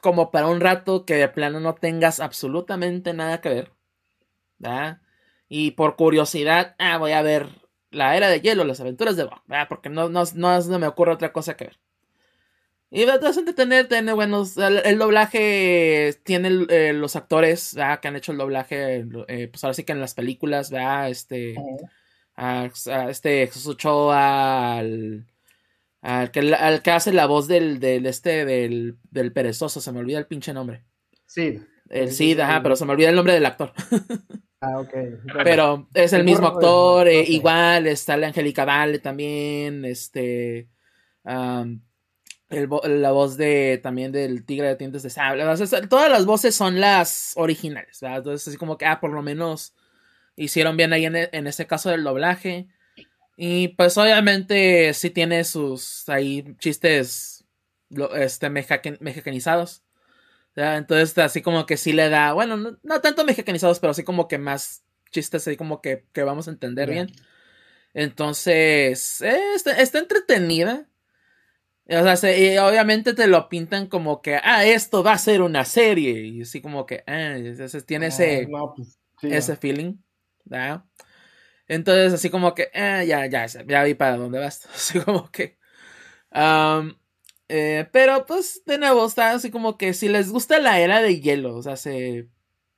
como 0.00 0.30
para 0.30 0.46
un 0.46 0.60
rato 0.60 1.04
que 1.04 1.14
de 1.14 1.28
plano 1.28 1.60
no 1.60 1.74
tengas 1.74 2.20
absolutamente 2.20 3.12
nada 3.12 3.40
que 3.40 3.48
ver. 3.50 3.72
¿verdad? 4.58 5.00
Y 5.48 5.72
por 5.72 5.96
curiosidad, 5.96 6.74
ah, 6.78 6.98
voy 6.98 7.12
a 7.12 7.22
ver 7.22 7.48
la 7.90 8.16
era 8.16 8.28
de 8.28 8.40
hielo, 8.40 8.64
las 8.64 8.80
aventuras 8.80 9.16
de 9.16 9.24
Bob, 9.24 9.40
porque 9.68 9.88
no, 9.88 10.08
no, 10.08 10.24
no, 10.34 10.78
me 10.78 10.86
ocurre 10.86 11.12
otra 11.12 11.32
cosa 11.32 11.56
que 11.56 11.66
ver. 11.66 11.78
Y 12.96 13.04
bastante 13.04 13.52
tener, 13.52 13.88
tiene 13.88 14.14
buenos. 14.14 14.56
El, 14.56 14.98
doblaje 14.98 16.14
tiene 16.22 16.64
eh, 16.70 16.94
los 16.94 17.14
actores 17.14 17.76
que 18.00 18.08
han 18.08 18.16
hecho 18.16 18.32
el 18.32 18.38
doblaje, 18.38 19.04
eh, 19.28 19.48
pues 19.48 19.62
ahora 19.62 19.74
sí 19.74 19.84
que 19.84 19.92
en 19.92 20.00
las 20.00 20.14
películas, 20.14 20.70
¿verdad? 20.70 21.10
Este. 21.10 21.56
a, 22.36 22.70
a 22.86 23.10
este 23.10 23.48
Jesús 23.48 23.66
Ochoa, 23.66 24.78
al, 24.78 25.26
al, 26.00 26.30
que, 26.30 26.54
al 26.54 26.80
que 26.80 26.90
hace 26.90 27.12
la 27.12 27.26
voz 27.26 27.48
del, 27.48 27.80
del 27.80 28.06
este, 28.06 28.46
del, 28.46 28.96
del 29.10 29.30
perezoso, 29.30 29.82
se 29.82 29.92
me 29.92 29.98
olvida 29.98 30.16
el 30.16 30.26
pinche 30.26 30.54
nombre. 30.54 30.86
Sí. 31.26 31.60
El 31.90 32.12
Cid, 32.12 32.40
ajá, 32.40 32.62
pero 32.62 32.76
se 32.76 32.86
me 32.86 32.92
olvida 32.92 33.10
el 33.10 33.16
nombre 33.16 33.34
del 33.34 33.44
actor. 33.44 33.74
Ah, 34.58 34.80
ok. 34.80 34.94
Pero 35.44 35.86
es 35.92 36.14
el 36.14 36.24
mismo 36.24 36.46
actor, 36.46 37.06
eh, 37.08 37.24
igual, 37.28 37.86
está 37.86 38.16
la 38.16 38.28
Angélica 38.28 38.64
Vale 38.64 39.00
también, 39.00 39.84
este, 39.84 40.70
am, 41.24 41.82
el 42.48 42.68
la 43.02 43.10
voz 43.12 43.36
de, 43.36 43.80
también 43.82 44.12
del 44.12 44.44
Tigre 44.44 44.68
de 44.68 44.76
Dientes 44.76 45.02
de 45.02 45.10
Sable, 45.10 45.44
o 45.44 45.56
sea, 45.66 45.88
todas 45.88 46.10
las 46.10 46.26
voces 46.26 46.54
son 46.54 46.80
las 46.80 47.32
originales, 47.36 48.00
¿verdad? 48.00 48.18
Entonces 48.18 48.48
así 48.48 48.56
como 48.56 48.78
que, 48.78 48.86
ah, 48.86 49.00
por 49.00 49.10
lo 49.12 49.22
menos 49.22 49.74
hicieron 50.36 50.76
bien 50.76 50.92
ahí 50.92 51.06
en, 51.06 51.16
e- 51.16 51.30
en 51.32 51.46
este 51.46 51.66
caso 51.66 51.90
del 51.90 52.04
doblaje, 52.04 52.68
y 53.36 53.68
pues 53.68 53.98
obviamente 53.98 54.94
sí 54.94 55.10
tiene 55.10 55.44
sus, 55.44 56.08
ahí, 56.08 56.56
chistes, 56.58 57.44
este, 58.16 58.48
mexican- 58.50 58.98
mexicanizados. 59.00 59.82
¿verdad? 60.54 60.78
Entonces, 60.78 61.18
así 61.18 61.42
como 61.42 61.66
que 61.66 61.76
sí 61.76 61.92
le 61.92 62.08
da, 62.08 62.32
bueno, 62.32 62.56
no, 62.56 62.78
no 62.82 63.00
tanto 63.02 63.24
mexicanizados, 63.26 63.78
pero 63.78 63.90
así 63.90 64.04
como 64.04 64.26
que 64.26 64.38
más 64.38 64.84
chistes 65.10 65.46
ahí 65.46 65.56
como 65.56 65.82
que, 65.82 66.06
que 66.14 66.22
vamos 66.22 66.48
a 66.48 66.50
entender 66.50 66.88
bien. 66.90 67.12
Entonces, 67.94 69.20
eh, 69.22 69.54
está, 69.54 69.72
está 69.80 69.98
entretenida. 69.98 70.86
O 71.88 72.02
sea, 72.02 72.16
se- 72.16 72.54
y 72.54 72.58
obviamente 72.58 73.14
te 73.14 73.26
lo 73.28 73.48
pintan 73.48 73.86
como 73.88 74.20
que, 74.22 74.36
ah, 74.42 74.64
esto 74.64 75.02
va 75.04 75.12
a 75.12 75.18
ser 75.18 75.42
una 75.42 75.64
serie. 75.64 76.26
Y 76.26 76.42
así 76.42 76.60
como 76.60 76.84
que, 76.86 77.04
ah, 77.06 77.36
entonces 77.36 77.86
tiene 77.86 78.08
ese, 78.08 78.44
ah, 78.44 78.48
no, 78.48 78.74
pues, 78.74 78.98
sí, 79.20 79.28
ese 79.28 79.52
no. 79.52 79.56
feeling. 79.56 79.96
¿verdad? 80.44 80.84
Entonces, 81.68 82.14
así 82.14 82.30
como 82.30 82.54
que, 82.54 82.70
ah, 82.74 83.04
ya, 83.04 83.26
ya, 83.26 83.46
ya 83.46 83.84
vi 83.84 83.94
para 83.94 84.16
dónde 84.18 84.38
vas. 84.40 84.66
Así 84.74 85.00
como 85.00 85.30
que. 85.32 85.58
eh, 87.48 87.88
pero 87.92 88.26
pues, 88.26 88.62
de 88.66 88.78
nuevo, 88.78 89.06
está 89.06 89.30
así 89.32 89.50
como 89.50 89.78
que 89.78 89.94
si 89.94 90.08
les 90.08 90.30
gusta 90.30 90.58
la 90.60 90.80
era 90.80 91.00
de 91.02 91.20
hielo, 91.20 91.56
o 91.56 91.62
sea, 91.62 91.76
se, 91.76 92.28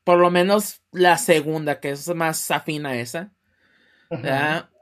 por 0.05 0.19
lo 0.19 0.31
menos 0.31 0.83
la 0.93 1.19
segunda, 1.19 1.81
que 1.81 1.91
es 1.91 2.09
más 2.15 2.51
afín 2.51 2.87
a 2.87 2.97
esa. 3.01 3.33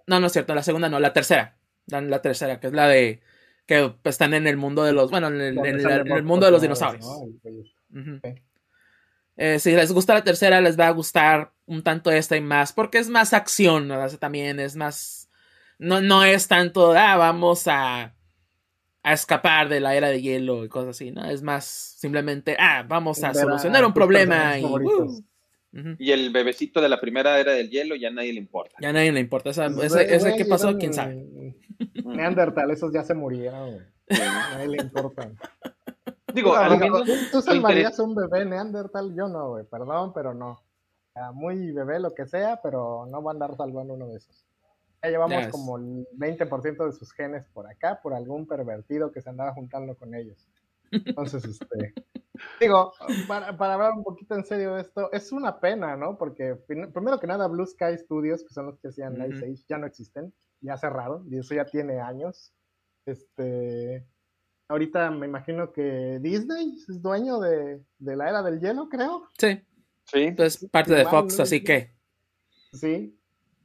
No, 0.07 0.21
no 0.21 0.27
es 0.27 0.33
cierto, 0.33 0.55
la 0.55 0.63
segunda 0.63 0.89
no, 0.89 1.01
la 1.01 1.13
tercera. 1.13 1.59
La, 1.87 2.01
la 2.01 2.23
tercera, 2.23 2.61
que 2.61 2.69
es 2.69 2.73
la 2.73 2.89
de 2.89 3.21
que 3.67 3.93
pues, 4.03 4.15
están 4.15 4.33
en 4.35 4.47
el 4.47 4.57
mundo 4.57 4.85
de 4.85 4.93
los, 4.93 5.11
bueno, 5.11 5.27
en 5.29 5.41
el, 5.41 5.55
Donde 5.57 5.71
en 5.71 5.81
sale 5.81 5.95
el- 5.97 6.01
en 6.03 6.07
el 6.09 6.13
Bob 6.23 6.29
mundo 6.29 6.47
de 6.47 6.53
los 6.53 6.63
dinosaurios. 6.63 7.05
Ok. 7.07 8.39
Eh, 9.39 9.59
si 9.59 9.73
les 9.73 9.93
gusta 9.93 10.15
la 10.15 10.25
tercera, 10.25 10.61
les 10.63 10.79
va 10.79 10.87
a 10.87 10.91
gustar 10.93 11.53
un 11.67 11.83
tanto 11.83 12.11
esta 12.11 12.37
y 12.37 12.41
más, 12.41 12.73
porque 12.73 12.99
es 12.99 13.09
más 13.11 13.35
acción, 13.35 13.87
¿no? 13.89 14.03
O 14.03 14.09
sea, 14.09 14.19
también 14.19 14.59
es 14.61 14.77
más... 14.77 15.29
No, 15.79 16.01
no 16.01 16.25
es 16.25 16.49
tanto, 16.49 16.93
ah, 16.93 17.17
vamos 17.17 17.69
a, 17.69 18.15
a 19.03 19.13
escapar 19.13 19.69
de 19.69 19.81
la 19.81 19.95
era 19.95 20.09
de 20.09 20.23
hielo 20.23 20.65
y 20.65 20.69
cosas 20.69 20.91
así, 20.97 21.11
¿no? 21.11 21.29
Es 21.29 21.43
más 21.43 21.67
simplemente, 21.67 22.57
ah, 22.59 22.83
vamos 22.89 23.23
a 23.25 23.35
solucionar 23.35 23.85
un 23.85 23.93
problema 23.93 24.59
y... 24.59 24.65
uh. 24.65 25.23
Y 25.99 26.13
el 26.13 26.31
bebecito 26.31 26.81
de 26.81 26.89
la 26.89 26.99
primera 26.99 27.39
era 27.39 27.53
del 27.53 27.69
hielo 27.69 27.95
ya 27.97 28.09
a 28.09 28.13
nadie 28.13 28.33
le 28.33 28.39
importa. 28.39 28.75
Ya 28.81 28.89
a 28.89 28.93
nadie 28.95 29.13
le 29.13 29.21
importa. 29.21 29.51
esa- 29.51 29.69
Pues, 29.69 29.93
ese, 29.93 30.15
ese 30.17 30.35
qué 30.37 30.47
pasó, 30.47 30.79
quién 30.79 30.95
sabe. 30.95 31.27
Neandertal, 32.05 32.71
esos 32.71 32.93
ya 32.93 33.03
se 33.03 33.15
murieron, 33.15 33.73
güey. 33.73 34.21
A 34.21 34.51
nadie 34.55 34.69
le 34.69 34.83
importan. 34.83 35.37
Digo, 36.33 36.55
No, 36.57 36.77
menos 36.77 37.03
¿Tú, 37.33 37.41
salvarías 37.41 37.99
un 37.99 38.15
bebé 38.15 38.45
Neandertal? 38.45 39.15
Yo 39.15 39.29
no, 39.29 39.51
güey. 39.51 39.65
Perdón, 39.65 40.13
pero 40.13 40.35
no. 40.35 40.61
Muy 41.33 41.73
bebé, 41.73 41.99
lo 41.99 42.15
que 42.15 42.27
sea, 42.27 42.61
pero 42.63 43.07
no 43.07 43.23
va 43.23 43.31
a 43.31 43.35
andar 43.35 43.57
salvando 43.57 43.95
uno 43.95 44.09
de 44.09 44.17
esos. 44.19 44.45
Ya 45.03 45.11
llevamos 45.11 45.37
como 45.51 45.79
el 45.79 46.07
20% 46.19 46.85
de 46.85 46.93
sus 46.93 47.13
genes 47.13 47.47
por 47.55 47.67
acá, 47.67 48.01
por 48.03 48.13
algún 48.13 48.47
pervertido 48.47 49.11
que 49.13 49.23
se 49.23 49.31
andaba 49.31 49.55
juntando 49.55 49.95
con 49.97 50.15
ellos. 50.15 50.47
Entonces, 50.91 51.45
este. 51.61 51.95
Digo, 52.61 52.93
para, 53.27 53.57
para 53.57 53.75
hablar 53.75 53.93
un 53.93 54.05
poquito 54.05 54.35
en 54.35 54.45
serio 54.45 54.75
de 54.75 54.83
esto, 54.83 55.11
es 55.11 55.33
una 55.33 55.59
pena, 55.59 55.97
¿no? 55.97 56.19
Porque 56.19 56.55
prim- 56.55 56.93
primero 56.93 57.19
que 57.19 57.27
nada, 57.27 57.47
Blue 57.47 57.67
Sky 57.67 57.97
Studios, 57.97 58.43
que 58.43 58.53
son 58.53 58.67
los 58.67 58.79
que 58.79 58.89
hacían. 58.89 59.15
Ice 59.31 59.45
Age, 59.47 59.65
ya 59.69 59.79
no 59.79 59.87
existen, 59.87 60.35
ya 60.61 60.77
cerraron, 60.77 61.27
y 61.33 61.39
eso 61.39 61.55
ya 61.55 61.65
tiene 61.65 62.01
años. 62.01 62.53
Este. 63.07 64.07
Ahorita 64.69 65.11
me 65.13 65.27
imagino 65.27 65.73
que 65.73 66.19
Disney 66.21 66.75
es 66.89 67.01
dueño 67.01 67.39
de, 67.39 67.85
de 67.99 68.17
la 68.17 68.29
era 68.29 68.43
del 68.43 68.61
hielo, 68.61 68.89
creo. 68.89 69.29
Sí, 69.39 69.61
Sí. 70.05 70.23
entonces 70.25 70.69
parte 70.71 70.93
de 70.95 71.05
Fox, 71.05 71.37
¿no? 71.39 71.45
así 71.45 71.63
que... 71.63 71.93
Sí. 72.73 73.17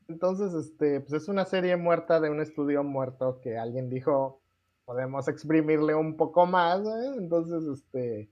Entonces, 0.07 0.53
este, 0.53 0.99
pues 1.01 1.23
es 1.23 1.27
una 1.27 1.45
serie 1.45 1.75
muerta 1.77 2.19
de 2.19 2.29
un 2.29 2.39
estudio 2.41 2.83
muerto 2.83 3.39
que 3.41 3.57
alguien 3.57 3.89
dijo, 3.89 4.41
podemos 4.85 5.27
exprimirle 5.27 5.95
un 5.95 6.17
poco 6.17 6.45
más, 6.45 6.81
¿eh? 6.81 7.13
Entonces, 7.17 7.63
este, 7.63 8.29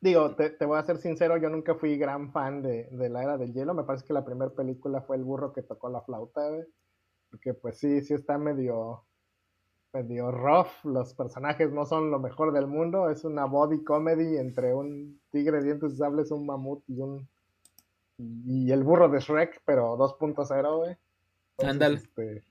digo, 0.00 0.34
te, 0.34 0.50
te 0.50 0.64
voy 0.64 0.78
a 0.78 0.84
ser 0.84 0.98
sincero, 0.98 1.36
yo 1.36 1.48
nunca 1.48 1.74
fui 1.74 1.96
gran 1.96 2.30
fan 2.32 2.62
de, 2.62 2.88
de 2.90 3.08
la 3.08 3.22
era 3.22 3.38
del 3.38 3.52
hielo, 3.52 3.74
me 3.74 3.84
parece 3.84 4.04
que 4.04 4.12
la 4.12 4.24
primera 4.24 4.50
película 4.50 5.00
fue 5.02 5.16
el 5.16 5.24
burro 5.24 5.52
que 5.52 5.62
tocó 5.62 5.88
la 5.88 6.02
flauta, 6.02 6.56
¿eh? 6.56 6.66
porque 7.30 7.54
pues 7.54 7.78
sí, 7.78 8.02
sí 8.02 8.14
está 8.14 8.38
medio, 8.38 9.04
medio 9.92 10.30
rough, 10.30 10.84
los 10.84 11.14
personajes 11.14 11.72
no 11.72 11.86
son 11.86 12.10
lo 12.10 12.18
mejor 12.18 12.52
del 12.52 12.66
mundo, 12.66 13.10
es 13.10 13.24
una 13.24 13.44
body 13.44 13.82
comedy 13.82 14.36
entre 14.36 14.74
un 14.74 15.20
tigre 15.30 15.58
de 15.58 15.64
dientes 15.64 15.96
sables, 15.96 16.30
un 16.30 16.46
mamut 16.46 16.82
y 16.88 17.00
un 17.00 17.28
y 18.18 18.70
el 18.70 18.84
burro 18.84 19.08
de 19.08 19.18
Shrek, 19.18 19.62
pero 19.64 19.96
2.0, 19.96 20.76
güey. 20.76 20.96
Ándale. 21.58 21.96
este, 21.96 22.44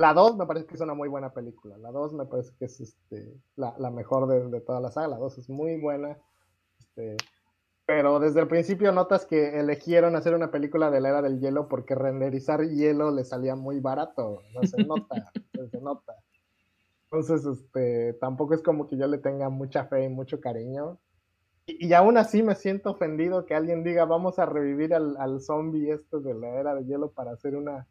La 0.00 0.14
2 0.14 0.38
me 0.38 0.46
parece 0.46 0.66
que 0.66 0.76
es 0.76 0.80
una 0.80 0.94
muy 0.94 1.10
buena 1.10 1.30
película. 1.34 1.76
La 1.76 1.90
2 1.90 2.14
me 2.14 2.24
parece 2.24 2.54
que 2.58 2.64
es 2.64 2.80
este, 2.80 3.34
la, 3.56 3.90
mejor 3.90 4.26
de, 4.28 4.48
de 4.48 4.62
toda 4.62 4.80
la 4.80 4.90
saga. 4.90 5.08
La 5.08 5.18
2 5.18 5.36
es 5.36 5.50
muy 5.50 5.78
buena. 5.78 6.16
Este, 6.78 7.18
pero 7.84 8.18
desde 8.18 8.40
el 8.40 8.48
principio 8.48 8.92
notas 8.92 9.26
que 9.26 9.60
eligieron 9.60 10.16
hacer 10.16 10.34
una 10.34 10.50
película 10.50 10.90
de 10.90 11.02
la 11.02 11.10
era 11.10 11.20
del 11.20 11.38
hielo 11.38 11.68
porque 11.68 11.94
renderizar 11.94 12.62
hielo 12.62 13.10
le 13.10 13.26
salía 13.26 13.56
muy 13.56 13.78
barato. 13.80 14.40
No 14.54 14.66
se 14.66 14.82
nota, 14.84 15.32
se 15.70 15.80
nota. 15.82 16.14
Entonces, 17.04 17.44
este, 17.44 18.14
tampoco 18.14 18.54
es 18.54 18.62
como 18.62 18.88
que 18.88 18.96
yo 18.96 19.06
le 19.06 19.18
tenga 19.18 19.50
mucha 19.50 19.84
fe 19.84 20.04
y 20.04 20.08
mucho 20.08 20.40
cariño. 20.40 20.98
Y, 21.66 21.92
aún 21.92 22.16
así 22.16 22.42
me 22.42 22.54
siento 22.54 22.92
ofendido 22.92 23.44
que 23.44 23.54
alguien 23.54 23.84
diga, 23.84 24.06
vamos 24.06 24.38
a 24.38 24.46
revivir 24.46 24.94
al, 24.94 25.18
al 25.18 25.42
zombie 25.42 25.90
este 25.90 26.20
de 26.20 26.32
la 26.32 26.58
era 26.58 26.74
de 26.74 26.86
hielo 26.86 27.12
para 27.12 27.32
hacer 27.32 27.54
una, 27.54 27.86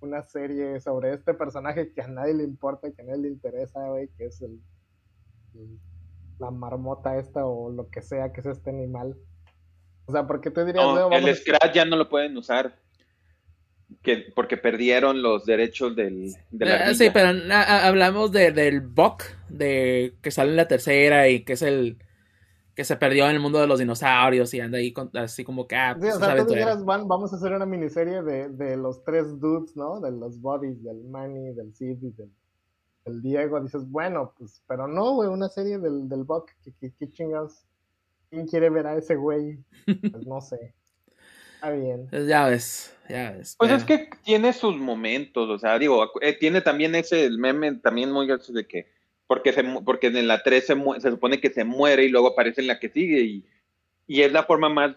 una 0.00 0.22
serie 0.22 0.80
sobre 0.80 1.12
este 1.14 1.34
personaje 1.34 1.92
que 1.92 2.02
a 2.02 2.08
nadie 2.08 2.34
le 2.34 2.44
importa, 2.44 2.90
que 2.92 3.02
a 3.02 3.04
nadie 3.04 3.22
le 3.22 3.28
interesa, 3.28 3.80
güey, 3.88 4.08
que 4.16 4.26
es 4.26 4.40
el, 4.42 4.60
el- 5.54 5.78
la 6.38 6.50
marmota 6.50 7.16
esta 7.18 7.46
o 7.46 7.70
lo 7.72 7.88
que 7.88 8.02
sea 8.02 8.30
que 8.32 8.40
es 8.40 8.46
este 8.46 8.68
animal. 8.70 9.16
O 10.04 10.12
sea, 10.12 10.26
porque 10.26 10.50
tú 10.50 10.64
dirías, 10.64 10.84
No, 10.84 11.08
"No, 11.08 11.16
el 11.16 11.34
Scratch 11.34 11.72
ya 11.74 11.84
no 11.86 11.96
lo 11.96 12.08
pueden 12.08 12.36
usar. 12.36 12.76
Que, 14.02 14.32
porque 14.34 14.56
perdieron 14.56 15.22
los 15.22 15.46
derechos 15.46 15.94
del, 15.96 16.32
de 16.50 16.66
la 16.66 16.90
Eh, 16.90 16.94
sí, 16.94 17.08
pero 17.12 17.28
a- 17.28 17.62
a- 17.62 17.86
hablamos 17.86 18.32
de, 18.32 18.50
del 18.52 18.80
Buck, 18.80 19.22
de 19.48 20.14
que 20.22 20.30
sale 20.30 20.50
en 20.50 20.56
la 20.56 20.68
tercera 20.68 21.28
y 21.28 21.44
que 21.44 21.54
es 21.54 21.62
el 21.62 21.96
que 22.76 22.84
se 22.84 22.96
perdió 22.96 23.24
en 23.24 23.32
el 23.36 23.40
mundo 23.40 23.58
de 23.58 23.66
los 23.66 23.78
dinosaurios 23.80 24.52
y 24.54 24.60
anda 24.60 24.76
ahí 24.78 24.92
con- 24.92 25.10
así 25.16 25.42
como 25.42 25.66
que, 25.66 25.74
ah, 25.74 25.94
Sí, 25.94 26.00
pues, 26.00 26.16
o 26.16 26.18
sea, 26.20 26.36
tú 26.46 26.52
dijeras, 26.52 26.84
"Van- 26.84 27.08
vamos 27.08 27.32
a 27.32 27.36
hacer 27.36 27.52
una 27.54 27.64
miniserie 27.66 28.22
de, 28.22 28.50
de 28.50 28.76
los 28.76 29.02
tres 29.02 29.40
dudes, 29.40 29.74
¿no? 29.76 29.98
De 29.98 30.12
los 30.12 30.38
bodies, 30.40 30.82
del 30.84 31.02
Manny, 31.04 31.54
del 31.54 31.74
Sid 31.74 31.96
y 32.02 32.10
del, 32.12 32.30
del 33.06 33.22
Diego. 33.22 33.60
Dices, 33.62 33.88
bueno, 33.90 34.34
pues, 34.38 34.62
pero 34.68 34.86
no, 34.86 35.14
güey, 35.14 35.28
una 35.30 35.48
serie 35.48 35.78
del, 35.78 36.06
del 36.08 36.24
Buck. 36.24 36.50
¿Qué, 36.62 36.72
qué, 36.78 36.92
qué 36.98 37.10
chingados? 37.10 37.64
¿Quién 38.28 38.46
quiere 38.46 38.68
ver 38.68 38.86
a 38.86 38.96
ese 38.96 39.16
güey? 39.16 39.58
Pues 40.12 40.26
no 40.26 40.40
sé. 40.42 40.74
Está 41.54 41.70
bien. 41.70 42.08
Pues 42.10 42.26
ya 42.26 42.46
ves, 42.46 42.94
ya 43.08 43.30
ves. 43.32 43.56
Pues 43.58 43.70
pero- 43.70 43.78
es 43.78 43.84
que 43.84 44.10
tiene 44.22 44.52
sus 44.52 44.76
momentos, 44.76 45.48
o 45.48 45.58
sea, 45.58 45.78
digo, 45.78 46.04
eh, 46.20 46.36
tiene 46.38 46.60
también 46.60 46.94
ese 46.94 47.24
el 47.24 47.38
meme 47.38 47.76
también 47.76 48.12
muy 48.12 48.26
gracioso 48.26 48.52
de 48.52 48.66
que 48.68 48.94
porque 49.26 49.52
se 49.52 49.62
mu- 49.62 49.84
porque 49.84 50.06
en 50.08 50.28
la 50.28 50.42
3 50.42 50.66
se, 50.66 50.74
se 51.00 51.10
supone 51.10 51.40
que 51.40 51.50
se 51.50 51.64
muere 51.64 52.04
y 52.04 52.08
luego 52.08 52.28
aparece 52.28 52.60
en 52.60 52.66
la 52.68 52.78
que 52.78 52.88
sigue 52.88 53.20
y, 53.20 53.44
y 54.06 54.22
es 54.22 54.32
la 54.32 54.44
forma 54.44 54.68
más 54.68 54.94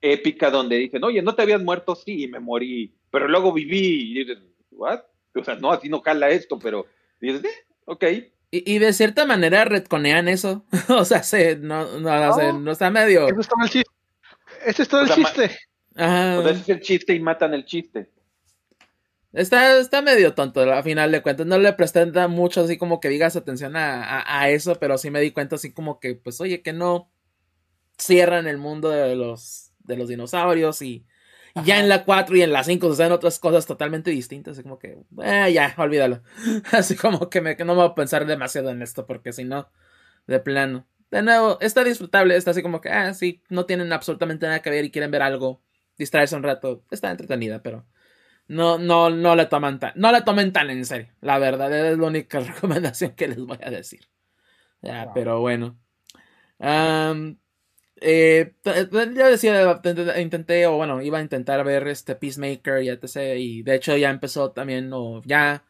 épica 0.00 0.50
donde 0.50 0.76
dicen, 0.76 1.02
oye, 1.04 1.22
no 1.22 1.34
te 1.34 1.42
habías 1.42 1.62
muerto, 1.62 1.94
sí, 1.94 2.28
me 2.28 2.40
morí, 2.40 2.92
pero 3.10 3.26
luego 3.28 3.52
viví 3.52 4.10
y 4.12 4.24
dices, 4.24 4.38
¿what? 4.70 5.00
O 5.34 5.42
sea, 5.44 5.54
no, 5.56 5.72
así 5.72 5.88
no 5.88 6.00
jala 6.00 6.30
esto, 6.30 6.58
pero 6.58 6.86
dices, 7.20 7.44
eh, 7.44 7.64
ok. 7.86 8.04
Y, 8.50 8.74
y 8.74 8.78
de 8.78 8.92
cierta 8.92 9.24
manera 9.26 9.64
retconean 9.64 10.28
eso. 10.28 10.64
o 10.88 11.04
sea, 11.04 11.22
se, 11.22 11.56
no, 11.56 11.98
no, 11.98 12.30
o 12.30 12.34
sea, 12.34 12.52
No. 12.52 12.70
está 12.70 12.90
medio. 12.90 13.26
Ese 13.28 13.40
es 13.40 13.48
todo 13.48 13.64
el 13.64 13.70
chiste. 13.70 13.90
Ese 14.66 14.82
es 14.82 14.88
todo 14.88 15.00
O 15.00 15.04
el 15.04 15.08
sea, 15.08 15.16
chiste. 15.16 15.50
Ajá. 15.96 16.38
O 16.38 16.42
sea, 16.42 16.52
ese 16.52 16.60
es 16.60 16.68
el 16.68 16.80
chiste 16.80 17.14
y 17.14 17.20
matan 17.20 17.54
el 17.54 17.64
chiste. 17.64 18.10
Está, 19.34 19.78
está 19.78 20.00
medio 20.00 20.34
tonto 20.34 20.60
a 20.72 20.82
final 20.84 21.10
de 21.10 21.20
cuentas. 21.22 21.46
No 21.46 21.58
le 21.58 21.72
presté 21.72 22.06
mucho 22.28 22.60
así 22.62 22.78
como 22.78 23.00
que 23.00 23.08
digas 23.08 23.34
atención 23.36 23.74
a, 23.76 24.02
a- 24.04 24.40
a 24.42 24.50
eso, 24.50 24.76
pero 24.78 24.96
sí 24.98 25.10
me 25.10 25.20
di 25.20 25.32
cuenta 25.32 25.56
así 25.56 25.72
como 25.72 25.98
que, 25.98 26.14
pues, 26.14 26.40
oye, 26.40 26.62
que 26.62 26.72
no 26.72 27.10
cierran 27.98 28.46
el 28.48 28.58
mundo 28.58 28.90
de 28.90 29.16
los, 29.16 29.72
de 29.80 29.96
los 29.98 30.08
dinosaurios 30.08 30.82
y, 30.82 31.06
Y 31.54 31.64
ya 31.64 31.80
en 31.80 31.88
la 31.90 32.04
4 32.04 32.36
y 32.36 32.42
en 32.42 32.52
la 32.52 32.64
5 32.64 32.88
suceden 32.88 33.12
otras 33.12 33.38
cosas 33.40 33.66
totalmente 33.66 34.10
distintas. 34.12 34.54
Así 34.54 34.62
como 34.64 34.78
que, 34.78 34.98
eh, 35.24 35.52
ya, 35.54 35.74
olvídalo. 35.78 36.22
Así 36.72 36.96
como 36.96 37.30
que, 37.30 37.40
me, 37.42 37.56
que 37.56 37.64
no 37.64 37.74
me 37.74 37.82
voy 37.82 37.90
a 37.92 37.94
pensar 37.96 38.26
demasiado 38.26 38.70
en 38.70 38.82
esto, 38.82 39.06
porque 39.06 39.32
si 39.32 39.44
no, 39.44 39.70
de 40.26 40.40
plano. 40.40 40.86
De 41.10 41.22
nuevo, 41.22 41.58
está 41.60 41.84
disfrutable, 41.84 42.36
está 42.36 42.50
así 42.52 42.62
como 42.62 42.80
que, 42.80 42.90
ah, 42.90 43.14
sí, 43.14 43.42
no 43.50 43.66
tienen 43.66 43.92
absolutamente 43.92 44.46
nada 44.46 44.62
que 44.62 44.70
ver 44.70 44.84
y 44.84 44.90
quieren 44.92 45.10
ver 45.12 45.22
algo, 45.22 45.62
distraerse 45.98 46.36
un 46.36 46.42
rato. 46.44 46.84
Está 46.90 47.10
entretenida, 47.10 47.62
pero 47.62 47.86
no, 48.48 48.78
no, 48.78 49.10
no 49.10 49.36
le 49.36 49.46
toman 49.46 49.78
tan, 49.80 49.92
no 49.96 50.12
le 50.12 50.22
tomen 50.22 50.52
tan 50.52 50.70
en 50.70 50.84
serio. 50.86 51.12
La 51.20 51.38
verdad, 51.38 51.72
es 51.72 51.98
la 51.98 52.06
única 52.06 52.40
recomendación 52.40 53.12
que 53.14 53.28
les 53.28 53.38
voy 53.44 53.58
a 53.62 53.70
decir. 53.70 54.08
Ya, 54.82 55.06
Wow. 55.06 55.14
pero 55.14 55.40
bueno. 55.40 55.78
Eh, 58.00 58.54
ya 58.62 59.28
decía, 59.28 59.80
intenté, 60.20 60.66
o 60.66 60.76
bueno, 60.76 61.00
iba 61.02 61.18
a 61.18 61.22
intentar 61.22 61.64
ver 61.64 61.86
este 61.88 62.16
Peacemaker 62.16 62.82
y 62.82 62.88
etc. 62.90 63.36
Y 63.38 63.62
de 63.62 63.74
hecho 63.76 63.96
ya 63.96 64.10
empezó 64.10 64.52
también, 64.52 64.90
o 64.92 65.22
ya 65.24 65.64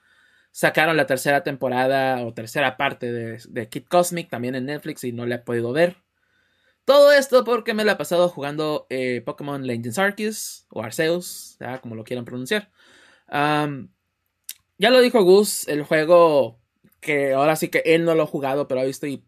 sacaron 0.52 0.96
la 0.96 1.06
tercera 1.06 1.42
temporada 1.44 2.24
o 2.24 2.34
tercera 2.34 2.76
parte 2.76 3.12
de, 3.12 3.40
de 3.48 3.68
Kid 3.68 3.86
Cosmic 3.88 4.30
también 4.30 4.54
en 4.56 4.66
Netflix 4.66 5.04
y 5.04 5.12
no 5.12 5.26
la 5.26 5.36
he 5.36 5.40
podido 5.40 5.72
ver. 5.72 6.03
Todo 6.84 7.12
esto 7.12 7.44
porque 7.44 7.72
me 7.72 7.84
la 7.84 7.92
he 7.92 7.96
pasado 7.96 8.28
jugando 8.28 8.86
eh, 8.90 9.22
Pokémon 9.24 9.66
Legends 9.66 9.98
Arceus 9.98 10.66
o 10.70 10.82
Arceus, 10.82 11.56
ya, 11.58 11.80
como 11.80 11.94
lo 11.94 12.04
quieran 12.04 12.24
pronunciar. 12.24 12.70
Ya 14.76 14.90
lo 14.90 15.00
dijo 15.00 15.22
Gus, 15.22 15.68
el 15.68 15.82
juego 15.84 16.60
que 17.00 17.32
ahora 17.34 17.56
sí 17.56 17.68
que 17.68 17.82
él 17.84 18.04
no 18.04 18.14
lo 18.14 18.24
ha 18.24 18.26
jugado, 18.26 18.66
pero 18.66 18.80
ha 18.80 18.84
visto 18.84 19.06
y 19.06 19.24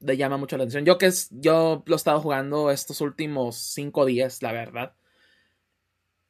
le 0.00 0.16
llama 0.16 0.36
mucho 0.36 0.56
la 0.56 0.64
atención. 0.64 0.84
Yo 0.84 0.98
que 0.98 1.06
es, 1.06 1.28
yo 1.30 1.82
lo 1.86 1.94
he 1.94 1.96
estado 1.96 2.20
jugando 2.20 2.70
estos 2.70 3.00
últimos 3.00 3.56
cinco 3.56 4.04
días, 4.04 4.42
la 4.42 4.52
verdad. 4.52 4.94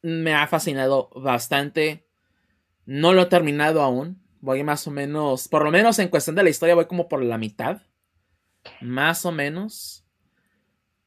Me 0.01 0.33
ha 0.33 0.47
fascinado 0.47 1.09
bastante. 1.15 2.07
No 2.85 3.13
lo 3.13 3.23
he 3.23 3.25
terminado 3.27 3.81
aún. 3.81 4.21
Voy 4.41 4.63
más 4.63 4.87
o 4.87 4.91
menos, 4.91 5.47
por 5.49 5.63
lo 5.63 5.71
menos 5.71 5.99
en 5.99 6.07
cuestión 6.07 6.35
de 6.35 6.43
la 6.43 6.49
historia, 6.49 6.75
voy 6.75 6.85
como 6.85 7.09
por 7.09 7.21
la 7.23 7.37
mitad. 7.37 7.81
Más 8.81 9.25
o 9.25 9.31
menos. 9.31 10.05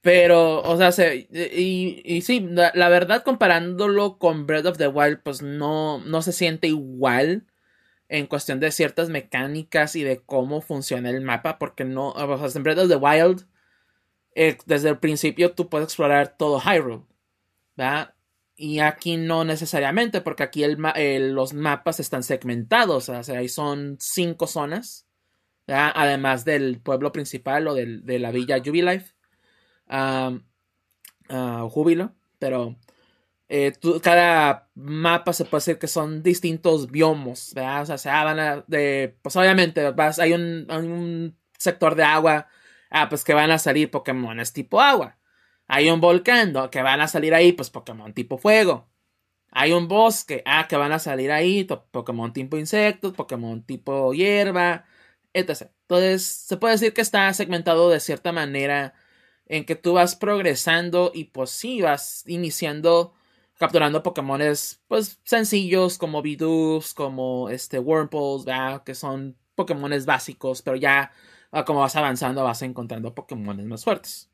Pero, 0.03 0.63
o 0.63 0.77
sea, 0.77 0.91
se, 0.91 1.29
y, 1.31 2.23
sí, 2.23 2.41
la, 2.51 2.89
verdad 2.89 3.23
comparándolo 3.23 4.19
con 4.19 4.47
Breath 4.47 4.67
of 4.67 4.79
the 4.79 4.89
Wild, 4.89 5.21
pues 5.23 5.43
no, 5.43 5.99
no 6.01 6.23
se 6.23 6.33
siente 6.33 6.67
igual 6.67 7.47
en 8.09 8.27
cuestión 8.27 8.61
de 8.61 8.73
ciertas 8.73 9.11
mecánicas 9.11 9.97
y 9.97 10.05
de 10.05 10.21
cómo 10.23 10.61
funciona 10.63 11.11
el 11.11 11.23
mapa, 11.23 11.59
porque 11.59 11.85
no, 11.85 12.11
o 12.11 12.49
sea, 12.51 12.59
en 12.59 12.65
Breath 12.65 12.79
of 12.81 12.89
the 12.89 12.97
Wild, 12.97 13.47
eh, 14.35 14.59
desde 14.67 14.91
el 14.91 14.99
principio 14.99 15.55
tú 15.55 15.69
puedes 15.69 15.87
explorar 15.89 16.37
todo 16.39 16.61
Hyrule, 16.61 17.03
¿verdad? 17.77 18.15
Y 18.57 18.81
aquí 18.81 19.17
no 19.17 19.45
necesariamente, 19.45 20.21
porque 20.21 20.43
aquí 20.45 20.65
el, 20.65 20.79
los 21.35 21.55
mapas 21.55 22.01
están 22.01 22.23
segmentados, 22.23 23.09
o 23.09 23.23
sea, 23.25 23.39
ahí 23.39 23.49
son 23.49 23.97
cinco 24.01 24.47
zonas, 24.47 25.07
¿verdad? 25.67 25.93
Además 25.95 26.45
del 26.45 26.81
pueblo 26.81 27.13
principal 27.13 27.69
o 27.69 27.75
del- 27.75 28.05
de 28.07 28.19
la 28.21 28.31
villa 28.33 28.61
Jubilife, 28.65 29.15
Júbilo, 31.71 32.15
pero 32.39 32.77
eh, 33.55 33.75
cada 34.03 34.71
mapa 34.75 35.35
se 35.35 35.45
puede 35.45 35.61
decir 35.61 35.79
que 35.79 35.87
son 35.87 36.23
distintos 36.23 36.91
biomos, 36.91 37.53
¿verdad? 37.55 37.83
O 37.83 37.87
sea, 37.87 37.99
se 37.99 38.09
van 38.09 38.41
a, 38.41 38.65
de, 38.67 39.19
pues 39.21 39.37
obviamente 39.37 39.91
vas, 39.91 40.19
hay 40.19 40.33
un, 40.33 41.37
sector 41.59 41.95
de 41.95 42.03
agua, 42.05 42.49
ah, 42.91 43.09
pues 43.11 43.25
que 43.25 43.35
van 43.35 43.51
a 43.51 43.59
salir 43.59 43.91
Pokémones 43.91 44.55
tipo 44.55 44.81
agua. 44.81 45.19
Hay 45.69 45.91
un 45.91 46.01
volcán, 46.01 46.55
que 46.71 46.83
van 46.83 47.01
a 47.03 47.09
salir 47.09 47.35
ahí, 47.35 47.53
pues 47.53 47.71
Pokémon 47.71 48.15
tipo 48.15 48.39
fuego. 48.39 48.89
Hay 49.51 49.73
un 49.73 49.89
bosque, 49.89 50.43
ah, 50.47 50.67
que 50.69 50.77
van 50.77 50.93
a 50.93 50.99
salir 50.99 51.31
ahí, 51.33 51.65
Pokémon 51.65 52.33
tipo 52.33 52.57
insectos, 52.59 53.13
Pokémon 53.15 53.63
tipo 53.65 54.15
hierba, 54.15 54.87
etc. 55.35 55.71
Entonces, 55.83 56.25
se 56.27 56.57
puede 56.57 56.75
decir 56.75 56.95
que 56.95 57.03
está 57.03 57.33
segmentado 57.35 57.91
de 57.91 58.01
cierta 58.01 58.33
manera 58.33 58.95
en 59.47 59.65
que 59.65 59.77
tú 59.77 59.95
vas 59.95 60.17
progresando 60.17 61.11
y 61.15 61.25
pues 61.25 61.51
sí, 61.51 61.83
vas 61.83 62.25
iniciando 62.27 63.15
capturando 63.59 64.03
Pokémones 64.03 64.83
pues 64.89 65.21
sencillos 65.25 65.99
como 65.99 66.23
Bidoof, 66.23 66.95
como 66.95 67.49
este 67.51 67.79
Wurmples, 67.79 68.45
¿verdad? 68.45 68.83
que 68.85 68.95
son 68.95 69.37
Pokémones 69.55 70.07
básicos, 70.07 70.63
pero 70.63 70.77
ya 70.77 71.13
como 71.67 71.81
vas 71.81 71.97
avanzando 71.97 72.45
vas 72.45 72.63
encontrando 72.63 73.15
Pokémones 73.15 73.67
más 73.67 73.85
fuertes. 73.85 74.31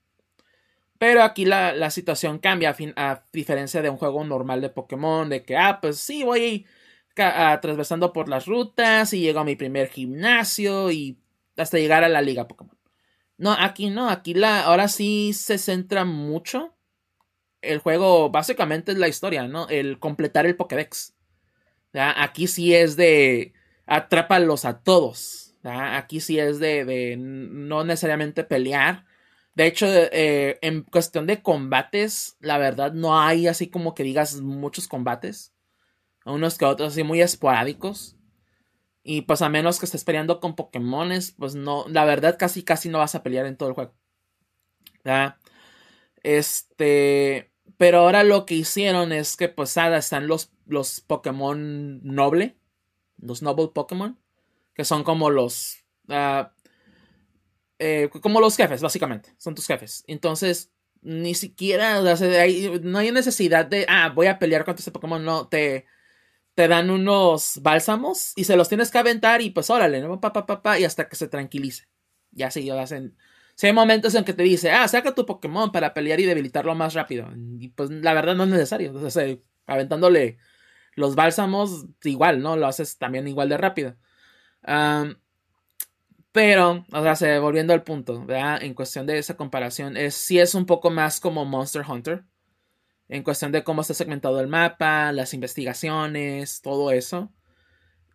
Pero 0.98 1.22
aquí 1.22 1.44
la, 1.44 1.72
la 1.74 1.90
situación 1.90 2.38
cambia 2.38 2.70
a, 2.70 2.74
fin- 2.74 2.92
a 2.96 3.24
diferencia 3.32 3.82
de 3.82 3.90
un 3.90 3.96
juego 3.98 4.24
normal 4.24 4.60
de 4.60 4.70
Pokémon, 4.70 5.28
de 5.28 5.44
que, 5.44 5.56
ah, 5.56 5.78
pues 5.80 5.98
sí, 5.98 6.24
voy 6.24 6.66
atravesando 7.16 8.12
por 8.12 8.28
las 8.28 8.46
rutas 8.46 9.12
y 9.12 9.20
llego 9.20 9.40
a 9.40 9.44
mi 9.44 9.56
primer 9.56 9.88
gimnasio 9.88 10.90
y 10.92 11.18
hasta 11.56 11.78
llegar 11.78 12.04
a 12.04 12.08
la 12.08 12.22
liga 12.22 12.46
Pokémon. 12.48 12.77
No, 13.38 13.52
aquí 13.52 13.88
no, 13.88 14.10
aquí 14.10 14.34
la, 14.34 14.62
ahora 14.62 14.88
sí 14.88 15.32
se 15.32 15.58
centra 15.58 16.04
mucho. 16.04 16.74
El 17.62 17.78
juego 17.78 18.30
básicamente 18.30 18.92
es 18.92 18.98
la 18.98 19.08
historia, 19.08 19.46
¿no? 19.46 19.68
El 19.68 19.98
completar 19.98 20.44
el 20.46 20.56
Pokédex. 20.56 21.14
¿ya? 21.92 22.22
Aquí 22.22 22.48
sí 22.48 22.74
es 22.74 22.96
de 22.96 23.54
atrápalos 23.86 24.64
a 24.64 24.80
todos. 24.82 25.54
Aquí 25.62 26.20
sí 26.20 26.38
es 26.38 26.58
de, 26.58 26.84
de 26.84 27.16
no 27.16 27.84
necesariamente 27.84 28.44
pelear. 28.44 29.06
De 29.54 29.66
hecho, 29.66 29.86
eh, 29.88 30.58
en 30.62 30.82
cuestión 30.82 31.26
de 31.26 31.42
combates, 31.42 32.36
la 32.40 32.58
verdad 32.58 32.92
no 32.92 33.20
hay 33.20 33.48
así 33.48 33.68
como 33.68 33.94
que 33.94 34.04
digas 34.04 34.40
muchos 34.40 34.88
combates. 34.88 35.52
Unos 36.24 36.58
que 36.58 36.64
otros 36.64 36.92
así 36.92 37.02
muy 37.04 37.20
esporádicos. 37.22 38.17
Y 39.10 39.22
pues 39.22 39.40
a 39.40 39.48
menos 39.48 39.78
que 39.78 39.86
estés 39.86 40.04
peleando 40.04 40.38
con 40.38 40.54
Pokémones, 40.54 41.32
pues 41.32 41.54
no, 41.54 41.86
la 41.88 42.04
verdad 42.04 42.36
casi 42.38 42.62
casi 42.62 42.90
no 42.90 42.98
vas 42.98 43.14
a 43.14 43.22
pelear 43.22 43.46
en 43.46 43.56
todo 43.56 43.70
el 43.70 43.74
juego. 43.74 43.94
¿Ya? 45.02 45.38
Este, 46.22 47.50
pero 47.78 48.00
ahora 48.00 48.22
lo 48.22 48.44
que 48.44 48.56
hicieron 48.56 49.12
es 49.12 49.38
que 49.38 49.48
pues 49.48 49.78
ahora 49.78 49.96
están 49.96 50.26
los, 50.26 50.52
los 50.66 51.00
Pokémon 51.00 52.00
noble, 52.04 52.58
los 53.16 53.40
Noble 53.40 53.68
Pokémon, 53.68 54.18
que 54.74 54.84
son 54.84 55.04
como 55.04 55.30
los, 55.30 55.86
ah, 56.10 56.52
eh, 57.78 58.10
como 58.20 58.40
los 58.42 58.58
jefes, 58.58 58.82
básicamente, 58.82 59.34
son 59.38 59.54
tus 59.54 59.66
jefes. 59.66 60.04
Entonces, 60.06 60.70
ni 61.00 61.34
siquiera, 61.34 62.02
no 62.02 62.98
hay 62.98 63.10
necesidad 63.10 63.64
de, 63.64 63.86
ah, 63.88 64.12
voy 64.14 64.26
a 64.26 64.38
pelear 64.38 64.66
contra 64.66 64.80
este 64.80 64.92
Pokémon, 64.92 65.24
no, 65.24 65.48
te, 65.48 65.86
te 66.58 66.66
dan 66.66 66.90
unos 66.90 67.60
bálsamos 67.62 68.32
y 68.34 68.42
se 68.42 68.56
los 68.56 68.68
tienes 68.68 68.90
que 68.90 68.98
aventar 68.98 69.42
y 69.42 69.50
pues 69.50 69.70
órale, 69.70 70.00
¿no? 70.00 70.18
Y 70.80 70.84
hasta 70.84 71.08
que 71.08 71.14
se 71.14 71.28
tranquilice. 71.28 71.86
Ya 72.32 72.50
lo 72.74 72.80
hacen. 72.80 73.16
Si 73.54 73.68
hay 73.68 73.72
momentos 73.72 74.12
en 74.16 74.24
que 74.24 74.32
te 74.32 74.42
dice, 74.42 74.72
ah, 74.72 74.88
saca 74.88 75.14
tu 75.14 75.24
Pokémon 75.24 75.70
para 75.70 75.94
pelear 75.94 76.18
y 76.18 76.24
debilitarlo 76.26 76.74
más 76.74 76.94
rápido. 76.94 77.28
Y 77.60 77.68
pues 77.68 77.90
la 77.90 78.12
verdad 78.12 78.34
no 78.34 78.42
es 78.42 78.50
necesario. 78.50 78.88
Entonces, 78.88 79.16
eh, 79.22 79.40
aventándole 79.66 80.38
los 80.96 81.14
bálsamos, 81.16 81.86
igual, 82.04 82.42
¿no? 82.42 82.56
Lo 82.56 82.66
haces 82.66 82.98
también 82.98 83.28
igual 83.28 83.48
de 83.50 83.58
rápido. 83.58 83.96
Pero, 86.32 86.84
o 86.92 87.02
sea, 87.02 87.16
se- 87.16 87.38
volviendo 87.38 87.72
al 87.74 87.82
punto, 87.84 88.24
¿verdad? 88.24 88.62
En 88.62 88.74
cuestión 88.74 89.06
de 89.06 89.18
esa 89.18 89.36
comparación, 89.36 89.96
es, 89.96 90.14
sí 90.14 90.38
es 90.38 90.54
un 90.54 90.66
poco 90.66 90.90
más 90.90 91.20
como 91.20 91.44
Monster 91.44 91.84
Hunter. 91.88 92.24
En 93.08 93.22
cuestión 93.22 93.52
de 93.52 93.64
cómo 93.64 93.82
está 93.82 93.94
segmentado 93.94 94.40
el 94.40 94.48
mapa, 94.48 95.12
las 95.12 95.34
investigaciones, 95.34 96.60
todo 96.62 96.90
eso. 96.92 97.32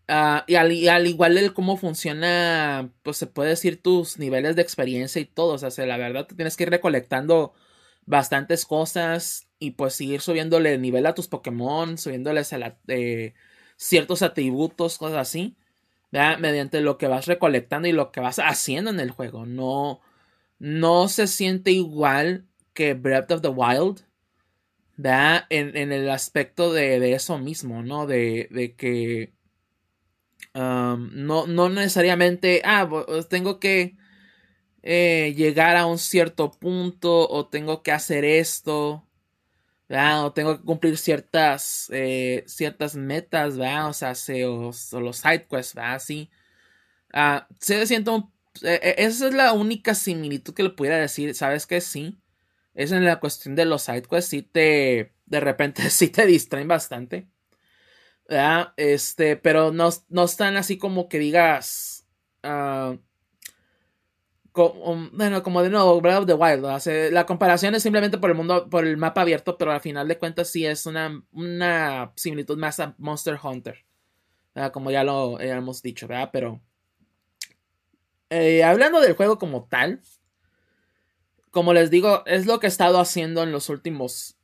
Ah, 0.08 0.44
y, 0.48 0.56
al, 0.56 0.72
al 0.89 1.08
igual 1.08 1.38
el 1.38 1.54
cómo 1.54 1.78
funciona, 1.78 2.91
pues 3.04 3.18
se 3.18 3.28
puede 3.28 3.52
decir 3.52 3.82
tus 3.82 4.20
niveles 4.20 4.56
de 4.56 4.62
experiencia 4.62 5.22
y 5.22 5.26
todo. 5.26 5.54
O 5.54 5.58
sea, 5.58 5.72
se- 5.72 5.86
la 5.88 5.98
verdad 5.98 6.28
te 6.28 6.36
tienes 6.36 6.58
que 6.58 6.64
ir 6.64 6.70
recolectando 6.70 7.54
bastantes 8.06 8.66
cosas 8.66 9.48
y 9.60 9.72
pues 9.72 9.96
seguir 9.96 10.22
subiéndole 10.22 10.78
nivel 10.78 11.06
a 11.06 11.16
tus 11.16 11.28
Pokémon, 11.30 11.98
subiéndoles 11.98 12.52
a 12.54 12.78
eh, 12.88 13.34
ciertos 13.78 14.22
atributos, 14.24 14.98
cosas 14.98 15.18
así. 15.20 15.56
¿verdad? 16.12 16.38
Mediante 16.39 16.82
lo 16.82 16.98
que 16.98 17.08
vas 17.08 17.26
recolectando 17.28 17.88
y 17.88 17.91
lo 17.94 18.12
que 18.12 18.22
vas 18.22 18.39
haciendo 18.39 18.91
en 18.91 19.00
el 19.02 19.12
juego. 19.12 19.46
No, 19.46 20.02
no 20.60 21.08
se 21.10 21.28
siente 21.28 21.72
igual 21.72 22.48
que 22.74 22.94
Breath 22.96 23.32
of 23.32 23.41
the 23.41 23.50
Wild. 23.50 24.02
¿Verdad? 24.98 25.46
En, 25.50 25.76
en 25.78 25.91
el 25.91 26.10
aspecto 26.10 26.74
de, 26.74 27.00
de 27.00 27.14
eso 27.14 27.38
mismo, 27.39 27.84
¿no? 27.84 28.08
De, 28.08 28.48
de 28.52 28.76
que 28.76 29.34
no, 30.54 31.48
no 31.48 31.70
necesariamente, 31.70 32.62
ah, 32.66 32.88
tengo 33.30 33.60
que 33.60 33.96
eh, 34.84 35.34
llegar 35.38 35.78
a 35.78 35.86
un 35.88 36.00
cierto 36.00 36.52
punto 36.52 37.30
o 37.30 37.48
tengo 37.50 37.84
que 37.84 37.94
hacer 37.94 38.26
esto. 38.26 39.08
O 40.26 40.34
tengo 40.34 40.58
que 40.58 40.66
cumplir 40.66 40.98
ciertas, 40.98 41.88
eh, 41.94 42.44
ciertas 42.48 42.96
metas, 42.96 43.58
¿verdad? 43.58 43.89
O 43.89 43.94
sea, 43.94 44.16
se- 44.16 44.41
los 44.44 45.18
side 45.18 45.48
quests, 45.50 45.76
¿verdad? 45.76 46.00
Sí. 46.00 46.32
Ah, 47.14 47.48
se 47.60 47.86
siento 47.88 48.32
eh, 48.64 48.96
esa 49.00 49.28
es 49.30 49.34
la 49.36 49.54
única 49.54 49.96
similitud 49.96 50.54
que 50.56 50.64
le 50.64 50.72
pudiera 50.72 50.98
decir, 51.00 51.36
¿sabes 51.36 51.68
que 51.68 51.82
Sí. 51.82 52.20
Es 52.74 52.91
en 52.91 53.05
la 53.05 53.19
cuestión 53.19 53.55
de 53.55 53.65
los 53.65 53.84
side 53.84 54.03
quests, 54.03 54.30
sí 54.30 54.41
te 54.43 55.13
de 55.26 55.39
repente 55.39 55.84
sí 55.89 56.09
te 56.09 56.26
distraen 56.26 56.67
bastante. 56.67 57.28
¿verdad? 58.28 58.74
Este, 58.78 59.36
pero 59.38 59.71
no, 59.71 59.89
no 60.09 60.24
están 60.26 60.57
así 60.57 60.78
como 60.78 61.09
que 61.09 61.19
digas. 61.19 62.07
ah, 62.43 62.95
como, 64.51 65.09
bueno, 65.11 65.41
como 65.41 65.63
de 65.63 65.69
nuevo, 65.71 65.99
Breath 65.99 66.19
of 66.19 66.26
the 66.28 66.34
Wild. 66.36 67.11
la 67.11 67.26
comparación 67.26 67.74
es 67.76 67.82
simplemente 67.84 68.19
por 68.19 68.30
el 68.30 68.36
mundo, 68.38 68.69
por 68.69 68.86
el 68.86 68.97
mapa 68.97 69.21
abierto, 69.21 69.57
pero 69.57 69.71
al 69.71 69.82
final 69.82 70.07
de 70.07 70.19
cuentas 70.19 70.49
sí 70.49 70.65
es 70.65 70.86
una, 70.86 71.24
una 71.32 72.13
similitud 72.15 72.57
más 72.57 72.80
a 72.80 72.93
Monster 72.99 73.39
Hunter. 73.41 73.84
¿verdad? 74.53 74.71
Como 74.71 74.91
ya 74.91 75.03
lo 75.03 75.39
hemos 75.39 75.82
dicho, 75.82 76.07
¿verdad? 76.07 76.30
Pero. 76.32 76.61
eh, 78.30 78.63
hablando 78.63 78.99
del 78.99 79.13
juego 79.15 79.38
como 79.38 79.65
tal. 79.65 80.01
Como 81.54 81.74
les 81.74 81.89
digo, 81.89 82.24
es 82.26 82.45
lo 82.47 82.60
que 82.60 82.68
he 82.68 82.70
estado 82.70 82.99
haciendo 82.99 83.43
en 83.43 83.54
los 83.54 83.70
últimos 83.70 84.38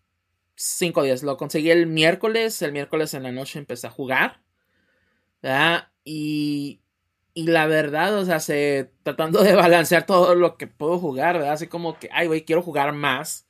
cinco 0.55 1.03
días. 1.03 1.23
Lo 1.23 1.37
conseguí 1.37 1.71
el 1.71 1.87
miércoles. 1.87 2.61
El 2.61 2.73
miércoles 2.73 3.13
en 3.15 3.23
la 3.23 3.31
noche 3.33 3.59
empecé 3.59 3.87
a 3.87 3.91
jugar. 3.91 4.41
Y, 6.03 6.81
y 7.33 7.47
la 7.47 7.67
verdad, 7.67 8.17
o 8.17 8.25
sea, 8.25 8.39
se, 8.39 8.91
tratando 9.03 9.43
de 9.43 9.55
balancear 9.55 10.05
todo 10.05 10.35
lo 10.35 10.57
que 10.57 10.67
puedo 10.67 10.99
jugar, 10.99 11.37
¿verdad? 11.37 11.53
Así 11.53 11.67
como 11.67 11.99
que, 11.99 12.09
ay, 12.11 12.27
güey, 12.27 12.45
quiero 12.45 12.61
jugar 12.61 12.93
más. 12.93 13.47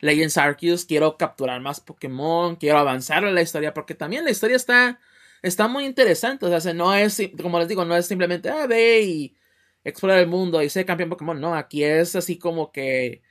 Legends 0.00 0.36
Arceus, 0.38 0.84
quiero 0.84 1.16
capturar 1.16 1.60
más 1.60 1.80
Pokémon, 1.80 2.56
quiero 2.56 2.78
avanzar 2.78 3.24
en 3.24 3.34
la 3.36 3.42
historia, 3.42 3.72
porque 3.72 3.94
también 3.94 4.24
la 4.24 4.32
historia 4.32 4.56
está, 4.56 4.98
está 5.42 5.68
muy 5.68 5.84
interesante. 5.86 6.46
O 6.46 6.48
sea, 6.48 6.60
se- 6.60 6.74
no 6.74 6.92
es, 6.94 7.20
como 7.40 7.58
les 7.60 7.68
digo, 7.68 7.84
no 7.84 7.96
es 7.96 8.06
simplemente, 8.06 8.50
ah, 8.50 8.66
ve 8.66 9.02
y 9.02 9.36
explora 9.84 10.20
el 10.20 10.26
mundo 10.28 10.62
y 10.62 10.68
sé 10.70 10.84
campeón 10.84 11.10
Pokémon. 11.10 11.40
No, 11.40 11.54
aquí 11.54 11.84
es 11.84 12.16
así 12.16 12.38
como 12.38 12.72
que 12.72 13.22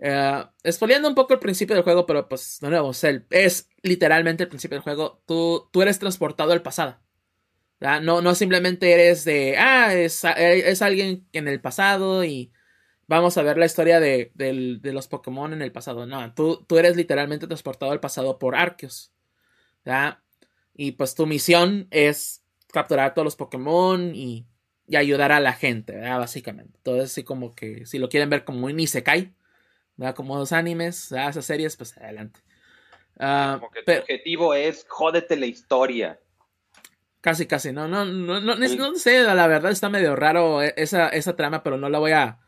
eh, 0.00 0.44
expoliando 0.64 1.08
un 1.08 1.14
poco 1.16 1.34
el 1.34 1.40
principio 1.40 1.76
del 1.76 1.84
juego, 1.84 2.06
pero 2.06 2.28
pues 2.28 2.58
de 2.60 2.70
nuevo, 2.70 2.92
el- 3.04 3.26
es 3.30 3.68
literalmente 3.82 4.44
el 4.44 4.48
principio 4.50 4.76
del 4.76 4.84
juego. 4.84 5.22
Tú, 5.26 5.68
tú 5.72 5.82
eres 5.82 5.98
transportado 6.00 6.52
al 6.52 6.62
pasado. 6.62 7.00
No, 8.02 8.20
no 8.20 8.34
simplemente 8.34 8.92
eres 8.92 9.24
de, 9.24 9.56
ah, 9.58 9.94
es, 9.94 10.22
es 10.36 10.82
alguien 10.82 11.26
en 11.32 11.48
el 11.48 11.62
pasado 11.62 12.24
y 12.24 12.52
vamos 13.06 13.38
a 13.38 13.42
ver 13.42 13.58
la 13.58 13.66
historia 13.66 14.00
de, 14.00 14.32
de 14.34 14.92
los 14.94 15.08
Pokémon 15.08 15.52
en 15.54 15.62
el 15.62 15.72
pasado. 15.72 16.06
No, 16.06 16.34
tú, 16.34 16.64
tú 16.68 16.78
eres 16.78 16.96
literalmente 16.96 17.46
transportado 17.46 17.92
al 17.92 18.00
pasado 18.00 18.38
por 18.38 18.56
Arceus. 18.56 19.12
¿verdad? 19.84 20.18
Y 20.74 20.92
pues 20.92 21.14
tu 21.14 21.26
misión 21.26 21.88
es 21.90 22.44
capturar 22.72 23.06
a 23.10 23.14
todos 23.14 23.24
los 23.26 23.36
Pokémon 23.36 24.14
y, 24.14 24.46
y 24.90 24.96
ayudar 24.96 25.30
a 25.30 25.38
la 25.38 25.52
gente, 25.52 25.92
¿verdad? 25.94 26.18
Básicamente. 26.18 26.76
Todo 26.82 27.00
así 27.00 27.22
como 27.22 27.54
que, 27.54 27.86
si 27.86 28.00
lo 28.00 28.08
quieren 28.08 28.28
ver 28.28 28.44
como 28.44 28.66
un 28.66 28.80
Isekai, 28.80 29.32
¿verdad? 29.96 30.16
Como 30.16 30.36
los 30.36 30.50
animes, 30.50 31.06
¿verdad? 31.12 31.30
esas 31.30 31.44
series, 31.44 31.76
pues 31.76 31.96
adelante. 31.96 32.40
Ah, 33.16 33.58
Como 33.60 33.70
que 33.70 33.82
tu 33.84 33.92
objetivo 33.92 34.52
es 34.52 34.84
jódete 34.88 35.36
la 35.36 35.46
historia. 35.46 36.18
Casi, 37.20 37.46
casi. 37.46 37.70
No, 37.70 37.86
no, 37.86 38.04
no, 38.04 38.40
no, 38.40 38.56
no, 38.56 38.66
no 38.66 38.94
sé, 38.96 39.22
la 39.22 39.46
verdad 39.46 39.70
está 39.70 39.88
medio 39.88 40.16
raro 40.16 40.60
e- 40.60 40.74
esa, 40.76 41.08
esa 41.10 41.36
trama, 41.36 41.62
pero 41.62 41.76
no 41.76 41.88
la 41.88 42.00
voy 42.00 42.10
a. 42.10 42.40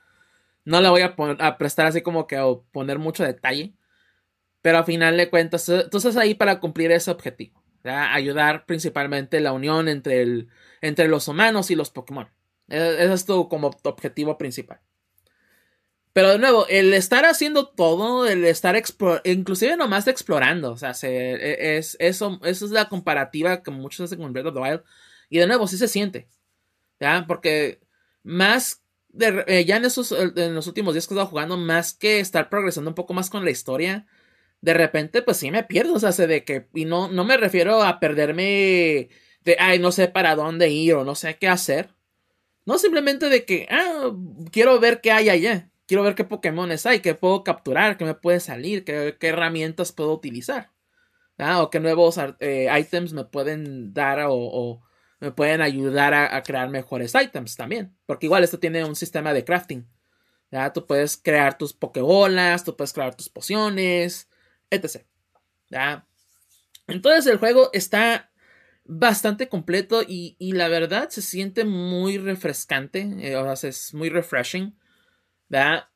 No 0.65 0.81
la 0.81 0.91
voy 0.91 1.03
a 1.03 1.59
prestar 1.59 1.87
así 1.87 2.03
como 2.03 2.27
que 2.27 2.37
a 2.37 2.45
poner 2.73 2.99
mucho 2.99 3.23
detalle. 3.23 3.75
Pero 4.63 4.79
al 4.79 4.85
final 4.85 5.17
de 5.17 5.31
cuentas, 5.31 5.69
eh, 5.69 5.87
tú 5.89 5.99
estás 5.99 6.17
ahí 6.17 6.35
para 6.35 6.59
cumplir 6.59 6.91
ese 6.91 7.11
objetivo. 7.13 7.62
¿Verdad? 7.83 8.13
Ayudar 8.15 8.67
principalmente 8.67 9.41
la 9.41 9.53
unión 9.53 9.89
entre, 9.89 10.23
el, 10.23 10.49
entre 10.81 11.09
los 11.09 11.29
humanos 11.29 11.71
y 11.71 11.75
los 11.75 11.91
Pokémon. 11.91 12.29
E- 12.69 12.97
Ese 13.01 13.13
es 13.13 13.27
tu, 13.27 13.49
como 13.49 13.71
objetivo 13.85 14.39
principal. 14.39 14.81
Pero 16.13 16.29
de 16.31 16.39
nuevo, 16.39 16.67
el 16.69 16.93
estar 16.93 17.25
haciendo 17.25 17.69
todo, 17.69 18.27
el 18.27 18.45
estar 18.45 18.81
inclusive 19.25 19.77
nomás 19.79 20.07
explorando, 20.09 20.73
o 20.73 20.77
sea, 20.77 20.93
se, 20.93 21.09
e- 21.33 21.79
es, 21.79 21.97
eso, 22.01 22.39
eso 22.45 22.67
es 22.67 22.71
la 22.71 22.89
comparativa 22.89 23.63
que 23.63 23.71
muchos 23.71 24.05
hacen 24.05 24.19
con 24.19 24.33
Breath 24.33 24.49
of 24.49 24.55
the 24.55 24.61
Wild. 24.61 24.83
Y 25.31 25.39
de 25.39 25.47
nuevo, 25.47 25.67
sí 25.67 25.79
se 25.79 25.89
siente. 25.89 26.29
¿Ya? 27.01 27.25
Porque 27.27 27.81
más 28.23 28.83
de, 29.09 29.45
eh, 29.47 29.65
ya 29.65 29.77
en 29.77 29.85
esos 29.87 30.13
en 30.13 30.55
los 30.55 30.67
últimos 30.67 30.95
días 30.95 31.07
que 31.07 31.15
he 31.15 31.17
estado 31.17 31.31
jugando, 31.31 31.57
más 31.57 31.95
que 31.95 32.21
estar 32.21 32.49
progresando 32.51 32.91
un 32.91 32.95
poco 32.95 33.15
más 33.15 33.31
con 33.31 33.45
la 33.45 33.51
historia, 33.51 34.07
de 34.63 34.75
repente, 34.75 35.23
pues 35.23 35.37
sí 35.37 35.51
me 35.51 35.65
pierdo. 35.65 35.95
O 35.95 35.99
sea, 36.01 36.13
sé 36.13 36.27
de 36.27 36.45
que. 36.45 36.69
Y 36.73 36.87
no, 36.87 37.09
no 37.09 37.25
me 37.25 37.37
refiero 37.37 37.83
a 37.83 38.01
perderme 38.01 39.11
de 39.45 39.57
ay, 39.59 39.79
no 39.79 39.93
sé 39.93 40.09
para 40.09 40.37
dónde 40.37 40.71
ir 40.71 40.95
o 40.95 41.05
no 41.05 41.15
sé 41.15 41.37
qué 41.37 41.49
hacer. 41.49 41.91
No 42.65 42.79
simplemente 42.79 43.29
de 43.29 43.45
que, 43.45 43.67
ah, 43.71 44.13
quiero 44.53 44.79
ver 44.81 45.01
qué 45.01 45.13
hay 45.13 45.29
allá. 45.29 45.71
Quiero 45.87 46.05
ver 46.05 46.15
qué 46.15 46.25
Pokémones 46.25 46.87
hay, 46.87 47.01
qué 47.01 47.15
puedo 47.15 47.45
capturar, 47.45 47.99
qué 47.99 48.05
me 48.05 48.15
puede 48.15 48.41
salir, 48.41 48.85
qué, 48.85 49.17
qué 49.19 49.29
herramientas 49.29 49.93
puedo 49.93 50.13
utilizar. 50.15 50.71
¿ah? 51.39 51.63
O 51.63 51.71
qué 51.71 51.81
nuevos 51.81 52.19
ar- 52.19 52.37
eh, 52.41 52.69
items 52.79 53.13
me 53.13 53.25
pueden 53.25 53.93
dar 53.93 54.21
o, 54.29 54.81
me 55.21 55.33
pueden 55.33 55.61
ayudar 55.61 56.15
a, 56.15 56.43
crear 56.43 56.69
mejores 56.71 57.15
items 57.15 57.57
también. 57.57 57.97
Porque 58.07 58.27
igual 58.27 58.45
esto 58.45 58.59
tiene 58.61 58.85
un 58.85 58.97
sistema 58.97 59.33
de 59.35 59.45
crafting. 59.45 59.89
¿ya? 60.51 60.73
Tú 60.73 60.87
puedes 60.87 61.17
crear 61.17 61.59
tus 61.59 61.73
Pokébolas, 61.73 62.65
tú 62.65 62.77
puedes 62.77 62.93
crear 62.93 63.15
tus 63.17 63.29
pociones, 63.29 64.29
etc. 64.73 65.07
Entonces 66.87 67.27
el 67.27 67.39
juego 67.39 67.71
está 67.73 68.31
bastante 68.85 69.49
completo 69.49 70.03
y, 70.07 70.37
y 70.39 70.53
la 70.53 70.69
verdad 70.69 71.09
se 71.11 71.23
siente 71.23 71.65
muy 71.65 72.19
refrescante. 72.19 73.01
eh, 73.21 73.37
o 73.37 73.57
sea, 73.57 73.71
es 73.71 73.95
muy 73.95 74.11
refreshing. 74.11 74.77
¿verdad? 75.49 75.87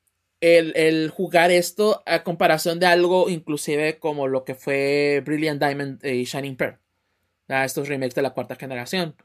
El, 0.41 0.75
el 0.77 1.11
jugar 1.11 1.51
esto 1.51 2.03
a 2.07 2.25
comparación 2.25 2.81
de 2.81 2.87
algo 2.87 3.29
inclusive 3.31 3.99
como 3.99 4.29
lo 4.29 4.45
que 4.45 4.55
fue 4.55 5.23
Brilliant 5.25 5.63
Diamond 5.63 6.05
y 6.05 6.25
Shining 6.25 6.57
Pearl. 6.57 6.79
Estos 7.49 7.89
remakes 7.89 8.15
de 8.15 8.23
la 8.23 8.35
cuarta 8.35 8.57
generación. 8.57 9.17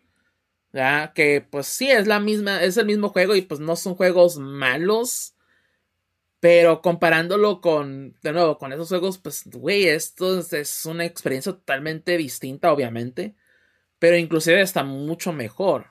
¿verdad? 0.74 1.14
Que 1.14 1.42
pues 1.42 1.68
sí, 1.68 1.90
es 1.92 2.08
la 2.08 2.20
misma, 2.20 2.64
es 2.64 2.78
el 2.78 2.86
mismo 2.86 3.10
juego 3.10 3.36
y 3.36 3.42
pues 3.42 3.60
no 3.60 3.76
son 3.76 3.96
juegos 3.96 4.38
malos. 4.38 5.36
Pero 6.42 6.82
comparándolo 6.84 7.62
con, 7.62 8.18
de 8.24 8.34
nuevo, 8.34 8.60
con 8.60 8.74
esos 8.74 8.90
juegos, 8.90 9.20
pues, 9.20 9.44
güey, 9.48 9.88
esto 9.90 10.40
es, 10.42 10.86
una 10.88 11.06
experiencia 11.06 11.54
totalmente 11.54 12.18
distinta, 12.18 12.74
obviamente. 12.74 13.36
Pero 14.00 14.18
inclusive 14.18 14.62
está 14.62 14.84
mucho 14.84 15.34
mejor. 15.34 15.88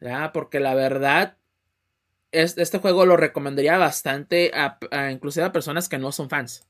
¿verdad? 0.00 0.32
Porque 0.32 0.60
la 0.60 0.74
verdad, 0.74 1.38
es- 2.32 2.58
este 2.58 2.78
juego 2.78 3.06
lo 3.06 3.16
recomendaría 3.16 3.78
bastante 3.78 4.52
a, 4.54 4.78
inclusive 5.12 5.46
a 5.46 5.52
personas 5.52 5.88
que 5.88 5.98
no 5.98 6.12
son 6.12 6.30
fans. 6.30 6.66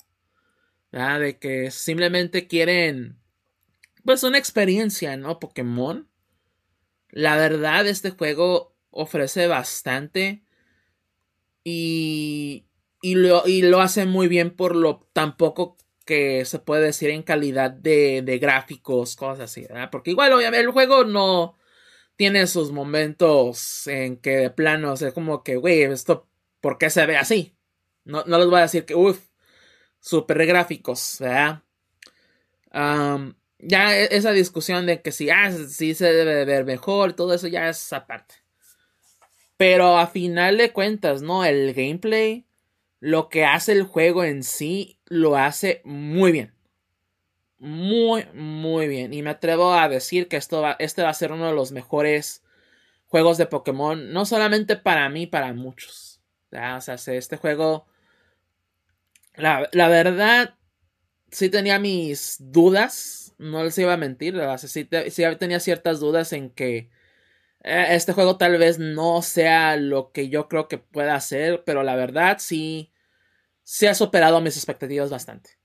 ¿verdad? 0.92 1.20
De 1.20 1.38
que 1.38 1.70
simplemente 1.70 2.46
quieren, 2.48 3.18
pues, 4.04 4.24
una 4.24 4.38
experiencia, 4.38 5.16
¿no? 5.16 5.40
Pokémon. 5.40 6.08
La 7.10 7.36
verdad, 7.36 7.84
este 7.88 8.10
juego 8.12 8.76
ofrece 8.90 9.48
bastante. 9.48 10.44
Y, 11.64 12.65
y, 13.06 13.14
lo, 13.14 13.46
y 13.46 13.62
lo 13.62 13.80
hace 13.80 14.04
muy 14.04 14.26
bien 14.26 14.50
por 14.50 14.74
lo 14.74 15.06
tampoco 15.12 15.76
que 16.04 16.44
se 16.44 16.58
puede 16.58 16.82
decir 16.82 17.10
en 17.10 17.22
calidad 17.22 17.70
de, 17.70 18.22
de 18.22 18.38
gráficos, 18.38 19.14
cosas 19.14 19.44
así, 19.50 19.62
¿verdad? 19.62 19.90
Porque 19.92 20.10
igual, 20.10 20.32
obviamente, 20.32 20.64
el 20.64 20.72
juego 20.72 21.04
no 21.04 21.56
tiene 22.16 22.48
sus 22.48 22.72
momentos 22.72 23.86
en 23.86 24.16
que 24.16 24.36
de 24.36 24.50
plano, 24.50 24.94
o 24.94 25.12
como 25.14 25.44
que, 25.44 25.54
güey, 25.54 25.82
esto, 25.82 26.26
¿por 26.60 26.78
qué 26.78 26.90
se 26.90 27.06
ve 27.06 27.16
así? 27.16 27.56
No, 28.04 28.24
no 28.26 28.38
les 28.38 28.48
voy 28.48 28.58
a 28.58 28.62
decir 28.62 28.84
que, 28.84 28.96
uff, 28.96 29.20
super 30.00 30.44
gráficos, 30.44 31.18
¿verdad? 31.20 31.62
Ya 33.58 33.96
e- 33.96 34.16
esa 34.16 34.32
discusión 34.32 34.86
de 34.86 35.00
que 35.00 35.12
si, 35.12 35.30
ah, 35.30 35.52
sí 35.52 35.94
se 35.94 36.12
debe 36.12 36.34
de 36.34 36.44
ver 36.44 36.64
mejor, 36.64 37.12
todo 37.12 37.34
eso 37.34 37.46
ya 37.46 37.68
es 37.68 37.92
aparte. 37.92 38.34
Pero 39.56 39.96
a 39.96 40.08
final 40.08 40.58
de 40.58 40.72
cuentas, 40.72 41.22
¿no? 41.22 41.44
El 41.44 41.72
gameplay, 41.72 42.46
lo 43.00 43.28
que 43.28 43.44
hace 43.44 43.72
el 43.72 43.84
juego 43.84 44.24
en 44.24 44.42
sí, 44.42 44.98
lo 45.06 45.36
hace 45.36 45.82
muy 45.84 46.32
bien. 46.32 46.54
Muy, 47.58 48.26
muy 48.34 48.86
bien. 48.88 49.14
Y 49.14 49.22
me 49.22 49.30
atrevo 49.30 49.72
a 49.72 49.88
decir 49.88 50.28
que 50.28 50.36
esto 50.36 50.60
va, 50.62 50.76
este 50.78 51.02
va 51.02 51.08
a 51.10 51.14
ser 51.14 51.32
uno 51.32 51.46
de 51.46 51.54
los 51.54 51.72
mejores 51.72 52.42
juegos 53.06 53.38
de 53.38 53.46
Pokémon. 53.46 54.12
No 54.12 54.26
solamente 54.26 54.76
para 54.76 55.08
mí, 55.10 55.26
para 55.26 55.52
muchos. 55.54 56.20
O 56.52 56.80
sea, 56.82 56.98
se- 56.98 57.16
este 57.18 57.36
juego. 57.38 57.86
La, 59.34 59.68
la 59.72 59.88
verdad, 59.88 60.54
sí 61.30 61.50
tenía 61.50 61.78
mis 61.80 62.36
dudas. 62.40 63.34
No 63.38 63.64
les 63.64 63.78
iba 63.78 63.94
a 63.94 63.96
mentir. 63.96 64.36
O 64.36 64.58
sea, 64.58 64.58
sí, 64.58 64.88
sí 65.10 65.24
tenía 65.38 65.60
ciertas 65.60 66.00
dudas 66.00 66.32
en 66.34 66.50
que 66.50 66.90
este 67.66 68.12
juego 68.12 68.36
tal 68.36 68.56
vez 68.58 68.78
no 68.78 69.22
sea 69.22 69.76
lo 69.76 70.12
que 70.12 70.28
yo 70.28 70.48
creo 70.48 70.68
que 70.68 70.78
pueda 70.78 71.14
hacer. 71.14 71.64
Pero 71.64 71.82
la 71.82 71.96
verdad, 71.96 72.38
sí. 72.38 72.92
Sí 73.64 73.86
ha 73.86 73.94
superado 73.94 74.40
mis 74.40 74.56
expectativas 74.56 75.10
bastante. 75.10 75.58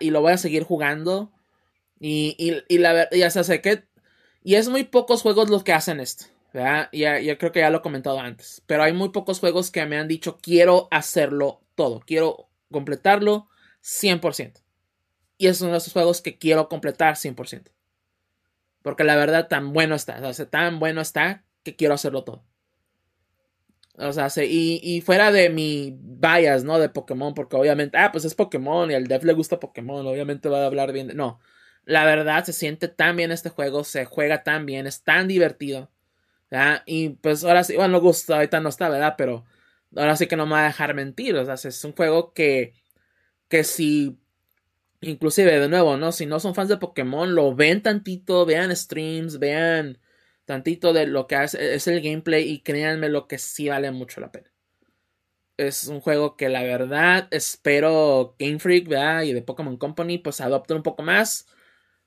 Y 0.00 0.10
lo 0.10 0.20
voy 0.20 0.32
a 0.32 0.38
seguir 0.38 0.64
jugando. 0.64 1.32
Y, 1.98 2.36
y, 2.38 2.62
y 2.74 2.78
la 2.78 2.92
verdad, 2.92 3.10
ya 3.12 3.62
que. 3.62 3.84
Y 4.44 4.56
es 4.56 4.68
muy 4.68 4.84
pocos 4.84 5.22
juegos 5.22 5.48
los 5.48 5.64
que 5.64 5.72
hacen 5.72 6.00
esto. 6.00 6.26
¿verdad? 6.52 6.88
Ya, 6.92 7.18
yo 7.20 7.38
creo 7.38 7.52
que 7.52 7.60
ya 7.60 7.70
lo 7.70 7.78
he 7.78 7.82
comentado 7.82 8.20
antes. 8.20 8.62
Pero 8.66 8.82
hay 8.82 8.92
muy 8.92 9.08
pocos 9.10 9.40
juegos 9.40 9.70
que 9.70 9.86
me 9.86 9.96
han 9.96 10.08
dicho 10.08 10.38
quiero 10.42 10.88
hacerlo 10.90 11.62
todo. 11.74 12.00
Quiero 12.00 12.48
completarlo 12.70 13.48
100%. 13.82 14.60
Y 15.38 15.46
es 15.46 15.60
uno 15.60 15.72
de 15.72 15.78
esos 15.78 15.92
juegos 15.92 16.20
que 16.20 16.38
quiero 16.38 16.68
completar 16.68 17.14
100%. 17.14 17.70
Porque 18.82 19.04
la 19.04 19.16
verdad, 19.16 19.48
tan 19.48 19.72
bueno 19.72 19.94
está. 19.94 20.20
O 20.26 20.32
sea, 20.32 20.46
tan 20.46 20.78
bueno 20.78 21.00
está 21.00 21.44
que 21.62 21.76
quiero 21.76 21.94
hacerlo 21.94 22.24
todo. 22.24 22.44
O 23.96 24.12
sea, 24.12 24.28
y, 24.44 24.80
y, 24.82 25.00
fuera 25.02 25.30
de 25.30 25.50
mi 25.50 25.96
bias, 26.00 26.64
¿no? 26.64 26.78
De 26.78 26.88
Pokémon, 26.88 27.34
porque 27.34 27.56
obviamente, 27.56 27.98
ah, 27.98 28.10
pues 28.10 28.24
es 28.24 28.34
Pokémon 28.34 28.90
y 28.90 28.94
al 28.94 29.06
dev 29.06 29.24
le 29.24 29.34
gusta 29.34 29.60
Pokémon, 29.60 30.06
obviamente 30.06 30.48
va 30.48 30.62
a 30.62 30.66
hablar 30.66 30.92
bien 30.92 31.08
de... 31.08 31.14
No, 31.14 31.40
la 31.84 32.04
verdad 32.04 32.44
se 32.44 32.52
siente 32.52 32.88
tan 32.88 33.16
bien 33.16 33.32
este 33.32 33.50
juego, 33.50 33.84
se 33.84 34.04
juega 34.06 34.42
tan 34.44 34.66
bien, 34.66 34.86
es 34.86 35.02
tan 35.04 35.28
divertido. 35.28 35.90
¿ya? 36.50 36.82
Y 36.86 37.10
pues 37.10 37.44
ahora 37.44 37.64
sí, 37.64 37.76
bueno, 37.76 37.92
no 37.94 38.00
gusta, 38.00 38.36
ahorita 38.36 38.60
no 38.60 38.68
está, 38.70 38.88
¿verdad? 38.88 39.14
Pero 39.18 39.44
ahora 39.96 40.16
sí 40.16 40.26
que 40.26 40.36
no 40.36 40.46
me 40.46 40.52
va 40.52 40.64
a 40.64 40.68
dejar 40.68 40.94
mentir, 40.94 41.36
o 41.36 41.44
sea, 41.44 41.54
es 41.54 41.84
un 41.84 41.92
juego 41.92 42.32
que, 42.34 42.74
que 43.48 43.64
si, 43.64 44.18
inclusive 45.02 45.58
de 45.60 45.68
nuevo, 45.68 45.96
¿no? 45.96 46.12
Si 46.12 46.26
no 46.26 46.40
son 46.40 46.54
fans 46.54 46.68
de 46.68 46.78
Pokémon, 46.78 47.34
lo 47.34 47.54
ven 47.54 47.82
tantito, 47.82 48.46
vean 48.46 48.74
streams, 48.74 49.38
vean 49.38 49.98
tantito 50.44 50.92
de 50.92 51.06
lo 51.06 51.26
que 51.26 51.36
hace, 51.36 51.74
es 51.74 51.86
el 51.88 52.00
gameplay 52.00 52.48
y 52.48 52.60
créanme 52.60 53.08
lo 53.08 53.28
que 53.28 53.38
sí 53.38 53.68
vale 53.68 53.90
mucho 53.90 54.20
la 54.20 54.32
pena. 54.32 54.50
Es 55.56 55.86
un 55.86 56.00
juego 56.00 56.36
que 56.36 56.48
la 56.48 56.62
verdad 56.62 57.28
espero 57.30 58.36
Game 58.38 58.58
Freak 58.58 58.88
¿verdad? 58.88 59.22
y 59.22 59.32
de 59.32 59.42
Pokémon 59.42 59.76
Company 59.76 60.18
pues 60.18 60.40
adopten 60.40 60.78
un 60.78 60.82
poco 60.82 61.02
más. 61.02 61.46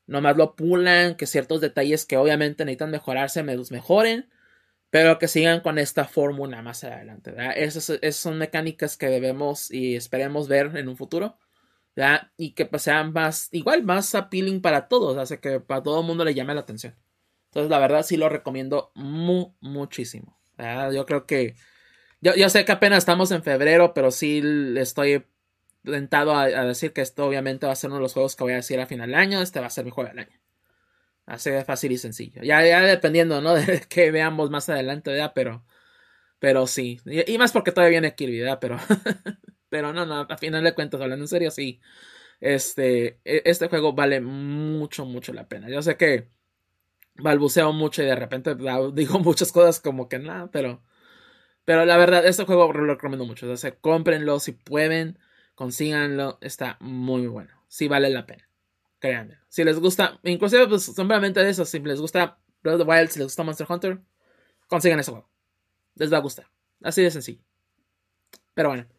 Nomás 0.08 0.38
lo 0.38 0.56
pulan, 0.56 1.16
que 1.16 1.26
ciertos 1.26 1.62
detalles 1.62 2.06
que 2.06 2.18
obviamente 2.18 2.66
necesitan 2.66 2.92
mejorarse 2.92 3.44
me 3.44 3.56
los 3.56 3.72
mejoren. 3.72 4.30
Pero 4.90 5.20
que 5.20 5.28
sigan 5.28 5.62
con 5.62 5.78
esta 5.80 6.06
fórmula 6.06 6.62
más 6.62 6.84
adelante. 6.84 7.32
¿verdad? 7.32 7.54
Esas, 7.58 7.92
son 8.16 8.38
mecánicas 8.38 8.98
que 8.98 9.08
debemos 9.08 9.72
y 9.72 9.96
esperemos 9.96 10.48
ver 10.48 10.76
en 10.78 10.88
un 10.88 10.98
futuro. 10.98 11.38
¿Verdad? 11.96 12.32
Y 12.38 12.52
que 12.52 12.66
pues, 12.66 12.84
sean 12.84 13.14
más, 13.14 13.50
igual 13.52 13.84
más 13.84 14.14
appealing 14.16 14.62
para 14.62 14.88
todos. 14.88 15.18
Hace 15.18 15.40
que 15.40 15.60
para 15.60 15.84
todo 15.84 16.02
el 16.02 16.08
mundo 16.08 16.26
le 16.26 16.34
llame 16.34 16.54
la 16.54 16.62
atención. 16.62 16.96
Entonces, 17.46 17.70
la 17.70 17.80
verdad, 17.80 18.04
sí 18.04 18.18
lo 18.18 18.28
recomiendo 18.30 18.92
muchísimo. 18.96 20.38
Yo 20.94 21.06
creo 21.06 21.26
que. 21.26 21.56
Yo, 22.22 22.50
sé 22.50 22.66
que 22.66 22.72
apenas 22.72 23.00
estamos 23.00 23.32
en 23.32 23.44
febrero, 23.44 23.94
pero 23.94 24.12
sí 24.12 24.42
estoy 24.78 25.26
tentado 25.84 26.36
a, 26.36 26.48
decir 26.48 26.92
que 26.92 27.02
esto 27.02 27.26
obviamente 27.26 27.68
va 27.68 27.74
a 27.74 27.76
ser 27.76 27.90
uno 27.90 27.98
de 27.98 28.02
los 28.04 28.14
juegos 28.14 28.36
que 28.36 28.44
voy 28.44 28.54
a 28.54 28.58
decir 28.58 28.80
a 28.80 28.88
final 28.88 29.10
del 29.10 29.20
año. 29.20 29.42
Este 29.42 29.60
va 29.60 29.68
a 29.68 29.70
ser 29.70 29.86
mi 29.86 29.92
juego 29.92 30.10
del 30.10 30.20
año. 30.20 30.40
Así 31.26 31.50
de 31.50 31.64
fácil 31.64 31.92
y 31.92 31.98
sencillo. 31.98 32.42
Ya, 32.44 32.66
ya 32.66 32.82
dependiendo, 32.82 33.42
¿no? 33.42 33.54
De 33.56 33.82
que 33.88 34.12
veamos 34.12 34.50
más 34.50 34.70
adelante, 34.70 35.12
¿verdad? 35.12 35.32
Pero. 35.36 35.64
Pero 36.40 36.68
sí. 36.68 37.00
Y, 37.06 37.38
más 37.38 37.52
porque 37.52 37.72
todavía 37.72 38.02
viene 38.02 38.16
Kirby, 38.16 38.40
¿verdad? 38.40 38.60
Pero. 38.60 38.80
pero 39.70 39.94
no, 39.94 40.06
no. 40.06 40.22
A 40.30 40.38
final 40.38 40.64
de 40.64 40.74
cuentas, 40.74 41.02
hablando 41.02 41.26
en 41.26 41.30
serio, 41.30 41.52
sí. 41.52 41.82
Este. 42.40 43.20
E, 43.26 43.44
este 43.46 43.68
juego 43.68 43.94
vale 43.94 44.22
mucho, 44.22 45.06
mucho 45.06 45.34
la 45.34 45.48
pena. 45.48 45.70
Yo 45.70 45.82
sé 45.82 45.98
que 45.98 46.30
balbuceo 47.18 47.74
mucho 47.74 48.04
y 48.04 48.06
de 48.06 48.16
repente 48.16 48.56
digo 48.94 49.20
muchas 49.20 49.52
cosas 49.52 49.80
como 49.80 50.10
que 50.10 50.20
nada, 50.20 50.50
pero, 50.52 50.84
pero 51.66 51.86
la 51.86 51.98
verdad, 51.98 52.26
este 52.26 52.46
juego 52.46 52.72
lo 52.74 52.94
recomiendo 52.94 53.26
mucho. 53.26 53.50
O 53.50 53.58
sea, 53.58 53.72
cómprenlo 53.80 54.40
si 54.40 54.54
pueden, 54.54 55.20
consíganlo, 55.56 56.38
está 56.42 56.78
muy 56.80 57.28
bueno. 57.28 57.52
Sí 57.68 57.88
vale 57.88 58.10
la 58.10 58.26
pena. 58.26 58.48
Créanme. 59.00 59.40
Si 59.50 59.64
les 59.64 59.80
gusta, 59.80 60.20
inclusive, 60.24 60.68
pues 60.68 60.84
simplemente 60.84 61.44
de 61.44 61.50
eso, 61.50 61.66
si 61.66 61.80
les 61.80 62.00
gusta 62.00 62.40
Breath 62.64 62.80
of 62.80 62.88
the 62.88 62.92
Wild, 62.92 63.10
si 63.10 63.20
les 63.20 63.28
gusta 63.28 63.44
Monster 63.44 63.68
Hunter, 63.70 64.02
consigan 64.68 65.00
ese 65.00 65.12
juego. 65.12 65.30
Les 65.96 66.12
va 66.12 66.18
a 66.18 66.22
gustar. 66.22 66.48
Así 66.82 67.02
de 67.02 67.12
sencillo. 67.12 67.44
Pero 68.54 68.70
bueno. 68.70 68.95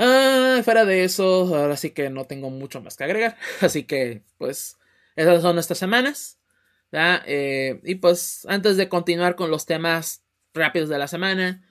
Ah, 0.00 0.60
fuera 0.64 0.84
de 0.84 1.02
eso, 1.02 1.24
ahora 1.56 1.76
sí 1.76 1.90
que 1.90 2.08
no 2.08 2.24
tengo 2.24 2.50
mucho 2.50 2.80
más 2.80 2.96
que 2.96 3.04
agregar. 3.04 3.36
Así 3.60 3.82
que, 3.84 4.22
pues, 4.38 4.78
esas 5.16 5.42
son 5.42 5.56
nuestras 5.56 5.78
semanas. 5.78 6.38
Eh, 6.92 7.80
y 7.84 7.96
pues 7.96 8.46
antes 8.48 8.76
de 8.76 8.88
continuar 8.88 9.36
con 9.36 9.50
los 9.50 9.66
temas 9.66 10.24
rápidos 10.54 10.88
de 10.88 10.98
la 10.98 11.08
semana, 11.08 11.62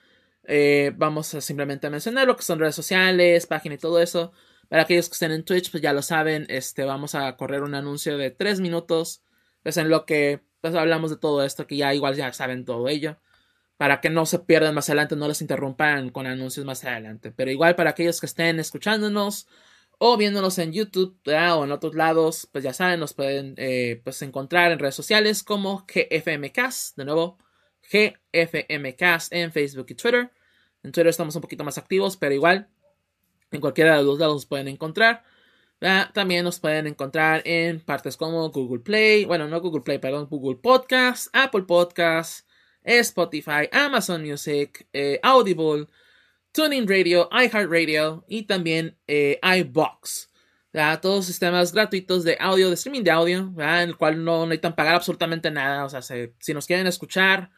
eh, 0.44 0.92
vamos 0.96 1.34
a 1.34 1.42
simplemente 1.42 1.90
mencionar 1.90 2.28
lo 2.28 2.36
que 2.36 2.44
son 2.44 2.60
redes 2.60 2.76
sociales, 2.76 3.48
página 3.48 3.76
y 3.76 3.78
todo 3.80 4.02
eso. 4.02 4.34
Para 4.70 4.84
aquellos 4.84 5.08
que 5.10 5.14
estén 5.14 5.32
en 5.32 5.46
Twitch, 5.46 5.72
pues 5.72 5.82
ya 5.82 5.94
lo 5.94 6.02
saben, 6.02 6.46
este, 6.50 6.84
vamos 6.84 7.16
a 7.16 7.38
correr 7.38 7.64
un 7.64 7.76
anuncio 7.76 8.18
de 8.18 8.32
3 8.32 8.60
minutos, 8.60 9.24
pues 9.64 9.78
en 9.78 9.90
lo 9.90 10.06
que 10.06 10.42
pues, 10.62 10.76
hablamos 10.76 11.10
de 11.12 11.18
todo 11.18 11.44
esto, 11.46 11.68
que 11.68 11.78
ya 11.78 11.94
igual 11.94 12.16
ya 12.16 12.34
saben 12.34 12.66
todo 12.66 12.90
ello, 12.90 13.18
para 13.78 14.02
que 14.02 14.10
no 14.10 14.26
se 14.26 14.40
pierdan 14.40 14.76
más 14.76 14.90
adelante, 14.90 15.16
no 15.16 15.28
les 15.28 15.42
interrumpan 15.42 16.10
con 16.10 16.28
anuncios 16.28 16.66
más 16.66 16.84
adelante. 16.84 17.32
Pero 17.32 17.52
igual 17.52 17.76
para 17.76 17.92
aquellos 17.92 18.20
que 18.20 18.26
estén 18.26 18.60
escuchándonos, 18.60 19.48
o 20.00 20.18
viéndonos 20.18 20.58
en 20.60 20.74
YouTube 20.74 21.20
o 21.26 21.64
en 21.64 21.72
otros 21.72 21.96
lados, 21.96 22.48
pues 22.52 22.64
ya 22.64 22.74
saben, 22.74 23.00
nos 23.00 23.14
pueden 23.14 23.56
eh, 23.58 24.02
pues 24.04 24.22
encontrar 24.22 24.72
en 24.72 24.80
redes 24.80 24.96
sociales 24.96 25.44
como 25.44 25.86
GFMcast, 25.88 26.98
de 26.98 27.06
nuevo, 27.06 27.38
GFMcast 27.92 29.34
en 29.34 29.52
Facebook 29.52 29.88
y 29.90 29.96
Twitter. 29.96 30.32
En 30.84 30.92
Twitter 30.92 31.08
estamos 31.08 31.36
un 31.36 31.42
poquito 31.42 31.64
más 31.64 31.78
activos, 31.78 32.18
pero 32.18 32.34
igual, 32.34 32.70
en 33.52 33.62
cualquiera 33.62 33.98
de 33.98 34.04
los 34.04 34.20
lados 34.20 34.36
nos 34.36 34.46
pueden 34.46 34.68
encontrar. 34.68 35.24
También 36.14 36.44
nos 36.44 36.60
pueden 36.60 36.88
encontrar 36.88 37.42
en 37.46 37.80
partes 37.80 38.18
como 38.18 38.50
Google 38.50 38.80
Play, 38.80 39.26
bueno, 39.26 39.48
no 39.48 39.62
Google 39.62 39.82
Play, 39.82 40.00
perdón, 40.00 40.28
Google 40.30 40.58
Podcast, 40.58 41.28
Apple 41.34 41.64
Podcast, 41.64 42.47
Spotify, 42.88 43.70
Amazon 43.72 44.24
Music, 44.24 44.88
eh, 44.94 45.20
Audible, 45.22 45.88
TuneIn 46.52 46.88
Radio, 46.88 47.30
iHeartRadio 47.32 48.26
y 48.28 48.44
también 48.44 48.98
eh, 49.08 49.40
iBox. 49.44 50.30
Todos 51.02 51.26
sistemas 51.26 51.74
gratuitos 51.74 52.24
de 52.24 52.38
audio, 52.40 52.70
de 52.70 52.76
streaming 52.76 53.04
de 53.04 53.12
audio, 53.12 53.52
en 53.58 53.90
el 53.90 53.98
cual 53.98 54.24
no 54.24 54.46
necesitan 54.46 54.76
pagar 54.76 54.96
absolutamente 54.96 55.50
nada. 55.50 55.86
O 55.86 55.90
sea, 55.90 56.02
si 56.02 56.54
nos 56.54 56.68
quieren 56.68 56.86
escuchar, 56.86 57.50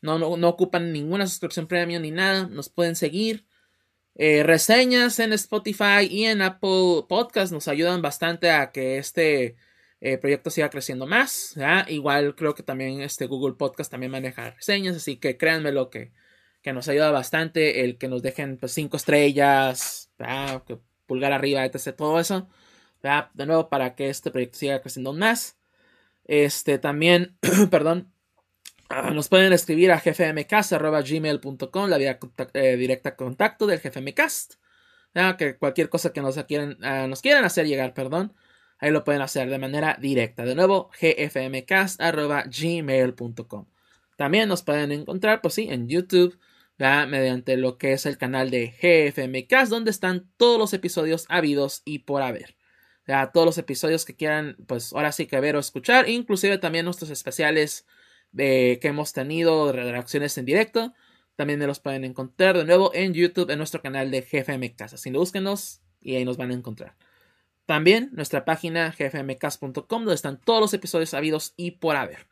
no, 0.00 0.18
no, 0.18 0.48
ocupan 0.48 0.92
ninguna 0.92 1.26
suscripción 1.26 1.66
premium 1.68 2.02
ni 2.02 2.10
nada, 2.10 2.46
nos 2.46 2.68
pueden 2.68 2.96
seguir. 2.96 3.46
Eh, 4.16 4.42
reseñas 4.42 5.18
en 5.18 5.32
Spotify 5.32 6.06
y 6.08 6.24
en 6.24 6.42
Apple 6.42 7.04
Podcast 7.08 7.52
nos 7.52 7.68
ayudan 7.68 8.02
bastante 8.02 8.50
a 8.50 8.70
que 8.70 8.98
este 8.98 9.56
eh, 10.04 10.18
proyecto 10.18 10.50
siga 10.50 10.70
creciendo 10.70 11.06
más. 11.06 11.54
Igual 11.88 12.34
creo 12.36 12.54
que 12.54 12.62
también 12.62 13.00
este 13.00 13.26
Google 13.26 13.54
Podcast 13.56 13.90
también 13.90 14.12
maneja 14.12 14.50
reseñas, 14.50 14.96
así 14.96 15.16
que 15.16 15.36
créanme 15.36 15.72
lo 15.72 15.90
que 15.90 16.12
que 16.64 16.72
nos 16.72 16.88
ayuda 16.88 17.10
bastante, 17.10 17.84
el 17.84 17.98
que 17.98 18.08
nos 18.08 18.22
dejen 18.22 18.56
pues, 18.56 18.72
cinco 18.72 18.96
estrellas, 18.96 20.10
pulgar 21.06 21.32
arriba, 21.32 21.64
etc. 21.66 21.94
Todo 21.94 22.18
eso, 22.18 22.48
de 23.34 23.46
nuevo, 23.46 23.68
para 23.68 23.94
que 23.94 24.08
este 24.08 24.30
proyecto 24.30 24.58
siga 24.58 24.80
creciendo 24.80 25.12
más. 25.12 25.58
Este 26.24 26.78
también, 26.78 27.36
perdón, 27.70 28.14
ah, 28.88 29.10
nos 29.10 29.28
pueden 29.28 29.52
escribir 29.52 29.92
a 29.92 30.00
gfmcast.gmail.com, 30.00 31.90
la 31.90 31.98
vía 31.98 32.18
eh, 32.54 32.76
directa 32.76 33.14
contacto 33.14 33.66
del 33.66 33.80
gfmcast. 33.80 34.54
Que 35.38 35.58
cualquier 35.58 35.90
cosa 35.90 36.14
que 36.14 36.22
nos 36.22 36.42
quieran, 36.44 36.78
ah, 36.82 37.06
nos 37.06 37.20
quieran 37.20 37.44
hacer 37.44 37.66
llegar, 37.66 37.92
perdón, 37.92 38.34
ahí 38.78 38.90
lo 38.90 39.04
pueden 39.04 39.22
hacer 39.22 39.48
de 39.50 39.58
manera 39.58 39.96
directa. 40.00 40.44
De 40.44 40.54
nuevo, 40.54 40.90
gfmcast.gmail.com. 41.00 43.66
También 44.16 44.48
nos 44.48 44.62
pueden 44.62 44.92
encontrar, 44.92 45.40
pues 45.40 45.54
sí, 45.54 45.66
en 45.70 45.88
YouTube, 45.88 46.38
mediante 46.78 47.56
lo 47.56 47.78
que 47.78 47.92
es 47.92 48.06
el 48.06 48.18
canal 48.18 48.50
de 48.50 48.70
GFMcast, 48.70 49.70
donde 49.70 49.90
están 49.90 50.30
todos 50.36 50.58
los 50.58 50.72
episodios 50.72 51.26
habidos 51.28 51.82
y 51.84 52.00
por 52.00 52.22
haber. 52.22 52.56
Ya, 53.06 53.30
todos 53.32 53.46
los 53.46 53.58
episodios 53.58 54.04
que 54.04 54.16
quieran, 54.16 54.56
pues 54.66 54.92
ahora 54.92 55.12
sí 55.12 55.26
que 55.26 55.38
ver 55.40 55.56
o 55.56 55.58
escuchar, 55.58 56.08
inclusive 56.08 56.58
también 56.58 56.86
nuestros 56.86 57.10
especiales 57.10 57.86
de, 58.32 58.78
que 58.80 58.88
hemos 58.88 59.12
tenido, 59.12 59.72
reacciones 59.72 60.38
en 60.38 60.46
directo, 60.46 60.94
también 61.36 61.58
me 61.58 61.66
los 61.66 61.80
pueden 61.80 62.04
encontrar 62.04 62.56
de 62.56 62.64
nuevo 62.64 62.92
en 62.94 63.12
YouTube, 63.12 63.50
en 63.50 63.58
nuestro 63.58 63.82
canal 63.82 64.10
de 64.10 64.22
GFMcast. 64.22 64.94
Así 64.94 65.10
lo 65.10 65.18
búsquenos 65.18 65.82
y 66.00 66.16
ahí 66.16 66.24
nos 66.24 66.36
van 66.36 66.50
a 66.50 66.54
encontrar. 66.54 66.96
También 67.66 68.10
nuestra 68.12 68.44
página 68.44 68.94
gfmcast.com, 68.98 69.84
donde 69.88 70.14
están 70.14 70.40
todos 70.40 70.60
los 70.60 70.74
episodios 70.74 71.14
habidos 71.14 71.54
y 71.56 71.72
por 71.72 71.96
haber. 71.96 72.26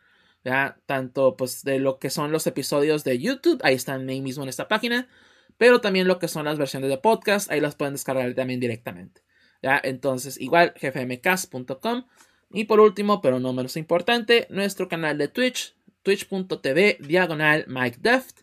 Tanto 0.87 1.37
pues 1.37 1.63
de 1.63 1.79
lo 1.79 1.99
que 1.99 2.11
son 2.11 2.33
los 2.33 2.47
episodios 2.47 3.05
de 3.05 3.19
YouTube, 3.19 3.61
ahí 3.63 3.75
están 3.75 4.09
ahí 4.09 4.21
mismo 4.21 4.43
en 4.43 4.49
esta 4.49 4.69
página, 4.69 5.09
pero 5.57 5.81
también 5.81 6.09
lo 6.09 6.19
que 6.19 6.29
son 6.29 6.47
las 6.47 6.59
versiones 6.59 6.91
de 6.91 6.99
podcast, 6.99 7.51
ahí 7.51 7.61
las 7.61 7.77
pueden 7.77 7.95
descargar 7.95 8.35
también 8.35 8.61
directamente. 8.61 9.23
¿ya? 9.63 9.81
Entonces, 9.83 10.41
igual, 10.41 10.75
gfmcast.com. 10.81 12.07
Y 12.51 12.65
por 12.65 12.81
último, 12.81 13.23
pero 13.23 13.41
no 13.41 13.53
menos 13.53 13.77
importante, 13.77 14.47
nuestro 14.51 14.89
canal 14.89 15.17
de 15.17 15.29
Twitch, 15.29 15.75
twitch.tv 16.03 16.99
diagonal 17.01 17.65
Mike 17.69 17.99
Deft, 18.01 18.41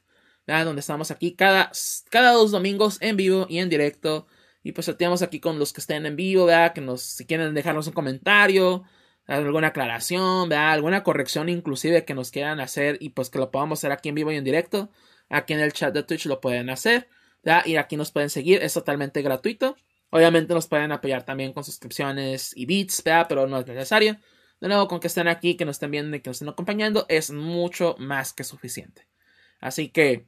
donde 0.48 0.80
estamos 0.80 1.12
aquí 1.12 1.34
cada, 1.34 1.72
cada 2.10 2.32
dos 2.32 2.52
domingos 2.52 2.98
en 3.02 3.18
vivo 3.18 3.46
y 3.50 3.60
en 3.60 3.70
directo. 3.70 4.28
Y 4.64 4.74
pues 4.74 4.88
estamos 4.88 5.22
aquí 5.22 5.40
con 5.40 5.58
los 5.60 5.74
que 5.74 5.82
estén 5.82 6.06
en 6.06 6.16
vivo, 6.16 6.46
¿verdad? 6.46 6.74
que 6.74 6.82
nos, 6.82 7.02
si 7.02 7.26
quieren 7.26 7.54
dejarnos 7.54 7.88
un 7.88 7.94
comentario, 7.94 8.84
alguna 9.26 9.68
aclaración, 9.68 10.52
alguna 10.52 11.04
corrección 11.04 11.50
inclusive 11.50 12.04
que 12.04 12.14
nos 12.14 12.32
quieran 12.32 12.60
hacer 12.60 12.98
y 13.00 13.10
pues 13.10 13.30
que 13.30 13.40
lo 13.40 13.52
podamos 13.52 13.80
hacer 13.80 13.92
aquí 13.92 14.10
en 14.10 14.16
vivo 14.16 14.32
y 14.32 14.36
en 14.36 14.44
directo. 14.44 14.90
Aquí 15.30 15.54
en 15.54 15.60
el 15.60 15.74
chat 15.74 15.94
de 15.94 16.04
Twitch 16.04 16.26
lo 16.26 16.42
pueden 16.42 16.70
hacer. 16.70 17.08
Y 17.66 17.76
aquí 17.78 17.96
nos 17.96 18.12
pueden 18.12 18.30
seguir, 18.30 18.62
es 18.62 18.74
totalmente 18.74 19.22
gratuito. 19.22 19.78
Obviamente 20.10 20.54
nos 20.54 20.68
pueden 20.68 20.92
apoyar 20.92 21.24
también 21.24 21.54
con 21.54 21.64
suscripciones 21.64 22.52
y 22.56 22.66
bits, 22.66 23.04
¿verdad? 23.04 23.28
pero 23.30 23.48
no 23.48 23.60
es 23.60 23.68
necesario. 23.68 24.18
De 24.60 24.68
nuevo, 24.68 24.88
con 24.88 25.00
que 25.00 25.08
estén 25.08 25.28
aquí, 25.28 25.56
que 25.56 25.66
nos 25.66 25.76
estén 25.76 25.92
viendo 25.92 26.18
y 26.18 26.20
que 26.20 26.30
nos 26.30 26.38
estén 26.38 26.50
acompañando, 26.50 27.06
es 27.08 27.32
mucho 27.32 27.96
más 27.98 28.34
que 28.34 28.44
suficiente. 28.44 29.08
Así 29.62 29.90
que, 29.90 30.28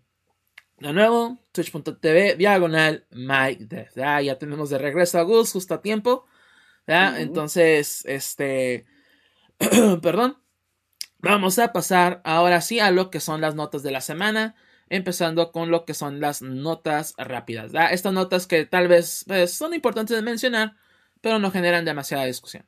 de 0.81 0.93
nuevo, 0.93 1.37
twitch.tv, 1.51 2.35
diagonal, 2.35 3.05
MyDeath. 3.11 3.95
Ya 3.95 4.37
tenemos 4.37 4.69
de 4.69 4.79
regreso 4.79 5.19
a 5.19 5.23
Gus 5.23 5.51
justo 5.51 5.75
a 5.75 5.81
tiempo. 5.81 6.25
Entonces, 6.87 8.03
este, 8.05 8.85
perdón. 10.01 10.37
Vamos 11.19 11.59
a 11.59 11.71
pasar 11.71 12.19
ahora 12.23 12.61
sí 12.61 12.79
a 12.79 12.89
lo 12.89 13.11
que 13.11 13.19
son 13.19 13.41
las 13.41 13.53
notas 13.53 13.83
de 13.83 13.91
la 13.91 14.01
semana 14.01 14.55
empezando 14.89 15.51
con 15.51 15.71
lo 15.71 15.85
que 15.85 15.93
son 15.93 16.19
las 16.19 16.41
notas 16.41 17.13
rápidas. 17.17 17.71
Estas 17.91 18.11
notas 18.11 18.47
que 18.47 18.65
tal 18.65 18.87
vez 18.87 19.23
pues, 19.25 19.53
son 19.53 19.73
importantes 19.73 20.17
de 20.17 20.23
mencionar, 20.23 20.75
pero 21.21 21.39
no 21.39 21.51
generan 21.51 21.85
demasiada 21.85 22.25
discusión. 22.25 22.65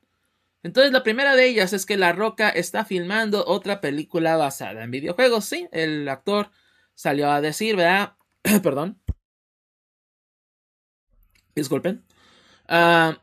Entonces, 0.62 0.92
la 0.92 1.02
primera 1.02 1.36
de 1.36 1.46
ellas 1.46 1.74
es 1.74 1.84
que 1.84 1.98
La 1.98 2.12
Roca 2.12 2.48
está 2.48 2.86
filmando 2.86 3.44
otra 3.46 3.82
película 3.82 4.36
basada 4.36 4.84
en 4.84 4.90
videojuegos. 4.90 5.44
Sí, 5.44 5.68
el 5.72 6.08
actor 6.08 6.50
salió 6.94 7.30
a 7.30 7.40
decir, 7.40 7.76
¿verdad? 7.76 8.14
Perdón. 8.62 9.00
Disculpen. 11.54 12.04
Ah, 12.68 13.18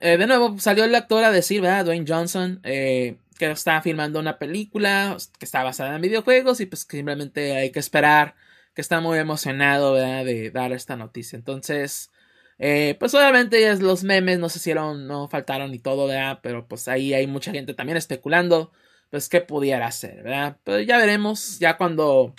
eh, 0.00 0.16
de 0.18 0.26
nuevo, 0.26 0.58
salió 0.58 0.84
el 0.84 0.94
actor 0.94 1.24
a 1.24 1.30
decir, 1.30 1.60
¿verdad? 1.60 1.84
Dwayne 1.84 2.06
Johnson, 2.06 2.60
eh, 2.64 3.18
que 3.38 3.50
está 3.50 3.80
filmando 3.82 4.20
una 4.20 4.38
película 4.38 5.16
que 5.38 5.44
está 5.44 5.62
basada 5.64 5.96
en 5.96 6.02
videojuegos 6.02 6.60
y 6.60 6.66
pues 6.66 6.86
simplemente 6.88 7.56
hay 7.56 7.70
que 7.70 7.78
esperar, 7.78 8.34
que 8.74 8.82
está 8.82 9.00
muy 9.00 9.18
emocionado 9.18 9.94
de 9.94 10.50
dar 10.50 10.72
esta 10.72 10.96
noticia. 10.96 11.36
Entonces, 11.36 12.10
eh, 12.58 12.96
pues 12.98 13.14
obviamente 13.14 13.74
los 13.76 14.02
memes 14.04 14.38
no 14.38 14.48
se 14.48 14.58
hicieron, 14.58 15.06
no 15.06 15.28
faltaron 15.28 15.74
y 15.74 15.78
todo, 15.78 16.06
¿verdad? 16.06 16.40
Pero 16.42 16.66
pues 16.66 16.88
ahí 16.88 17.12
hay 17.14 17.26
mucha 17.26 17.52
gente 17.52 17.74
también 17.74 17.98
especulando, 17.98 18.72
pues 19.10 19.28
qué 19.28 19.40
pudiera 19.40 19.86
hacer, 19.86 20.22
¿verdad? 20.22 20.58
Pero 20.64 20.80
ya 20.80 20.96
veremos, 20.98 21.58
ya 21.58 21.76
cuando 21.76 22.34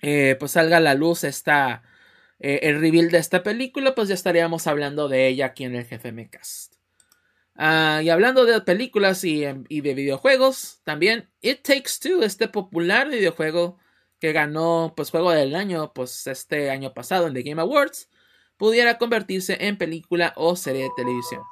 eh, 0.00 0.36
pues 0.38 0.52
salga 0.52 0.78
a 0.78 0.80
la 0.80 0.94
luz 0.94 1.24
esta, 1.24 1.82
eh, 2.38 2.60
el 2.62 2.80
reveal 2.80 3.10
de 3.10 3.18
esta 3.18 3.42
película, 3.42 3.94
pues 3.94 4.08
ya 4.08 4.14
estaríamos 4.14 4.66
hablando 4.66 5.08
de 5.08 5.28
ella 5.28 5.46
aquí 5.46 5.64
en 5.64 5.74
el 5.74 5.84
GFM 5.84 6.30
Cast. 6.30 6.74
Ah, 7.56 8.00
y 8.04 8.10
hablando 8.10 8.44
de 8.44 8.60
películas 8.60 9.24
y, 9.24 9.44
y, 9.68 9.80
de 9.80 9.94
videojuegos, 9.94 10.80
también 10.84 11.28
It 11.40 11.62
Takes 11.62 11.92
Two, 12.00 12.22
este 12.22 12.46
popular 12.48 13.08
videojuego 13.08 13.78
que 14.20 14.32
ganó 14.32 14.94
pues 14.96 15.10
juego 15.10 15.30
del 15.32 15.54
año 15.54 15.92
pues 15.92 16.26
este 16.26 16.70
año 16.70 16.92
pasado 16.94 17.26
en 17.26 17.34
The 17.34 17.42
Game 17.42 17.60
Awards, 17.60 18.08
pudiera 18.56 18.98
convertirse 18.98 19.56
en 19.60 19.78
película 19.78 20.32
o 20.36 20.56
serie 20.56 20.84
de 20.84 20.90
televisión. 20.96 21.42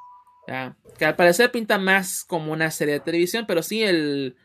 Que 0.97 1.05
al 1.05 1.15
parecer 1.17 1.51
pinta 1.51 1.77
más 1.77 2.23
como 2.23 2.53
una 2.53 2.71
serie 2.71 2.95
de 2.95 2.99
televisión, 3.01 3.45
pero 3.47 3.61
sí 3.63 3.83
el 3.83 4.37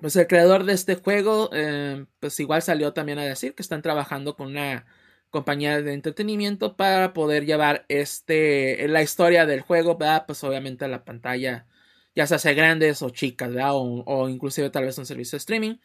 pues 0.00 0.16
el 0.16 0.26
creador 0.26 0.64
de 0.64 0.72
este 0.72 0.96
juego 0.96 1.50
eh, 1.52 2.06
pues 2.20 2.38
igual 2.40 2.62
salió 2.62 2.92
también 2.92 3.18
a 3.18 3.24
decir 3.24 3.54
que 3.54 3.62
están 3.62 3.82
trabajando 3.82 4.36
con 4.36 4.48
una 4.48 4.86
compañía 5.30 5.80
de 5.82 5.92
entretenimiento 5.92 6.76
para 6.76 7.12
poder 7.12 7.46
llevar 7.46 7.84
este 7.88 8.88
la 8.88 9.02
historia 9.02 9.46
del 9.46 9.60
juego, 9.62 9.96
¿verdad? 9.96 10.24
Pues 10.26 10.42
obviamente 10.44 10.84
a 10.84 10.88
la 10.88 11.04
pantalla, 11.04 11.66
ya 12.14 12.26
sea 12.26 12.52
grandes 12.54 13.02
o 13.02 13.10
chicas, 13.10 13.50
¿verdad? 13.50 13.72
O, 13.74 14.28
inclusive 14.28 14.70
tal 14.70 14.84
vez 14.84 14.98
un 14.98 15.06
servicio 15.06 15.36
de 15.36 15.40
streaming. 15.40 15.76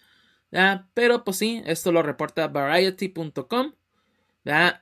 Pero 0.93 1.23
pues 1.23 1.37
sí, 1.37 1.61
esto 1.65 1.91
lo 1.91 2.01
reporta 2.01 2.47
Variety.com. 2.47 3.73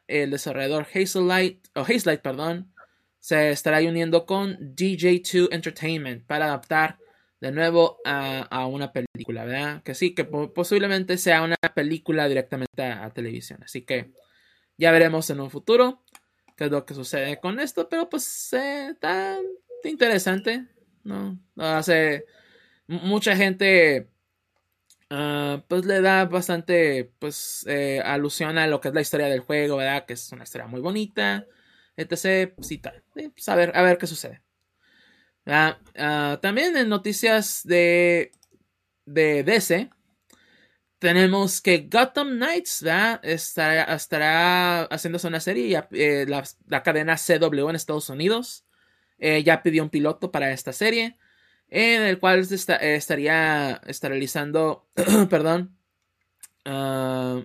El 0.08 0.32
desarrollador 0.32 0.88
Hazelight, 0.94 1.68
o 1.76 1.82
Hazelight, 1.82 2.22
perdón, 2.22 2.74
se 3.20 3.52
estará 3.52 3.80
uniendo 3.80 4.26
con 4.26 4.58
DJ2 4.76 5.50
Entertainment 5.52 6.26
para 6.26 6.46
adaptar 6.46 6.98
de 7.44 7.52
nuevo 7.52 8.00
a, 8.06 8.66
una 8.68 8.94
película, 8.94 9.44
¿verdad? 9.44 9.84
Que 9.84 9.96
sí, 9.96 10.16
que 10.16 10.24
posiblemente 10.24 11.18
sea 11.18 11.42
una 11.42 11.58
película 11.76 12.30
directamente 12.30 12.84
a 12.84 13.10
televisión. 13.10 13.62
Así 13.64 13.82
que 13.82 14.14
ya 14.78 14.92
veremos 14.94 15.30
en 15.30 15.42
un 15.42 15.50
futuro 15.50 16.06
qué 16.56 16.66
es 16.66 16.72
lo 16.72 16.86
que 16.86 16.94
sucede 16.94 17.42
con 17.42 17.60
esto, 17.60 17.90
pero 17.90 18.08
pues 18.10 18.54
eh, 18.54 18.92
está 18.92 19.40
interesante, 19.84 20.68
¿no? 21.04 21.38
Hace 21.58 22.24
mucha 22.88 23.36
gente 23.36 24.08
ah, 25.10 25.66
pues 25.68 25.84
le 25.86 26.00
da 26.00 26.24
bastante 26.24 27.12
pues 27.20 27.66
eh, 27.68 28.02
alusión 28.06 28.58
a 28.58 28.68
lo 28.68 28.80
que 28.80 28.88
es 28.88 28.94
la 28.94 29.02
historia 29.02 29.28
del 29.28 29.42
juego, 29.42 29.76
¿verdad? 29.76 30.06
Que 30.06 30.14
es 30.14 30.32
una 30.32 30.44
historia 30.44 30.68
muy 30.68 30.80
bonita, 30.80 31.46
etc. 31.98 32.54
Pues, 32.56 32.82
tal. 32.82 33.04
Pues, 33.14 33.50
a, 33.50 33.56
ver, 33.58 33.76
a 33.76 33.82
ver 33.82 33.98
qué 33.98 34.08
sucede. 34.08 34.42
Ah, 35.46 35.78
también 36.42 36.76
en 36.78 36.90
noticias 36.90 37.62
de, 37.64 38.32
de 39.06 39.44
DC, 39.44 39.90
tenemos 41.04 41.60
que 41.60 41.90
Gotham 41.92 42.38
Knights 42.38 42.82
estará, 43.24 44.84
haciéndose 44.84 45.28
una 45.28 45.42
serie. 45.42 45.84
Eh, 45.92 46.26
la, 46.30 46.82
cadena 46.82 47.18
CW 47.18 47.70
en 47.70 47.76
Estados 47.76 48.08
Unidos 48.08 48.66
eh, 49.20 49.44
ya 49.44 49.62
pidió 49.62 49.84
un 49.84 49.90
piloto 49.90 50.32
para 50.32 50.54
esta 50.54 50.72
serie. 50.72 51.18
En 51.68 52.04
el 52.04 52.20
cual 52.20 52.40
estaría 52.40 53.82
realizando, 54.02 54.88
perdón, 55.30 55.76
ah, 56.64 57.42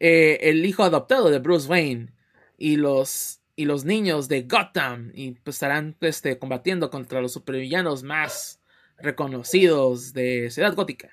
eh, 0.00 0.38
el 0.40 0.64
hijo 0.64 0.82
adoptado 0.82 1.28
de 1.28 1.40
Bruce 1.40 1.68
Wayne 1.68 2.14
y 2.56 2.76
los, 2.76 3.42
y 3.56 3.64
los 3.64 3.84
niños 3.84 4.28
de 4.28 4.42
Gotham. 4.42 5.12
Y 5.14 5.32
pues 5.32 5.56
estarán 5.56 5.96
este, 6.00 6.38
combatiendo 6.38 6.90
contra 6.90 7.20
los 7.20 7.32
supervillanos 7.32 8.02
más 8.02 8.60
reconocidos 8.98 10.12
de 10.12 10.50
Ciudad 10.50 10.74
Gótica. 10.74 11.10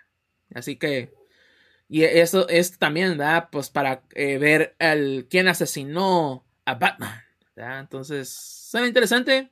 Así 0.53 0.75
que. 0.75 1.13
Y 1.87 2.03
eso 2.03 2.47
es 2.47 2.77
también, 2.77 3.17
¿verdad? 3.17 3.49
Pues 3.51 3.69
para 3.69 4.03
eh, 4.15 4.37
ver 4.37 4.75
el, 4.79 5.27
quién 5.29 5.49
asesinó 5.49 6.45
a 6.63 6.75
Batman. 6.75 7.21
¿verdad? 7.53 7.81
Entonces, 7.81 8.29
suena 8.29 8.87
interesante. 8.87 9.49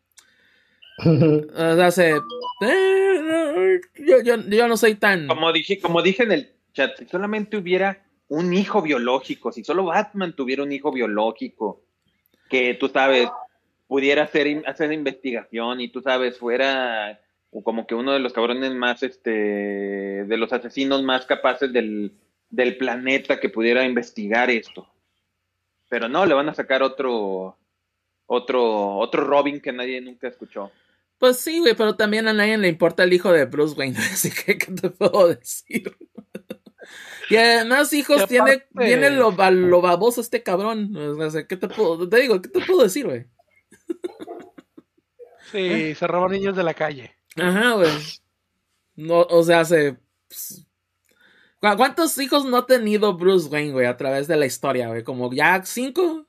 o 1.05 1.91
sea, 1.91 2.15
eh, 2.61 3.81
yo, 3.95 4.21
yo, 4.21 4.37
yo, 4.37 4.67
no 4.67 4.77
soy 4.77 4.95
tan. 4.95 5.27
Como 5.27 5.51
dije, 5.51 5.79
como 5.79 6.01
dije 6.01 6.23
en 6.23 6.31
el 6.31 6.53
chat, 6.73 6.97
si 6.97 7.05
solamente 7.05 7.57
hubiera 7.57 8.05
un 8.29 8.53
hijo 8.53 8.81
biológico, 8.81 9.51
si 9.51 9.63
solo 9.63 9.85
Batman 9.85 10.33
tuviera 10.33 10.63
un 10.63 10.71
hijo 10.71 10.91
biológico, 10.91 11.83
que 12.49 12.73
tú 12.73 12.89
sabes, 12.89 13.29
pudiera 13.87 14.23
hacer, 14.23 14.63
hacer 14.65 14.91
investigación 14.91 15.81
y 15.81 15.89
tú 15.89 16.01
sabes, 16.01 16.37
fuera 16.37 17.19
como 17.63 17.87
que 17.87 17.95
uno 17.95 18.13
de 18.13 18.19
los 18.19 18.33
cabrones 18.33 18.73
más, 18.73 19.01
este, 19.03 19.31
de 19.31 20.37
los 20.37 20.53
asesinos 20.53 21.03
más 21.03 21.25
capaces 21.25 21.73
del, 21.73 22.13
del 22.49 22.77
planeta 22.77 23.39
que 23.39 23.49
pudiera 23.49 23.85
investigar 23.85 24.49
esto. 24.49 24.87
Pero 25.89 26.07
no, 26.07 26.25
le 26.25 26.35
van 26.35 26.49
a 26.49 26.53
sacar 26.53 26.83
otro, 26.83 27.57
otro, 28.27 28.97
otro 28.97 29.23
Robin 29.23 29.59
que 29.59 29.71
nadie 29.71 29.99
nunca 30.01 30.27
escuchó. 30.27 30.71
Pues 31.17 31.37
sí, 31.37 31.59
güey, 31.59 31.75
pero 31.75 31.95
también 31.95 32.27
a 32.27 32.33
nadie 32.33 32.57
le 32.57 32.69
importa 32.69 33.03
el 33.03 33.11
hijo 33.11 33.31
de 33.31 33.45
Bruce 33.45 33.75
Wayne, 33.75 33.97
así 34.13 34.31
que, 34.31 34.57
¿qué 34.57 34.71
te 34.71 34.89
puedo 34.89 35.27
decir? 35.29 35.95
Y 37.29 37.35
además, 37.35 37.93
hijos, 37.93 38.27
tiene, 38.27 38.63
tiene 38.77 39.09
lo, 39.11 39.31
lo, 39.31 39.81
baboso 39.81 40.21
este 40.21 40.43
cabrón. 40.43 40.95
O 40.95 41.29
sea, 41.29 41.45
¿qué 41.45 41.57
te 41.57 41.67
puedo, 41.67 42.07
te 42.07 42.21
digo, 42.21 42.41
¿qué 42.41 42.49
te 42.49 42.59
puedo 42.61 42.83
decir, 42.83 43.05
güey? 43.05 43.27
sí, 45.51 45.95
se 45.95 46.07
roban 46.07 46.31
niños 46.31 46.55
de 46.55 46.63
la 46.63 46.73
calle. 46.73 47.15
Ajá, 47.35 47.73
güey. 47.73 47.91
No, 48.95 49.21
o 49.21 49.43
sea, 49.43 49.61
hace. 49.61 49.97
Pues, 50.27 50.65
¿Cuántos 51.59 52.17
hijos 52.17 52.45
no 52.45 52.57
ha 52.57 52.65
tenido 52.65 53.17
Bruce 53.17 53.49
Wayne, 53.49 53.73
güey, 53.73 53.85
a 53.85 53.97
través 53.97 54.27
de 54.27 54.37
la 54.37 54.45
historia, 54.45 54.87
güey? 54.87 55.03
Como 55.03 55.31
ya 55.31 55.61
cinco. 55.65 56.25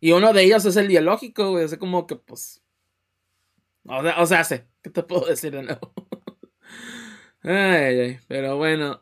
Y 0.00 0.12
uno 0.12 0.32
de 0.32 0.42
ellos 0.42 0.64
es 0.64 0.76
el 0.76 0.88
biológico, 0.88 1.50
güey. 1.50 1.64
O 1.64 1.78
como 1.78 2.06
que, 2.06 2.16
pues. 2.16 2.62
O 3.84 4.02
sea, 4.02 4.22
o 4.22 4.26
sea. 4.26 4.66
¿Qué 4.82 4.90
te 4.90 5.02
puedo 5.02 5.26
decir 5.26 5.52
de 5.52 5.62
nuevo? 5.62 5.92
pero 8.26 8.56
bueno. 8.56 8.98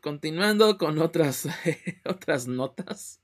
continuando 0.00 0.78
con 0.78 0.98
otras, 0.98 1.46
otras 2.06 2.46
notas. 2.46 3.20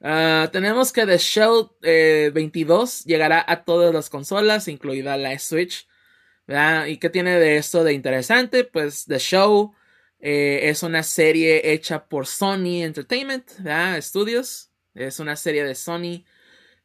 Ah, 0.00 0.48
tenemos 0.52 0.92
que 0.92 1.04
The 1.04 1.18
Show 1.18 1.76
22 1.82 3.00
eh, 3.00 3.04
llegará 3.06 3.44
a 3.46 3.64
todas 3.64 3.92
las 3.92 4.08
consolas, 4.08 4.68
incluida 4.68 5.16
la 5.16 5.36
Switch. 5.38 5.88
¿Y 6.86 6.98
qué 6.98 7.10
tiene 7.10 7.38
de 7.38 7.56
esto 7.56 7.84
de 7.84 7.92
interesante? 7.92 8.64
Pues 8.64 9.04
The 9.06 9.18
Show 9.18 9.74
eh, 10.20 10.60
es 10.64 10.82
una 10.82 11.02
serie 11.02 11.72
hecha 11.72 12.06
por 12.06 12.26
Sony 12.26 12.82
Entertainment 12.82 13.50
Studios. 14.00 14.70
Es 14.94 15.18
una 15.18 15.36
serie 15.36 15.64
de 15.64 15.74
Sony 15.74 16.24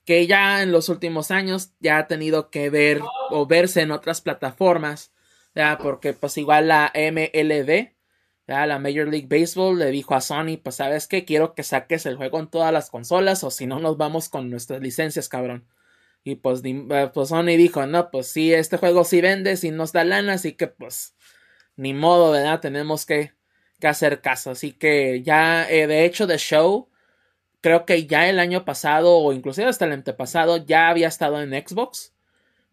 que 0.05 0.27
ya 0.27 0.63
en 0.63 0.71
los 0.71 0.89
últimos 0.89 1.31
años 1.31 1.73
ya 1.79 1.99
ha 1.99 2.07
tenido 2.07 2.49
que 2.49 2.69
ver 2.69 3.01
o 3.29 3.45
verse 3.45 3.81
en 3.81 3.91
otras 3.91 4.21
plataformas. 4.21 5.12
Porque 5.81 6.13
pues 6.13 6.37
igual 6.37 6.67
la 6.67 6.91
MLB 6.95 7.93
Ya, 8.47 8.65
la 8.65 8.79
Major 8.79 9.07
League 9.07 9.27
Baseball 9.29 9.79
le 9.79 9.91
dijo 9.91 10.15
a 10.15 10.21
Sony, 10.21 10.57
pues 10.61 10.75
sabes 10.75 11.07
qué, 11.07 11.25
quiero 11.25 11.53
que 11.55 11.63
saques 11.63 12.05
el 12.05 12.17
juego 12.17 12.39
en 12.39 12.47
todas 12.47 12.73
las 12.73 12.89
consolas 12.89 13.43
o 13.43 13.51
si 13.51 13.67
no 13.67 13.79
nos 13.79 13.97
vamos 13.97 14.29
con 14.29 14.49
nuestras 14.49 14.81
licencias, 14.81 15.29
cabrón. 15.29 15.67
Y 16.23 16.35
pues, 16.35 16.61
eh, 16.65 17.11
pues 17.13 17.29
Sony 17.29 17.57
dijo, 17.57 17.85
no, 17.85 18.09
pues 18.11 18.27
sí, 18.27 18.53
este 18.53 18.77
juego 18.77 19.03
sí 19.05 19.21
vende, 19.21 19.57
sí 19.57 19.71
nos 19.71 19.91
da 19.93 20.03
lana, 20.03 20.33
así 20.33 20.53
que 20.53 20.67
pues 20.67 21.15
ni 21.75 21.93
modo, 21.93 22.31
¿verdad? 22.31 22.59
Tenemos 22.61 23.05
que, 23.05 23.33
que 23.79 23.87
hacer 23.87 24.21
caso. 24.21 24.51
Así 24.51 24.73
que 24.73 25.21
ya, 25.23 25.69
eh, 25.69 25.87
de 25.87 26.05
hecho, 26.05 26.27
The 26.27 26.37
Show, 26.37 26.89
creo 27.61 27.85
que 27.85 28.05
ya 28.07 28.29
el 28.29 28.39
año 28.39 28.65
pasado 28.65 29.17
o 29.17 29.33
inclusive 29.33 29.67
hasta 29.69 29.85
el 29.85 29.93
antepasado 29.93 30.57
ya 30.57 30.89
había 30.89 31.07
estado 31.07 31.41
en 31.41 31.51
Xbox, 31.51 32.13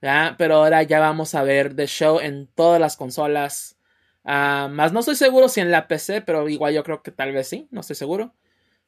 Pero 0.00 0.56
ahora 0.56 0.82
ya 0.82 1.00
vamos 1.00 1.34
a 1.34 1.42
ver 1.42 1.74
The 1.74 1.86
Show 1.86 2.20
en 2.20 2.46
todas 2.48 2.80
las 2.80 2.96
consolas. 2.96 3.76
Ah, 4.24 4.68
más 4.70 4.92
no 4.92 5.00
estoy 5.00 5.16
seguro 5.16 5.48
si 5.48 5.60
en 5.60 5.70
la 5.70 5.88
PC, 5.88 6.22
pero 6.22 6.48
igual 6.48 6.74
yo 6.74 6.84
creo 6.84 7.02
que 7.02 7.10
tal 7.10 7.32
vez 7.32 7.48
sí, 7.48 7.68
no 7.70 7.80
estoy 7.80 7.96
seguro. 7.96 8.34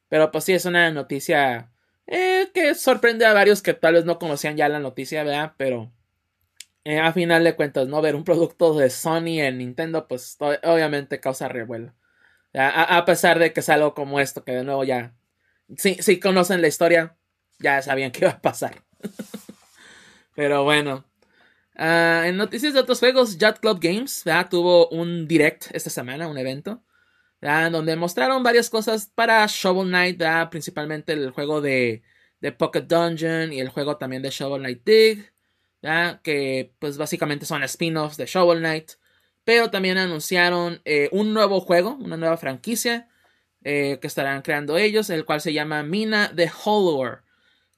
Pero 0.08 0.30
pues 0.30 0.44
sí, 0.44 0.52
es 0.54 0.64
una 0.66 0.90
noticia 0.90 1.70
eh, 2.06 2.50
que 2.54 2.74
sorprende 2.74 3.26
a 3.26 3.34
varios 3.34 3.62
que 3.62 3.74
tal 3.74 3.94
vez 3.94 4.04
no 4.04 4.18
conocían 4.18 4.56
ya 4.56 4.68
la 4.68 4.80
noticia, 4.80 5.24
¿verdad? 5.24 5.54
Pero 5.56 5.92
eh, 6.84 7.00
a 7.00 7.12
final 7.12 7.44
de 7.44 7.56
cuentas, 7.56 7.88
¿no? 7.88 8.02
Ver 8.02 8.16
un 8.16 8.24
producto 8.24 8.74
de 8.76 8.90
Sony 8.90 9.40
en 9.40 9.58
Nintendo, 9.58 10.08
pues 10.08 10.36
obviamente 10.40 11.20
causa 11.20 11.48
revuelo. 11.48 11.94
a 12.54 13.04
pesar 13.06 13.38
de 13.38 13.52
que 13.52 13.60
es 13.60 13.68
algo 13.68 13.94
como 13.94 14.20
esto, 14.20 14.44
que 14.44 14.52
de 14.52 14.64
nuevo 14.64 14.84
ya, 14.84 15.14
si, 15.76 15.94
si 15.96 16.20
conocen 16.20 16.60
la 16.62 16.68
historia, 16.68 17.16
ya 17.58 17.82
sabían 17.82 18.10
que 18.12 18.20
iba 18.20 18.30
a 18.30 18.40
pasar. 18.42 18.82
Pero 20.34 20.64
bueno. 20.64 21.04
Ah, 21.76 22.24
en 22.26 22.36
noticias 22.36 22.74
de 22.74 22.80
otros 22.80 22.98
juegos, 22.98 23.38
Yacht 23.38 23.60
Club 23.60 23.78
Games 23.80 24.22
¿verdad? 24.24 24.48
tuvo 24.50 24.88
un 24.88 25.26
direct 25.26 25.66
esta 25.72 25.90
semana, 25.90 26.28
un 26.28 26.36
evento, 26.38 26.82
donde 27.40 27.96
mostraron 27.96 28.42
varias 28.42 28.70
cosas 28.70 29.10
para 29.14 29.44
Shovel 29.48 29.88
Knight, 29.88 30.22
principalmente 30.50 31.12
el 31.12 31.30
juego 31.30 31.60
de, 31.60 32.02
de 32.40 32.52
Pocket 32.52 32.82
Dungeon 32.82 33.52
y 33.52 33.60
el 33.60 33.70
juego 33.70 33.96
también 33.96 34.22
de 34.22 34.30
Shovel 34.30 34.60
Knight 34.60 34.84
Dig, 34.84 35.32
que 36.22 36.74
pues 36.78 36.98
básicamente 36.98 37.46
son 37.46 37.62
spin-offs 37.64 38.16
de 38.16 38.26
Shovel 38.26 38.60
Knight, 38.60 38.92
pero 39.44 39.70
también 39.70 39.98
anunciaron 39.98 40.80
eh, 40.84 41.08
un 41.12 41.34
nuevo 41.34 41.60
juego, 41.60 41.96
una 41.96 42.16
nueva 42.16 42.36
franquicia 42.36 43.08
eh, 43.64 43.98
que 44.00 44.06
estarán 44.06 44.42
creando 44.42 44.76
ellos, 44.76 45.10
el 45.10 45.24
cual 45.24 45.40
se 45.40 45.52
llama 45.52 45.82
Mina 45.82 46.32
the 46.36 46.50
Hollower 46.64 47.22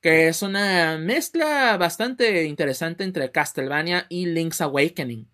que 0.04 0.28
es 0.28 0.42
una 0.42 0.98
mezcla 0.98 1.78
bastante 1.78 2.44
interesante 2.44 3.04
entre 3.04 3.32
Castlevania 3.32 4.04
y 4.10 4.26
Link's 4.26 4.60
Awakening. 4.60 5.30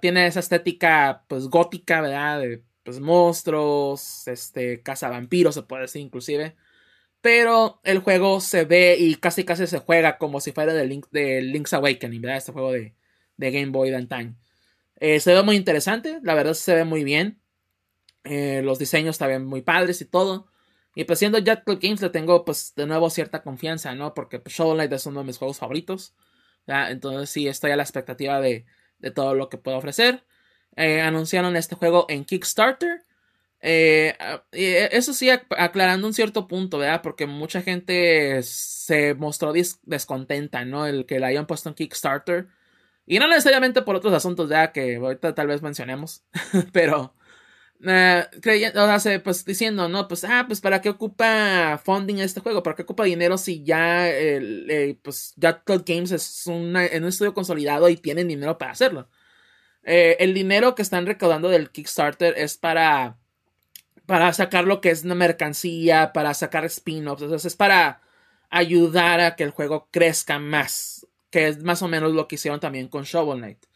Tiene 0.00 0.26
esa 0.26 0.40
estética 0.40 1.26
pues 1.28 1.48
gótica, 1.48 2.00
¿verdad? 2.00 2.40
De 2.40 2.64
pues, 2.82 2.98
monstruos, 2.98 4.26
este, 4.26 4.80
cazavampiros 4.82 5.54
se 5.54 5.64
puede 5.64 5.82
decir 5.82 6.00
inclusive. 6.00 6.56
Pero 7.20 7.82
el 7.84 7.98
juego 7.98 8.40
se 8.40 8.64
ve 8.64 8.96
y 8.98 9.16
casi 9.16 9.44
casi 9.44 9.66
se 9.66 9.80
juega 9.80 10.16
como 10.16 10.40
si 10.40 10.52
fuera 10.52 10.72
de, 10.72 10.86
Link, 10.86 11.06
de 11.10 11.42
Link's 11.42 11.74
Awakening, 11.74 12.22
¿verdad? 12.22 12.38
Este 12.38 12.52
juego 12.52 12.72
de, 12.72 12.94
de 13.36 13.50
Game 13.50 13.70
Boy 13.70 13.90
de. 13.90 14.34
Eh, 14.96 15.20
se 15.20 15.34
ve 15.34 15.42
muy 15.42 15.56
interesante, 15.56 16.20
la 16.22 16.34
verdad 16.34 16.54
se 16.54 16.74
ve 16.74 16.84
muy 16.84 17.04
bien. 17.04 17.38
Eh, 18.24 18.62
los 18.64 18.78
diseños 18.78 19.18
también 19.18 19.44
muy 19.44 19.60
padres 19.60 20.00
y 20.00 20.06
todo. 20.06 20.49
Y 20.94 21.04
pues 21.04 21.18
siendo 21.18 21.38
Jet 21.38 21.64
Club 21.64 21.78
Games 21.80 22.00
le 22.00 22.10
tengo 22.10 22.44
pues 22.44 22.74
de 22.74 22.86
nuevo 22.86 23.10
cierta 23.10 23.42
confianza, 23.42 23.94
¿no? 23.94 24.14
Porque 24.14 24.40
pues, 24.40 24.54
es 24.58 25.06
uno 25.06 25.20
de 25.20 25.26
mis 25.26 25.38
juegos 25.38 25.58
favoritos. 25.58 26.14
Entonces 26.66 27.30
sí 27.30 27.48
estoy 27.48 27.70
a 27.72 27.76
la 27.76 27.82
expectativa 27.82 28.40
de, 28.40 28.66
de 28.98 29.10
todo 29.10 29.34
lo 29.34 29.48
que 29.48 29.58
puedo 29.58 29.78
ofrecer. 29.78 30.24
Eh, 30.76 31.00
anunciaron 31.00 31.56
este 31.56 31.74
juego 31.76 32.06
en 32.08 32.24
Kickstarter. 32.24 33.04
Eh, 33.62 34.16
eso 34.52 35.12
sí, 35.12 35.28
aclarando 35.30 36.06
un 36.06 36.14
cierto 36.14 36.48
punto, 36.48 36.78
¿verdad? 36.78 37.02
Porque 37.02 37.26
mucha 37.26 37.62
gente 37.62 38.42
se 38.42 39.14
mostró 39.14 39.52
descontenta, 39.52 40.64
¿no? 40.64 40.86
El 40.86 41.06
que 41.06 41.20
la 41.20 41.28
hayan 41.28 41.46
puesto 41.46 41.68
en 41.68 41.74
Kickstarter. 41.74 42.48
Y 43.06 43.18
no 43.18 43.28
necesariamente 43.28 43.82
por 43.82 43.96
otros 43.96 44.14
asuntos, 44.14 44.48
ya 44.50 44.72
que 44.72 44.96
ahorita 44.96 45.34
tal 45.34 45.48
vez 45.48 45.62
mencionemos. 45.62 46.24
Pero 46.72 47.14
Creyendo, 47.82 48.84
o 48.84 49.22
pues 49.24 49.44
diciendo, 49.46 49.88
no, 49.88 50.06
pues, 50.06 50.24
ah, 50.24 50.44
pues 50.46 50.60
para 50.60 50.82
qué 50.82 50.90
ocupa 50.90 51.80
funding 51.82 52.16
este 52.18 52.40
juego, 52.40 52.62
para 52.62 52.76
qué 52.76 52.82
ocupa 52.82 53.04
dinero 53.04 53.38
si 53.38 53.64
ya, 53.64 54.08
el, 54.10 54.70
eh, 54.70 54.98
pues, 55.02 55.32
ya 55.36 55.62
Games 55.64 56.12
es 56.12 56.46
en 56.46 56.76
un 57.02 57.08
estudio 57.08 57.32
consolidado 57.32 57.88
y 57.88 57.96
tienen 57.96 58.28
dinero 58.28 58.58
para 58.58 58.72
hacerlo. 58.72 59.08
Eh, 59.84 60.16
el 60.20 60.34
dinero 60.34 60.74
que 60.74 60.82
están 60.82 61.06
recaudando 61.06 61.48
del 61.48 61.70
Kickstarter 61.70 62.34
es 62.36 62.58
para, 62.58 63.18
para 64.06 64.32
sacar 64.34 64.64
lo 64.64 64.80
que 64.82 64.90
es 64.90 65.04
una 65.04 65.14
mercancía, 65.14 66.12
para 66.12 66.34
sacar 66.34 66.66
spin-offs, 66.66 67.44
es 67.46 67.56
para 67.56 68.02
ayudar 68.50 69.20
a 69.20 69.36
que 69.36 69.44
el 69.44 69.50
juego 69.52 69.88
crezca 69.90 70.38
más, 70.38 71.06
que 71.30 71.48
es 71.48 71.62
más 71.62 71.82
o 71.82 71.88
menos 71.88 72.12
lo 72.12 72.28
que 72.28 72.34
hicieron 72.34 72.60
también 72.60 72.88
con 72.88 73.04
Shovel 73.04 73.38
Knight 73.38 73.69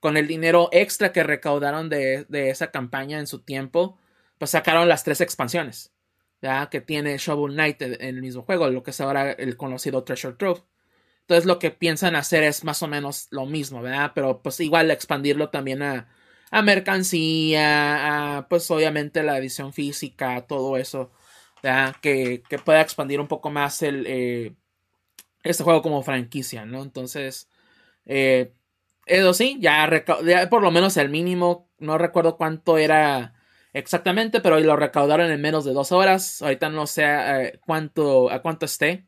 con 0.00 0.16
el 0.16 0.26
dinero 0.26 0.68
extra 0.72 1.12
que 1.12 1.22
recaudaron 1.22 1.88
de, 1.88 2.24
de, 2.28 2.50
esa 2.50 2.70
campaña 2.70 3.18
en 3.18 3.26
su 3.26 3.40
tiempo, 3.40 3.98
pues 4.38 4.52
sacaron 4.52 4.88
las 4.88 5.04
tres 5.04 5.20
expansiones, 5.20 5.92
¿ya? 6.42 6.68
que 6.70 6.80
tiene 6.80 7.18
Shovel 7.18 7.54
Knight 7.54 7.82
en 7.82 8.00
el 8.00 8.22
mismo 8.22 8.42
juego, 8.42 8.68
lo 8.70 8.82
que 8.82 8.90
es 8.92 9.00
ahora 9.00 9.32
el 9.32 9.56
conocido 9.56 10.04
Treasure 10.04 10.36
Trove. 10.36 10.62
Entonces 11.22 11.44
lo 11.46 11.58
que 11.58 11.70
piensan 11.70 12.16
hacer 12.16 12.42
es 12.42 12.64
más 12.64 12.82
o 12.82 12.88
menos 12.88 13.28
lo 13.30 13.46
mismo, 13.46 13.82
¿verdad? 13.82 14.12
Pero 14.14 14.40
pues 14.42 14.60
igual 14.60 14.90
expandirlo 14.90 15.50
también 15.50 15.82
a, 15.82 16.08
a 16.50 16.62
mercancía, 16.62 18.38
a 18.38 18.48
pues 18.48 18.70
obviamente 18.70 19.22
la 19.22 19.38
edición 19.38 19.72
física, 19.72 20.46
todo 20.46 20.76
eso, 20.78 21.12
¿verdad? 21.62 21.96
Que, 22.00 22.42
que 22.48 22.58
pueda 22.58 22.80
expandir 22.80 23.20
un 23.20 23.28
poco 23.28 23.50
más 23.50 23.82
el, 23.82 24.06
eh, 24.06 24.54
este 25.42 25.64
juego 25.64 25.82
como 25.82 26.02
franquicia, 26.02 26.64
¿no? 26.64 26.82
Entonces, 26.82 27.48
eh, 28.06 28.54
eso 29.08 29.34
sí, 29.34 29.58
ya, 29.60 29.88
por 30.50 30.62
lo 30.62 30.70
menos 30.70 30.96
el 30.96 31.08
mínimo, 31.08 31.68
no 31.78 31.98
recuerdo 31.98 32.36
cuánto 32.36 32.78
era 32.78 33.34
exactamente, 33.72 34.40
pero 34.40 34.60
lo 34.60 34.76
recaudaron 34.76 35.30
en 35.30 35.40
menos 35.40 35.64
de 35.64 35.72
dos 35.72 35.92
horas. 35.92 36.42
Ahorita 36.42 36.68
no 36.70 36.86
sé 36.86 37.04
eh, 37.06 37.60
cuánto, 37.66 38.30
a 38.30 38.42
cuánto 38.42 38.66
esté, 38.66 39.06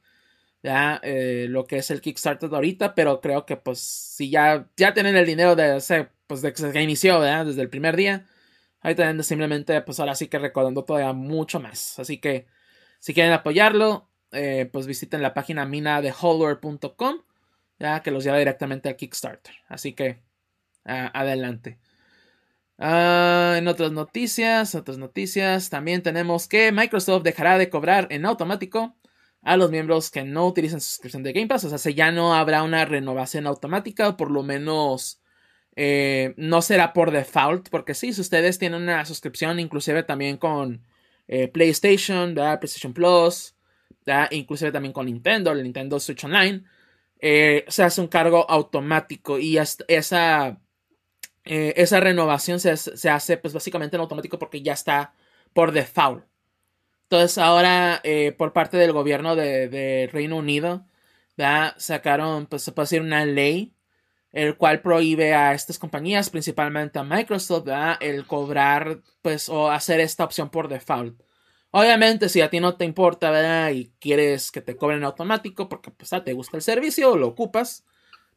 ya, 0.62 1.00
eh, 1.02 1.46
lo 1.48 1.64
que 1.64 1.78
es 1.78 1.90
el 1.90 2.00
Kickstarter 2.00 2.50
de 2.50 2.56
ahorita, 2.56 2.94
pero 2.94 3.20
creo 3.20 3.46
que 3.46 3.56
pues 3.56 3.80
si 3.80 4.30
ya, 4.30 4.68
ya 4.76 4.94
tienen 4.94 5.16
el 5.16 5.26
dinero 5.26 5.56
de, 5.56 5.80
sea, 5.80 6.12
pues 6.26 6.42
de 6.42 6.52
que 6.52 6.82
inició, 6.82 7.20
¿verdad? 7.20 7.46
Desde 7.46 7.62
el 7.62 7.70
primer 7.70 7.96
día, 7.96 8.26
ahorita 8.82 9.22
simplemente, 9.22 9.80
pues 9.82 10.00
ahora 10.00 10.14
sí 10.14 10.28
que 10.28 10.38
recaudando 10.38 10.84
todavía 10.84 11.12
mucho 11.12 11.60
más. 11.60 11.98
Así 11.98 12.18
que 12.18 12.46
si 13.00 13.14
quieren 13.14 13.32
apoyarlo, 13.32 14.10
eh, 14.32 14.68
pues 14.72 14.86
visiten 14.86 15.22
la 15.22 15.34
página 15.34 15.64
minadeholder.com 15.66 17.22
ya 17.80 18.02
que 18.02 18.10
los 18.12 18.22
lleva 18.22 18.38
directamente 18.38 18.88
al 18.88 18.96
Kickstarter. 18.96 19.54
Así 19.68 19.94
que 19.94 20.22
adelante. 20.84 21.78
Uh, 22.78 23.56
en 23.56 23.68
otras 23.68 23.92
noticias, 23.92 24.74
otras 24.74 24.96
noticias, 24.96 25.68
también 25.68 26.02
tenemos 26.02 26.48
que 26.48 26.72
Microsoft 26.72 27.24
dejará 27.24 27.58
de 27.58 27.68
cobrar 27.68 28.06
en 28.10 28.24
automático 28.24 28.96
a 29.42 29.56
los 29.58 29.70
miembros 29.70 30.10
que 30.10 30.24
no 30.24 30.46
utilizan 30.46 30.80
suscripción 30.80 31.22
de 31.22 31.32
Game 31.32 31.46
Pass. 31.46 31.64
O 31.64 31.78
sea, 31.78 31.92
ya 31.92 32.10
no 32.10 32.34
habrá 32.34 32.62
una 32.62 32.84
renovación 32.86 33.46
automática, 33.46 34.08
o 34.08 34.16
por 34.16 34.30
lo 34.30 34.42
menos 34.42 35.20
eh, 35.76 36.34
no 36.38 36.62
será 36.62 36.92
por 36.94 37.10
default, 37.10 37.68
porque 37.68 37.94
sí, 37.94 38.12
si 38.14 38.20
ustedes 38.22 38.58
tienen 38.58 38.82
una 38.82 39.04
suscripción, 39.04 39.60
inclusive 39.60 40.02
también 40.02 40.38
con 40.38 40.82
eh, 41.28 41.48
PlayStation. 41.48 42.34
PlayStation 42.34 42.94
Plus, 42.94 43.56
inclusive 44.30 44.72
también 44.72 44.92
con 44.94 45.06
Nintendo, 45.06 45.52
el 45.52 45.62
Nintendo 45.62 46.00
Switch 46.00 46.24
Online 46.24 46.64
eh, 47.22 47.64
se 47.68 47.82
hace 47.82 48.00
un 48.00 48.08
cargo 48.08 48.50
automático 48.50 49.38
y 49.38 49.58
esa, 49.58 50.60
eh, 51.44 51.74
esa 51.76 52.00
renovación 52.00 52.60
se, 52.60 52.76
se, 52.76 53.10
hace 53.10 53.36
pues 53.36 53.52
básicamente 53.54 53.96
en 53.96 54.00
automático 54.02 54.38
porque 54.38 54.62
ya 54.62 54.72
está 54.72 55.14
por 55.52 55.72
default. 55.72 56.24
Entonces 57.04 57.38
ahora 57.38 58.00
eh, 58.04 58.32
por 58.32 58.52
parte 58.52 58.76
del 58.76 58.92
gobierno 58.92 59.36
de, 59.36 60.08
Reino 60.12 60.36
Unido 60.36 60.86
sacaron 61.78 62.46
pues 62.46 62.62
se 62.62 62.72
puede 62.72 62.84
decir 62.84 63.02
una 63.02 63.24
ley 63.24 63.74
el 64.32 64.56
cual 64.56 64.80
prohíbe 64.82 65.34
a 65.34 65.54
estas 65.54 65.78
compañías 65.78 66.30
principalmente 66.30 66.98
a 66.98 67.04
Microsoft 67.04 67.68
el 68.00 68.26
cobrar 68.26 69.00
pues 69.22 69.48
o 69.48 69.70
hacer 69.70 70.00
esta 70.00 70.24
opción 70.24 70.50
por 70.50 70.68
default. 70.68 71.20
Obviamente, 71.72 72.28
si 72.28 72.40
a 72.40 72.50
ti 72.50 72.58
no 72.58 72.76
te 72.76 72.84
importa, 72.84 73.30
¿verdad? 73.30 73.70
Y 73.70 73.92
quieres 74.00 74.50
que 74.50 74.60
te 74.60 74.76
cobren 74.76 75.04
automático 75.04 75.68
porque 75.68 75.90
pues, 75.90 76.12
ah, 76.12 76.24
te 76.24 76.32
gusta 76.32 76.56
el 76.56 76.62
servicio 76.62 77.12
o 77.12 77.16
lo 77.16 77.28
ocupas, 77.28 77.84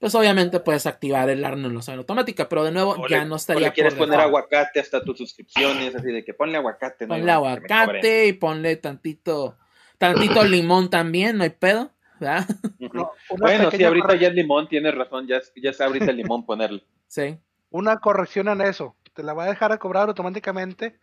pues 0.04 0.14
obviamente 0.16 0.60
puedes 0.60 0.86
activar 0.86 1.30
el 1.30 1.44
renovación 1.44 1.98
automática, 1.98 2.48
pero 2.48 2.64
de 2.64 2.72
nuevo 2.72 2.92
o 2.92 3.08
ya 3.08 3.20
le, 3.20 3.26
no 3.26 3.38
estaría. 3.38 3.68
O 3.68 3.70
le 3.70 3.74
quieres 3.74 3.96
poner 3.96 4.20
aguacate 4.20 4.80
hasta 4.80 5.02
tus 5.02 5.18
suscripciones, 5.18 5.96
así 5.96 6.12
de 6.12 6.24
que 6.24 6.34
ponle 6.34 6.58
aguacate. 6.58 7.08
Ponle 7.08 7.24
no, 7.24 7.32
aguacate 7.32 8.28
y 8.28 8.34
ponle 8.34 8.76
tantito, 8.76 9.58
tantito 9.98 10.44
limón 10.44 10.90
también, 10.90 11.38
no 11.38 11.44
hay 11.44 11.52
pedo, 11.52 11.92
¿verdad? 12.20 12.46
No, 12.80 13.14
bueno, 13.40 13.72
sí, 13.72 13.84
ahorita 13.84 14.16
ya 14.16 14.28
el 14.28 14.36
limón, 14.36 14.68
tienes 14.68 14.94
razón, 14.94 15.26
ya, 15.26 15.42
ya 15.56 15.70
está 15.72 15.86
ahorita 15.86 16.12
el 16.12 16.18
limón 16.18 16.46
ponerle. 16.46 16.84
Sí. 17.08 17.38
Una 17.70 18.00
corrección 18.00 18.48
en 18.48 18.62
eso, 18.62 18.96
te 19.14 19.22
la 19.22 19.34
va 19.34 19.44
a 19.44 19.48
dejar 19.48 19.72
a 19.72 19.78
cobrar 19.78 20.08
automáticamente 20.08 21.00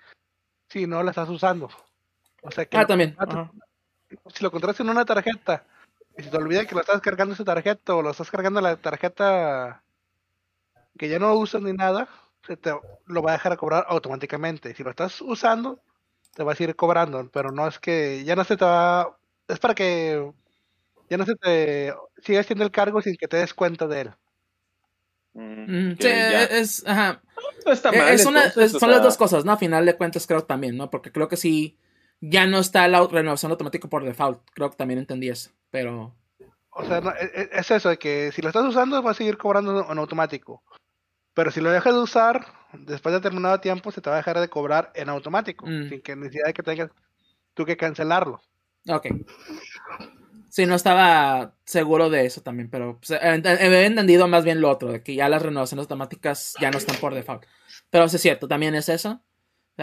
si 0.68 0.88
no 0.88 1.04
la 1.04 1.10
estás 1.10 1.28
usando. 1.28 1.68
O 2.42 2.50
sea 2.50 2.64
que 2.66 2.76
Ah, 2.76 2.82
lo 2.82 2.86
también. 2.86 3.16
si 4.34 4.42
lo 4.42 4.50
contratas 4.50 4.80
en 4.80 4.88
una 4.90 5.04
tarjeta 5.04 5.64
y 6.16 6.22
si 6.22 6.30
te 6.30 6.36
olvidas 6.36 6.66
que 6.66 6.74
lo 6.74 6.80
estás 6.80 7.00
cargando 7.00 7.34
esa 7.34 7.44
tarjeta 7.44 7.94
o 7.94 8.02
lo 8.02 8.10
estás 8.10 8.30
cargando 8.30 8.60
la 8.60 8.76
tarjeta 8.76 9.82
que 10.98 11.08
ya 11.08 11.18
no 11.18 11.34
usas 11.34 11.62
ni 11.62 11.72
nada, 11.72 12.08
se 12.46 12.56
te 12.56 12.72
lo 13.06 13.22
va 13.22 13.30
a 13.30 13.34
dejar 13.34 13.56
cobrar 13.56 13.84
automáticamente. 13.88 14.74
Si 14.74 14.82
lo 14.82 14.90
estás 14.90 15.20
usando, 15.20 15.80
te 16.34 16.42
va 16.42 16.52
a 16.52 16.56
seguir 16.56 16.76
cobrando, 16.76 17.28
pero 17.32 17.52
no 17.52 17.66
es 17.68 17.78
que 17.78 18.24
ya 18.24 18.36
no 18.36 18.44
se 18.44 18.56
te 18.56 18.64
va, 18.64 19.16
es 19.48 19.58
para 19.58 19.74
que 19.74 20.32
ya 21.08 21.16
no 21.16 21.24
se 21.24 21.34
te 21.36 21.94
siga 22.22 22.40
haciendo 22.40 22.64
el 22.64 22.70
cargo 22.70 23.00
sin 23.02 23.16
que 23.16 23.28
te 23.28 23.38
des 23.38 23.54
cuenta 23.54 23.86
de 23.86 24.00
él. 24.02 24.10
Mm, 25.32 25.64
Mm, 25.90 25.96
sí, 25.96 26.02
ya. 26.02 26.44
es, 26.44 26.84
ajá. 26.86 27.22
No 27.64 27.72
está 27.72 27.92
mal, 27.92 28.08
es 28.08 28.26
una- 28.26 28.44
entonces, 28.44 28.70
es- 28.70 28.74
o 28.74 28.80
son 28.80 28.90
las 28.90 29.02
dos 29.02 29.16
cosas, 29.16 29.44
¿no? 29.44 29.52
A 29.52 29.56
final 29.56 29.86
de 29.86 29.96
cuentas 29.96 30.26
creo 30.26 30.44
también, 30.44 30.76
¿no? 30.76 30.90
Porque 30.90 31.12
creo 31.12 31.28
que 31.28 31.36
sí, 31.36 31.78
ya 32.20 32.46
no 32.46 32.58
está 32.58 32.86
la 32.88 33.06
renovación 33.06 33.50
automática 33.52 33.88
por 33.88 34.04
default. 34.04 34.40
Creo 34.54 34.70
que 34.70 34.76
también 34.76 34.98
entendí 35.00 35.28
eso. 35.28 35.50
Pero, 35.70 36.14
O 36.70 36.84
sea, 36.84 37.00
no, 37.00 37.10
e- 37.10 37.30
e- 37.34 37.50
es 37.52 37.70
eso, 37.70 37.88
de 37.88 37.98
que 37.98 38.30
si 38.32 38.42
lo 38.42 38.48
estás 38.48 38.64
usando 38.64 39.02
va 39.02 39.10
a 39.10 39.14
seguir 39.14 39.36
cobrando 39.38 39.86
en 39.90 39.98
automático. 39.98 40.62
Pero 41.34 41.50
si 41.50 41.60
lo 41.60 41.70
dejas 41.70 41.94
de 41.94 42.00
usar, 42.00 42.46
después 42.72 43.12
de 43.12 43.18
determinado 43.20 43.60
tiempo 43.60 43.90
se 43.90 44.00
te 44.00 44.08
va 44.10 44.16
a 44.16 44.18
dejar 44.18 44.38
de 44.40 44.48
cobrar 44.48 44.92
en 44.94 45.08
automático, 45.08 45.66
Mm. 45.66 45.88
sin 45.88 46.00
que 46.02 46.14
necesidad 46.16 46.46
de 46.46 46.52
que 46.54 46.62
tengas 46.62 46.90
tú 47.54 47.64
que 47.64 47.76
cancelarlo. 47.76 48.40
ok. 48.88 49.06
Sí, 50.48 50.66
no 50.66 50.74
estaba 50.74 51.54
seguro 51.64 52.10
de 52.10 52.26
eso 52.26 52.40
también, 52.40 52.68
pero 52.70 52.98
pues, 52.98 53.10
he 53.12 53.84
entendido 53.86 54.26
más 54.26 54.44
bien 54.44 54.60
lo 54.60 54.68
otro, 54.68 54.90
de 54.90 55.02
que 55.02 55.14
ya 55.14 55.28
las 55.28 55.42
renovaciones 55.42 55.84
automáticas 55.84 56.54
ya 56.60 56.70
no 56.72 56.78
están 56.78 56.96
por 56.96 57.14
default. 57.14 57.44
Pero 57.88 58.08
sí 58.08 58.16
es 58.16 58.22
cierto, 58.22 58.48
también 58.48 58.74
es 58.74 58.88
eso, 58.88 59.22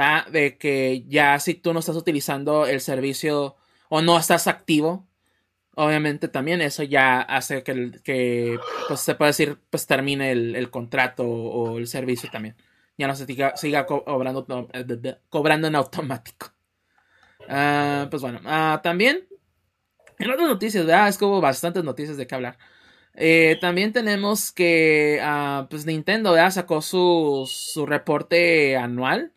¿verdad? 0.02 0.28
de 0.28 0.57
que 0.57 1.03
ya 1.07 1.40
si 1.40 1.56
tú 1.56 1.74
no 1.74 1.80
estás 1.80 1.95
utilizando 1.95 2.65
el 2.68 2.82
servicio 2.82 3.56
o 3.90 4.02
no 4.02 4.18
estás 4.19 4.48
activo, 4.48 5.07
obviamente 5.76 6.28
también 6.28 6.61
eso 6.61 6.84
ya 6.84 7.22
hace 7.22 7.64
que, 7.64 7.91
que 8.03 8.60
pues 8.88 9.02
se 9.02 9.15
puede 9.15 9.30
decir, 9.32 9.60
pues 9.69 9.88
termine 9.88 10.32
el, 10.32 10.56
el 10.56 10.69
contrato 10.72 11.26
o 11.28 11.78
el 11.78 11.88
servicio 11.88 12.30
también. 12.32 12.56
Ya 12.98 13.07
no 13.07 13.15
se 13.15 13.26
siga, 13.28 13.56
siga 13.57 13.86
co- 13.86 14.03
cobrando, 14.06 14.45
eh, 14.74 15.15
cobrando 15.30 15.68
en 15.68 15.76
automático. 15.76 16.52
Ah, 17.49 18.07
pues 18.10 18.22
bueno, 18.22 18.40
ah, 18.45 18.82
también 18.84 19.28
en 20.19 20.32
otras 20.32 20.48
noticias, 20.49 20.86
¿verdad? 20.86 21.10
Es 21.10 21.18
que 21.18 21.26
hubo 21.26 21.41
bastantes 21.41 21.84
noticias 21.84 22.18
de 22.18 22.28
qué 22.28 22.36
hablar. 22.36 22.57
Eh, 23.15 23.57
también 23.61 23.94
tenemos 23.94 24.52
que 24.53 25.19
ah, 25.24 25.68
pues 25.69 25.86
Nintendo 25.86 26.34
¿verdad? 26.34 26.52
sacó 26.52 26.82
su, 26.82 27.49
su 27.52 27.86
reporte 27.88 28.78
anual. 28.78 29.34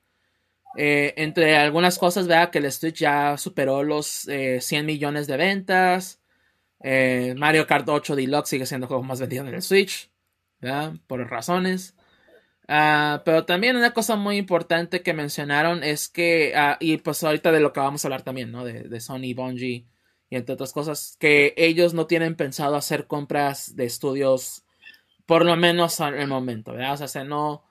Eh, 0.77 1.15
entre 1.17 1.57
algunas 1.57 1.99
cosas, 1.99 2.27
¿verdad? 2.27 2.51
Que 2.51 2.59
el 2.59 2.71
Switch 2.73 3.01
ya 3.01 3.37
superó 3.37 3.83
los 3.83 4.29
eh, 4.29 4.61
100 4.61 4.87
millones 4.87 5.27
de 5.27 5.37
ventas. 5.37 6.21
Eh, 6.83 7.35
Mario 7.37 7.67
Kart 7.67 7.89
8 7.89 8.17
Deluxe 8.17 8.51
sigue 8.51 8.67
siendo 8.67 8.87
el 8.87 8.89
juego 8.89 9.03
más 9.03 9.21
vendido 9.21 9.47
en 9.47 9.55
el 9.55 9.63
Switch. 9.63 10.11
¿verdad? 10.61 10.95
Por 11.07 11.29
razones. 11.29 11.95
Ah, 12.69 13.23
pero 13.25 13.45
también 13.47 13.77
una 13.77 13.93
cosa 13.93 14.17
muy 14.17 14.37
importante 14.37 15.03
que 15.03 15.15
mencionaron 15.15 15.83
es 15.83 16.09
que, 16.09 16.55
ah, 16.57 16.77
y 16.81 16.99
pues 16.99 17.23
ahorita 17.25 17.51
de 17.53 17.61
lo 17.61 17.73
que 17.73 17.81
vamos 17.81 18.05
a 18.05 18.09
hablar 18.09 18.23
también, 18.23 18.53
¿no? 18.53 18.65
De, 18.65 18.85
de 18.85 19.01
Sony, 19.01 19.35
Bungie 19.35 19.87
y 20.31 20.37
entre 20.37 20.55
otras 20.55 20.73
cosas, 20.73 21.17
que 21.19 21.55
ellos 21.57 21.95
no 21.95 22.07
tienen 22.07 22.37
pensado 22.37 22.77
hacer 22.77 23.07
compras 23.09 23.75
de 23.77 23.87
estudios, 23.87 24.65
por 25.27 25.45
lo 25.45 25.57
menos 25.57 26.01
al 26.01 26.15
el 26.15 26.29
momento, 26.29 26.73
¿verdad? 26.73 26.95
O 26.95 26.97
sea, 26.99 27.09
se 27.09 27.25
no, 27.25 27.65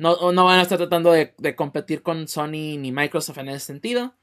no, 0.00 0.32
no 0.32 0.44
van 0.44 0.58
a 0.58 0.62
estar 0.62 0.78
tratando 0.78 1.12
de, 1.12 1.34
de 1.36 1.54
competir 1.54 2.02
con 2.02 2.26
Sony 2.26 2.78
ni 2.78 2.90
Microsoft 2.90 3.38
en 3.38 3.50
ese 3.50 3.66
sentido. 3.66 4.14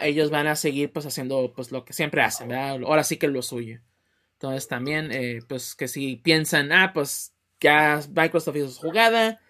Ellos 0.00 0.30
van 0.30 0.46
a 0.46 0.56
seguir 0.56 0.92
pues 0.92 1.06
haciendo 1.06 1.52
pues 1.54 1.70
lo 1.70 1.84
que 1.84 1.92
siempre 1.92 2.22
hacen. 2.22 2.52
Ahora 2.52 3.04
sí 3.04 3.18
que 3.18 3.28
lo 3.28 3.42
suyo. 3.42 3.80
Entonces 4.34 4.68
también, 4.68 5.10
eh, 5.12 5.40
pues 5.48 5.74
que 5.74 5.86
si 5.86 6.16
piensan, 6.16 6.72
ah, 6.72 6.92
pues 6.94 7.34
ya 7.60 8.00
Microsoft 8.14 8.56
hizo 8.56 8.68
su 8.70 8.80
jugada, 8.80 9.40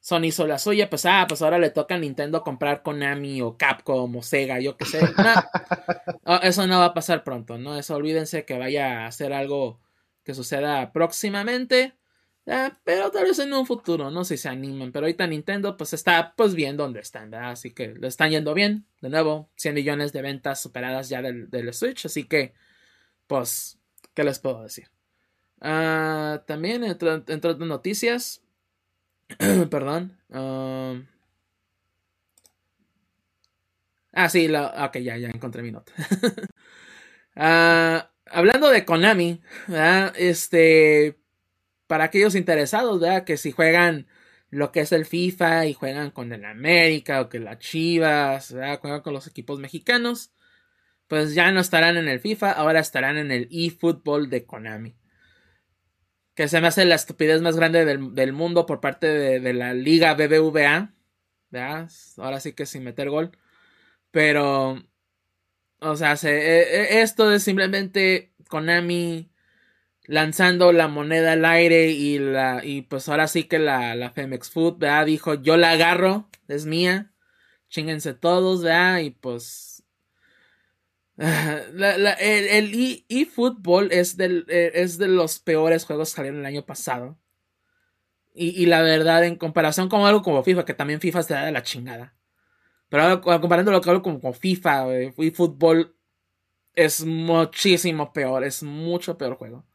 Sony 0.00 0.24
hizo 0.24 0.46
la 0.46 0.58
suya, 0.58 0.90
pues 0.90 1.04
ah, 1.06 1.26
pues 1.28 1.42
ahora 1.42 1.58
le 1.58 1.70
toca 1.70 1.94
a 1.94 1.98
Nintendo 1.98 2.42
comprar 2.42 2.82
Konami 2.82 3.42
o 3.42 3.56
Capcom 3.56 4.16
o 4.16 4.22
Sega, 4.22 4.58
yo 4.58 4.76
qué 4.76 4.86
sé. 4.86 5.00
Eso 6.42 6.66
no 6.66 6.78
va 6.78 6.86
a 6.86 6.94
pasar 6.94 7.24
pronto, 7.24 7.58
¿no? 7.58 7.76
Eso 7.78 7.94
olvídense 7.94 8.44
que 8.44 8.58
vaya 8.58 9.06
a 9.06 9.12
ser 9.12 9.32
algo 9.32 9.80
que 10.24 10.34
suceda 10.34 10.92
próximamente. 10.92 11.94
Ah, 12.50 12.78
pero 12.84 13.10
tal 13.10 13.24
vez 13.24 13.38
en 13.38 13.52
un 13.52 13.66
futuro, 13.66 14.10
no 14.10 14.24
sé 14.24 14.36
si 14.36 14.42
se 14.44 14.48
animan. 14.48 14.92
Pero 14.92 15.06
ahorita 15.06 15.26
Nintendo 15.26 15.76
pues 15.76 15.92
está 15.94 16.34
pues 16.36 16.54
bien 16.54 16.76
donde 16.76 17.00
están, 17.00 17.30
¿verdad? 17.30 17.52
Así 17.52 17.72
que 17.72 17.88
lo 17.94 18.08
están 18.08 18.30
yendo 18.30 18.54
bien. 18.54 18.86
De 19.00 19.08
nuevo, 19.10 19.50
100 19.56 19.74
millones 19.74 20.12
de 20.12 20.22
ventas 20.22 20.60
superadas 20.60 21.08
ya 21.08 21.22
del, 21.22 21.50
del 21.50 21.72
Switch. 21.74 22.06
Así 22.06 22.24
que, 22.24 22.54
pues, 23.26 23.78
¿qué 24.14 24.24
les 24.24 24.38
puedo 24.40 24.62
decir? 24.62 24.90
Ah, 25.60 26.42
también, 26.46 26.84
entre, 26.84 27.12
entre 27.12 27.50
otras 27.50 27.68
noticias, 27.68 28.42
perdón. 29.70 30.18
um, 30.30 31.06
ah, 34.12 34.28
sí, 34.28 34.48
la, 34.48 34.86
ok, 34.86 34.98
ya, 34.98 35.16
ya 35.16 35.28
encontré 35.28 35.62
mi 35.62 35.72
nota. 35.72 35.92
Ah, 37.36 38.10
hablando 38.26 38.70
de 38.70 38.84
Konami, 38.84 39.40
¿verdad? 39.68 40.12
este, 40.16 41.16
para 41.90 42.04
aquellos 42.04 42.36
interesados, 42.36 43.00
¿verdad? 43.00 43.24
que 43.24 43.36
si 43.36 43.50
juegan 43.50 44.06
lo 44.48 44.70
que 44.70 44.78
es 44.78 44.92
el 44.92 45.06
FIFA 45.06 45.66
y 45.66 45.74
juegan 45.74 46.12
con 46.12 46.32
el 46.32 46.44
América 46.44 47.20
o 47.20 47.28
que 47.28 47.40
las 47.40 47.58
Chivas, 47.58 48.54
juegan 48.80 49.00
con 49.00 49.12
los 49.12 49.26
equipos 49.26 49.58
mexicanos, 49.58 50.30
pues 51.08 51.34
ya 51.34 51.50
no 51.50 51.58
estarán 51.58 51.96
en 51.96 52.06
el 52.06 52.20
FIFA, 52.20 52.52
ahora 52.52 52.78
estarán 52.78 53.18
en 53.18 53.32
el 53.32 53.48
eFootball 53.50 54.30
de 54.30 54.46
Konami. 54.46 54.94
Que 56.36 56.46
se 56.46 56.60
me 56.60 56.68
hace 56.68 56.84
la 56.84 56.94
estupidez 56.94 57.42
más 57.42 57.56
grande 57.56 57.84
del, 57.84 58.14
del 58.14 58.32
mundo 58.32 58.66
por 58.66 58.80
parte 58.80 59.08
de, 59.08 59.52
la 59.52 59.74
liga 59.74 60.14
BBVA. 60.14 60.94
¿verdad? 61.50 61.90
Ahora 62.18 62.38
sí 62.38 62.52
que 62.52 62.66
sin 62.66 62.84
meter 62.84 63.10
gol. 63.10 63.32
Pero, 64.12 64.80
o 65.80 65.96
sea, 65.96 66.16
se, 66.16 66.30
eh, 66.38 67.02
esto 67.02 67.32
es 67.32 67.42
simplemente 67.42 68.32
Konami 68.48 69.32
lanzando 70.10 70.72
la 70.72 70.88
moneda 70.88 71.34
al 71.34 71.44
aire 71.44 71.90
y 71.90 72.18
la 72.18 72.62
y 72.64 72.82
pues 72.82 73.08
ahora 73.08 73.28
sí 73.28 73.44
que 73.44 73.60
la, 73.60 73.94
la 73.94 74.10
Femex 74.10 74.50
Food, 74.50 74.78
¿verdad? 74.78 75.06
Dijo, 75.06 75.34
yo 75.34 75.56
la 75.56 75.70
agarro, 75.70 76.28
es 76.48 76.66
mía, 76.66 77.12
chinguense 77.68 78.12
todos, 78.12 78.64
¿verdad? 78.64 78.98
Y 78.98 79.10
pues 79.10 79.84
el, 81.16 82.06
el 82.18 83.04
eFootball 83.08 83.92
es, 83.92 84.16
del, 84.16 84.46
es 84.48 84.98
de 84.98 85.06
los 85.06 85.38
peores 85.38 85.84
juegos 85.84 86.10
que 86.10 86.16
salieron 86.16 86.40
el 86.40 86.46
año 86.46 86.66
pasado. 86.66 87.16
Y, 88.34 88.48
y, 88.60 88.66
la 88.66 88.82
verdad, 88.82 89.24
en 89.24 89.36
comparación 89.36 89.88
con 89.88 90.02
algo 90.02 90.22
como 90.22 90.42
FIFA, 90.42 90.64
que 90.64 90.74
también 90.74 91.00
FIFA 91.00 91.22
se 91.22 91.34
da 91.34 91.44
de 91.44 91.52
la 91.52 91.62
chingada. 91.62 92.14
Pero 92.88 93.20
comparando 93.20 93.70
lo 93.70 93.80
que 93.80 93.90
algo 93.90 94.02
como, 94.02 94.20
como 94.20 94.32
FIFA, 94.32 94.92
eFootball 95.18 95.94
es 96.74 97.04
muchísimo 97.04 98.12
peor, 98.12 98.44
es 98.44 98.62
mucho 98.62 99.16
peor 99.18 99.36
juego. 99.36 99.69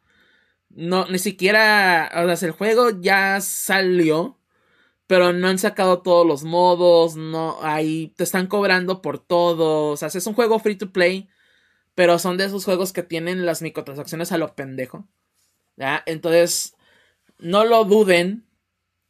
No, 0.76 1.07
ni 1.07 1.19
siquiera, 1.19 2.11
o 2.15 2.35
sea, 2.35 2.47
el 2.49 2.53
juego 2.53 2.89
ya 3.02 3.41
salió, 3.41 4.38
pero 5.07 5.34
no 5.34 5.47
han 5.47 5.60
sacado 5.60 6.02
todos 6.02 6.27
los 6.27 6.43
modos, 6.43 7.15
no 7.15 7.60
hay, 7.64 8.10
te 8.18 8.23
están 8.26 8.47
cobrando 8.47 9.02
por 9.02 9.19
todo, 9.19 9.91
o 9.91 9.97
sea, 9.97 10.10
es 10.10 10.27
un 10.27 10.34
juego 10.35 10.60
free 10.60 10.76
to 10.77 10.91
play, 10.91 11.30
pero 11.95 12.19
son 12.19 12.38
de 12.38 12.45
esos 12.45 12.65
juegos 12.65 12.93
que 12.93 13.03
tienen 13.03 13.45
las 13.45 13.61
microtransacciones 13.61 14.31
a 14.31 14.38
lo 14.38 14.56
pendejo. 14.56 15.07
¿ya? 15.77 16.03
Entonces, 16.06 16.76
no 17.39 17.65
lo 17.65 17.85
duden. 17.85 18.45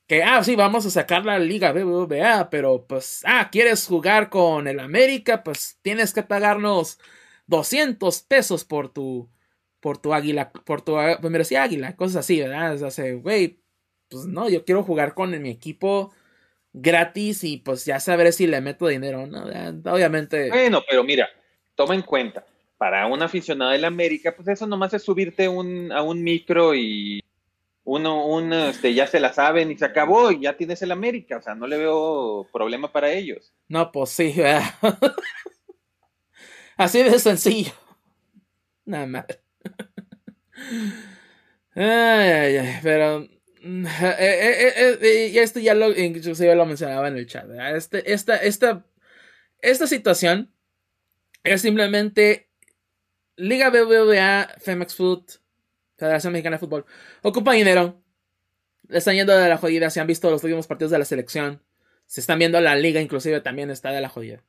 Que, 0.08 0.24
ah, 0.24 0.44
sí, 0.44 0.56
vamos 0.56 0.86
a 0.86 0.92
sacar 0.92 1.26
la 1.26 1.40
liga 1.40 1.72
BBVA, 1.72 2.50
pero 2.52 2.86
pues, 2.88 3.22
ah, 3.26 3.50
¿quieres 3.52 3.88
jugar 3.88 4.30
con 4.30 4.68
el 4.68 4.80
América? 4.80 5.44
Pues 5.44 5.80
tienes 5.82 6.14
que 6.14 6.22
pagarnos 6.24 7.00
200 7.48 8.22
pesos 8.24 8.66
por 8.66 8.90
tu, 8.94 9.30
por 9.86 10.00
tu 10.00 10.16
águila, 10.16 10.50
por 10.52 10.82
tu, 10.82 10.94
pues 10.94 11.32
me 11.32 11.38
decía 11.38 11.62
águila, 11.62 11.96
cosas 11.96 12.16
así, 12.16 12.42
¿verdad? 12.42 12.82
O 12.82 12.90
sea, 12.90 13.14
güey, 13.14 13.60
pues 14.10 14.26
no, 14.26 14.50
yo 14.50 14.66
quiero 14.66 14.82
jugar 14.82 15.14
con 15.14 15.40
mi 15.40 15.52
equipo 15.52 16.12
gratis 16.74 17.44
y 17.44 17.58
pues 17.58 17.86
ya 17.86 18.00
sabré 18.00 18.32
si 18.32 18.48
le 18.48 18.62
meto 18.62 18.88
dinero, 18.88 19.28
¿no? 19.28 19.44
Obviamente. 19.94 20.50
Bueno, 20.50 20.82
pero 20.90 21.04
mira, 21.04 21.30
toma 21.76 21.94
en 21.94 22.02
cuenta, 22.02 22.44
para 22.80 23.06
un 23.06 23.22
aficionado 23.22 23.74
del 23.74 23.86
América, 23.86 24.36
pues 24.36 24.48
eso 24.48 24.66
nomás 24.66 24.92
es 24.96 25.04
subirte 25.04 25.48
un, 25.48 25.92
a 25.92 26.02
un 26.02 26.24
micro 26.24 26.74
y 26.74 27.24
uno, 27.84 28.26
un, 28.26 28.54
este, 28.54 28.92
ya 28.96 29.06
se 29.06 29.20
la 29.20 29.34
saben 29.34 29.70
y 29.70 29.78
se 29.78 29.86
acabó 29.86 30.32
y 30.32 30.40
ya 30.40 30.58
tienes 30.58 30.82
el 30.82 30.94
América, 30.94 31.38
o 31.38 31.44
sea, 31.44 31.54
no 31.54 31.68
le 31.68 31.78
veo 31.78 32.50
problema 32.52 32.92
para 32.92 33.12
ellos. 33.12 33.54
No, 33.68 33.92
pues 33.92 34.10
sí, 34.10 34.34
¿verdad? 34.36 34.64
Así 36.76 37.04
de 37.04 37.20
sencillo. 37.20 37.74
Nada 38.84 39.06
más. 39.06 39.45
Pero 41.74 43.28
eh, 43.68 44.74
eh, 44.78 44.98
eh, 45.02 45.32
y 45.34 45.40
esto 45.40 45.60
ya 45.60 45.74
lo 45.74 45.92
inclusive 45.92 46.56
lo 46.56 46.68
mencionaba 46.68 47.08
en 47.08 47.18
el 47.18 47.26
chat. 47.26 47.50
Este, 47.76 48.14
esta, 48.14 48.38
esta, 48.38 48.86
esta 49.60 49.88
situación 49.88 50.54
es 51.44 51.62
simplemente 51.62 52.52
Liga 53.38 53.72
BBVA, 53.72 54.50
Femex 54.60 54.96
Food, 54.96 55.24
Federación 55.98 56.34
Mexicana 56.34 56.58
de 56.58 56.60
Fútbol, 56.60 56.86
ocupa 57.24 57.54
dinero. 57.54 58.02
Le 58.88 59.00
están 59.00 59.16
yendo 59.16 59.36
de 59.36 59.50
la 59.50 59.58
jodida. 59.58 59.90
Se 59.90 60.00
han 60.00 60.06
visto 60.06 60.30
los 60.30 60.44
últimos 60.44 60.68
partidos 60.68 60.92
de 60.92 61.00
la 61.00 61.06
selección. 61.06 61.64
Se 62.06 62.22
están 62.22 62.38
viendo 62.38 62.62
la 62.62 62.76
liga, 62.76 63.02
inclusive 63.02 63.42
también 63.42 63.72
está 63.72 63.90
de 63.90 64.02
la 64.02 64.10
jodida. 64.10 64.44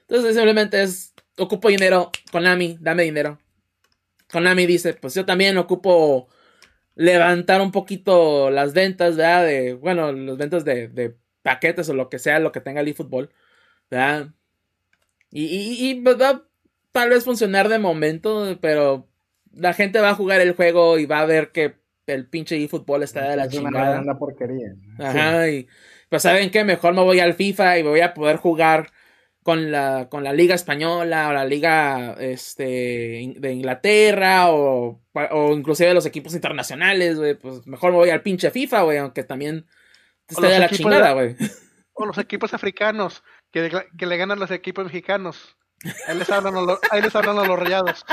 Entonces 0.00 0.34
simplemente 0.34 0.82
es, 0.82 1.14
ocupo 1.36 1.68
dinero, 1.68 2.10
Konami, 2.32 2.78
dame 2.80 3.04
dinero. 3.04 3.38
Konami 4.30 4.66
dice, 4.66 4.94
pues 4.94 5.14
yo 5.14 5.24
también 5.24 5.56
ocupo 5.58 6.28
levantar 6.94 7.60
un 7.60 7.72
poquito 7.72 8.50
las 8.50 8.74
ventas, 8.74 9.16
¿verdad? 9.16 9.46
De, 9.46 9.74
bueno, 9.74 10.12
las 10.12 10.36
ventas 10.36 10.64
de, 10.64 10.88
de 10.88 11.16
paquetes 11.42 11.88
o 11.88 11.94
lo 11.94 12.08
que 12.08 12.18
sea, 12.18 12.38
lo 12.38 12.52
que 12.52 12.60
tenga 12.60 12.80
el 12.80 12.88
eFootball, 12.88 13.30
¿verdad? 13.90 14.28
Y, 15.30 15.44
y, 15.44 15.90
y 15.90 15.94
pues, 15.96 16.20
va 16.20 16.28
a 16.30 16.42
tal 16.92 17.10
vez 17.10 17.24
funcionar 17.24 17.68
de 17.68 17.78
momento, 17.78 18.58
pero 18.60 19.08
la 19.52 19.72
gente 19.72 20.00
va 20.00 20.10
a 20.10 20.14
jugar 20.14 20.40
el 20.40 20.54
juego 20.54 20.98
y 20.98 21.06
va 21.06 21.20
a 21.20 21.26
ver 21.26 21.52
que 21.52 21.76
el 22.06 22.26
pinche 22.26 22.62
eFootball 22.62 23.02
está 23.02 23.28
de 23.30 23.36
la 23.36 23.44
es 23.44 23.54
una 23.54 23.70
chingada. 23.70 24.02
gran 24.02 24.18
porquería. 24.18 24.74
Ajá, 24.98 25.48
y 25.48 25.68
pues 26.08 26.22
saben 26.22 26.50
qué, 26.50 26.64
mejor 26.64 26.94
me 26.94 27.02
voy 27.02 27.20
al 27.20 27.34
FIFA 27.34 27.78
y 27.78 27.82
voy 27.82 28.00
a 28.00 28.14
poder 28.14 28.36
jugar 28.36 28.90
con 29.48 29.72
la, 29.72 30.08
con 30.10 30.24
la 30.24 30.34
liga 30.34 30.54
española 30.54 31.30
o 31.30 31.32
la 31.32 31.46
liga 31.46 32.14
este, 32.20 33.32
de 33.38 33.50
Inglaterra 33.54 34.50
o, 34.50 35.00
o 35.14 35.52
inclusive 35.54 35.94
los 35.94 36.04
equipos 36.04 36.34
internacionales, 36.34 37.16
güey, 37.16 37.32
pues 37.34 37.66
mejor 37.66 37.92
me 37.92 37.96
voy 37.96 38.10
al 38.10 38.20
pinche 38.20 38.50
FIFA, 38.50 38.82
güey, 38.82 38.98
aunque 38.98 39.24
también 39.24 39.66
esté 40.28 40.42
los 40.42 40.50
de 40.50 40.58
la 40.58 40.66
equipos 40.66 40.76
chingada, 40.92 41.12
güey. 41.12 41.34
O 41.94 42.04
los 42.04 42.18
equipos 42.18 42.52
africanos 42.52 43.22
que, 43.50 43.62
de- 43.62 43.86
que 43.96 44.04
le 44.04 44.18
ganan 44.18 44.38
los 44.38 44.50
equipos 44.50 44.84
mexicanos. 44.84 45.56
Ahí 46.06 46.18
les 46.18 46.28
hablan 46.28 46.54
a 46.54 46.60
los, 46.60 46.78
ahí 46.90 47.00
les 47.00 47.16
hablan 47.16 47.38
a 47.38 47.44
los 47.46 47.58
rayados. 47.58 48.04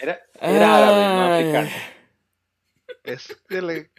Era, 0.00 0.18
era 0.40 0.76
árabe, 0.76 1.14
no 1.14 1.34
africano. 1.34 1.70
Es, 3.04 3.36
le- 3.50 3.90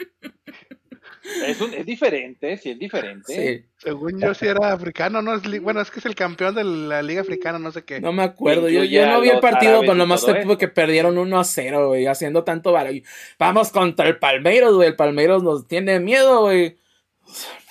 Es, 1.45 1.61
un- 1.61 1.73
es 1.73 1.85
diferente, 1.85 2.57
sí, 2.57 2.71
es 2.71 2.79
diferente. 2.79 3.33
Sí, 3.33 3.65
según 3.77 4.19
yo, 4.19 4.33
si 4.33 4.47
era 4.47 4.71
africano, 4.73 5.21
¿no? 5.21 5.35
Es, 5.35 5.61
bueno, 5.61 5.81
es 5.81 5.91
que 5.91 5.99
es 5.99 6.05
el 6.05 6.15
campeón 6.15 6.55
de 6.55 6.63
la 6.63 7.01
Liga 7.01 7.21
Africana, 7.21 7.59
no 7.59 7.71
sé 7.71 7.83
qué. 7.83 7.99
no 8.01 8.11
me 8.13 8.23
acuerdo. 8.23 8.69
Yo, 8.69 8.83
yo 8.83 9.05
no 9.07 9.21
vi 9.21 9.29
el 9.29 9.39
partido, 9.39 9.83
con 9.85 9.97
nomás 9.97 10.21
todo, 10.21 10.41
supe 10.41 10.57
que 10.57 10.67
perdieron 10.67 11.17
1 11.17 11.39
a 11.39 11.43
0, 11.43 11.87
güey, 11.89 12.05
haciendo 12.07 12.43
tanto 12.43 12.71
barullo. 12.71 13.03
Vamos 13.39 13.71
contra 13.71 14.07
el 14.07 14.17
Palmeiros, 14.19 14.73
güey. 14.75 14.89
El 14.89 14.95
Palmeiros 14.95 15.43
nos 15.43 15.67
tiene 15.67 15.99
miedo, 15.99 16.41
güey. 16.41 16.77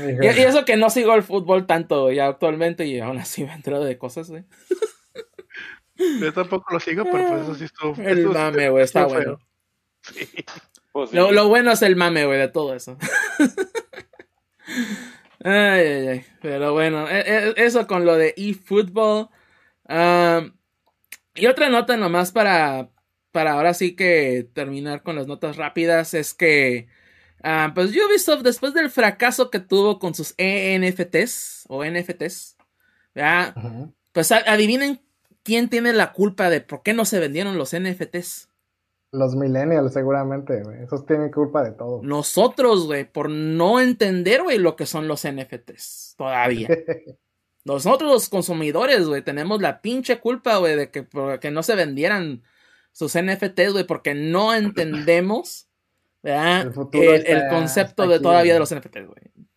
Y, 0.00 0.24
y 0.24 0.28
eso 0.28 0.64
que 0.64 0.76
no 0.76 0.88
sigo 0.90 1.14
el 1.14 1.22
fútbol 1.22 1.66
tanto 1.66 2.10
ya 2.12 2.28
actualmente 2.28 2.86
y 2.86 3.00
aún 3.00 3.18
así 3.18 3.44
me 3.44 3.52
entero 3.52 3.82
de 3.82 3.98
cosas, 3.98 4.30
güey. 4.30 4.44
Yo 6.20 6.32
tampoco 6.32 6.72
lo 6.72 6.78
sigo, 6.80 7.04
pero 7.04 7.26
pues 7.28 7.42
eso 7.42 7.54
sí 7.56 7.64
estuvo. 7.64 7.94
El 8.00 8.26
mame, 8.26 8.70
güey, 8.70 8.84
está 8.84 9.06
bueno. 9.06 9.40
Sí. 10.14 10.28
Pues 10.90 11.10
sí. 11.10 11.16
Lo, 11.16 11.32
lo 11.32 11.48
bueno 11.48 11.70
es 11.70 11.82
el 11.82 11.96
mame, 11.96 12.24
güey, 12.24 12.38
de 12.38 12.48
todo 12.48 12.74
eso. 12.74 12.96
ay, 15.44 15.52
ay, 15.52 16.06
ay. 16.08 16.24
Pero 16.40 16.72
bueno, 16.72 17.08
e- 17.08 17.20
e- 17.20 17.54
eso 17.56 17.86
con 17.86 18.04
lo 18.04 18.16
de 18.16 18.34
eFootball. 18.36 19.28
Y 21.34 21.46
otra 21.46 21.68
nota 21.68 21.96
nomás 21.96 22.32
para, 22.32 22.90
para 23.32 23.52
ahora 23.52 23.74
sí 23.74 23.94
que 23.94 24.48
terminar 24.54 25.02
con 25.02 25.16
las 25.16 25.26
notas 25.26 25.56
rápidas 25.56 26.14
es 26.14 26.34
que 26.34 26.88
ah, 27.42 27.72
pues 27.74 27.90
Ubisoft 27.90 28.42
después 28.42 28.74
del 28.74 28.90
fracaso 28.90 29.50
que 29.50 29.60
tuvo 29.60 29.98
con 29.98 30.14
sus 30.14 30.34
ENFTs 30.36 31.64
o 31.68 31.84
NFTs, 31.84 32.56
¿verdad? 33.14 33.54
Pues 34.12 34.32
adivinen 34.32 35.00
quién 35.44 35.68
tiene 35.68 35.92
la 35.92 36.12
culpa 36.12 36.50
de 36.50 36.60
por 36.60 36.82
qué 36.82 36.92
no 36.92 37.04
se 37.04 37.20
vendieron 37.20 37.56
los 37.56 37.72
NFTs. 37.78 38.47
Los 39.10 39.34
millennials, 39.34 39.94
seguramente, 39.94 40.62
güey. 40.62 40.82
Esos 40.82 41.06
tienen 41.06 41.30
culpa 41.30 41.62
de 41.62 41.72
todo. 41.72 42.02
Nosotros, 42.02 42.86
güey, 42.86 43.10
por 43.10 43.30
no 43.30 43.80
entender, 43.80 44.42
güey, 44.42 44.58
lo 44.58 44.76
que 44.76 44.84
son 44.84 45.08
los 45.08 45.26
NFTs 45.26 46.14
todavía. 46.18 46.68
Nosotros 47.64 48.10
los 48.10 48.28
consumidores, 48.28 49.06
güey, 49.06 49.22
tenemos 49.22 49.60
la 49.60 49.80
pinche 49.80 50.20
culpa, 50.20 50.56
güey, 50.58 50.76
de 50.76 50.90
que, 50.90 51.50
no 51.50 51.62
se 51.62 51.74
vendieran 51.74 52.42
sus 52.92 53.14
NFTs, 53.18 53.72
güey, 53.72 53.84
porque 53.84 54.14
no 54.14 54.54
entendemos, 54.54 55.68
¿verdad? 56.22 56.72
El 56.92 57.26
El, 57.26 57.48
concepto 57.48 58.06
de 58.06 58.16
aquí, 58.16 58.22
todavía 58.22 58.54
de 58.54 58.58
los 58.58 58.74
NFTs, 58.74 59.06
güey. 59.06 59.48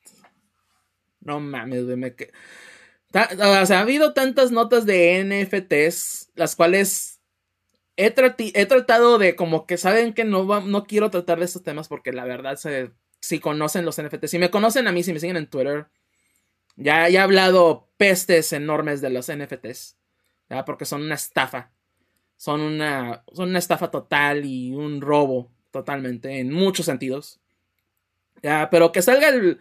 No 1.22 1.40
mames, 1.40 1.86
güey, 1.86 1.98
me 1.98 2.08
O 2.10 3.66
sea, 3.66 3.80
ha 3.80 3.82
habido 3.82 4.14
tantas 4.14 4.52
notas 4.52 4.86
de 4.86 5.24
NFTs, 5.24 6.32
las 6.36 6.56
cuales 6.56 7.11
he, 7.98 8.14
he 8.38 8.66
tratado 8.66 9.18
de 9.18 9.36
como 9.36 9.66
que 9.66 9.78
saben 9.78 10.14
que 10.14 10.24
no, 10.24 10.62
no 10.62 10.84
quiero 10.86 11.10
tratar 11.10 11.40
de 11.40 11.46
estos 11.46 11.64
temas 11.64 11.88
porque 11.88 12.14
la 12.14 12.26
verdad 12.26 12.56
se, 12.56 12.92
si 13.20 13.40
conocen 13.40 13.86
los 13.86 14.02
NFTs, 14.02 14.32
si 14.32 14.40
me 14.40 14.52
conocen 14.52 14.88
a 14.88 14.92
mí, 14.92 15.04
si 15.04 15.14
me 15.14 15.20
siguen 15.20 15.38
en 15.38 15.48
Twitter, 15.48 15.88
ya, 16.76 17.10
ya 17.10 17.22
he 17.22 17.24
hablado 17.24 17.90
pestes 17.98 18.54
enormes 18.54 19.02
de 19.02 19.10
los 19.12 19.32
NFTs, 19.32 19.98
¿ya? 20.50 20.66
porque 20.66 20.86
son 20.86 21.04
una 21.04 21.16
estafa, 21.16 21.72
son 22.38 22.62
una, 22.62 23.24
son 23.34 23.50
una 23.50 23.60
estafa 23.60 23.92
total 23.92 24.46
y 24.46 24.74
un 24.74 25.02
robo 25.02 25.52
totalmente, 25.72 26.40
en 26.40 26.52
muchos 26.52 26.86
sentidos. 26.86 27.40
Ya, 28.42 28.70
pero 28.72 28.92
que 28.92 29.04
salga 29.04 29.30
el, 29.30 29.60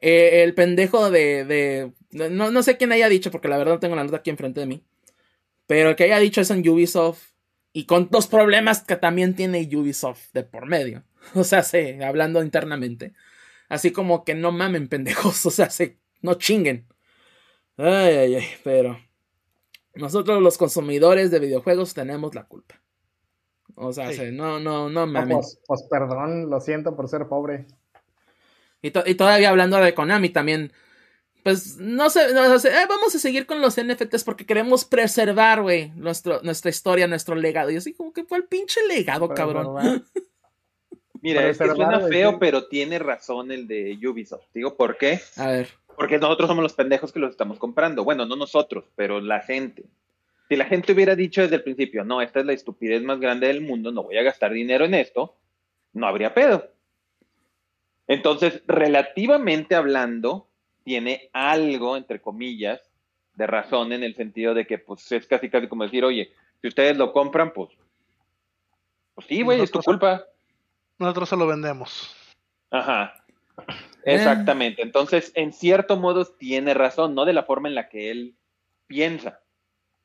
eh, 0.00 0.42
el 0.42 0.54
pendejo 0.54 1.10
de, 1.10 1.44
de 1.46 1.92
no, 2.30 2.50
no 2.50 2.62
sé 2.62 2.76
quién 2.76 2.92
haya 2.92 3.08
dicho, 3.08 3.30
porque 3.30 3.48
la 3.48 3.56
verdad 3.58 3.74
no 3.74 3.80
tengo 3.80 3.96
la 3.96 4.04
nota 4.04 4.18
aquí 4.18 4.30
enfrente 4.30 4.60
de 4.60 4.66
mí. 4.66 4.84
Pero 5.66 5.90
el 5.90 5.96
que 5.96 6.04
haya 6.04 6.18
dicho 6.18 6.40
eso 6.40 6.54
en 6.54 6.68
Ubisoft. 6.68 7.29
Y 7.72 7.86
con 7.86 8.08
los 8.10 8.26
problemas 8.26 8.82
que 8.82 8.96
también 8.96 9.34
tiene 9.34 9.68
Ubisoft 9.76 10.32
de 10.32 10.42
por 10.44 10.66
medio. 10.66 11.04
O 11.34 11.44
sea, 11.44 11.62
sí, 11.62 12.02
hablando 12.02 12.42
internamente. 12.42 13.12
Así 13.68 13.92
como 13.92 14.24
que 14.24 14.34
no 14.34 14.52
mamen, 14.52 14.88
pendejos. 14.88 15.44
O 15.46 15.50
sea, 15.50 15.70
se, 15.70 15.98
no 16.22 16.34
chinguen. 16.34 16.86
Ay, 17.76 18.14
ay, 18.16 18.34
ay. 18.36 18.44
Pero 18.64 18.98
nosotros 19.94 20.42
los 20.42 20.58
consumidores 20.58 21.30
de 21.30 21.38
videojuegos 21.40 21.94
tenemos 21.94 22.34
la 22.34 22.44
culpa. 22.44 22.80
O 23.76 23.92
sea, 23.92 24.10
Sí. 24.12 24.18
sí, 24.18 24.32
no, 24.32 24.58
no, 24.60 24.88
no 24.90 25.06
No, 25.06 25.06
mamen. 25.06 25.38
pues, 25.38 25.60
pues 25.66 25.82
perdón, 25.90 26.50
lo 26.50 26.60
siento 26.60 26.96
por 26.96 27.08
ser 27.08 27.28
pobre. 27.28 27.66
Y, 28.82 28.90
to- 28.90 29.04
y 29.06 29.14
todavía 29.14 29.50
hablando 29.50 29.76
de 29.78 29.94
Konami 29.94 30.30
también. 30.30 30.72
Pues 31.42 31.78
no 31.78 32.10
sé, 32.10 32.34
no 32.34 32.58
sé, 32.58 32.68
eh, 32.68 32.86
vamos 32.88 33.14
a 33.14 33.18
seguir 33.18 33.46
con 33.46 33.60
los 33.60 33.80
NFTs 33.80 34.24
porque 34.24 34.44
queremos 34.44 34.84
preservar, 34.84 35.62
güey, 35.62 35.90
nuestro, 35.96 36.40
nuestra 36.42 36.70
historia, 36.70 37.06
nuestro 37.06 37.34
legado. 37.34 37.70
Y 37.70 37.76
así 37.76 37.94
como 37.94 38.12
que 38.12 38.24
fue 38.24 38.38
el 38.38 38.44
pinche 38.44 38.80
legado, 38.86 39.28
Pero, 39.28 39.34
cabrón. 39.34 40.04
Mira, 41.22 41.48
es 41.48 41.58
que 41.58 41.66
suena 41.66 42.00
feo, 42.00 42.30
sí. 42.32 42.36
pero 42.40 42.66
tiene 42.68 42.98
razón 42.98 43.52
el 43.52 43.68
de 43.68 43.98
Ubisoft. 44.06 44.46
Digo, 44.54 44.76
¿por 44.76 44.96
qué? 44.96 45.20
A 45.36 45.48
ver. 45.48 45.68
Porque 45.96 46.18
nosotros 46.18 46.48
somos 46.48 46.62
los 46.62 46.72
pendejos 46.72 47.12
que 47.12 47.18
los 47.18 47.30
estamos 47.30 47.58
comprando. 47.58 48.04
Bueno, 48.04 48.24
no 48.24 48.36
nosotros, 48.36 48.84
pero 48.96 49.20
la 49.20 49.40
gente. 49.40 49.84
Si 50.48 50.56
la 50.56 50.64
gente 50.64 50.92
hubiera 50.92 51.14
dicho 51.14 51.42
desde 51.42 51.56
el 51.56 51.62
principio, 51.62 52.04
no, 52.04 52.22
esta 52.22 52.40
es 52.40 52.46
la 52.46 52.54
estupidez 52.54 53.02
más 53.02 53.20
grande 53.20 53.46
del 53.46 53.60
mundo, 53.60 53.92
no 53.92 54.02
voy 54.02 54.16
a 54.16 54.22
gastar 54.22 54.52
dinero 54.52 54.84
en 54.84 54.94
esto, 54.94 55.36
no 55.92 56.06
habría 56.06 56.34
pedo. 56.34 56.70
Entonces, 58.08 58.62
relativamente 58.66 59.76
hablando, 59.76 60.48
tiene 60.84 61.30
algo, 61.32 61.96
entre 61.96 62.20
comillas, 62.20 62.80
de 63.34 63.46
razón 63.46 63.92
en 63.92 64.02
el 64.02 64.14
sentido 64.14 64.54
de 64.54 64.66
que, 64.66 64.78
pues, 64.78 65.10
es 65.12 65.26
casi, 65.26 65.48
casi 65.48 65.68
como 65.68 65.84
decir, 65.84 66.04
oye, 66.04 66.32
si 66.60 66.68
ustedes 66.68 66.96
lo 66.96 67.12
compran, 67.12 67.52
pues, 67.52 67.70
pues 69.14 69.26
sí, 69.26 69.42
güey, 69.42 69.60
es 69.60 69.70
tu 69.70 69.80
culpa. 69.80 70.24
Nosotros 70.98 71.28
se 71.28 71.36
lo 71.36 71.46
vendemos. 71.46 72.14
Ajá. 72.70 73.24
Exactamente. 74.04 74.82
Entonces, 74.82 75.32
en 75.34 75.52
cierto 75.52 75.96
modo 75.96 76.24
tiene 76.24 76.74
razón, 76.74 77.14
no 77.14 77.24
de 77.24 77.32
la 77.32 77.44
forma 77.44 77.68
en 77.68 77.74
la 77.74 77.88
que 77.88 78.10
él 78.10 78.34
piensa, 78.86 79.40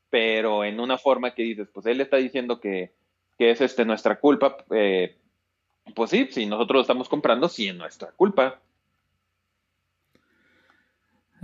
pero 0.10 0.64
en 0.64 0.80
una 0.80 0.98
forma 0.98 1.34
que 1.34 1.44
dices, 1.44 1.68
pues 1.74 1.86
él 1.86 2.02
está 2.02 2.18
diciendo 2.18 2.60
que, 2.60 2.94
que 3.38 3.52
es 3.52 3.62
este 3.62 3.86
nuestra 3.86 4.20
culpa, 4.20 4.58
eh, 4.72 5.18
pues 5.94 6.12
sí, 6.12 6.28
si 6.32 6.46
nosotros 6.46 6.76
lo 6.76 6.82
estamos 6.82 7.10
comprando, 7.10 7.50
sí 7.50 7.68
es 7.68 7.76
nuestra 7.76 8.12
culpa. 8.12 8.60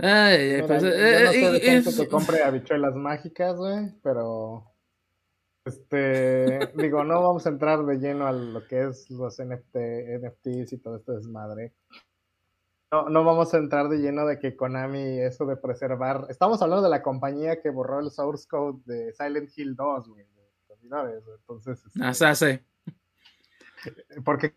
Ay, 0.02 0.54
Mira, 0.54 0.66
pues, 0.66 0.82
yo 0.82 0.88
eh, 0.88 1.24
no 1.24 1.32
sé 1.32 1.38
de 1.38 1.56
eh, 1.58 1.76
es- 1.76 1.96
que 1.96 2.08
compre 2.08 2.42
habichuelas 2.42 2.94
mágicas, 2.96 3.56
güey, 3.56 3.92
pero 4.02 4.64
este 5.64 6.72
digo, 6.74 7.04
no 7.04 7.22
vamos 7.22 7.46
a 7.46 7.50
entrar 7.50 7.84
de 7.86 7.96
lleno 7.98 8.26
a 8.26 8.32
lo 8.32 8.66
que 8.66 8.88
es 8.88 9.08
los 9.10 9.38
NFT, 9.38 9.76
NFTs 10.18 10.72
y 10.72 10.78
todo 10.78 10.96
este 10.96 11.12
desmadre. 11.12 11.72
No, 12.90 13.08
no 13.08 13.24
vamos 13.24 13.54
a 13.54 13.58
entrar 13.58 13.88
de 13.88 13.98
lleno 13.98 14.26
de 14.26 14.38
que 14.38 14.56
Konami, 14.56 15.20
eso 15.20 15.46
de 15.46 15.56
preservar. 15.56 16.26
Estamos 16.28 16.60
hablando 16.60 16.82
de 16.82 16.90
la 16.90 17.02
compañía 17.02 17.62
que 17.62 17.70
borró 17.70 18.00
el 18.00 18.10
source 18.10 18.46
code 18.46 18.80
de 18.84 19.12
Silent 19.14 19.50
Hill 19.56 19.74
2, 19.76 20.08
güey. 20.08 20.26
Entonces, 20.82 21.84
este, 21.86 22.04
o 22.06 22.12
sea, 22.12 22.34
sí. 22.34 22.60
porque 24.24 24.54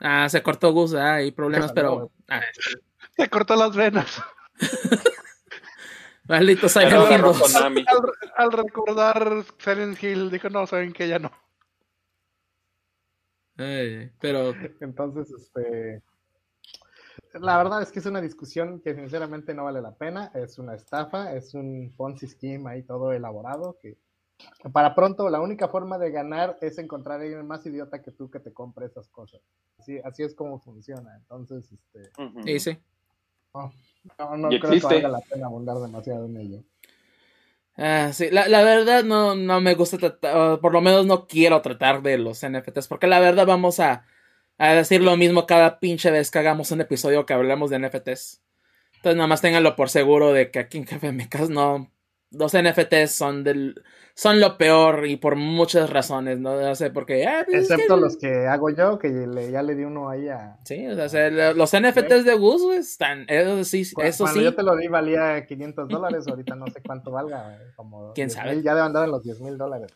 Ah, 0.00 0.28
se 0.28 0.42
cortó 0.42 0.72
Gus, 0.72 0.94
ah, 0.94 1.14
hay 1.14 1.32
problemas, 1.32 1.72
pero. 1.72 2.10
Ah, 2.28 2.40
Se 3.16 3.28
cortó 3.28 3.56
las 3.56 3.74
venas. 3.74 4.22
maldito 6.28 6.68
Silent 6.68 6.92
Hill 6.92 7.00
agarró 7.00 7.32
2. 7.32 7.40
Konami. 7.40 7.84
Al, 7.86 8.44
al 8.44 8.52
recordar 8.52 9.44
Silent 9.58 10.02
Hill, 10.02 10.30
dijo, 10.30 10.50
no, 10.50 10.66
saben 10.66 10.92
que 10.92 11.08
ya 11.08 11.18
no. 11.18 11.32
Ay, 13.56 14.12
pero. 14.20 14.54
Entonces, 14.80 15.30
este. 15.30 16.02
La 17.34 17.58
verdad 17.58 17.82
es 17.82 17.92
que 17.92 17.98
es 17.98 18.06
una 18.06 18.20
discusión 18.20 18.80
que 18.80 18.94
sinceramente 18.94 19.52
no 19.52 19.64
vale 19.64 19.82
la 19.82 19.94
pena. 19.94 20.30
Es 20.34 20.58
una 20.58 20.74
estafa, 20.74 21.34
es 21.34 21.54
un 21.54 21.92
Ponzi 21.96 22.26
scheme 22.28 22.70
ahí 22.70 22.82
todo 22.82 23.12
elaborado. 23.12 23.78
Que 23.82 23.98
para 24.72 24.94
pronto 24.94 25.28
la 25.30 25.40
única 25.40 25.68
forma 25.68 25.98
de 25.98 26.10
ganar 26.10 26.56
es 26.60 26.78
encontrar 26.78 27.20
a 27.20 27.22
alguien 27.22 27.46
más 27.46 27.64
idiota 27.66 28.02
que 28.02 28.12
tú 28.12 28.30
que 28.30 28.40
te 28.40 28.52
compre 28.52 28.86
esas 28.86 29.08
cosas. 29.08 29.40
Así, 29.78 29.98
así 30.04 30.22
es 30.22 30.34
como 30.34 30.58
funciona. 30.58 31.16
Entonces, 31.16 31.70
este. 31.72 32.10
Ujú. 32.22 32.42
Sí, 32.44 32.60
sí. 32.60 32.78
No, 33.54 34.36
no, 34.36 34.48
creo 34.48 34.70
que 34.70 34.80
valga 34.80 35.08
la 35.08 35.20
pena 35.20 35.46
abundar 35.46 35.78
demasiado 35.78 36.26
en 36.26 36.36
ello. 36.36 36.62
Ah, 37.76 38.10
sí, 38.12 38.28
la, 38.30 38.48
la 38.48 38.62
verdad 38.62 39.04
no, 39.04 39.36
no 39.36 39.60
me 39.60 39.74
gusta 39.74 39.98
tratar, 39.98 40.36
o 40.36 40.60
por 40.60 40.72
lo 40.72 40.80
menos 40.80 41.06
no 41.06 41.28
quiero 41.28 41.62
tratar 41.62 42.02
de 42.02 42.18
los 42.18 42.42
NFTs, 42.42 42.88
porque 42.88 43.06
la 43.06 43.20
verdad 43.20 43.46
vamos 43.46 43.78
a, 43.78 44.04
a 44.58 44.72
decir 44.74 45.00
lo 45.00 45.16
mismo 45.16 45.46
cada 45.46 45.78
pinche 45.78 46.10
vez 46.10 46.30
que 46.30 46.40
hagamos 46.40 46.72
un 46.72 46.80
episodio 46.80 47.24
que 47.24 47.34
hablemos 47.34 47.70
de 47.70 47.78
NFTs. 47.78 48.42
Entonces 48.96 49.16
nada 49.16 49.28
más 49.28 49.40
ténganlo 49.40 49.76
por 49.76 49.90
seguro 49.90 50.32
de 50.32 50.50
que 50.50 50.58
aquí 50.58 50.78
en 50.78 50.84
Café 50.84 51.12
Mecas 51.12 51.50
no, 51.50 51.88
los 52.30 52.52
NFTs 52.54 53.10
son 53.12 53.42
del, 53.44 53.82
son 54.14 54.38
lo 54.40 54.58
peor 54.58 55.06
y 55.06 55.16
por 55.16 55.36
muchas 55.36 55.88
razones, 55.90 56.38
no, 56.38 56.60
no 56.60 56.74
sé 56.74 56.90
por 56.90 57.06
qué. 57.06 57.26
ah, 57.26 57.42
pues 57.46 57.62
es 57.64 57.70
Excepto 57.70 57.94
que- 57.94 58.00
los 58.00 58.16
que 58.16 58.46
hago 58.46 58.70
yo, 58.70 58.98
que 58.98 59.08
le- 59.08 59.50
ya 59.50 59.62
le 59.62 59.74
di 59.74 59.84
uno 59.84 60.10
ahí 60.10 60.28
a. 60.28 60.58
Sí, 60.64 60.86
o 60.86 61.08
sea, 61.08 61.30
los 61.54 61.72
NFTs 61.72 62.24
de 62.24 62.34
Gus 62.34 62.74
están, 62.74 63.24
eso 63.28 63.64
sí, 63.64 63.80
eso 63.82 63.94
Cuando 64.24 64.26
sí. 64.40 64.42
yo 64.44 64.54
te 64.54 64.62
lo 64.62 64.76
di 64.76 64.88
valía 64.88 65.46
500 65.46 65.88
dólares, 65.88 66.26
ahorita 66.28 66.54
no 66.54 66.66
sé 66.66 66.82
cuánto 66.84 67.10
valga. 67.10 67.58
Como 67.76 68.12
¿Quién 68.14 68.28
10,000, 68.28 68.30
sabe? 68.50 68.62
Ya 68.62 68.74
debe 68.74 68.86
andar 68.86 69.04
en 69.04 69.10
los 69.12 69.22
10 69.22 69.40
mil 69.40 69.56
dólares. 69.56 69.90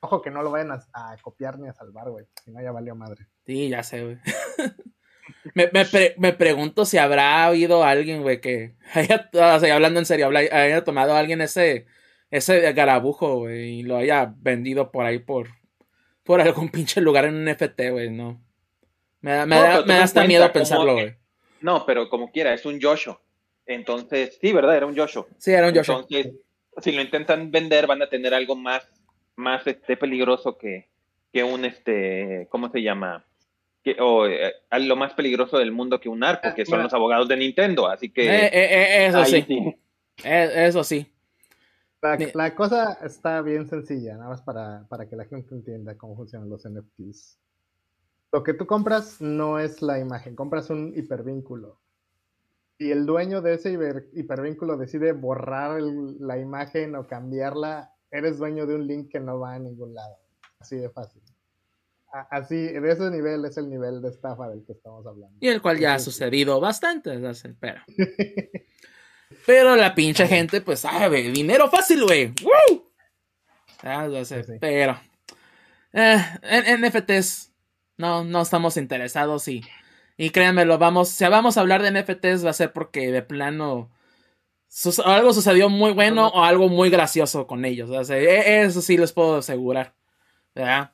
Ojo 0.00 0.20
que 0.20 0.30
no 0.30 0.42
lo 0.42 0.50
vayan 0.50 0.70
a, 0.70 0.84
a 0.92 1.16
copiar 1.22 1.58
ni 1.58 1.66
a 1.68 1.72
salvar, 1.72 2.10
güey. 2.10 2.26
Si 2.44 2.50
no, 2.52 2.60
ya 2.62 2.70
valió 2.72 2.94
madre. 2.94 3.26
Sí, 3.46 3.68
ya 3.70 3.82
sé, 3.82 4.02
güey. 4.04 4.18
me, 5.54 5.70
me, 5.72 5.84
pre- 5.84 6.14
me 6.18 6.32
pregunto 6.32 6.84
si 6.84 6.98
habrá 6.98 7.46
habido 7.46 7.84
alguien, 7.84 8.22
güey, 8.22 8.40
que 8.40 8.74
haya, 8.92 9.28
o 9.32 9.60
sea, 9.60 9.74
hablando 9.74 10.00
en 10.00 10.06
serio, 10.06 10.28
haya 10.28 10.84
tomado 10.84 11.14
a 11.14 11.18
alguien 11.18 11.40
ese, 11.40 11.86
ese 12.30 12.72
garabujo, 12.72 13.38
güey, 13.40 13.80
y 13.80 13.82
lo 13.82 13.96
haya 13.96 14.32
vendido 14.38 14.90
por 14.90 15.04
ahí 15.06 15.18
por, 15.18 15.48
por 16.22 16.40
algún 16.40 16.68
pinche 16.70 17.00
lugar 17.00 17.24
en 17.26 17.34
un 17.34 17.44
NFT, 17.44 17.90
güey, 17.90 18.10
no. 18.10 18.40
Me 19.20 19.32
da, 19.32 19.46
me 19.46 19.56
No, 19.56 19.62
da, 19.62 19.82
me 19.84 19.94
da 19.94 20.04
hasta 20.04 20.24
miedo 20.26 20.52
pensarlo, 20.52 20.94
güey. 20.94 21.14
No, 21.60 21.86
pero 21.86 22.10
como 22.10 22.30
quiera, 22.30 22.52
es 22.52 22.66
un 22.66 22.78
Yosho. 22.78 23.22
Entonces, 23.64 24.38
sí, 24.38 24.52
¿verdad? 24.52 24.76
Era 24.76 24.84
un 24.86 24.94
Yosho. 24.94 25.28
Sí, 25.38 25.52
era 25.52 25.68
un 25.68 25.74
Joshua. 25.74 26.04
Entonces, 26.10 26.34
si 26.82 26.92
lo 26.92 27.00
intentan 27.00 27.50
vender, 27.50 27.86
van 27.86 28.02
a 28.02 28.10
tener 28.10 28.34
algo 28.34 28.54
más, 28.54 28.86
más 29.36 29.66
este, 29.66 29.96
peligroso 29.96 30.58
que, 30.58 30.90
que 31.32 31.42
un, 31.42 31.64
este, 31.64 32.46
¿cómo 32.50 32.70
se 32.70 32.82
llama? 32.82 33.24
Que, 33.84 33.96
o 34.00 34.26
eh, 34.26 34.50
lo 34.80 34.96
más 34.96 35.12
peligroso 35.12 35.58
del 35.58 35.70
mundo 35.70 36.00
que 36.00 36.08
un 36.08 36.24
arco, 36.24 36.48
que 36.56 36.64
son 36.64 36.82
los 36.82 36.94
abogados 36.94 37.28
de 37.28 37.36
Nintendo. 37.36 37.86
Así 37.86 38.10
que, 38.10 38.22
Eh, 38.26 38.46
eh, 38.46 38.50
eh, 38.54 39.06
eso 39.08 39.18
ahí 39.18 39.30
sí, 39.30 39.44
sí. 39.46 39.76
eh, 40.24 40.52
eso 40.68 40.82
sí. 40.82 41.06
La, 42.34 42.54
cosa 42.54 42.98
está 43.04 43.40
bien 43.42 43.66
sencilla, 43.68 44.16
nada 44.16 44.30
más 44.30 44.42
para, 44.42 44.86
para 44.88 45.08
que 45.08 45.16
la 45.16 45.24
gente 45.26 45.54
entienda 45.54 45.96
cómo 45.96 46.16
funcionan 46.16 46.48
los 46.48 46.64
NFTs. 46.66 47.38
Lo 48.32 48.42
que 48.42 48.54
tú 48.54 48.66
compras 48.66 49.20
no 49.20 49.58
es 49.58 49.80
la 49.80 49.98
imagen, 49.98 50.34
compras 50.34 50.68
un 50.70 50.92
hipervínculo. 50.96 51.78
Y 52.78 52.90
el 52.90 53.06
dueño 53.06 53.40
de 53.40 53.54
ese 53.54 53.72
hiper- 53.72 54.08
hipervínculo 54.14 54.76
decide 54.76 55.12
borrar 55.12 55.78
el- 55.78 56.16
la 56.20 56.38
imagen 56.38 56.94
o 56.96 57.06
cambiarla, 57.06 57.92
eres 58.10 58.38
dueño 58.38 58.66
de 58.66 58.74
un 58.74 58.86
link 58.86 59.10
que 59.10 59.20
no 59.20 59.38
va 59.38 59.54
a 59.54 59.58
ningún 59.58 59.94
lado. 59.94 60.16
Así 60.58 60.76
de 60.76 60.90
fácil. 60.90 61.22
Así, 62.30 62.54
de 62.56 62.92
ese 62.92 63.10
nivel 63.10 63.44
es 63.44 63.56
el 63.56 63.68
nivel 63.68 64.00
de 64.00 64.08
estafa 64.10 64.48
del 64.48 64.64
que 64.64 64.72
estamos 64.72 65.04
hablando. 65.06 65.36
Y 65.40 65.48
el 65.48 65.60
cual 65.60 65.78
ya 65.78 65.94
ha 65.94 65.98
sucedido 65.98 66.60
bastante, 66.60 67.18
pero. 67.58 67.80
Pero 69.46 69.74
la 69.76 69.94
pinche 69.94 70.26
gente, 70.28 70.60
pues, 70.60 70.80
sabe, 70.80 71.30
dinero 71.30 71.68
fácil, 71.68 72.04
güey. 72.04 72.32
¡Woo! 72.42 72.92
Ah, 73.82 74.06
ya 74.08 74.24
sé, 74.24 74.44
Sí, 74.44 74.52
sí. 74.52 74.58
pero. 74.60 74.98
eh, 75.92 76.18
en 76.42 76.84
NFTs, 76.84 77.52
no, 77.98 78.24
no 78.24 78.42
estamos 78.42 78.76
interesados 78.76 79.48
y. 79.48 79.62
Y 80.16 80.30
créanmelo, 80.30 80.78
vamos, 80.78 81.08
si 81.08 81.24
vamos 81.24 81.56
a 81.56 81.60
hablar 81.60 81.82
de 81.82 81.90
NFTs 81.90 82.46
va 82.46 82.50
a 82.50 82.54
ser 82.54 82.72
porque 82.72 83.10
de 83.10 83.22
plano 83.22 83.90
algo 85.04 85.32
sucedió 85.32 85.68
muy 85.68 85.92
bueno 85.92 86.28
o 86.28 86.44
algo 86.44 86.68
muy 86.68 86.88
gracioso 86.90 87.46
con 87.48 87.64
ellos. 87.64 87.90
o 87.90 88.04
sea, 88.04 88.16
e- 88.18 88.62
eso 88.62 88.80
sí 88.80 88.96
les 88.96 89.12
puedo 89.12 89.38
asegurar. 89.38 89.94
¿verdad? 90.54 90.92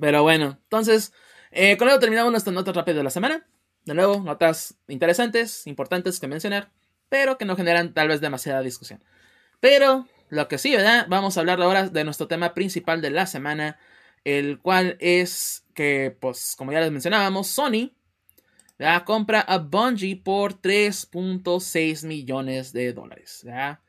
Pero 0.00 0.22
bueno, 0.22 0.58
entonces, 0.62 1.12
eh, 1.50 1.76
con 1.76 1.88
eso 1.88 1.98
terminamos 1.98 2.30
nuestras 2.32 2.54
notas 2.54 2.74
rápidas 2.74 2.96
de 2.98 3.04
la 3.04 3.10
semana. 3.10 3.46
De 3.84 3.94
nuevo, 3.94 4.20
notas 4.20 4.76
interesantes, 4.88 5.66
importantes 5.66 6.18
que 6.18 6.26
mencionar, 6.26 6.72
pero 7.08 7.36
que 7.38 7.44
no 7.44 7.56
generan 7.56 7.92
tal 7.92 8.08
vez 8.08 8.20
demasiada 8.20 8.62
discusión. 8.62 9.04
Pero 9.60 10.08
lo 10.30 10.48
que 10.48 10.58
sí, 10.58 10.74
¿verdad? 10.74 11.06
Vamos 11.08 11.36
a 11.36 11.40
hablar 11.40 11.60
ahora 11.60 11.88
de 11.88 12.04
nuestro 12.04 12.26
tema 12.26 12.54
principal 12.54 13.00
de 13.00 13.10
la 13.10 13.26
semana, 13.26 13.78
el 14.24 14.58
cual 14.60 14.96
es 15.00 15.66
que, 15.74 16.16
pues, 16.18 16.54
como 16.56 16.72
ya 16.72 16.80
les 16.80 16.90
mencionábamos, 16.90 17.46
Sony 17.48 17.92
¿verdad? 18.78 19.04
compra 19.04 19.40
a 19.40 19.58
Bungie 19.58 20.16
por 20.16 20.60
3.6 20.60 22.04
millones 22.04 22.72
de 22.72 22.92
dólares. 22.92 23.42
¿verdad? 23.44 23.80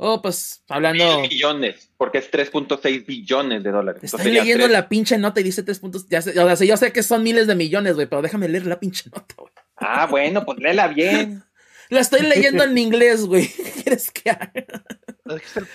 O 0.00 0.22
pues, 0.22 0.62
hablando... 0.68 1.20
Mil 1.20 1.28
millones, 1.28 1.90
porque 1.96 2.18
es 2.18 2.30
3.6 2.30 3.04
billones 3.04 3.64
de 3.64 3.70
dólares. 3.70 4.04
Estoy 4.04 4.20
Entonces, 4.20 4.44
leyendo 4.44 4.68
la 4.68 4.88
pinche 4.88 5.18
nota 5.18 5.40
y 5.40 5.42
dice 5.44 5.64
3 5.64 5.78
puntos. 5.80 6.08
Ya 6.08 6.22
sé, 6.22 6.38
o 6.38 6.56
sea, 6.56 6.66
yo 6.66 6.76
sé 6.76 6.92
que 6.92 7.02
son 7.02 7.24
miles 7.24 7.48
de 7.48 7.56
millones, 7.56 7.96
güey, 7.96 8.06
pero 8.06 8.22
déjame 8.22 8.48
leer 8.48 8.66
la 8.66 8.78
pinche 8.78 9.10
nota, 9.12 9.34
güey. 9.36 9.52
Ah, 9.76 10.06
bueno, 10.06 10.44
pues 10.44 10.58
léela 10.58 10.88
bien. 10.88 11.42
La 11.90 12.00
estoy 12.00 12.20
leyendo 12.20 12.64
en 12.64 12.76
inglés, 12.76 13.24
güey. 13.24 13.48
¿Qué 13.56 13.82
quieres 13.82 14.10
que 14.10 14.30
haga? 14.30 14.52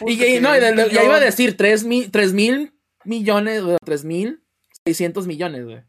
Y 0.05 0.15
ya, 0.15 0.41
no, 0.41 0.55
iba 0.55 1.15
a 1.15 1.19
decir 1.19 1.57
3 1.57 1.83
mil, 1.83 2.11
3 2.11 2.33
mil 2.33 2.73
millones, 3.03 3.63
güey, 3.63 3.77
3 3.83 4.05
mil 4.05 4.43
600 4.85 5.27
millones, 5.27 5.65
güey. 5.65 5.83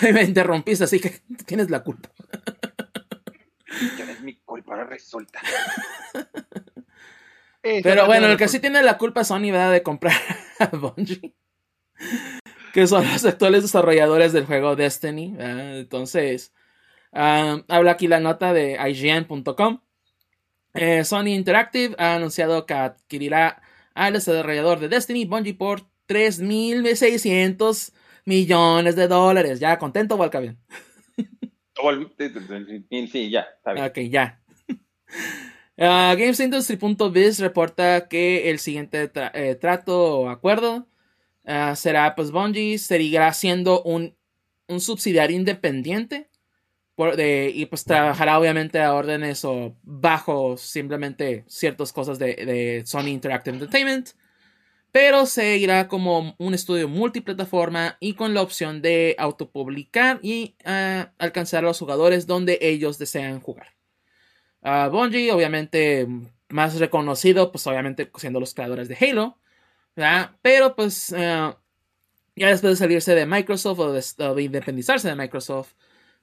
Me 0.12 0.22
interrumpiste, 0.22 0.84
así 0.84 1.00
que 1.00 1.20
tienes 1.46 1.70
la 1.70 1.82
culpa. 1.82 2.10
Ya 3.98 4.10
es 4.10 4.20
mi 4.20 4.36
culpa, 4.36 4.72
ahora 4.72 4.84
resulta. 4.84 5.40
Eh, 7.62 7.80
Pero 7.82 8.06
bueno, 8.06 8.26
el 8.26 8.36
que 8.36 8.48
sí 8.48 8.58
tiene 8.58 8.82
la 8.82 8.98
culpa 8.98 9.20
es 9.20 9.28
Sony, 9.28 9.50
¿verdad? 9.50 9.72
De 9.72 9.82
comprar 9.82 10.14
a 10.58 10.66
Bungie. 10.76 11.34
Que 12.72 12.86
son 12.86 13.04
los 13.10 13.24
actuales 13.24 13.62
desarrolladores 13.62 14.32
del 14.32 14.46
juego 14.46 14.76
Destiny. 14.76 15.32
¿verdad? 15.32 15.78
Entonces, 15.78 16.52
ah, 17.12 17.62
habla 17.68 17.92
aquí 17.92 18.08
la 18.08 18.20
nota 18.20 18.52
de 18.52 18.78
IGN.com. 18.90 19.80
Eh, 20.74 21.04
Sony 21.04 21.28
Interactive 21.28 21.94
ha 21.98 22.14
anunciado 22.14 22.66
que 22.66 22.74
adquirirá 22.74 23.62
al 23.94 24.14
desarrollador 24.14 24.80
de 24.80 24.88
Destiny, 24.88 25.26
Bungie, 25.26 25.54
por 25.54 25.82
3.600 26.08 27.92
millones 28.24 28.96
de 28.96 29.06
dólares. 29.08 29.60
¿Ya 29.60 29.78
contento, 29.78 30.16
Walcavian? 30.16 30.58
Sí, 33.10 33.30
ya, 33.30 33.46
está 33.56 33.72
bien. 33.72 33.86
Ok, 33.86 33.98
ya. 34.10 34.40
Ah, 35.84 36.14
GamesIndustry.biz 36.16 37.40
reporta 37.40 38.06
que 38.06 38.50
el 38.50 38.60
siguiente 38.60 39.10
eh, 39.34 39.56
trato 39.56 40.20
o 40.20 40.28
acuerdo 40.28 40.86
ah, 41.44 41.74
será, 41.74 42.14
pues 42.14 42.30
Bungie 42.30 42.78
seguirá 42.78 43.32
siendo 43.32 43.82
un, 43.82 44.16
subsidiario 44.78 45.36
independiente 45.36 46.30
y 47.18 47.66
pues 47.66 47.84
trabajará 47.84 48.38
obviamente 48.38 48.80
a 48.80 48.94
órdenes 48.94 49.44
o 49.44 49.76
bajo 49.82 50.56
simplemente 50.56 51.44
ciertas 51.48 51.92
cosas 51.92 52.18
de, 52.20 52.82
Sony 52.86 53.08
Interactive 53.08 53.56
Entertainment, 53.56 54.10
pero 54.92 55.26
seguirá 55.26 55.88
como 55.88 56.36
un 56.38 56.54
estudio 56.54 56.88
multiplataforma 56.88 57.96
y 57.98 58.14
con 58.14 58.34
la 58.34 58.42
opción 58.42 58.82
de 58.82 59.16
autopublicar 59.18 60.20
y 60.22 60.54
alcanzar 61.18 61.64
a 61.64 61.68
los 61.68 61.80
jugadores 61.80 62.28
donde 62.28 62.58
ellos 62.62 62.98
desean 62.98 63.40
jugar. 63.40 63.81
Bungie, 64.62 65.32
obviamente 65.32 66.06
más 66.48 66.78
reconocido, 66.78 67.50
pues 67.50 67.66
obviamente 67.66 68.10
siendo 68.16 68.40
los 68.40 68.54
creadores 68.54 68.88
de 68.88 68.96
Halo, 69.00 69.38
¿verdad? 69.96 70.32
Pero 70.42 70.76
pues 70.76 71.12
eh, 71.16 71.54
ya 72.36 72.48
después 72.48 72.72
de 72.72 72.76
salirse 72.76 73.14
de 73.14 73.26
Microsoft 73.26 73.78
o 73.80 73.92
de, 73.92 74.04
o 74.18 74.34
de 74.34 74.42
independizarse 74.42 75.08
de 75.08 75.16
Microsoft, 75.16 75.72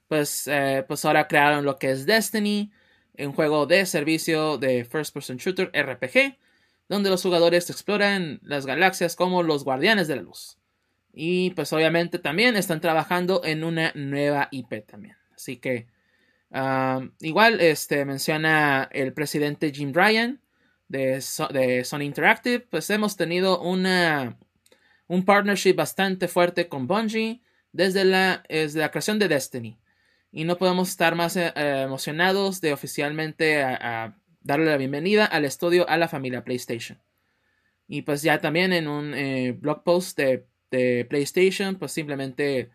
pues, 0.08 0.48
eh, 0.48 0.84
pues 0.88 1.04
ahora 1.04 1.28
crearon 1.28 1.64
lo 1.64 1.78
que 1.78 1.90
es 1.90 2.06
Destiny, 2.06 2.72
un 3.18 3.32
juego 3.32 3.66
de 3.66 3.86
servicio 3.86 4.58
de 4.58 4.84
First 4.84 5.14
Person 5.14 5.36
Shooter 5.36 5.70
RPG, 5.72 6.36
donde 6.88 7.10
los 7.10 7.22
jugadores 7.22 7.70
exploran 7.70 8.40
las 8.42 8.66
galaxias 8.66 9.14
como 9.14 9.42
los 9.42 9.62
guardianes 9.62 10.08
de 10.08 10.16
la 10.16 10.22
luz. 10.22 10.58
Y 11.12 11.50
pues 11.50 11.72
obviamente 11.72 12.18
también 12.18 12.56
están 12.56 12.80
trabajando 12.80 13.42
en 13.44 13.62
una 13.62 13.92
nueva 13.94 14.48
IP 14.50 14.84
también. 14.86 15.16
Así 15.34 15.58
que 15.58 15.86
igual 17.20 17.60
este, 17.60 18.04
menciona 18.04 18.88
el 18.92 19.12
presidente 19.12 19.72
Jim 19.72 19.92
Ryan 19.92 20.40
de, 20.88 21.22
de 21.52 21.84
Sony 21.84 22.02
Interactive. 22.02 22.60
Pues 22.60 22.90
hemos 22.90 23.16
tenido 23.16 23.60
una, 23.60 24.38
un 25.06 25.24
partnership 25.24 25.74
bastante 25.74 26.28
fuerte 26.28 26.68
con 26.68 26.86
Bungie 26.86 27.42
desde 27.72 28.04
la, 28.04 28.42
desde 28.48 28.80
la 28.80 28.90
creación 28.90 29.18
de 29.18 29.28
Destiny. 29.28 29.78
Y 30.32 30.44
no 30.44 30.58
podemos 30.58 30.88
estar 30.90 31.14
más 31.14 31.36
eh, 31.36 31.52
emocionados 31.56 32.60
de 32.60 32.72
oficialmente 32.72 33.62
a 33.62 34.16
darle 34.42 34.66
la 34.66 34.76
bienvenida 34.76 35.24
al 35.24 35.44
estudio 35.44 35.88
a 35.88 35.96
la 35.96 36.08
familia 36.08 36.44
PlayStation. 36.44 36.98
Y 37.88 38.02
pues 38.02 38.22
ya 38.22 38.38
también 38.38 38.72
en 38.72 38.86
un 38.86 39.14
eh, 39.14 39.52
blog 39.52 39.82
post 39.82 40.16
de, 40.16 40.46
de 40.70 41.04
PlayStation, 41.10 41.74
pues 41.74 41.92
simplemente 41.92 42.70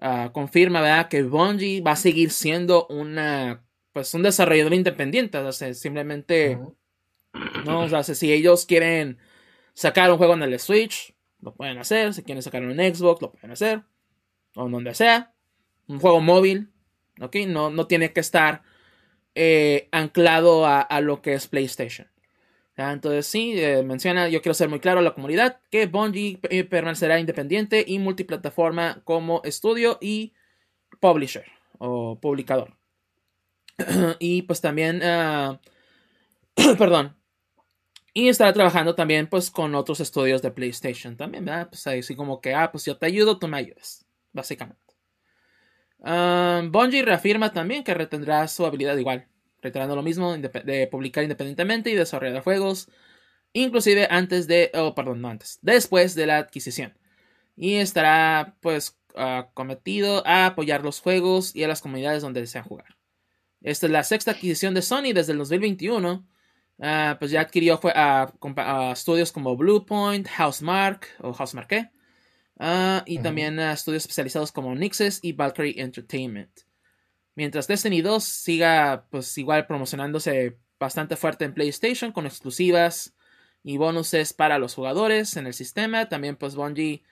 ah, 0.00 0.30
confirma 0.32 0.80
¿verdad? 0.80 1.08
que 1.08 1.22
Bungie 1.22 1.80
va 1.80 1.92
a 1.92 1.96
seguir 1.96 2.30
siendo 2.30 2.86
una, 2.88 3.64
pues 3.92 4.12
un 4.14 4.22
desarrollador 4.22 4.74
independiente. 4.74 5.38
O 5.38 5.52
sea, 5.52 5.72
simplemente. 5.74 6.58
¿no? 7.64 7.80
O 7.82 7.88
sea, 7.88 8.02
si 8.02 8.32
ellos 8.32 8.66
quieren 8.66 9.18
sacar 9.74 10.10
un 10.10 10.18
juego 10.18 10.34
en 10.34 10.42
el 10.42 10.58
Switch, 10.58 11.14
lo 11.40 11.54
pueden 11.54 11.78
hacer. 11.78 12.12
Si 12.14 12.22
quieren 12.22 12.42
sacar 12.42 12.62
en 12.62 12.94
Xbox, 12.94 13.22
lo 13.22 13.32
pueden 13.32 13.52
hacer. 13.52 13.82
O 14.54 14.66
en 14.66 14.72
donde 14.72 14.94
sea. 14.94 15.32
Un 15.86 16.00
juego 16.00 16.20
móvil, 16.20 16.70
¿ok? 17.20 17.36
No, 17.48 17.70
no 17.70 17.86
tiene 17.86 18.12
que 18.12 18.20
estar 18.20 18.62
eh, 19.34 19.88
anclado 19.92 20.66
a, 20.66 20.80
a 20.80 21.00
lo 21.00 21.22
que 21.22 21.34
es 21.34 21.48
PlayStation. 21.48 22.09
¿Ya? 22.80 22.92
Entonces 22.92 23.26
sí, 23.26 23.54
eh, 23.56 23.82
menciona, 23.82 24.28
yo 24.28 24.40
quiero 24.40 24.54
ser 24.54 24.68
muy 24.70 24.80
claro 24.80 25.00
a 25.00 25.02
la 25.02 25.14
comunidad, 25.14 25.60
que 25.70 25.86
Bungie 25.86 26.38
eh, 26.44 26.64
permanecerá 26.64 27.20
independiente 27.20 27.84
y 27.86 27.98
multiplataforma 27.98 29.02
como 29.04 29.42
estudio 29.44 29.98
y 30.00 30.32
publisher 31.00 31.44
o 31.78 32.18
publicador. 32.18 32.76
y 34.18 34.42
pues 34.42 34.60
también, 34.62 35.02
ah, 35.02 35.60
perdón, 36.78 37.16
y 38.14 38.28
estará 38.28 38.52
trabajando 38.52 38.94
también 38.94 39.26
pues 39.28 39.50
con 39.50 39.74
otros 39.74 40.00
estudios 40.00 40.40
de 40.42 40.50
PlayStation 40.50 41.16
también, 41.16 41.44
¿verdad? 41.44 41.68
Pues 41.68 41.86
ahí 41.86 42.02
sí 42.02 42.16
como 42.16 42.40
que, 42.40 42.54
ah, 42.54 42.72
pues 42.72 42.84
yo 42.86 42.96
te 42.96 43.06
ayudo, 43.06 43.38
tú 43.38 43.46
me 43.46 43.58
ayudas, 43.58 44.06
básicamente. 44.32 44.80
Ah, 46.02 46.62
Bungie 46.70 47.02
reafirma 47.02 47.52
también 47.52 47.84
que 47.84 47.92
retendrá 47.94 48.48
su 48.48 48.64
habilidad 48.64 48.96
igual, 48.96 49.26
reiterando 49.62 49.96
lo 49.96 50.02
mismo 50.02 50.36
de 50.36 50.88
publicar 50.90 51.22
independientemente 51.24 51.90
y 51.90 51.94
desarrollar 51.94 52.42
juegos, 52.42 52.88
inclusive 53.52 54.06
antes 54.10 54.46
de, 54.46 54.70
oh, 54.74 54.94
perdón, 54.94 55.20
no 55.20 55.28
antes, 55.28 55.58
después 55.62 56.14
de 56.14 56.26
la 56.26 56.38
adquisición. 56.38 56.94
Y 57.56 57.74
estará 57.74 58.56
pues 58.60 58.98
ah, 59.16 59.50
cometido 59.54 60.26
a 60.26 60.46
apoyar 60.46 60.82
los 60.82 61.00
juegos 61.00 61.54
y 61.54 61.64
a 61.64 61.68
las 61.68 61.82
comunidades 61.82 62.22
donde 62.22 62.40
desean 62.40 62.64
jugar. 62.64 62.96
Esta 63.60 63.86
es 63.86 63.92
la 63.92 64.04
sexta 64.04 64.30
adquisición 64.30 64.74
de 64.74 64.82
Sony 64.82 65.12
desde 65.14 65.32
el 65.32 65.38
2021. 65.38 66.26
Ah, 66.82 67.16
pues 67.18 67.30
ya 67.30 67.42
adquirió 67.42 67.78
a 67.84 68.92
estudios 68.92 69.32
como 69.32 69.56
Bluepoint, 69.56 70.26
Housemark 70.28 71.06
o 71.20 71.34
Housemarque. 71.34 71.90
Ah, 72.58 73.02
y 73.06 73.16
Ujú. 73.16 73.24
también 73.24 73.58
a 73.58 73.72
estudios 73.72 74.04
especializados 74.04 74.52
como 74.52 74.74
Nixes 74.74 75.20
y 75.22 75.32
Valkyrie 75.32 75.80
Entertainment. 75.80 76.50
Mientras 77.34 77.68
Destiny 77.68 78.02
2 78.02 78.24
siga 78.24 79.06
pues 79.10 79.36
igual 79.38 79.66
promocionándose 79.66 80.58
bastante 80.78 81.16
fuerte 81.16 81.44
en 81.44 81.54
PlayStation 81.54 82.12
con 82.12 82.26
exclusivas 82.26 83.14
y 83.62 83.76
bonuses 83.76 84.32
para 84.32 84.58
los 84.58 84.74
jugadores 84.74 85.36
en 85.36 85.46
el 85.46 85.54
sistema, 85.54 86.08
también 86.08 86.36
pues 86.36 86.54
Bungie 86.54 87.02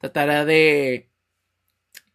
tratará 0.00 0.44
de 0.44 1.10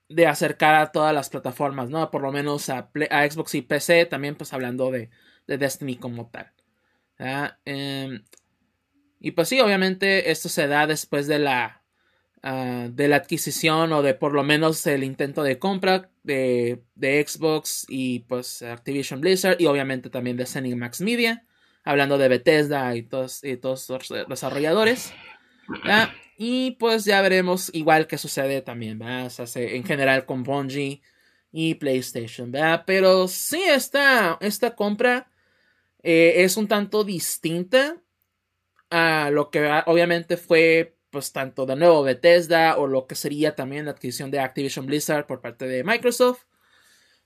de 0.10 0.28
acercar 0.28 0.76
a 0.76 0.92
todas 0.92 1.14
las 1.14 1.30
plataformas, 1.30 1.90
¿no? 1.90 2.12
Por 2.12 2.22
lo 2.22 2.32
menos 2.32 2.70
a, 2.70 2.90
Xbox 2.94 3.56
y 3.56 3.62
PC, 3.62 4.06
también 4.06 4.36
pues 4.36 4.54
hablando 4.54 4.92
de, 4.92 5.10
de 5.48 5.58
Destiny 5.58 5.96
como 5.98 6.30
tal. 6.30 6.52
Em, 7.66 8.24
y 9.20 9.32
pues 9.32 9.50
sí, 9.50 9.60
obviamente 9.60 10.32
esto 10.32 10.50
se 10.50 10.68
da 10.68 10.88
después 10.88 11.28
de 11.28 11.40
la 11.40 11.83
ah, 12.44 12.88
de 12.92 13.08
la 13.08 13.16
adquisición 13.18 13.92
o 13.94 14.02
de 14.02 14.14
por 14.14 14.34
lo 14.34 14.44
menos 14.44 14.86
el 14.86 15.04
intento 15.04 15.44
de 15.44 15.58
compra 15.58 16.10
de, 16.24 16.84
de 16.96 17.26
Xbox 17.26 17.86
y 17.90 18.20
pues 18.20 18.62
Activision 18.62 19.22
Blizzard 19.22 19.60
y 19.60 19.66
obviamente 19.66 20.10
también 20.10 20.38
de 20.38 20.76
Max 20.76 21.02
Media, 21.02 21.46
hablando 21.84 22.18
de 22.18 22.28
Bethesda 22.28 22.96
y 22.96 23.04
todos, 23.04 23.44
y 23.44 23.58
todos 23.58 23.90
los 23.90 24.30
desarrolladores. 24.30 25.14
Y 26.38 26.72
pues 26.72 27.06
ya 27.06 27.22
veremos 27.22 27.70
igual 27.74 28.08
que 28.08 28.18
sucede 28.18 28.62
también, 28.62 29.00
¿verdad? 29.00 29.32
En 29.56 29.84
general 29.84 30.26
con 30.26 30.44
Bungie 30.44 31.02
y 31.52 31.76
PlayStation, 31.76 32.52
¿verdad? 32.52 32.84
Pero 32.86 33.28
sí, 33.28 33.62
esta, 33.64 34.38
esta 34.42 34.76
compra 34.76 35.32
eh, 36.02 36.44
es 36.44 36.58
un 36.58 36.68
tanto 36.68 37.04
distinta 37.04 37.98
a 38.90 39.30
lo 39.32 39.50
que 39.50 39.84
obviamente 39.86 40.38
fue, 40.38 40.98
pues, 41.14 41.32
tanto 41.32 41.68
de 41.68 41.76
nuevo 41.76 42.02
Bethesda 42.02 42.76
o 42.78 42.88
lo 42.88 43.06
que 43.06 43.14
sería 43.14 43.56
también 43.56 43.86
la 43.86 43.92
adquisición 43.92 44.32
de 44.32 44.40
Activision 44.40 44.88
Blizzard 44.88 45.28
por 45.28 45.42
parte 45.42 45.68
de 45.68 45.84
Microsoft. 45.84 46.42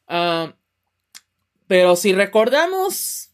Ah, 0.10 0.54
pero 1.68 1.96
si 1.96 2.14
recordamos 2.14 3.32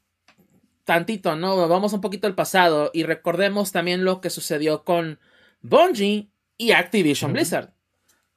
tantito, 0.84 1.36
¿no? 1.36 1.68
Vamos 1.68 1.94
un 1.94 2.02
poquito 2.02 2.28
al 2.28 2.36
pasado 2.36 2.92
y 2.94 3.02
recordemos 3.02 3.72
también 3.72 4.06
lo 4.06 4.22
que 4.22 4.30
sucedió 4.30 4.84
con 4.84 5.20
Bungie 5.64 6.30
y 6.58 6.72
Activision. 6.72 7.34
Blizzard. 7.34 7.74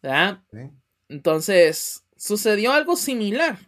¿verdad? 0.02 0.42
Sí. 0.50 0.70
Entonces, 1.10 2.06
sucedió 2.16 2.72
algo 2.72 2.96
similar 2.96 3.58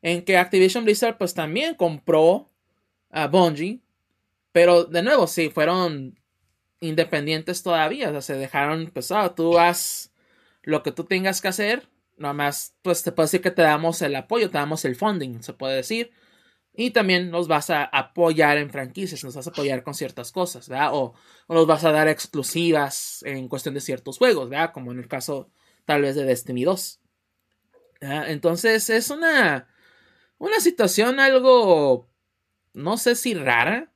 en 0.00 0.24
que 0.24 0.38
Activision 0.38 0.84
Blizzard 0.84 1.18
pues 1.18 1.34
también 1.34 1.74
compró 1.74 2.48
a 3.10 3.26
Bungie, 3.26 3.80
pero 4.52 4.84
de 4.84 5.02
nuevo, 5.02 5.26
sí, 5.26 5.50
fueron 5.50 6.19
independientes 6.80 7.62
todavía, 7.62 8.08
o 8.08 8.12
sea, 8.12 8.22
se 8.22 8.34
dejaron, 8.34 8.90
pues, 8.92 9.12
ah, 9.12 9.34
tú 9.34 9.58
haz 9.58 10.12
lo 10.62 10.82
que 10.82 10.92
tú 10.92 11.04
tengas 11.04 11.40
que 11.40 11.48
hacer, 11.48 11.88
nada 12.16 12.34
más, 12.34 12.74
pues 12.82 13.02
te 13.02 13.12
puedo 13.12 13.26
decir 13.26 13.40
que 13.42 13.50
te 13.50 13.62
damos 13.62 14.02
el 14.02 14.16
apoyo, 14.16 14.50
te 14.50 14.58
damos 14.58 14.84
el 14.84 14.96
funding, 14.96 15.42
se 15.42 15.52
puede 15.52 15.76
decir, 15.76 16.12
y 16.72 16.90
también 16.92 17.30
nos 17.30 17.48
vas 17.48 17.70
a 17.70 17.84
apoyar 17.84 18.58
en 18.58 18.70
franquicias, 18.70 19.24
nos 19.24 19.34
vas 19.34 19.46
a 19.46 19.50
apoyar 19.50 19.82
con 19.82 19.94
ciertas 19.94 20.32
cosas, 20.32 20.68
¿verdad? 20.68 20.94
O, 20.94 21.14
o 21.46 21.54
nos 21.54 21.66
vas 21.66 21.84
a 21.84 21.92
dar 21.92 22.08
exclusivas 22.08 23.22
en 23.24 23.48
cuestión 23.48 23.74
de 23.74 23.80
ciertos 23.80 24.18
juegos, 24.18 24.48
¿verdad? 24.48 24.72
Como 24.72 24.92
en 24.92 24.98
el 24.98 25.08
caso 25.08 25.50
tal 25.84 26.02
vez 26.02 26.14
de 26.14 26.24
Destiny 26.24 26.64
2. 26.64 27.00
¿verdad? 28.00 28.30
Entonces 28.30 28.88
es 28.90 29.10
una, 29.10 29.68
una 30.38 30.60
situación 30.60 31.20
algo, 31.20 32.08
no 32.72 32.96
sé 32.96 33.16
si 33.16 33.34
rara, 33.34 33.92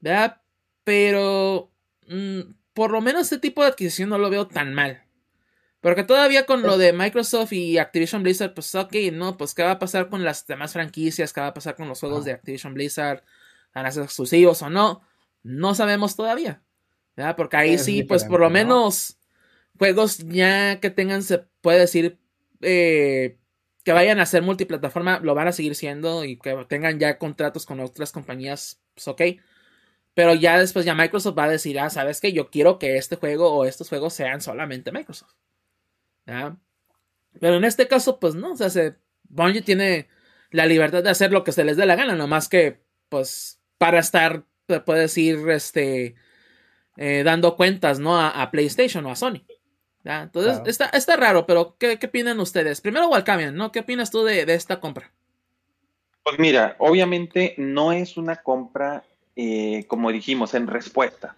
¿verdad? 0.00 0.42
Pero 0.84 1.72
mm, 2.08 2.54
por 2.74 2.90
lo 2.90 3.00
menos 3.00 3.22
este 3.22 3.38
tipo 3.38 3.62
de 3.62 3.68
adquisición 3.68 4.08
no 4.08 4.18
lo 4.18 4.30
veo 4.30 4.46
tan 4.48 4.74
mal. 4.74 5.04
Porque 5.80 6.02
todavía 6.02 6.44
con 6.44 6.62
lo 6.62 6.76
de 6.76 6.92
Microsoft 6.92 7.52
y 7.52 7.78
Activision 7.78 8.22
Blizzard, 8.24 8.52
pues 8.52 8.74
ok, 8.74 8.94
no, 9.12 9.36
pues 9.36 9.54
qué 9.54 9.62
va 9.62 9.72
a 9.72 9.78
pasar 9.78 10.08
con 10.08 10.24
las 10.24 10.46
demás 10.46 10.72
franquicias, 10.72 11.32
qué 11.32 11.40
va 11.40 11.48
a 11.48 11.54
pasar 11.54 11.76
con 11.76 11.88
los 11.88 12.00
juegos 12.00 12.24
de 12.24 12.32
Activision 12.32 12.74
Blizzard, 12.74 13.22
van 13.74 13.86
a 13.86 13.92
ser 13.92 14.02
exclusivos 14.02 14.60
o 14.62 14.70
no, 14.70 15.02
no 15.44 15.74
sabemos 15.74 16.16
todavía. 16.16 16.62
¿verdad? 17.16 17.36
Porque 17.36 17.56
ahí 17.56 17.78
sí, 17.78 18.04
pues 18.04 18.24
por 18.24 18.38
lo 18.38 18.48
menos 18.48 19.18
juegos 19.76 20.18
ya 20.18 20.78
que 20.78 20.90
tengan, 20.90 21.24
se 21.24 21.38
puede 21.60 21.80
decir, 21.80 22.18
eh, 22.60 23.38
que 23.84 23.92
vayan 23.92 24.20
a 24.20 24.26
ser 24.26 24.42
multiplataforma, 24.42 25.18
lo 25.20 25.34
van 25.34 25.48
a 25.48 25.52
seguir 25.52 25.74
siendo 25.74 26.24
y 26.24 26.36
que 26.36 26.54
tengan 26.68 27.00
ya 27.00 27.18
contratos 27.18 27.66
con 27.66 27.80
otras 27.80 28.12
compañías, 28.12 28.80
pues 28.94 29.08
ok. 29.08 29.22
Pero 30.18 30.34
ya 30.34 30.58
después 30.58 30.84
ya 30.84 30.96
Microsoft 30.96 31.38
va 31.38 31.44
a 31.44 31.48
decir, 31.48 31.78
ah, 31.78 31.90
sabes 31.90 32.20
que 32.20 32.32
yo 32.32 32.50
quiero 32.50 32.80
que 32.80 32.96
este 32.96 33.14
juego 33.14 33.52
o 33.52 33.64
estos 33.64 33.88
juegos 33.88 34.14
sean 34.14 34.40
solamente 34.40 34.90
Microsoft. 34.90 35.30
¿ya? 36.26 36.56
Pero 37.38 37.54
en 37.54 37.62
este 37.62 37.86
caso, 37.86 38.18
pues 38.18 38.34
no, 38.34 38.54
o 38.54 38.56
sea, 38.56 38.68
se, 38.68 38.96
Bungie 39.28 39.62
tiene 39.62 40.08
la 40.50 40.66
libertad 40.66 41.04
de 41.04 41.10
hacer 41.10 41.30
lo 41.30 41.44
que 41.44 41.52
se 41.52 41.62
les 41.62 41.76
dé 41.76 41.86
la 41.86 41.94
gana, 41.94 42.16
nomás 42.16 42.48
que, 42.48 42.80
pues, 43.08 43.60
para 43.78 44.00
estar, 44.00 44.42
se 44.66 44.80
puede 44.80 45.02
decir, 45.02 45.38
este, 45.50 46.16
eh, 46.96 47.22
dando 47.24 47.54
cuentas, 47.54 48.00
¿no? 48.00 48.18
A, 48.18 48.42
a 48.42 48.50
PlayStation 48.50 49.06
o 49.06 49.12
a 49.12 49.14
Sony. 49.14 49.44
Entonces, 50.02 50.54
Claro. 50.54 50.68
está, 50.68 50.86
está 50.86 51.14
raro, 51.14 51.46
pero 51.46 51.76
¿qué, 51.78 52.00
qué 52.00 52.06
opinan 52.06 52.40
ustedes? 52.40 52.80
Primero, 52.80 53.06
Walcamian, 53.08 53.54
¿no? 53.54 53.70
¿Qué 53.70 53.78
opinas 53.78 54.10
tú 54.10 54.24
de, 54.24 54.46
de 54.46 54.54
esta 54.54 54.80
compra? 54.80 55.12
Pues 56.24 56.40
mira, 56.40 56.74
obviamente 56.80 57.54
no 57.56 57.92
es 57.92 58.16
una 58.16 58.34
compra, 58.42 59.04
eh, 59.40 59.84
como 59.86 60.10
dijimos, 60.10 60.52
en 60.54 60.66
respuesta. 60.66 61.36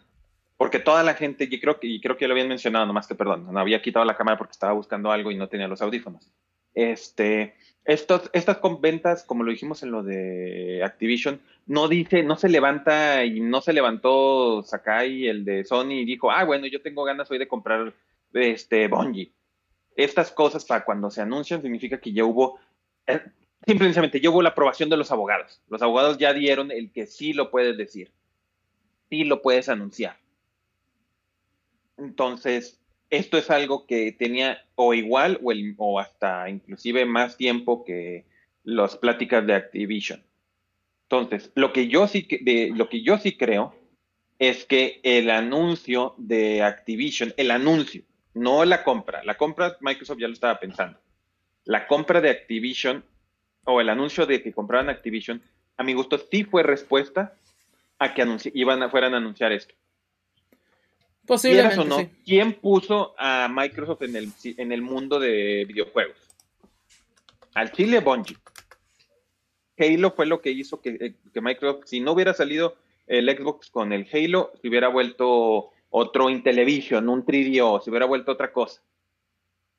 Porque 0.56 0.78
toda 0.78 1.02
la 1.02 1.12
gente, 1.12 1.46
y 1.50 1.60
creo 1.60 1.78
que, 1.78 1.86
y 1.86 2.00
creo 2.00 2.16
que 2.16 2.26
lo 2.26 2.32
habían 2.32 2.48
mencionado, 2.48 2.86
nomás 2.86 3.06
que 3.06 3.14
perdón, 3.14 3.52
no 3.52 3.60
había 3.60 3.82
quitado 3.82 4.06
la 4.06 4.16
cámara 4.16 4.38
porque 4.38 4.52
estaba 4.52 4.72
buscando 4.72 5.12
algo 5.12 5.30
y 5.30 5.36
no 5.36 5.48
tenía 5.48 5.68
los 5.68 5.82
audífonos. 5.82 6.32
Este, 6.72 7.56
estos, 7.84 8.30
estas 8.32 8.58
ventas, 8.80 9.22
como 9.22 9.42
lo 9.44 9.50
dijimos 9.50 9.82
en 9.82 9.90
lo 9.90 10.02
de 10.02 10.82
Activision, 10.82 11.42
no 11.66 11.88
dice, 11.88 12.22
no 12.22 12.36
se 12.36 12.48
levanta 12.48 13.22
y 13.26 13.40
no 13.40 13.60
se 13.60 13.74
levantó 13.74 14.62
Sakai, 14.62 15.28
el 15.28 15.44
de 15.44 15.64
Sony, 15.64 16.00
y 16.00 16.04
dijo, 16.06 16.30
ah, 16.30 16.44
bueno, 16.44 16.66
yo 16.68 16.80
tengo 16.80 17.04
ganas 17.04 17.30
hoy 17.30 17.36
de 17.36 17.48
comprar 17.48 17.92
este, 18.32 18.88
Bungie. 18.88 19.30
Estas 19.94 20.30
cosas 20.30 20.64
para 20.64 20.86
cuando 20.86 21.10
se 21.10 21.20
anuncian 21.20 21.60
significa 21.60 22.00
que 22.00 22.14
ya 22.14 22.24
hubo, 22.24 22.58
eh, 23.06 23.20
simplemente 23.66 24.20
ya 24.20 24.30
hubo 24.30 24.42
la 24.42 24.50
aprobación 24.50 24.88
de 24.88 24.96
los 24.96 25.10
abogados. 25.10 25.60
Los 25.68 25.82
abogados 25.82 26.18
ya 26.18 26.32
dieron 26.32 26.70
el 26.70 26.90
que 26.92 27.06
sí 27.06 27.32
lo 27.32 27.50
puedes 27.50 27.76
decir, 27.76 28.10
sí 29.08 29.24
lo 29.24 29.42
puedes 29.42 29.68
anunciar. 29.68 30.18
Entonces, 31.96 32.80
esto 33.10 33.36
es 33.36 33.50
algo 33.50 33.86
que 33.86 34.12
tenía 34.12 34.64
o 34.76 34.94
igual 34.94 35.40
o 35.76 35.98
hasta 35.98 36.48
inclusive 36.48 37.04
más 37.04 37.36
tiempo 37.36 37.84
que 37.84 38.24
las 38.64 38.96
pláticas 38.96 39.46
de 39.46 39.54
Activision. 39.54 40.24
Entonces, 41.02 41.50
lo 41.54 41.72
que 41.72 41.88
yo 41.88 42.06
sí, 42.06 42.26
de, 42.40 42.72
lo 42.74 42.88
que 42.88 43.02
yo 43.02 43.18
sí 43.18 43.36
creo 43.36 43.74
es 44.38 44.64
que 44.64 45.00
el 45.02 45.28
anuncio 45.28 46.14
de 46.16 46.62
Activision, 46.62 47.34
el 47.36 47.50
anuncio, 47.50 48.02
no 48.32 48.64
la 48.64 48.84
compra, 48.84 49.24
la 49.24 49.36
compra 49.36 49.76
Microsoft 49.80 50.18
ya 50.20 50.28
lo 50.28 50.34
estaba 50.34 50.60
pensando. 50.60 50.98
La 51.64 51.86
compra 51.86 52.20
de 52.20 52.30
Activision 52.30 53.04
o 53.64 53.80
el 53.80 53.88
anuncio 53.88 54.26
de 54.26 54.42
que 54.42 54.52
compraran 54.52 54.88
Activision, 54.88 55.42
a 55.76 55.82
mi 55.82 55.94
gusto 55.94 56.18
sí 56.18 56.44
fue 56.44 56.62
respuesta 56.62 57.34
a 57.98 58.14
que 58.14 58.26
iban 58.54 58.82
a, 58.82 58.90
fueran 58.90 59.14
a 59.14 59.18
anunciar 59.18 59.52
esto. 59.52 59.74
Posiblemente. 61.26 61.78
o 61.78 61.84
no, 61.84 62.10
¿quién 62.24 62.54
puso 62.54 63.14
a 63.18 63.48
Microsoft 63.48 64.02
en 64.02 64.16
el, 64.16 64.32
en 64.44 64.72
el 64.72 64.82
mundo 64.82 65.20
de 65.20 65.64
videojuegos? 65.66 66.16
Al 67.54 67.72
Chile 67.72 68.00
Bungie. 68.00 68.36
Halo 69.78 70.10
fue 70.10 70.26
lo 70.26 70.40
que 70.40 70.50
hizo 70.50 70.80
que, 70.80 70.90
eh, 71.00 71.14
que, 71.32 71.40
Microsoft, 71.40 71.84
si 71.86 72.00
no 72.00 72.12
hubiera 72.12 72.34
salido 72.34 72.76
el 73.06 73.28
Xbox 73.30 73.70
con 73.70 73.92
el 73.92 74.06
Halo, 74.12 74.52
se 74.60 74.68
hubiera 74.68 74.88
vuelto 74.88 75.70
otro 75.90 76.30
Intellivision, 76.30 77.08
un 77.08 77.24
3DO, 77.24 77.82
se 77.82 77.90
hubiera 77.90 78.06
vuelto 78.06 78.32
otra 78.32 78.52
cosa. 78.52 78.82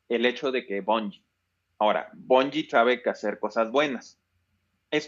El 0.09 0.25
hecho 0.25 0.51
de 0.51 0.65
que 0.65 0.81
Bungie. 0.81 1.21
Ahora, 1.81 2.11
Bungie 2.13 2.69
sabe 2.69 3.01
que 3.01 3.09
hacer 3.09 3.39
cosas 3.39 3.71
buenas. 3.71 4.19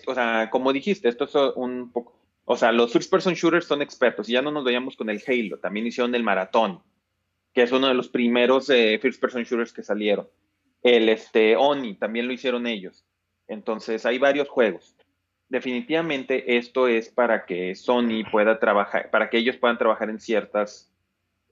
O 0.08 0.16
sea, 0.16 0.50
como 0.50 0.74
dijiste, 0.74 1.08
esto 1.08 1.26
es 1.26 1.36
un 1.56 1.92
poco. 1.92 2.20
O 2.46 2.58
sea, 2.58 2.72
los 2.72 2.92
first 2.92 3.12
person 3.12 3.36
shooters 3.36 3.68
son 3.68 3.84
expertos 3.84 4.28
y 4.28 4.32
ya 4.32 4.42
no 4.42 4.50
nos 4.50 4.64
veíamos 4.64 4.96
con 4.96 5.08
el 5.12 5.22
Halo, 5.28 5.60
también 5.60 5.86
hicieron 5.86 6.16
el 6.16 6.24
Maratón, 6.24 6.82
que 7.54 7.62
es 7.62 7.72
uno 7.72 7.90
de 7.90 7.94
los 7.94 8.10
primeros 8.10 8.72
eh, 8.72 8.98
first 9.00 9.22
person 9.22 9.44
shooters 9.44 9.72
que 9.72 9.84
salieron. 9.84 10.28
El 10.82 11.10
este, 11.10 11.56
Oni 11.56 11.94
también 11.94 12.26
lo 12.26 12.34
hicieron 12.34 12.66
ellos. 12.66 13.06
Entonces, 13.48 14.04
hay 14.08 14.18
varios 14.18 14.50
juegos. 14.50 14.96
Definitivamente 15.50 16.58
esto 16.58 16.88
es 16.88 17.08
para 17.10 17.46
que 17.46 17.76
Sony 17.76 18.24
pueda 18.32 18.58
trabajar, 18.58 19.12
para 19.12 19.30
que 19.30 19.38
ellos 19.38 19.58
puedan 19.58 19.78
trabajar 19.78 20.10
en 20.10 20.20
ciertas, 20.20 20.92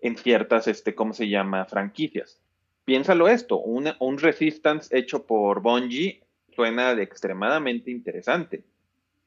en 0.02 0.18
ciertas, 0.18 0.68
este, 0.68 0.96
¿cómo 0.96 1.14
se 1.14 1.30
llama? 1.30 1.66
Franquicias. 1.66 2.42
Piénsalo 2.86 3.28
esto, 3.28 3.60
un 3.60 4.18
Resistance 4.18 4.96
hecho 4.98 5.26
por 5.26 5.62
Bungie 5.62 6.22
suena 6.56 6.96
de 6.96 7.04
extremadamente 7.04 7.92
interesante, 7.92 8.64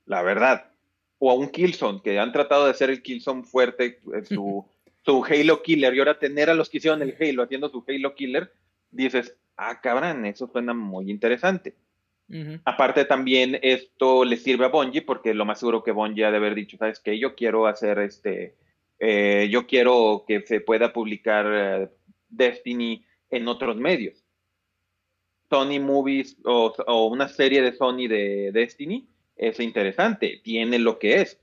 la 0.06 0.22
verdad. 0.22 0.70
O 1.18 1.30
a 1.30 1.34
un 1.34 1.48
Killzone, 1.48 2.00
que 2.02 2.18
han 2.18 2.32
tratado 2.32 2.64
de 2.64 2.72
hacer 2.72 2.90
el 2.90 3.02
Killzone 3.02 3.44
fuerte, 3.44 4.00
eh, 4.14 4.24
su, 4.24 4.66
su 5.04 5.24
Halo 5.24 5.62
Killer, 5.62 5.94
y 5.94 5.98
ahora 5.98 6.18
tener 6.18 6.50
a 6.50 6.54
los 6.54 6.68
que 6.68 6.78
hicieron 6.78 7.02
el 7.02 7.16
Halo 7.18 7.42
haciendo 7.42 7.68
su 7.68 7.84
Halo 7.86 8.14
Killer, 8.14 8.52
dices, 8.90 9.36
ah, 9.56 9.80
cabrón, 9.80 10.24
eso 10.26 10.48
suena 10.48 10.74
muy 10.74 11.10
interesante. 11.10 11.74
Aparte 12.64 13.04
también 13.04 13.58
esto 13.62 14.24
le 14.24 14.38
sirve 14.38 14.64
a 14.64 14.68
Bungie 14.68 15.02
porque 15.02 15.34
lo 15.34 15.44
más 15.44 15.58
seguro 15.58 15.84
que 15.84 15.92
Bungie 15.92 16.24
ha 16.24 16.30
de 16.30 16.38
haber 16.38 16.54
dicho, 16.54 16.78
sabes 16.78 16.98
que 16.98 17.18
yo 17.18 17.34
quiero 17.34 17.66
hacer 17.66 17.98
este, 17.98 18.56
eh, 18.98 19.48
yo 19.50 19.66
quiero 19.66 20.24
que 20.26 20.40
se 20.40 20.60
pueda 20.60 20.92
publicar 20.92 21.46
eh, 21.46 21.88
Destiny 22.30 23.04
en 23.34 23.48
otros 23.48 23.76
medios. 23.76 24.24
Sony 25.50 25.80
Movies 25.80 26.36
o, 26.44 26.72
una 27.06 27.28
serie 27.28 27.62
de 27.62 27.72
Sony 27.72 28.08
de 28.08 28.50
Destiny 28.52 29.06
es 29.36 29.60
interesante, 29.60 30.40
tiene 30.42 30.78
lo 30.78 30.98
que 30.98 31.20
es. 31.20 31.40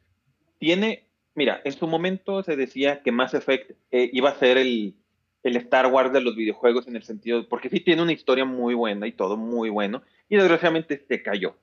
Tiene, 0.57 1.05
mira, 1.35 1.61
en 1.63 1.73
su 1.73 1.87
momento 1.87 2.43
se 2.43 2.55
decía 2.55 3.01
que 3.03 3.11
Mass 3.11 3.33
Effect 3.33 3.71
eh, 3.91 4.09
iba 4.13 4.29
a 4.29 4.39
ser 4.39 4.57
el, 4.57 4.95
el 5.43 5.55
Star 5.57 5.87
Wars 5.87 6.13
de 6.13 6.21
los 6.21 6.35
videojuegos 6.35 6.87
en 6.87 6.95
el 6.95 7.03
sentido, 7.03 7.47
porque 7.47 7.69
sí 7.69 7.79
tiene 7.79 8.01
una 8.01 8.13
historia 8.13 8.45
muy 8.45 8.73
buena 8.73 9.07
y 9.07 9.11
todo 9.11 9.37
muy 9.37 9.69
bueno, 9.69 10.01
y 10.29 10.37
desgraciadamente 10.37 11.03
se 11.07 11.21
cayó. 11.21 11.55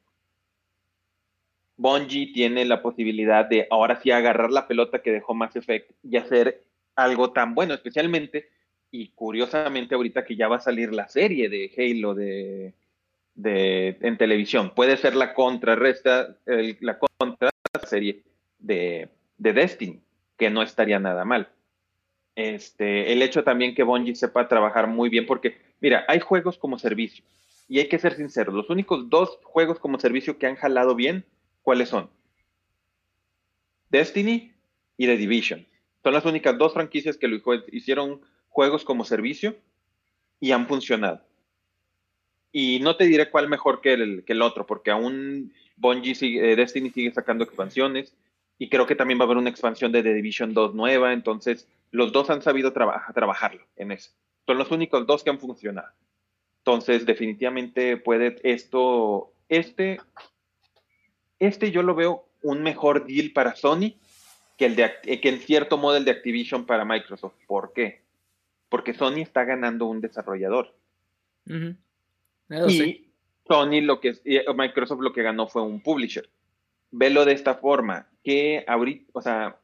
Bungie 1.76 2.32
tiene 2.32 2.64
la 2.64 2.82
posibilidad 2.82 3.46
de 3.46 3.68
ahora 3.70 4.00
sí 4.00 4.10
agarrar 4.10 4.50
la 4.50 4.66
pelota 4.66 5.00
que 5.00 5.12
dejó 5.12 5.34
Mass 5.34 5.54
Effect 5.54 5.92
y 6.02 6.16
hacer 6.16 6.64
algo 6.96 7.32
tan 7.32 7.54
bueno, 7.54 7.74
especialmente 7.74 8.48
y 8.90 9.08
curiosamente 9.08 9.94
ahorita 9.94 10.24
que 10.24 10.36
ya 10.36 10.48
va 10.48 10.56
a 10.56 10.60
salir 10.60 10.92
la 10.92 11.08
serie 11.08 11.48
de 11.48 11.70
Halo 11.76 12.14
de, 12.14 12.74
de 13.34 13.96
en 14.00 14.16
televisión, 14.16 14.72
puede 14.74 14.96
ser 14.96 15.14
la 15.14 15.34
contrarresta, 15.34 16.36
la 16.46 17.86
serie 17.86 18.22
de, 18.58 19.08
de 19.36 19.52
Destiny, 19.52 20.00
que 20.36 20.50
no 20.50 20.62
estaría 20.62 20.98
nada 20.98 21.24
mal. 21.24 21.48
Este, 22.34 23.12
el 23.12 23.22
hecho 23.22 23.42
también 23.42 23.74
que 23.74 23.82
Bungie 23.82 24.14
sepa 24.14 24.48
trabajar 24.48 24.86
muy 24.86 25.08
bien, 25.08 25.26
porque, 25.26 25.58
mira, 25.80 26.04
hay 26.08 26.20
juegos 26.20 26.56
como 26.56 26.78
servicio, 26.78 27.24
y 27.68 27.80
hay 27.80 27.88
que 27.88 27.98
ser 27.98 28.14
sinceros, 28.14 28.54
los 28.54 28.70
únicos 28.70 29.10
dos 29.10 29.38
juegos 29.42 29.78
como 29.78 29.98
servicio 29.98 30.38
que 30.38 30.46
han 30.46 30.56
jalado 30.56 30.94
bien, 30.94 31.24
¿cuáles 31.62 31.88
son? 31.88 32.08
Destiny 33.90 34.52
y 34.96 35.06
The 35.06 35.16
Division. 35.16 35.66
Son 36.02 36.14
las 36.14 36.24
únicas 36.24 36.56
dos 36.56 36.74
franquicias 36.74 37.16
que 37.16 37.28
lo 37.28 37.40
hicieron 37.72 38.20
juegos 38.58 38.84
como 38.84 39.04
servicio 39.04 39.54
y 40.40 40.50
han 40.50 40.66
funcionado. 40.66 41.20
Y 42.50 42.80
no 42.80 42.96
te 42.96 43.04
diré 43.04 43.30
cuál 43.30 43.48
mejor 43.48 43.80
que 43.80 43.92
el, 43.92 44.24
que 44.24 44.32
el 44.32 44.42
otro, 44.42 44.66
porque 44.66 44.90
aún 44.90 45.52
Bungie 45.76 46.16
sigue, 46.16 46.50
eh, 46.50 46.56
Destiny 46.56 46.90
sigue 46.90 47.12
sacando 47.12 47.44
expansiones 47.44 48.16
y 48.58 48.68
creo 48.68 48.84
que 48.84 48.96
también 48.96 49.20
va 49.20 49.22
a 49.22 49.26
haber 49.26 49.36
una 49.36 49.48
expansión 49.48 49.92
de 49.92 50.02
The 50.02 50.12
Division 50.12 50.54
2 50.54 50.74
nueva, 50.74 51.12
entonces 51.12 51.68
los 51.92 52.10
dos 52.10 52.30
han 52.30 52.42
sabido 52.42 52.72
trabajarlo 52.72 53.64
en 53.76 53.92
eso. 53.92 54.10
Son 54.44 54.58
los 54.58 54.72
únicos 54.72 55.06
dos 55.06 55.22
que 55.22 55.30
han 55.30 55.38
funcionado. 55.38 55.92
Entonces, 56.64 57.06
definitivamente 57.06 57.96
puede 57.96 58.40
esto, 58.42 59.34
este, 59.48 60.00
este 61.38 61.70
yo 61.70 61.84
lo 61.84 61.94
veo 61.94 62.28
un 62.42 62.64
mejor 62.64 63.06
deal 63.06 63.30
para 63.30 63.54
Sony 63.54 63.94
que 64.56 64.66
el 64.66 64.74
de 64.74 65.20
que 65.22 65.28
en 65.28 65.38
cierto 65.38 65.78
modo 65.78 65.96
el 65.96 66.04
de 66.04 66.10
Activision 66.10 66.66
para 66.66 66.84
Microsoft. 66.84 67.36
¿Por 67.46 67.72
qué? 67.72 68.07
Porque 68.68 68.94
Sony 68.94 69.18
está 69.18 69.44
ganando 69.44 69.86
un 69.86 70.00
desarrollador. 70.00 70.74
y 71.46 73.10
Sony 73.46 73.80
lo 73.82 74.00
que 74.00 74.14
Microsoft 74.54 75.00
lo 75.00 75.12
que 75.12 75.22
ganó 75.22 75.48
fue 75.48 75.62
un 75.62 75.80
publisher. 75.80 76.28
Velo 76.90 77.24
de 77.24 77.32
esta 77.32 77.54
forma, 77.54 78.08
que 78.24 78.64
ahorita, 78.66 79.10
o 79.12 79.20
sea, 79.20 79.58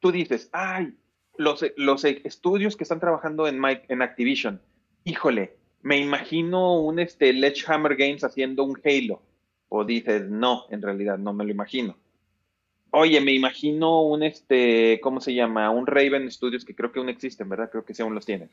tú 0.00 0.12
dices, 0.12 0.48
ay, 0.52 0.94
los, 1.36 1.64
los 1.76 2.04
estudios 2.04 2.76
que 2.76 2.84
están 2.84 3.00
trabajando 3.00 3.46
en, 3.46 3.60
en 3.88 4.02
Activision, 4.02 4.60
híjole, 5.04 5.56
me 5.82 5.98
imagino 5.98 6.80
un 6.80 6.98
este, 6.98 7.34
Hammer 7.66 7.96
Games 7.96 8.24
haciendo 8.24 8.64
un 8.64 8.80
Halo. 8.84 9.20
O 9.68 9.84
dices, 9.84 10.30
no, 10.30 10.64
en 10.70 10.80
realidad 10.80 11.18
no 11.18 11.34
me 11.34 11.44
lo 11.44 11.50
imagino. 11.50 11.96
Oye, 12.96 13.20
me 13.20 13.32
imagino 13.32 14.02
un, 14.02 14.22
este, 14.22 15.00
¿cómo 15.00 15.20
se 15.20 15.34
llama? 15.34 15.68
Un 15.70 15.84
Raven 15.84 16.30
Studios, 16.30 16.64
que 16.64 16.76
creo 16.76 16.92
que 16.92 17.00
aún 17.00 17.08
existen, 17.08 17.48
¿verdad? 17.48 17.68
Creo 17.68 17.84
que 17.84 17.92
sí 17.92 18.02
aún 18.02 18.14
los 18.14 18.24
tienen. 18.24 18.50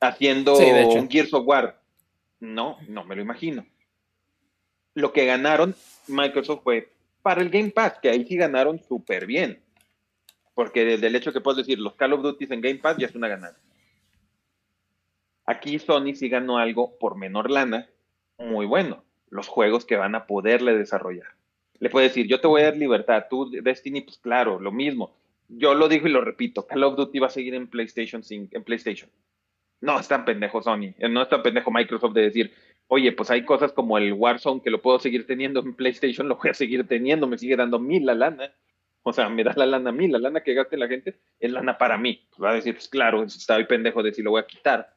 Haciendo 0.00 0.56
un 0.56 1.10
Gears 1.10 1.34
of 1.34 1.46
War. 1.46 1.78
No, 2.40 2.78
no 2.88 3.04
me 3.04 3.14
lo 3.14 3.20
imagino. 3.20 3.66
Lo 4.94 5.12
que 5.12 5.26
ganaron 5.26 5.74
Microsoft 6.08 6.62
fue 6.62 6.94
para 7.20 7.42
el 7.42 7.50
Game 7.50 7.72
Pass, 7.72 7.98
que 8.00 8.08
ahí 8.08 8.24
sí 8.24 8.36
ganaron 8.36 8.78
súper 8.78 9.26
bien. 9.26 9.60
Porque 10.54 10.86
desde 10.86 11.08
el 11.08 11.16
hecho 11.16 11.34
que 11.34 11.42
puedes 11.42 11.58
decir 11.58 11.78
los 11.78 11.94
Call 11.94 12.14
of 12.14 12.22
Duty 12.22 12.46
en 12.48 12.62
Game 12.62 12.78
Pass 12.78 12.96
ya 12.96 13.08
es 13.08 13.14
una 13.14 13.28
ganancia. 13.28 13.62
Aquí 15.44 15.78
Sony 15.78 16.14
sí 16.14 16.30
ganó 16.30 16.56
algo 16.56 16.96
por 16.98 17.18
menor 17.18 17.50
lana, 17.50 17.90
muy 18.38 18.64
bueno. 18.64 19.04
Los 19.28 19.46
juegos 19.48 19.84
que 19.84 19.96
van 19.96 20.14
a 20.14 20.26
poderle 20.26 20.74
desarrollar. 20.74 21.33
Le 21.80 21.90
puede 21.90 22.08
decir, 22.08 22.26
yo 22.26 22.40
te 22.40 22.46
voy 22.46 22.62
a 22.62 22.66
dar 22.66 22.76
libertad, 22.76 23.26
tú 23.28 23.50
Destiny, 23.50 24.02
pues 24.02 24.18
claro, 24.18 24.58
lo 24.60 24.72
mismo. 24.72 25.16
Yo 25.48 25.74
lo 25.74 25.88
digo 25.88 26.06
y 26.06 26.10
lo 26.10 26.22
repito, 26.22 26.66
Call 26.66 26.84
of 26.84 26.96
Duty 26.96 27.18
va 27.18 27.26
a 27.26 27.30
seguir 27.30 27.54
en 27.54 27.68
PlayStation 27.68 28.22
en 28.28 28.64
PlayStation. 28.64 29.10
No 29.80 30.00
es 30.00 30.08
tan 30.08 30.24
pendejo 30.24 30.62
Sony, 30.62 30.94
no 31.10 31.22
es 31.22 31.28
tan 31.28 31.42
pendejo 31.42 31.70
Microsoft 31.70 32.14
de 32.14 32.22
decir, 32.22 32.54
oye, 32.88 33.12
pues 33.12 33.30
hay 33.30 33.44
cosas 33.44 33.72
como 33.72 33.98
el 33.98 34.12
Warzone 34.12 34.62
que 34.62 34.70
lo 34.70 34.80
puedo 34.80 34.98
seguir 34.98 35.26
teniendo 35.26 35.60
en 35.60 35.74
PlayStation, 35.74 36.28
lo 36.28 36.36
voy 36.36 36.50
a 36.50 36.54
seguir 36.54 36.86
teniendo, 36.86 37.26
me 37.26 37.38
sigue 37.38 37.56
dando 37.56 37.78
mil 37.78 38.06
la 38.06 38.14
lana. 38.14 38.52
O 39.06 39.12
sea, 39.12 39.28
me 39.28 39.44
da 39.44 39.52
la 39.54 39.66
lana 39.66 39.90
a 39.90 39.92
mí, 39.92 40.08
la 40.08 40.18
lana 40.18 40.42
que 40.42 40.54
gaste 40.54 40.78
la 40.78 40.88
gente 40.88 41.18
es 41.38 41.52
lana 41.52 41.76
para 41.76 41.98
mí. 41.98 42.26
Pues 42.30 42.42
va 42.42 42.52
a 42.52 42.54
decir, 42.54 42.74
pues 42.74 42.88
claro, 42.88 43.22
está 43.22 43.56
ahí 43.56 43.66
pendejo 43.66 44.02
de 44.02 44.14
si 44.14 44.22
lo 44.22 44.30
voy 44.30 44.40
a 44.40 44.46
quitar. 44.46 44.96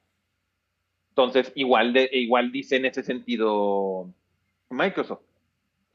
Entonces, 1.10 1.52
igual, 1.56 1.92
de, 1.92 2.10
igual 2.14 2.52
dice 2.52 2.78
en 2.78 2.86
ese 2.86 3.04
sentido 3.04 4.10
Microsoft. 4.70 5.27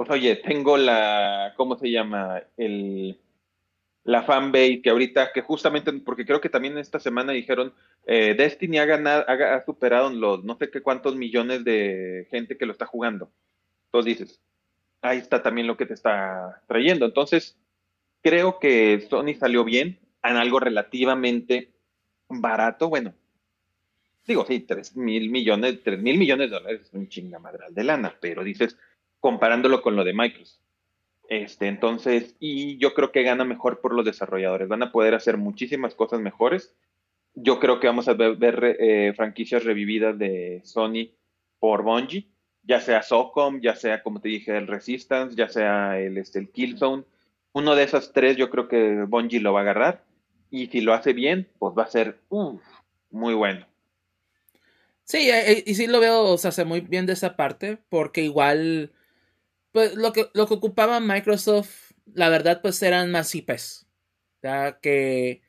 Pues 0.02 0.18
oye, 0.18 0.34
tengo 0.34 0.76
la, 0.76 1.54
¿cómo 1.56 1.78
se 1.78 1.88
llama? 1.88 2.42
El, 2.56 3.20
la 4.02 4.24
fanbase 4.24 4.82
que 4.82 4.90
ahorita, 4.90 5.30
que 5.32 5.42
justamente, 5.42 5.92
porque 5.92 6.26
creo 6.26 6.40
que 6.40 6.48
también 6.48 6.76
esta 6.76 6.98
semana 6.98 7.30
dijeron, 7.30 7.72
eh, 8.06 8.34
Destiny 8.36 8.78
ha 8.78 8.84
ganado, 8.84 9.24
ha, 9.28 9.54
ha 9.54 9.64
superado 9.64 10.10
los 10.10 10.42
no 10.42 10.56
sé 10.56 10.70
qué 10.72 10.82
cuántos 10.82 11.14
millones 11.14 11.62
de 11.62 12.26
gente 12.32 12.56
que 12.58 12.66
lo 12.66 12.72
está 12.72 12.84
jugando. 12.84 13.30
Entonces 13.84 14.18
dices, 14.18 14.40
ahí 15.02 15.18
está 15.18 15.40
también 15.40 15.68
lo 15.68 15.76
que 15.76 15.86
te 15.86 15.94
está 15.94 16.60
trayendo. 16.66 17.06
Entonces, 17.06 17.56
creo 18.24 18.58
que 18.58 19.06
Sony 19.08 19.34
salió 19.38 19.62
bien 19.62 20.00
en 20.24 20.36
algo 20.36 20.58
relativamente 20.58 21.70
barato. 22.28 22.88
Bueno, 22.88 23.14
digo, 24.26 24.44
sí, 24.46 24.58
tres 24.58 24.96
mil 24.96 25.30
millones, 25.30 25.78
tres 25.84 26.00
mil 26.00 26.18
millones 26.18 26.50
de 26.50 26.56
dólares 26.56 26.80
es 26.80 26.92
un 26.92 27.08
chingamadral 27.08 27.72
de 27.72 27.84
lana, 27.84 28.16
pero 28.20 28.42
dices, 28.42 28.76
comparándolo 29.22 29.82
con 29.82 29.94
lo 29.94 30.02
de 30.02 30.12
Microsoft. 30.12 30.60
Este, 31.28 31.68
entonces, 31.68 32.34
y 32.40 32.76
yo 32.78 32.92
creo 32.92 33.12
que 33.12 33.22
gana 33.22 33.44
mejor 33.44 33.80
por 33.80 33.94
los 33.94 34.04
desarrolladores. 34.04 34.66
Van 34.66 34.82
a 34.82 34.90
poder 34.90 35.14
hacer 35.14 35.38
muchísimas 35.38 35.94
cosas 35.94 36.20
mejores. 36.20 36.74
Yo 37.34 37.60
creo 37.60 37.78
que 37.78 37.86
vamos 37.86 38.08
a 38.08 38.14
ver, 38.14 38.76
eh, 38.80 39.14
franquicias 39.16 39.64
revividas 39.64 40.18
de 40.18 40.60
Sony 40.64 41.12
por 41.60 41.84
Bungie, 41.84 42.26
ya 42.64 42.80
sea 42.80 43.02
SOCOM, 43.02 43.60
ya 43.60 43.76
sea, 43.76 44.02
como 44.02 44.20
te 44.20 44.28
dije, 44.28 44.56
el 44.58 44.66
Resistance, 44.66 45.36
ya 45.36 45.48
sea 45.48 46.00
el, 46.00 46.18
este, 46.18 46.40
el 46.40 46.50
Killzone. 46.50 47.04
Uno 47.52 47.76
de 47.76 47.84
esos 47.84 48.12
tres 48.12 48.36
yo 48.36 48.50
creo 48.50 48.66
que 48.66 49.04
Bungie 49.04 49.40
lo 49.40 49.52
va 49.52 49.60
a 49.60 49.62
agarrar. 49.62 50.04
Y 50.50 50.66
si 50.66 50.80
lo 50.80 50.94
hace 50.94 51.12
bien, 51.12 51.48
pues 51.60 51.74
va 51.78 51.84
a 51.84 51.90
ser 51.90 52.18
muy 53.10 53.34
bueno. 53.34 53.66
Sí, 55.04 55.30
eh, 55.30 55.62
y 55.66 55.74
sí 55.74 55.86
lo 55.86 56.00
veo, 56.00 56.24
o 56.24 56.38
sea, 56.38 56.64
muy 56.64 56.80
bien 56.80 57.06
de 57.06 57.12
esa 57.12 57.36
parte, 57.36 57.78
porque 57.88 58.22
igual, 58.22 58.92
pues 59.72 59.94
lo 59.94 60.12
que, 60.12 60.30
lo 60.34 60.46
que 60.46 60.54
ocupaba 60.54 61.00
Microsoft, 61.00 61.92
la 62.14 62.28
verdad, 62.28 62.60
pues 62.62 62.82
eran 62.82 63.10
más 63.10 63.34
IPs. 63.34 63.86
Ya 64.42 64.78
que, 64.80 65.42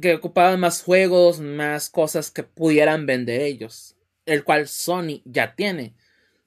que 0.00 0.14
ocupaban 0.14 0.60
más 0.60 0.82
juegos, 0.82 1.40
más 1.40 1.90
cosas 1.90 2.30
que 2.30 2.42
pudieran 2.42 3.06
vender 3.06 3.40
ellos, 3.40 3.96
el 4.26 4.44
cual 4.44 4.68
Sony 4.68 5.22
ya 5.24 5.54
tiene, 5.54 5.94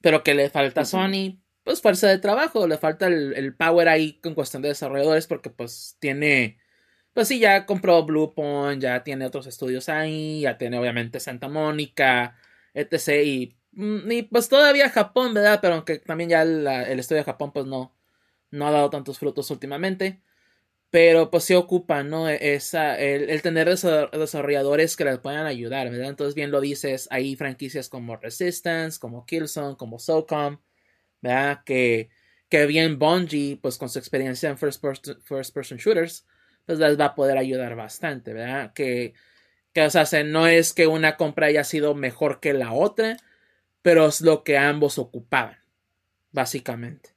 pero 0.01 0.23
que 0.23 0.35
le 0.35 0.49
falta 0.49 0.81
a 0.81 0.85
Sony, 0.85 1.39
pues 1.63 1.81
fuerza 1.81 2.07
de 2.07 2.19
trabajo, 2.19 2.67
le 2.67 2.77
falta 2.77 3.07
el, 3.07 3.33
el 3.35 3.55
power 3.55 3.89
ahí 3.89 4.19
en 4.23 4.35
cuestión 4.35 4.61
de 4.61 4.69
desarrolladores, 4.69 5.27
porque 5.27 5.49
pues 5.49 5.97
tiene 5.99 6.57
pues 7.13 7.27
sí, 7.27 7.39
ya 7.39 7.65
compró 7.65 8.03
Bluepoint, 8.05 8.81
ya 8.81 9.03
tiene 9.03 9.25
otros 9.25 9.47
estudios 9.47 9.89
ahí, 9.89 10.41
ya 10.41 10.57
tiene 10.57 10.79
obviamente 10.79 11.19
Santa 11.19 11.49
Mónica, 11.49 12.37
etc. 12.73 13.23
Y, 13.25 13.57
y, 13.73 14.23
pues 14.23 14.49
todavía 14.49 14.89
Japón, 14.89 15.33
¿verdad? 15.33 15.59
Pero 15.61 15.75
aunque 15.75 15.99
también 15.99 16.29
ya 16.29 16.41
el, 16.43 16.67
estudio 16.99 17.21
de 17.21 17.25
Japón 17.25 17.51
pues 17.53 17.65
no, 17.65 17.95
no 18.51 18.67
ha 18.67 18.71
dado 18.71 18.89
tantos 18.89 19.19
frutos 19.19 19.49
últimamente. 19.51 20.21
Pero 20.91 21.31
pues 21.31 21.45
sí 21.45 21.53
ocupa, 21.55 22.03
¿no? 22.03 22.27
Esa, 22.29 22.99
el, 22.99 23.29
el 23.29 23.41
tener 23.41 23.69
desarrolladores 23.69 24.97
que 24.97 25.05
les 25.05 25.19
puedan 25.19 25.45
ayudar, 25.45 25.89
¿verdad? 25.89 26.09
Entonces 26.09 26.35
bien 26.35 26.51
lo 26.51 26.61
dices, 26.61 27.07
hay 27.11 27.35
franquicias 27.37 27.89
como 27.89 28.17
Resistance, 28.17 28.99
como 28.99 29.25
Killzone, 29.25 29.77
como 29.77 29.99
SOCOM, 29.99 30.59
¿verdad? 31.21 31.63
Que, 31.65 32.09
que 32.49 32.65
bien 32.65 32.99
Bungie, 32.99 33.57
pues 33.61 33.77
con 33.77 33.89
su 33.89 33.99
experiencia 33.99 34.49
en 34.49 34.57
first 34.57 34.81
person, 34.81 35.21
first 35.23 35.53
person 35.53 35.77
shooters, 35.77 36.25
pues 36.65 36.79
les 36.79 36.99
va 36.99 37.05
a 37.05 37.15
poder 37.15 37.37
ayudar 37.37 37.75
bastante, 37.75 38.33
¿verdad? 38.33 38.73
Que, 38.73 39.13
que 39.73 39.83
o 39.83 39.89
sea, 39.89 40.23
no 40.25 40.47
es 40.47 40.73
que 40.73 40.87
una 40.87 41.17
compra 41.17 41.47
haya 41.47 41.63
sido 41.63 41.95
mejor 41.95 42.39
que 42.41 42.53
la 42.53 42.73
otra, 42.73 43.17
pero 43.81 44.07
es 44.07 44.21
lo 44.21 44.43
que 44.43 44.57
ambos 44.57 44.97
ocupaban, 44.97 45.57
básicamente. 46.31 47.11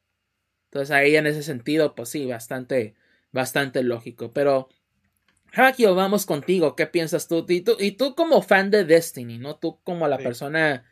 Entonces 0.66 0.90
ahí 0.90 1.16
en 1.16 1.26
ese 1.26 1.42
sentido, 1.42 1.94
pues 1.94 2.08
sí, 2.10 2.26
bastante, 2.26 2.94
bastante 3.32 3.82
lógico. 3.82 4.32
Pero, 4.32 4.68
Hakio, 5.52 5.94
vamos 5.94 6.26
contigo. 6.26 6.76
¿Qué 6.76 6.86
piensas 6.86 7.28
tú? 7.28 7.44
Y, 7.48 7.60
tú? 7.62 7.76
y 7.78 7.92
tú 7.92 8.14
como 8.14 8.42
fan 8.42 8.70
de 8.70 8.84
Destiny, 8.84 9.38
¿no? 9.38 9.56
Tú 9.56 9.80
como 9.84 10.08
la 10.08 10.18
Sí. 10.18 10.24
persona 10.24 10.84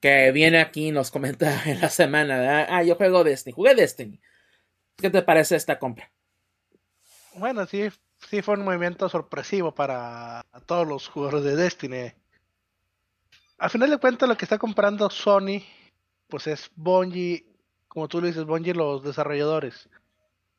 que 0.00 0.32
viene 0.32 0.60
aquí 0.60 0.88
y 0.88 0.92
nos 0.92 1.10
comenta 1.10 1.62
en 1.66 1.80
la 1.80 1.90
semana, 1.90 2.38
¿verdad? 2.38 2.66
Ah, 2.70 2.82
yo 2.82 2.96
juego 2.96 3.24
Destiny, 3.24 3.54
jugué 3.54 3.74
Destiny. 3.74 4.20
¿Qué 4.96 5.10
te 5.10 5.22
parece 5.22 5.56
esta 5.56 5.78
compra? 5.78 6.12
Bueno, 7.36 7.66
sí, 7.66 7.88
sí 8.30 8.42
fue 8.42 8.54
un 8.54 8.64
movimiento 8.64 9.08
sorpresivo 9.08 9.74
para 9.74 10.44
todos 10.66 10.86
los 10.86 11.08
jugadores 11.08 11.44
de 11.44 11.56
Destiny. 11.56 12.12
Al 13.64 13.70
final 13.70 13.88
de 13.88 13.96
cuentas, 13.96 14.28
lo 14.28 14.36
que 14.36 14.44
está 14.44 14.58
comprando 14.58 15.08
Sony, 15.08 15.62
pues 16.28 16.46
es 16.46 16.70
Bungie, 16.76 17.46
como 17.88 18.08
tú 18.08 18.20
le 18.20 18.26
dices, 18.26 18.44
Bungie 18.44 18.74
los 18.74 19.02
desarrolladores. 19.02 19.88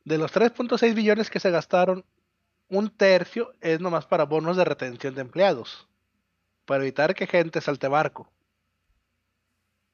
De 0.04 0.18
los 0.18 0.32
3.6 0.32 0.92
billones 0.92 1.30
que 1.30 1.38
se 1.38 1.52
gastaron, 1.52 2.04
un 2.68 2.90
tercio 2.90 3.52
es 3.60 3.78
nomás 3.78 4.06
para 4.06 4.24
bonos 4.24 4.56
de 4.56 4.64
retención 4.64 5.14
de 5.14 5.20
empleados, 5.20 5.86
para 6.64 6.82
evitar 6.82 7.14
que 7.14 7.28
gente 7.28 7.60
salte 7.60 7.86
barco. 7.86 8.28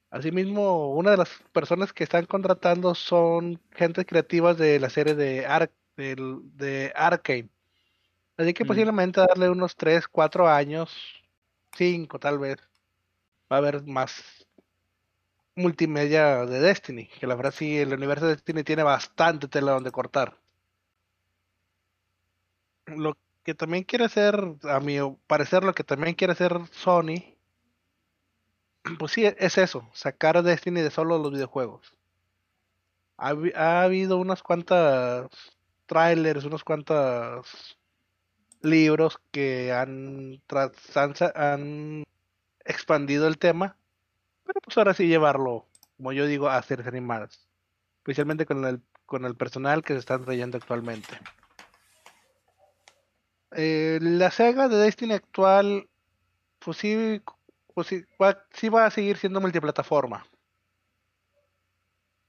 Asimismo, 0.08 0.94
una 0.94 1.10
de 1.10 1.18
las 1.18 1.28
personas 1.52 1.92
que 1.92 2.04
están 2.04 2.24
contratando 2.24 2.94
son 2.94 3.60
gentes 3.72 4.06
creativas 4.06 4.56
de 4.56 4.80
la 4.80 4.88
serie 4.88 5.14
de 5.14 5.46
del, 5.98 6.40
de 6.56 6.90
Arkane. 6.96 7.50
Así 8.38 8.54
que 8.54 8.64
Mm. 8.64 8.68
posiblemente 8.68 9.20
darle 9.20 9.50
unos 9.50 9.76
3, 9.76 10.08
4 10.08 10.48
años, 10.48 10.90
5 11.76 12.18
tal 12.18 12.38
vez, 12.38 12.56
va 13.52 13.56
a 13.56 13.58
haber 13.60 13.82
más 13.86 14.12
multimedia 15.56 16.44
de 16.44 16.60
Destiny, 16.60 17.06
que 17.08 17.26
la 17.26 17.34
verdad 17.34 17.54
sí, 17.56 17.78
el 17.78 17.94
universo 17.94 18.26
de 18.26 18.34
Destiny 18.34 18.64
tiene 18.64 18.82
bastante 18.82 19.48
tela 19.48 19.72
donde 19.72 19.90
cortar. 19.90 20.36
Lo 22.86 23.18
que 23.42 23.54
también 23.54 23.82
quiere 23.82 24.04
hacer, 24.04 24.36
a 24.70 24.78
mi 24.78 24.98
parecer, 25.26 25.64
lo 25.64 25.74
que 25.74 25.82
también 25.82 26.14
quiere 26.14 26.34
hacer 26.34 26.52
Sony, 26.70 27.34
pues 28.98 29.12
sí, 29.12 29.24
es 29.26 29.58
eso, 29.58 29.88
sacar 29.92 30.40
Destiny 30.42 30.82
de 30.82 30.90
solo 30.90 31.18
los 31.18 31.32
videojuegos. 31.32 31.92
Ha, 33.16 33.30
ha 33.54 33.82
habido 33.84 34.18
unas 34.18 34.42
cuantas 34.42 35.28
trailers, 35.86 36.44
unos 36.44 36.64
cuantos 36.64 37.78
libros 38.62 39.18
que 39.32 39.72
han, 39.72 40.42
sa- 41.14 41.32
han 41.34 42.04
expandido 42.64 43.26
el 43.26 43.38
tema, 43.38 43.76
pero 44.44 44.60
pues 44.60 44.76
ahora 44.78 44.94
sí 44.94 45.06
llevarlo, 45.06 45.66
como 45.96 46.12
yo 46.12 46.26
digo, 46.26 46.48
a 46.48 46.62
series 46.62 46.86
animadas, 46.88 47.48
especialmente 47.98 48.46
con 48.46 48.64
el, 48.64 48.82
con 49.06 49.24
el 49.24 49.36
personal 49.36 49.82
que 49.82 49.94
se 49.94 50.00
están 50.00 50.24
trayendo 50.24 50.58
actualmente. 50.58 51.18
Eh, 53.54 53.98
la 54.00 54.30
saga 54.30 54.68
de 54.68 54.76
Destiny 54.76 55.14
actual, 55.14 55.88
pues 56.58 56.78
sí, 56.78 57.22
pues 57.74 57.86
sí, 57.86 58.04
va, 58.20 58.44
sí 58.52 58.68
va 58.68 58.86
a 58.86 58.90
seguir 58.90 59.18
siendo 59.18 59.40
multiplataforma. 59.40 60.26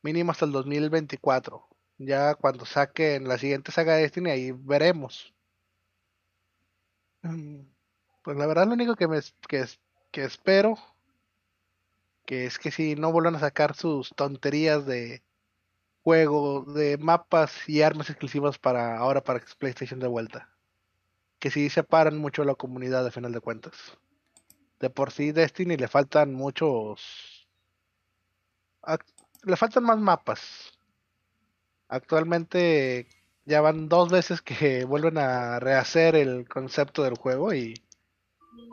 Mínimo 0.02 0.32
hasta 0.32 0.46
el 0.46 0.52
2024. 0.52 1.66
Ya 1.98 2.36
cuando 2.36 2.66
saquen 2.66 3.28
la 3.28 3.38
siguiente 3.38 3.72
saga 3.72 3.96
de 3.96 4.02
Destiny, 4.02 4.30
ahí 4.32 4.52
veremos. 4.52 5.34
Mm, 7.22 7.62
Pues 8.22 8.38
la 8.38 8.46
verdad 8.46 8.68
lo 8.68 8.74
único 8.74 8.96
que 8.96 9.08
me 9.08 9.20
que, 9.48 9.66
que 10.14 10.24
espero 10.24 10.78
que 12.26 12.46
es 12.46 12.60
que 12.60 12.72
si 12.72 12.96
no 12.96 13.12
vuelvan 13.12 13.36
a 13.36 13.40
sacar 13.40 13.76
sus 13.76 14.12
tonterías 14.16 14.86
de 14.86 15.24
juego, 16.04 16.62
de 16.62 16.98
mapas 16.98 17.68
y 17.68 17.82
armas 17.82 18.10
exclusivas 18.10 18.60
para 18.60 18.98
ahora 18.98 19.24
para 19.24 19.44
PlayStation 19.58 20.00
de 20.00 20.08
vuelta. 20.08 20.50
Que 21.40 21.52
sí 21.52 21.70
separan 21.70 22.18
mucho 22.18 22.44
a 22.44 22.46
la 22.46 22.56
comunidad 22.56 23.06
a 23.06 23.12
final 23.12 23.34
de 23.34 23.42
cuentas. 23.42 23.74
De 24.80 24.90
por 24.90 25.12
sí 25.12 25.32
Destiny 25.32 25.78
le 25.78 25.88
faltan 25.88 26.34
muchos 26.34 27.48
le 29.44 29.58
faltan 29.58 29.84
más 29.84 29.98
mapas. 29.98 30.42
Actualmente 31.88 33.08
ya 33.46 33.62
van 33.62 33.90
dos 33.90 34.12
veces 34.12 34.42
que 34.42 34.86
vuelven 34.86 35.18
a 35.18 35.60
rehacer 35.60 36.16
el 36.16 36.48
concepto 36.48 37.04
del 37.04 37.18
juego 37.18 37.54
y 37.54 37.84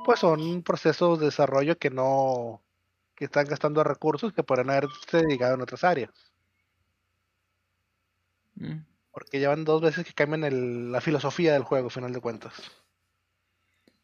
pues 0.05 0.21
son 0.21 0.63
procesos 0.63 1.19
de 1.21 1.27
desarrollo 1.27 1.79
que 1.79 1.91
no 1.91 2.63
que 3.15 3.27
están 3.27 3.45
gastando 3.47 3.85
recursos 3.85 4.33
que 4.33 4.43
podrían 4.43 4.71
haberse 4.71 5.19
dedicado 5.19 5.55
en 5.55 5.61
otras 5.63 5.85
áreas. 5.85 6.11
Mm. 8.55 8.79
Porque 9.13 9.39
llevan 9.39 9.65
dos 9.65 9.83
veces 9.83 10.07
que 10.07 10.15
cambian 10.15 10.45
el- 10.45 10.93
la 10.93 11.01
filosofía 11.01 11.53
del 11.53 11.65
juego, 11.65 11.91
final 11.91 12.13
de 12.13 12.21
cuentas. 12.21 12.55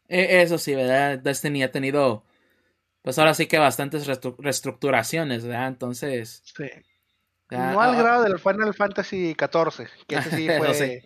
E- 0.08 0.42
Eso 0.42 0.58
sí, 0.58 0.74
¿verdad? 0.74 1.18
Destiny 1.18 1.62
ha 1.62 1.70
tenido, 1.72 2.24
pues 3.02 3.18
ahora 3.18 3.34
sí 3.34 3.46
que 3.46 3.58
bastantes 3.58 4.06
restru- 4.08 4.36
reestructuraciones, 4.38 5.44
¿verdad? 5.46 5.68
Entonces, 5.68 6.42
Sí. 6.44 6.68
No 7.48 7.80
al 7.80 7.94
ah, 7.94 7.98
grado 8.02 8.24
del 8.24 8.40
Final 8.40 8.74
Fantasy 8.74 9.34
XIV, 9.36 9.88
que 10.08 10.16
ese 10.16 10.30
sí 10.30 10.48
fue. 10.58 10.74
sí. 10.74 11.00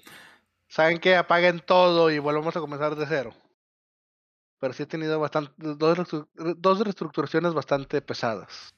Saben 0.68 0.98
que 0.98 1.14
apaguen 1.16 1.60
todo 1.60 2.10
y 2.10 2.18
volvemos 2.18 2.56
a 2.56 2.60
comenzar 2.60 2.96
de 2.96 3.06
cero. 3.06 3.34
Pero 4.60 4.74
sí 4.74 4.82
he 4.82 4.86
tenido 4.86 5.18
bastante, 5.18 5.52
dos, 5.56 5.98
dos 6.56 6.80
reestructuraciones 6.80 7.54
bastante 7.54 8.00
pesadas. 8.02 8.74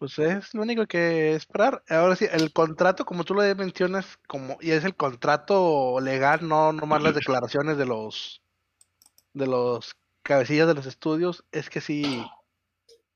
Pues 0.00 0.18
es 0.18 0.54
lo 0.54 0.62
único 0.62 0.86
que 0.86 1.34
esperar. 1.34 1.82
Ahora 1.88 2.16
sí, 2.16 2.26
el 2.30 2.52
contrato, 2.52 3.04
como 3.04 3.22
tú 3.24 3.34
lo 3.34 3.42
mencionas, 3.54 4.18
como 4.26 4.56
y 4.60 4.70
es 4.70 4.84
el 4.84 4.96
contrato 4.96 6.00
legal, 6.00 6.48
no 6.48 6.72
nomás 6.72 7.02
las 7.02 7.14
declaraciones 7.14 7.76
de 7.76 7.86
los 7.86 8.42
de 9.34 9.46
los 9.46 9.94
cabecillas 10.22 10.66
de 10.66 10.74
los 10.74 10.86
estudios, 10.86 11.44
es 11.52 11.70
que 11.70 11.80
sí 11.80 12.24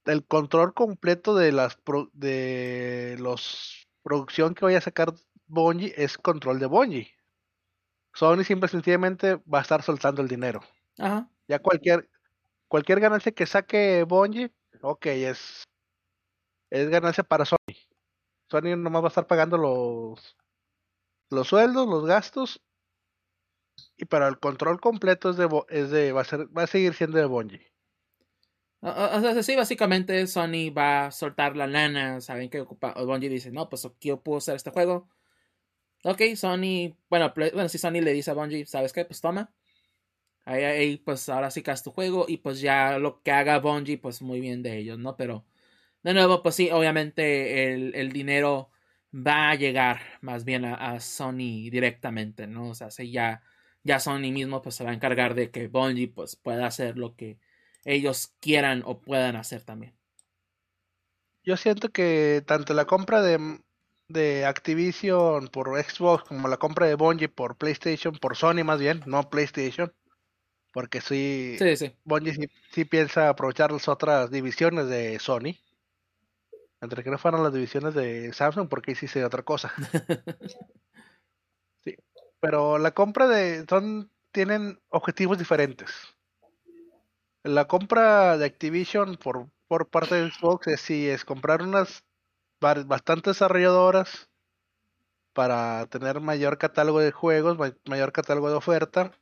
el 0.05 0.27
control 0.27 0.75
completo 0.75 1.35
de 1.35 1.53
las 1.53 1.77
pro- 1.77 2.11
de 2.13 3.17
los 3.19 3.89
producción 4.03 4.55
que 4.55 4.67
vaya 4.67 4.79
a 4.79 4.83
sacar 4.83 5.15
Bungie 5.47 5.95
es 5.97 6.19
control 6.19 6.59
de 6.59 6.67
Bungie. 6.67 7.14
Sony 8.15 8.45
simple 8.45 8.67
y 8.67 8.71
sencillamente 8.71 9.37
va 9.53 9.59
a 9.59 9.63
estar 9.63 9.83
soltando 9.83 10.23
el 10.23 10.29
dinero. 10.29 10.61
Ajá. 10.99 11.29
Ya 11.49 11.59
cualquier 11.59 12.09
cualquier 12.69 13.01
ganancia 13.01 13.33
que 13.33 13.45
saque 13.45 14.05
Bungie, 14.05 14.53
ok, 14.81 15.07
es 15.07 15.65
es 16.71 16.89
ganancia 16.89 17.25
para 17.25 17.45
Sony. 17.45 17.75
Sony 18.49 18.77
nomás 18.77 19.03
va 19.03 19.07
a 19.07 19.09
estar 19.09 19.27
pagando 19.27 19.59
los 19.59 20.37
los 21.31 21.49
sueldos, 21.49 21.89
los 21.89 22.07
gastos 22.07 22.63
y 23.97 24.05
para 24.05 24.29
el 24.29 24.39
control 24.39 24.81
completo 24.81 25.31
es 25.31 25.37
de 25.37 25.49
es 25.69 25.91
de 25.91 26.13
va 26.13 26.23
a 26.23 26.25
ser 26.25 26.47
va 26.57 26.63
a 26.63 26.67
seguir 26.69 26.95
siendo 26.95 27.19
de 27.19 27.27
Bungie. 27.27 27.75
O, 28.87 29.21
sea, 29.21 29.43
sí, 29.43 29.57
básicamente 29.57 30.27
Sony 30.27 30.71
va 30.71 31.07
a 31.07 31.11
soltar 31.11 31.57
la 31.57 31.67
lana, 31.67 32.21
saben 32.21 32.51
que 32.51 32.61
ocupa, 32.61 32.93
o 32.97 33.07
Bungie 33.07 33.31
dice, 33.31 33.51
no, 33.51 33.71
pues 33.71 33.89
yo 33.99 34.21
puedo 34.21 34.37
hacer 34.37 34.57
este 34.57 34.71
juego. 34.71 35.09
Ok, 36.05 36.21
Sony, 36.37 36.95
bueno, 37.09 37.33
bueno, 37.35 37.69
si 37.69 37.79
Sony 37.79 38.03
le 38.03 38.13
dice 38.13 38.31
a 38.31 38.35
Bungie, 38.35 38.67
¿sabes 38.67 38.93
qué? 38.93 39.05
Pues 39.07 39.21
toma. 39.23 39.53
Ahí, 40.45 40.63
ahí, 40.65 40.97
pues 40.99 41.29
ahora 41.31 41.51
sí 41.51 41.63
que 41.63 41.71
haz 41.71 41.83
tu 41.83 41.91
juego 41.93 42.27
y 42.29 42.39
pues 42.39 42.61
ya 42.61 42.99
lo 42.99 43.23
que 43.23 43.33
haga 43.33 43.59
Bungie, 43.59 43.99
pues 43.99 44.23
muy 44.23 44.41
bien 44.41 44.63
de 44.63 44.79
ellos, 44.79 44.99
¿no? 44.99 45.17
Pero, 45.17 45.47
de 46.03 46.15
nuevo, 46.15 46.43
pues 46.43 46.57
sí, 46.57 46.71
obviamente 46.71 47.73
el, 47.75 47.95
el 47.95 48.13
dinero 48.13 48.71
va 49.15 49.51
a 49.51 49.55
llegar 49.57 50.01
más 50.23 50.45
bien 50.45 50.65
a, 50.67 50.75
a 50.75 51.01
Sony 51.01 51.71
directamente, 51.71 52.47
¿no? 52.47 52.71
O 52.71 52.75
sea, 52.75 52.91
si 52.91 53.11
ya, 53.11 53.43
ya 53.85 54.01
Sony 54.01 54.33
mismo 54.33 54.63
pues 54.63 54.75
se 54.77 54.85
va 54.85 54.91
a 54.91 54.95
encargar 54.95 55.35
de 55.35 55.51
que 55.51 55.69
Bungie 55.69 56.09
pues 56.09 56.37
pueda 56.37 56.67
hacer 56.67 56.99
lo 56.99 57.17
que 57.17 57.39
ellos 57.85 58.35
quieran 58.41 58.83
o 58.87 59.01
puedan 59.01 59.37
hacer 59.37 59.63
también. 59.65 59.95
Yo 61.45 61.57
siento 61.57 61.91
que 61.91 62.43
tanto 62.47 62.75
la 62.75 62.87
compra 62.87 63.23
de, 63.23 63.61
de 64.15 64.47
Activision 64.47 65.49
por 65.49 65.69
Xbox 65.83 66.25
como 66.25 66.49
la 66.49 66.57
compra 66.57 66.87
de 66.87 66.95
Bungie 66.95 67.29
por 67.29 67.57
PlayStation, 67.57 68.15
por 68.17 68.37
Sony 68.37 68.65
más 68.65 68.81
bien, 68.81 69.03
no 69.05 69.29
PlayStation, 69.29 69.93
porque 70.73 71.03
sí, 71.03 71.57
Sí, 71.59 71.77
sí. 71.77 71.97
Bungie 72.05 72.35
sí, 72.35 72.49
sí 72.73 72.85
piensa 72.87 73.29
aprovechar 73.29 73.73
las 73.73 73.89
otras 73.89 74.31
divisiones 74.31 74.89
de 74.89 75.19
Sony. 75.19 75.59
Entre 76.81 77.03
que 77.03 77.11
no 77.11 77.19
fueran 77.19 77.43
las 77.43 77.53
divisiones 77.53 77.95
de 77.95 78.33
Samsung, 78.33 78.69
porque 78.69 78.95
sí 78.95 79.07
sería 79.09 79.27
otra 79.27 79.43
cosa. 79.43 79.73
Sí, 81.85 81.95
pero 82.41 82.79
la 82.79 82.93
compra 82.93 83.29
de 83.29 83.67
son 83.69 84.11
tienen 84.33 84.81
objetivos 84.89 85.39
diferentes. 85.39 85.91
La 87.45 87.67
compra 87.69 88.39
de 88.39 88.47
Activision 88.47 89.17
por, 89.17 89.51
por 89.69 89.91
parte 89.91 90.15
de 90.15 90.31
Xbox 90.31 90.67
es 90.67 90.81
sí 90.81 91.09
es 91.09 91.25
comprar 91.25 91.63
unas 91.63 92.03
bastantes 92.87 93.35
desarrolladoras 93.35 94.31
para 95.33 95.87
tener 95.87 96.21
mayor 96.21 96.59
catálogo 96.59 97.01
de 97.01 97.13
juegos, 97.13 97.59
ma- 97.59 97.77
mayor 97.87 98.13
catálogo 98.13 98.49
de 98.49 98.57
oferta, 98.57 99.13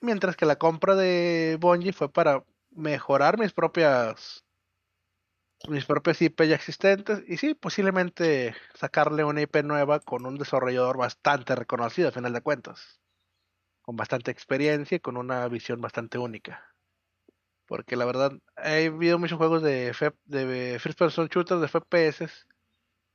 mientras 0.00 0.36
que 0.36 0.46
la 0.46 0.56
compra 0.56 0.96
de 0.96 1.58
Bungie 1.60 1.92
fue 1.92 2.10
para 2.12 2.44
mejorar 2.70 3.38
mis 3.38 3.52
propias 3.52 4.44
mis 5.68 5.84
propias 5.84 6.22
IP 6.22 6.46
ya 6.46 6.54
existentes 6.54 7.22
y 7.26 7.36
sí, 7.36 7.54
posiblemente 7.54 8.54
sacarle 8.74 9.24
una 9.24 9.40
IP 9.42 9.62
nueva 9.64 10.00
con 10.00 10.24
un 10.26 10.36
desarrollador 10.38 10.96
bastante 10.96 11.54
reconocido 11.56 12.08
a 12.08 12.12
final 12.12 12.32
de 12.32 12.40
cuentas, 12.42 13.00
con 13.82 13.96
bastante 13.96 14.30
experiencia 14.30 14.96
y 14.96 15.00
con 15.00 15.16
una 15.16 15.48
visión 15.48 15.80
bastante 15.80 16.18
única. 16.18 16.74
Porque 17.66 17.96
la 17.96 18.04
verdad, 18.06 18.32
he 18.56 18.86
habido 18.86 19.18
muchos 19.18 19.38
juegos 19.38 19.62
de, 19.62 19.92
de 20.24 20.78
First 20.80 20.98
Person 20.98 21.28
Shooters, 21.28 21.60
de 21.60 21.66
FPS, 21.66 22.28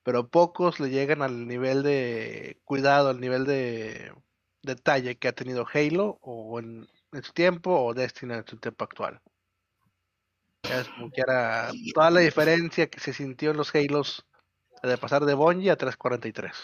pero 0.04 0.30
pocos 0.30 0.80
le 0.80 0.90
llegan 0.90 1.22
al 1.22 1.48
nivel 1.48 1.84
de 1.84 2.60
cuidado, 2.66 3.10
al 3.10 3.20
nivel 3.22 3.46
de 3.46 4.14
detalle 4.64 5.18
que 5.18 5.28
ha 5.30 5.34
tenido 5.34 5.68
Halo 5.74 6.20
o 6.22 6.60
en, 6.60 6.88
en 7.14 7.24
su 7.24 7.34
tiempo 7.34 7.72
o 7.84 7.94
Destiny 7.94 8.34
en 8.36 8.48
su 8.48 8.58
tiempo 8.58 8.84
actual. 8.86 9.22
Es 10.68 10.90
como 10.90 11.10
que 11.10 11.22
era 11.22 11.72
toda 11.94 12.12
la 12.12 12.20
diferencia 12.20 12.90
que 12.90 13.00
se 13.00 13.14
sintió 13.14 13.52
en 13.52 13.58
los 13.58 13.74
Halos 13.74 14.26
de 14.84 14.98
pasar 14.98 15.26
de 15.26 15.34
Bungie 15.36 15.72
a 15.72 15.78
343. 15.78 16.58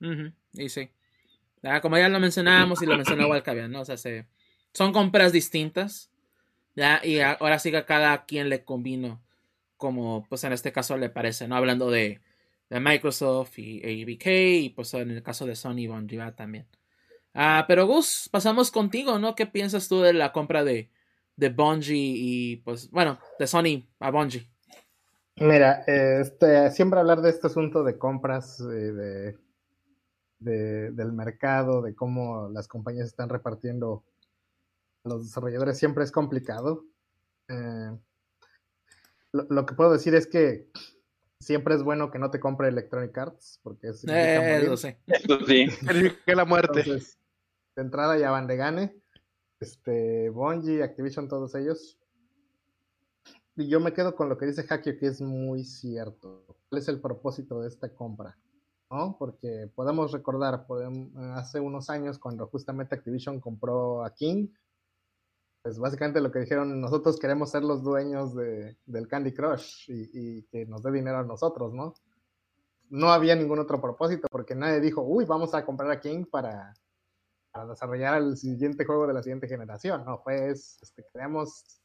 Ujú, 0.00 0.32
Y 0.54 0.68
sí. 0.68 0.90
Ya, 1.62 1.80
como 1.80 1.98
ya 1.98 2.08
lo 2.08 2.20
mencionábamos 2.20 2.82
y 2.82 2.86
lo 2.86 2.96
mencionó 2.96 3.28
Walcavian, 3.28 3.70
¿no? 3.72 3.82
O 3.82 3.84
sea, 3.84 3.96
se- 3.96 4.26
son 4.74 4.92
compras 4.92 5.32
distintas. 5.32 6.10
Ya, 6.76 7.00
y 7.04 7.20
ahora 7.20 7.58
sí 7.58 7.70
que 7.72 7.78
a 7.78 7.86
cada 7.86 8.26
quien 8.26 8.48
le 8.50 8.64
combino 8.64 9.22
como, 9.80 10.26
pues 10.28 10.44
en 10.44 10.52
este 10.54 10.72
caso 10.72 10.96
le 10.98 11.10
parece, 11.10 11.48
¿no? 11.48 11.56
Hablando 11.56 11.90
de, 11.90 12.22
de 12.70 12.80
Microsoft 12.80 13.58
y 13.58 13.80
ABK 14.04 14.26
y 14.66 14.70
pues 14.70 14.94
en 14.94 15.10
el 15.10 15.24
caso 15.24 15.46
de 15.46 15.56
Sony 15.56 15.88
Bungie 15.88 16.18
¿verdad? 16.18 16.36
también. 16.36 16.68
Ah, 17.34 17.64
pero 17.68 17.86
Gus, 17.88 18.28
pasamos 18.30 18.70
contigo, 18.72 19.18
¿no? 19.18 19.34
¿Qué 19.36 19.46
piensas 19.46 19.88
tú 19.88 20.00
de 20.02 20.12
la 20.14 20.32
compra 20.32 20.64
de, 20.64 20.90
de 21.36 21.50
Bungie 21.50 21.96
y 22.16 22.56
pues, 22.58 22.90
bueno, 22.90 23.18
de 23.40 23.48
Sony 23.48 23.88
a 24.00 24.10
Bungie? 24.12 24.48
Mira, 25.36 25.84
este, 25.86 26.70
siempre 26.70 27.00
hablar 27.00 27.22
de 27.22 27.30
este 27.30 27.46
asunto 27.48 27.82
de 27.82 27.98
compras, 27.98 28.60
eh, 28.60 28.64
de, 28.64 29.38
de- 30.38 30.90
del 30.92 31.12
mercado, 31.12 31.82
de 31.82 31.94
cómo 31.94 32.48
las 32.50 32.68
compañías 32.68 33.06
están 33.06 33.28
repartiendo 33.28 34.04
a 35.04 35.08
los 35.10 35.24
desarrolladores, 35.24 35.78
siempre 35.78 36.04
es 36.04 36.12
complicado. 36.12 36.84
Eh, 37.48 37.90
lo, 39.32 39.46
lo 39.48 39.66
que 39.66 39.74
puedo 39.74 39.92
decir 39.92 40.14
es 40.14 40.26
que 40.26 40.68
siempre 41.38 41.74
es 41.74 41.82
bueno 41.82 42.10
que 42.10 42.18
no 42.18 42.30
te 42.30 42.40
compre 42.40 42.68
Electronic 42.68 43.16
Arts, 43.16 43.60
porque 43.62 43.88
es 43.88 44.04
Eh, 44.08 44.64
lo 44.66 44.76
sé. 44.76 44.98
Eso 45.06 45.38
sí. 45.46 45.66
Que 46.26 46.34
la 46.34 46.44
muerte. 46.44 46.80
Entonces, 46.80 47.18
de 47.76 47.82
entrada 47.82 48.18
ya 48.18 48.30
van 48.30 48.46
de 48.46 48.56
gane. 48.56 48.96
Este, 49.60 50.30
Bungie, 50.30 50.82
Activision, 50.82 51.28
todos 51.28 51.54
ellos. 51.54 51.98
Y 53.56 53.68
yo 53.68 53.78
me 53.80 53.92
quedo 53.92 54.14
con 54.14 54.28
lo 54.28 54.38
que 54.38 54.46
dice 54.46 54.64
Hakio, 54.68 54.98
que 54.98 55.06
es 55.06 55.20
muy 55.20 55.64
cierto. 55.64 56.44
¿Cuál 56.68 56.80
es 56.80 56.88
el 56.88 57.00
propósito 57.00 57.60
de 57.60 57.68
esta 57.68 57.88
compra? 57.94 58.38
¿No? 58.90 59.16
Porque 59.18 59.70
podemos 59.74 60.12
recordar, 60.12 60.66
podem- 60.66 61.12
hace 61.34 61.60
unos 61.60 61.90
años 61.90 62.18
cuando 62.18 62.46
justamente 62.46 62.94
Activision 62.94 63.38
compró 63.38 64.04
a 64.04 64.14
King, 64.14 64.48
pues 65.62 65.78
básicamente 65.78 66.20
lo 66.20 66.30
que 66.30 66.40
dijeron, 66.40 66.80
nosotros 66.80 67.18
queremos 67.18 67.50
ser 67.50 67.62
los 67.62 67.82
dueños 67.82 68.34
de, 68.34 68.78
del 68.86 69.08
Candy 69.08 69.34
Crush 69.34 69.90
y, 69.90 70.10
y 70.12 70.42
que 70.44 70.64
nos 70.66 70.82
dé 70.82 70.90
dinero 70.90 71.18
a 71.18 71.24
nosotros, 71.24 71.74
¿no? 71.74 71.94
No 72.88 73.12
había 73.12 73.36
ningún 73.36 73.58
otro 73.58 73.80
propósito 73.80 74.26
porque 74.30 74.54
nadie 74.54 74.80
dijo, 74.80 75.02
uy, 75.02 75.24
vamos 75.24 75.54
a 75.54 75.64
comprar 75.64 75.90
a 75.90 76.00
King 76.00 76.24
para, 76.24 76.74
para 77.52 77.66
desarrollar 77.66 78.22
el 78.22 78.36
siguiente 78.36 78.84
juego 78.84 79.06
de 79.06 79.14
la 79.14 79.22
siguiente 79.22 79.48
generación. 79.48 80.04
No, 80.04 80.22
pues 80.24 80.78
queremos 81.12 81.80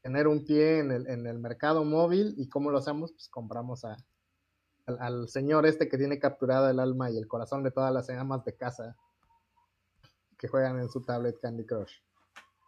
tener 0.00 0.28
un 0.28 0.44
pie 0.44 0.78
en 0.78 0.92
el, 0.92 1.06
en 1.08 1.26
el 1.26 1.38
mercado 1.38 1.84
móvil 1.84 2.34
y 2.38 2.48
cómo 2.48 2.70
lo 2.70 2.78
hacemos, 2.78 3.12
pues 3.12 3.28
compramos 3.28 3.84
a, 3.84 3.96
al, 4.86 4.98
al 5.00 5.28
señor 5.28 5.66
este 5.66 5.88
que 5.88 5.98
tiene 5.98 6.18
capturado 6.18 6.70
el 6.70 6.78
alma 6.78 7.10
y 7.10 7.18
el 7.18 7.26
corazón 7.26 7.62
de 7.64 7.72
todas 7.72 7.92
las 7.92 8.08
amas 8.10 8.44
de 8.44 8.56
casa 8.56 8.96
que 10.38 10.46
juegan 10.46 10.78
en 10.78 10.88
su 10.88 11.02
tablet 11.04 11.38
Candy 11.40 11.66
Crush. 11.66 11.92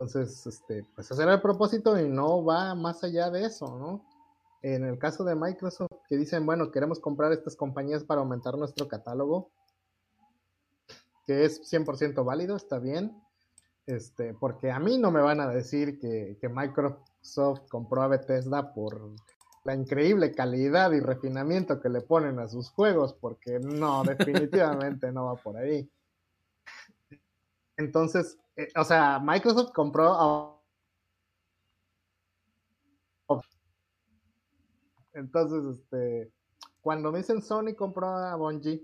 Entonces, 0.01 0.47
este, 0.47 0.83
pues 0.95 1.11
ese 1.11 1.23
era 1.23 1.35
el 1.35 1.43
propósito 1.43 2.01
y 2.01 2.09
no 2.09 2.43
va 2.43 2.75
más 2.75 3.05
allá 3.05 3.29
de 3.29 3.45
eso, 3.45 3.67
¿no? 3.79 4.03
En 4.63 4.83
el 4.83 4.99
caso 4.99 5.25
de 5.25 5.35
Microsoft, 5.35 5.93
que 6.09 6.17
dicen, 6.17 6.47
bueno, 6.47 6.71
queremos 6.71 7.01
comprar 7.01 7.33
estas 7.33 7.55
compañías 7.55 8.03
para 8.03 8.23
aumentar 8.23 8.57
nuestro 8.57 8.89
catálogo, 8.89 9.51
que 11.27 11.45
es 11.45 11.71
100% 11.71 12.25
válido, 12.25 12.57
está 12.57 12.79
bien, 12.79 13.15
este, 13.85 14.33
porque 14.33 14.71
a 14.71 14.79
mí 14.79 14.97
no 14.97 15.11
me 15.11 15.21
van 15.21 15.39
a 15.39 15.51
decir 15.51 15.99
que, 15.99 16.39
que 16.41 16.49
Microsoft 16.49 17.69
compró 17.69 18.01
a 18.01 18.09
Bethesda 18.09 18.73
por 18.73 19.15
la 19.65 19.75
increíble 19.75 20.33
calidad 20.33 20.93
y 20.93 21.01
refinamiento 21.01 21.79
que 21.79 21.91
le 21.91 22.01
ponen 22.01 22.39
a 22.39 22.49
sus 22.49 22.71
juegos, 22.71 23.13
porque 23.13 23.59
no, 23.59 24.03
definitivamente 24.49 25.13
no 25.13 25.27
va 25.27 25.37
por 25.37 25.59
ahí. 25.59 25.91
Entonces, 27.77 28.39
o 28.77 28.85
sea, 28.85 29.19
Microsoft 29.19 29.73
compró 29.73 30.13
a... 30.13 30.57
Entonces, 35.13 35.79
este, 35.79 36.33
cuando 36.81 37.13
me 37.13 37.19
dicen 37.19 37.43
Sony 37.43 37.75
compró 37.77 38.09
a 38.09 38.37
Bungie, 38.37 38.83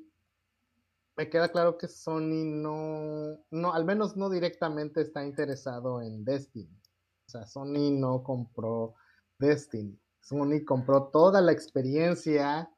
me 1.17 1.31
queda 1.31 1.49
claro 1.49 1.79
que 1.79 1.89
Sony 1.89 2.45
no, 2.45 3.39
no, 3.51 3.73
al 3.73 3.85
menos 3.85 4.17
no 4.17 4.29
directamente 4.29 5.01
está 5.01 5.25
interesado 5.25 6.03
en 6.03 6.25
Destiny. 6.25 6.79
O 7.27 7.31
sea, 7.31 7.47
Sony 7.47 7.91
no 7.93 8.23
compró 8.23 8.95
Destiny. 9.39 9.99
Sony 10.21 10.65
compró 10.67 11.09
toda 11.09 11.41
la 11.41 11.53
experiencia 11.53 12.71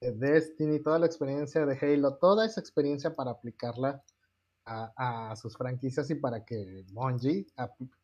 de 0.00 0.12
Destiny, 0.12 0.82
toda 0.82 0.98
la 0.98 1.06
experiencia 1.06 1.64
de 1.64 1.78
Halo, 1.80 2.16
toda 2.16 2.44
esa 2.44 2.60
experiencia 2.60 3.14
para 3.14 3.30
aplicarla 3.30 4.02
a, 4.66 5.34
sus 5.36 5.56
franquicias 5.56 6.10
y 6.10 6.16
para 6.16 6.44
que 6.44 6.84
Bungie 6.92 7.46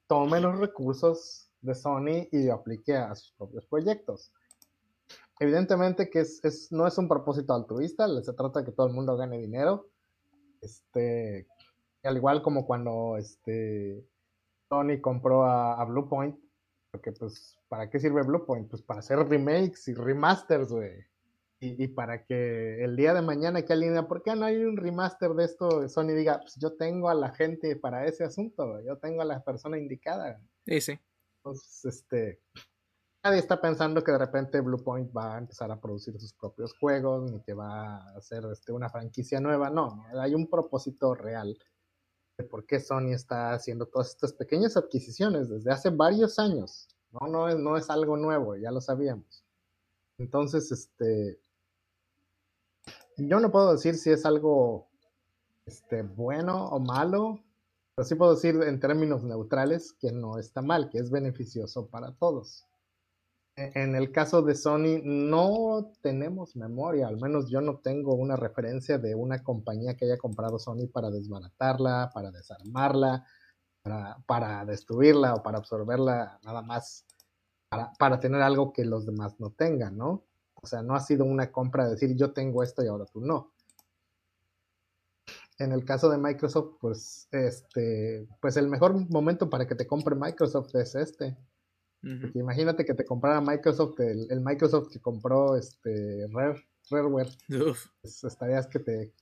tome 0.06 0.40
los 0.40 0.58
recursos 0.58 1.50
de 1.60 1.74
Sony 1.74 2.28
y 2.30 2.48
aplique 2.48 2.94
a 2.96 3.14
sus 3.14 3.32
propios 3.32 3.66
proyectos. 3.66 4.32
Evidentemente 5.40 6.08
que 6.08 6.20
es, 6.20 6.44
es- 6.44 6.70
no 6.70 6.86
es 6.86 6.96
un 6.98 7.08
propósito 7.08 7.54
altruista, 7.54 8.06
se 8.22 8.32
trata 8.32 8.60
de 8.60 8.66
que 8.66 8.72
todo 8.72 8.86
el 8.86 8.92
mundo 8.92 9.16
gane 9.16 9.38
dinero. 9.38 9.88
Este, 10.60 11.48
al 12.04 12.16
igual 12.16 12.42
como 12.42 12.64
cuando 12.64 13.16
este, 13.16 14.06
Sony 14.68 15.00
compró 15.00 15.44
a, 15.44 15.80
a 15.80 15.84
Bluepoint, 15.84 16.38
porque 16.92 17.10
pues, 17.12 17.58
¿para 17.68 17.90
qué 17.90 17.98
sirve 17.98 18.22
Bluepoint? 18.22 18.68
Pues 18.70 18.82
para 18.82 19.00
hacer 19.00 19.18
remakes 19.18 19.88
y 19.88 19.94
remasters, 19.94 20.68
güey. 20.68 21.04
Y, 21.62 21.84
y 21.84 21.86
para 21.86 22.24
que 22.24 22.82
el 22.82 22.96
día 22.96 23.14
de 23.14 23.22
mañana 23.22 23.62
que 23.62 23.72
alguien 23.72 23.92
diga, 23.92 24.08
¿por 24.08 24.20
qué 24.24 24.34
no 24.34 24.44
hay 24.44 24.56
un 24.56 24.76
remaster 24.76 25.30
de 25.30 25.44
esto? 25.44 25.88
Sony 25.88 26.08
diga, 26.08 26.40
pues 26.40 26.56
yo 26.56 26.72
tengo 26.72 27.08
a 27.08 27.14
la 27.14 27.30
gente 27.30 27.76
para 27.76 28.04
ese 28.04 28.24
asunto, 28.24 28.80
yo 28.80 28.98
tengo 28.98 29.22
a 29.22 29.24
la 29.24 29.44
persona 29.44 29.78
indicada. 29.78 30.42
Sí, 30.66 30.80
sí. 30.80 30.98
Entonces, 31.36 31.84
este, 31.84 32.40
nadie 33.22 33.38
está 33.38 33.60
pensando 33.60 34.02
que 34.02 34.10
de 34.10 34.18
repente 34.18 34.60
Bluepoint 34.60 35.16
va 35.16 35.36
a 35.36 35.38
empezar 35.38 35.70
a 35.70 35.80
producir 35.80 36.18
sus 36.18 36.32
propios 36.32 36.76
juegos, 36.80 37.30
ni 37.30 37.40
que 37.42 37.54
va 37.54 37.98
a 37.98 38.16
hacer 38.16 38.44
este, 38.50 38.72
una 38.72 38.90
franquicia 38.90 39.38
nueva. 39.38 39.70
No, 39.70 39.94
no, 40.12 40.20
hay 40.20 40.34
un 40.34 40.50
propósito 40.50 41.14
real 41.14 41.56
de 42.38 42.42
por 42.42 42.66
qué 42.66 42.80
Sony 42.80 43.12
está 43.12 43.52
haciendo 43.52 43.86
todas 43.86 44.08
estas 44.08 44.32
pequeñas 44.32 44.76
adquisiciones 44.76 45.48
desde 45.48 45.70
hace 45.70 45.90
varios 45.90 46.40
años. 46.40 46.88
No, 47.12 47.28
no 47.28 47.48
es, 47.48 47.56
no 47.56 47.76
es 47.76 47.88
algo 47.88 48.16
nuevo, 48.16 48.56
ya 48.56 48.72
lo 48.72 48.80
sabíamos. 48.80 49.44
Entonces, 50.18 50.72
este, 50.72 51.38
yo 53.16 53.40
no 53.40 53.50
puedo 53.50 53.72
decir 53.72 53.94
si 53.96 54.10
es 54.10 54.24
algo 54.26 54.88
este, 55.66 56.02
bueno 56.02 56.68
o 56.68 56.80
malo, 56.80 57.40
pero 57.94 58.06
sí 58.06 58.14
puedo 58.14 58.34
decir 58.34 58.56
en 58.62 58.80
términos 58.80 59.24
neutrales 59.24 59.92
que 59.94 60.12
no 60.12 60.38
está 60.38 60.62
mal, 60.62 60.90
que 60.90 60.98
es 60.98 61.10
beneficioso 61.10 61.88
para 61.88 62.12
todos. 62.14 62.66
E- 63.56 63.72
En 63.74 63.94
el 63.96 64.12
caso 64.12 64.42
de 64.42 64.54
Sony 64.54 65.00
no 65.04 65.92
tenemos 66.02 66.56
memoria, 66.56 67.08
al 67.08 67.18
menos 67.20 67.50
yo 67.50 67.60
no 67.60 67.78
tengo 67.78 68.14
una 68.14 68.36
referencia 68.36 68.98
de 68.98 69.14
una 69.14 69.42
compañía 69.42 69.96
que 69.96 70.06
haya 70.06 70.18
comprado 70.18 70.58
Sony 70.58 70.88
para 70.92 71.10
desbaratarla, 71.10 72.10
para 72.14 72.30
desarmarla, 72.30 73.26
para, 73.82 74.18
para 74.26 74.64
destruirla 74.66 75.34
o 75.34 75.42
para 75.42 75.58
absorberla 75.58 76.40
nada 76.44 76.62
más, 76.62 77.06
para, 77.70 77.92
para 77.98 78.20
tener 78.20 78.42
algo 78.42 78.72
que 78.72 78.84
los 78.84 79.06
demás 79.06 79.40
no 79.40 79.50
tengan, 79.52 79.96
¿no? 79.98 80.24
O 80.62 80.66
sea, 80.66 80.82
no 80.82 80.94
ha 80.94 81.00
sido 81.00 81.24
una 81.24 81.50
compra 81.50 81.84
de 81.84 81.92
decir 81.92 82.16
yo 82.16 82.32
tengo 82.32 82.62
esto 82.62 82.82
y 82.82 82.88
ahora 82.88 83.04
tú 83.06 83.20
no 83.20 83.52
en 85.62 85.72
el 85.72 85.84
caso 85.84 86.10
de 86.10 86.18
Microsoft, 86.18 86.76
pues, 86.80 87.28
este, 87.30 88.26
pues 88.40 88.56
el 88.56 88.68
mejor 88.68 88.94
momento 89.10 89.48
para 89.48 89.66
que 89.66 89.74
te 89.74 89.86
compre 89.86 90.14
Microsoft 90.14 90.74
es 90.74 90.94
este. 90.94 91.36
Porque 92.00 92.40
imagínate 92.40 92.84
que 92.84 92.94
te 92.94 93.04
comprara 93.04 93.40
Microsoft, 93.40 94.00
el, 94.00 94.26
el 94.28 94.40
Microsoft 94.40 94.88
que 94.90 95.00
compró 95.00 95.56
este 95.56 96.26
Rare, 96.32 96.60
Rareware, 96.90 97.30
pues 98.00 98.24
estarías 98.24 98.66
que 98.66 98.80
te 98.80 99.12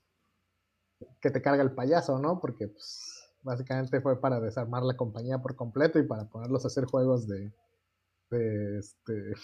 que 1.20 1.30
te 1.30 1.42
carga 1.42 1.62
el 1.62 1.72
payaso, 1.72 2.18
¿no? 2.18 2.40
Porque 2.40 2.68
pues 2.68 3.28
básicamente 3.42 4.00
fue 4.00 4.18
para 4.18 4.40
desarmar 4.40 4.82
la 4.82 4.96
compañía 4.96 5.42
por 5.42 5.56
completo 5.56 5.98
y 5.98 6.06
para 6.06 6.24
ponerlos 6.30 6.64
a 6.64 6.68
hacer 6.68 6.86
juegos 6.86 7.28
de, 7.28 7.52
de 8.30 8.78
este 8.78 9.34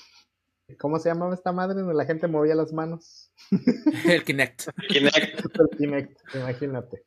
¿cómo 0.78 0.98
se 0.98 1.08
llamaba 1.08 1.34
esta 1.34 1.52
madre 1.52 1.80
donde 1.80 1.94
la 1.94 2.04
gente 2.04 2.26
movía 2.26 2.54
las 2.54 2.72
manos? 2.72 3.30
El 4.04 4.24
Kinect. 4.24 4.68
Kinect. 4.88 5.16
el 5.60 5.78
Kinect, 5.78 6.34
imagínate. 6.34 7.04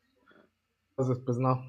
Entonces, 0.92 1.24
pues 1.26 1.38
no. 1.38 1.62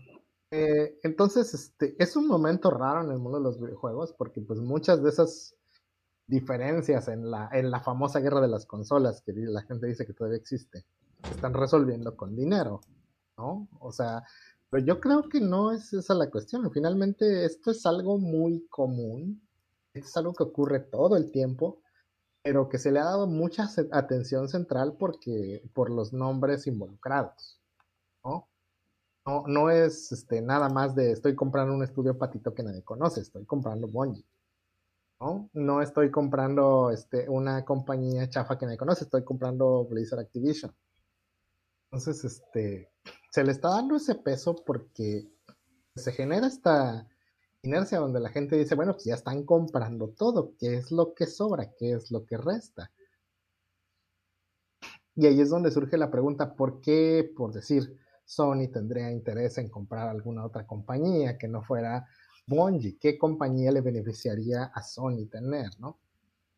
Eh, 0.52 0.98
entonces, 1.02 1.54
este, 1.54 1.94
es 1.98 2.16
un 2.16 2.26
momento 2.26 2.70
raro 2.70 3.04
en 3.04 3.12
el 3.12 3.18
mundo 3.18 3.38
de 3.38 3.44
los 3.44 3.60
videojuegos 3.60 4.12
porque 4.12 4.40
pues 4.40 4.58
muchas 4.60 5.02
de 5.02 5.10
esas 5.10 5.56
diferencias 6.26 7.08
en 7.08 7.30
la, 7.30 7.48
en 7.52 7.70
la 7.70 7.80
famosa 7.80 8.20
guerra 8.20 8.40
de 8.40 8.48
las 8.48 8.66
consolas 8.66 9.22
que 9.22 9.32
la 9.32 9.62
gente 9.62 9.86
dice 9.86 10.06
que 10.06 10.12
todavía 10.12 10.38
existe, 10.38 10.84
se 11.24 11.30
están 11.30 11.54
resolviendo 11.54 12.16
con 12.16 12.36
dinero, 12.36 12.80
¿no? 13.36 13.68
O 13.80 13.92
sea, 13.92 14.24
pero 14.70 14.84
yo 14.84 15.00
creo 15.00 15.28
que 15.28 15.40
no 15.40 15.72
es 15.72 15.92
esa 15.92 16.14
la 16.14 16.30
cuestión. 16.30 16.70
Finalmente, 16.72 17.44
esto 17.44 17.72
es 17.72 17.84
algo 17.86 18.18
muy 18.18 18.66
común, 18.68 19.42
es 19.94 20.16
algo 20.16 20.34
que 20.34 20.44
ocurre 20.44 20.80
todo 20.80 21.16
el 21.16 21.30
tiempo, 21.30 21.82
pero 22.42 22.68
que 22.68 22.78
se 22.78 22.90
le 22.90 23.00
ha 23.00 23.04
dado 23.04 23.26
mucha 23.26 23.68
atención 23.92 24.48
central 24.48 24.96
porque 24.98 25.62
por 25.74 25.90
los 25.90 26.12
nombres 26.12 26.66
involucrados, 26.66 27.60
¿no? 28.24 28.48
No, 29.26 29.44
no 29.46 29.70
es 29.70 30.12
este, 30.12 30.40
nada 30.40 30.68
más 30.70 30.94
de 30.94 31.12
estoy 31.12 31.34
comprando 31.34 31.74
un 31.74 31.84
estudio 31.84 32.16
patito 32.16 32.54
que 32.54 32.62
nadie 32.62 32.82
conoce, 32.82 33.20
estoy 33.20 33.44
comprando 33.44 33.86
Bungie, 33.86 34.24
¿no? 35.20 35.50
No 35.52 35.82
estoy 35.82 36.10
comprando 36.10 36.90
este, 36.90 37.28
una 37.28 37.64
compañía 37.64 38.28
chafa 38.30 38.56
que 38.56 38.64
nadie 38.64 38.78
conoce, 38.78 39.04
estoy 39.04 39.24
comprando 39.24 39.84
Blizzard 39.84 40.20
Activision. 40.20 40.74
Entonces, 41.90 42.24
este, 42.24 42.90
se 43.30 43.44
le 43.44 43.52
está 43.52 43.70
dando 43.70 43.96
ese 43.96 44.14
peso 44.14 44.54
porque 44.64 45.28
se 45.96 46.12
genera 46.12 46.46
esta 46.46 47.06
inercia 47.62 47.98
donde 47.98 48.20
la 48.20 48.30
gente 48.30 48.56
dice, 48.56 48.74
bueno, 48.74 48.92
pues 48.92 49.04
ya 49.04 49.14
están 49.14 49.44
comprando 49.44 50.08
todo, 50.08 50.54
¿qué 50.58 50.74
es 50.74 50.90
lo 50.90 51.14
que 51.14 51.26
sobra? 51.26 51.72
¿Qué 51.76 51.92
es 51.92 52.10
lo 52.10 52.24
que 52.24 52.36
resta? 52.36 52.90
Y 55.14 55.26
ahí 55.26 55.40
es 55.40 55.50
donde 55.50 55.70
surge 55.70 55.98
la 55.98 56.10
pregunta, 56.10 56.54
¿por 56.54 56.80
qué, 56.80 57.30
por 57.36 57.52
decir, 57.52 57.98
Sony 58.24 58.68
tendría 58.72 59.10
interés 59.10 59.58
en 59.58 59.68
comprar 59.68 60.08
alguna 60.08 60.44
otra 60.44 60.66
compañía 60.66 61.36
que 61.36 61.48
no 61.48 61.62
fuera 61.62 62.06
Bungie? 62.46 62.96
¿Qué 62.98 63.18
compañía 63.18 63.72
le 63.72 63.80
beneficiaría 63.80 64.64
a 64.64 64.82
Sony 64.82 65.26
tener, 65.30 65.68
no? 65.78 65.98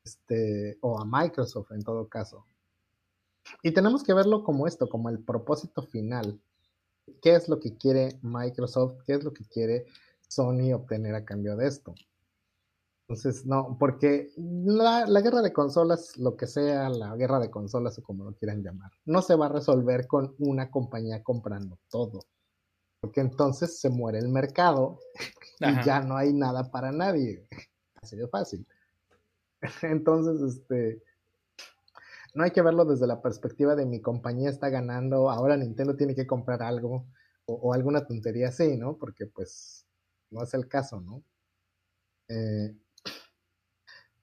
Este, 0.04 0.78
o 0.82 1.00
a 1.00 1.04
Microsoft 1.04 1.72
en 1.72 1.82
todo 1.82 2.08
caso. 2.08 2.46
Y 3.62 3.72
tenemos 3.72 4.04
que 4.04 4.14
verlo 4.14 4.44
como 4.44 4.66
esto, 4.66 4.88
como 4.88 5.08
el 5.08 5.18
propósito 5.18 5.82
final. 5.82 6.40
¿Qué 7.20 7.34
es 7.34 7.48
lo 7.48 7.58
que 7.58 7.76
quiere 7.76 8.20
Microsoft? 8.22 9.02
¿Qué 9.04 9.14
es 9.14 9.24
lo 9.24 9.32
que 9.32 9.44
quiere 9.44 9.86
Sony 10.34 10.72
obtener 10.72 11.14
a 11.14 11.24
cambio 11.24 11.56
de 11.56 11.66
esto? 11.68 11.94
Entonces, 13.08 13.44
no, 13.44 13.76
porque 13.78 14.32
la, 14.36 15.06
la 15.06 15.20
guerra 15.20 15.42
de 15.42 15.52
consolas, 15.52 16.16
lo 16.16 16.36
que 16.36 16.46
sea, 16.46 16.88
la 16.88 17.14
guerra 17.16 17.38
de 17.40 17.50
consolas 17.50 17.98
o 17.98 18.02
como 18.02 18.24
lo 18.24 18.32
quieran 18.34 18.62
llamar, 18.62 18.90
no 19.04 19.20
se 19.20 19.34
va 19.34 19.46
a 19.46 19.50
resolver 19.50 20.06
con 20.06 20.34
una 20.38 20.70
compañía 20.70 21.22
comprando 21.22 21.78
todo. 21.90 22.20
Porque 23.00 23.20
entonces 23.20 23.80
se 23.80 23.90
muere 23.90 24.18
el 24.18 24.28
mercado 24.28 25.00
y 25.60 25.84
ya 25.84 26.00
no 26.00 26.16
hay 26.16 26.32
nada 26.32 26.70
para 26.70 26.92
nadie. 26.92 27.46
Así 28.00 28.16
de 28.16 28.28
fácil. 28.28 28.66
Entonces, 29.82 30.56
este, 30.56 31.02
no 32.34 32.44
hay 32.44 32.50
que 32.50 32.62
verlo 32.62 32.84
desde 32.84 33.06
la 33.06 33.20
perspectiva 33.20 33.76
de 33.76 33.86
mi 33.86 34.00
compañía 34.00 34.48
está 34.48 34.70
ganando, 34.70 35.30
ahora 35.30 35.56
Nintendo 35.56 35.96
tiene 35.96 36.14
que 36.14 36.26
comprar 36.26 36.62
algo 36.62 37.06
o, 37.44 37.54
o 37.54 37.72
alguna 37.74 38.06
tontería 38.06 38.48
así, 38.48 38.76
¿no? 38.76 38.96
Porque 38.96 39.26
pues 39.26 39.81
no 40.32 40.42
es 40.42 40.54
el 40.54 40.68
caso, 40.68 41.00
¿no? 41.00 41.22
Eh, 42.28 42.76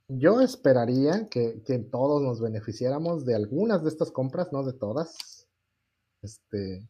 yo 0.07 0.41
esperaría 0.41 1.29
que, 1.29 1.61
que 1.63 1.77
todos 1.79 2.21
nos 2.23 2.41
beneficiáramos 2.41 3.25
de 3.25 3.35
algunas 3.35 3.83
de 3.83 3.89
estas 3.89 4.11
compras, 4.11 4.51
no 4.51 4.63
de 4.63 4.73
todas. 4.73 5.47
Este, 6.21 6.89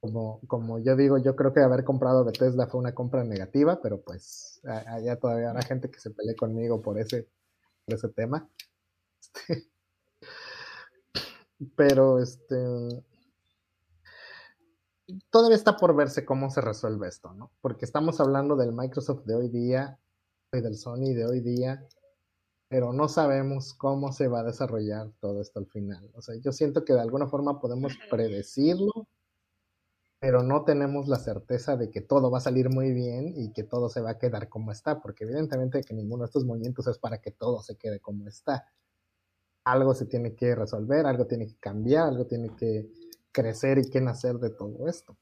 como, 0.00 0.40
como 0.48 0.80
yo 0.80 0.96
digo, 0.96 1.18
yo 1.18 1.36
creo 1.36 1.52
que 1.52 1.60
haber 1.60 1.84
comprado 1.84 2.24
Bethesda 2.24 2.66
fue 2.66 2.80
una 2.80 2.94
compra 2.94 3.22
negativa, 3.24 3.80
pero 3.80 4.02
pues 4.02 4.60
allá 4.64 5.16
todavía 5.18 5.50
habrá 5.50 5.62
gente 5.62 5.90
que 5.90 6.00
se 6.00 6.10
pelee 6.10 6.34
conmigo 6.34 6.82
por 6.82 6.98
ese, 6.98 7.28
por 7.86 7.94
ese 7.94 8.08
tema. 8.08 8.48
Este, 11.62 11.70
pero 11.76 12.18
este 12.18 12.56
todavía 15.30 15.56
está 15.56 15.76
por 15.76 15.94
verse 15.94 16.24
cómo 16.24 16.50
se 16.50 16.60
resuelve 16.60 17.08
esto, 17.08 17.32
¿no? 17.34 17.52
Porque 17.60 17.84
estamos 17.84 18.20
hablando 18.20 18.56
del 18.56 18.72
Microsoft 18.72 19.24
de 19.24 19.34
hoy 19.34 19.48
día 19.48 19.98
y 20.52 20.60
del 20.60 20.76
Sony 20.76 21.14
de 21.14 21.24
hoy 21.26 21.40
día, 21.40 21.86
pero 22.68 22.92
no 22.92 23.08
sabemos 23.08 23.74
cómo 23.74 24.12
se 24.12 24.28
va 24.28 24.40
a 24.40 24.44
desarrollar 24.44 25.10
todo 25.20 25.40
esto 25.40 25.58
al 25.58 25.66
final. 25.66 26.10
O 26.14 26.22
sea, 26.22 26.34
yo 26.36 26.52
siento 26.52 26.84
que 26.84 26.94
de 26.94 27.00
alguna 27.00 27.26
forma 27.26 27.60
podemos 27.60 27.92
predecirlo, 28.10 29.08
pero 30.18 30.42
no 30.42 30.64
tenemos 30.64 31.08
la 31.08 31.18
certeza 31.18 31.76
de 31.76 31.90
que 31.90 32.00
todo 32.00 32.30
va 32.30 32.38
a 32.38 32.42
salir 32.42 32.70
muy 32.70 32.92
bien 32.92 33.34
y 33.36 33.52
que 33.52 33.64
todo 33.64 33.88
se 33.88 34.00
va 34.00 34.10
a 34.10 34.18
quedar 34.18 34.48
como 34.48 34.72
está, 34.72 35.00
porque 35.02 35.24
evidentemente 35.24 35.82
que 35.82 35.94
ninguno 35.94 36.22
de 36.22 36.26
estos 36.26 36.44
movimientos 36.44 36.86
es 36.86 36.98
para 36.98 37.18
que 37.20 37.32
todo 37.32 37.60
se 37.60 37.76
quede 37.76 38.00
como 38.00 38.28
está. 38.28 38.66
Algo 39.64 39.94
se 39.94 40.06
tiene 40.06 40.34
que 40.34 40.54
resolver, 40.54 41.06
algo 41.06 41.26
tiene 41.26 41.46
que 41.46 41.56
cambiar, 41.56 42.08
algo 42.08 42.26
tiene 42.26 42.54
que 42.56 42.88
crecer 43.32 43.78
y 43.78 43.90
que 43.90 44.00
nacer 44.00 44.38
de 44.38 44.50
todo 44.50 44.88
esto. 44.88 45.16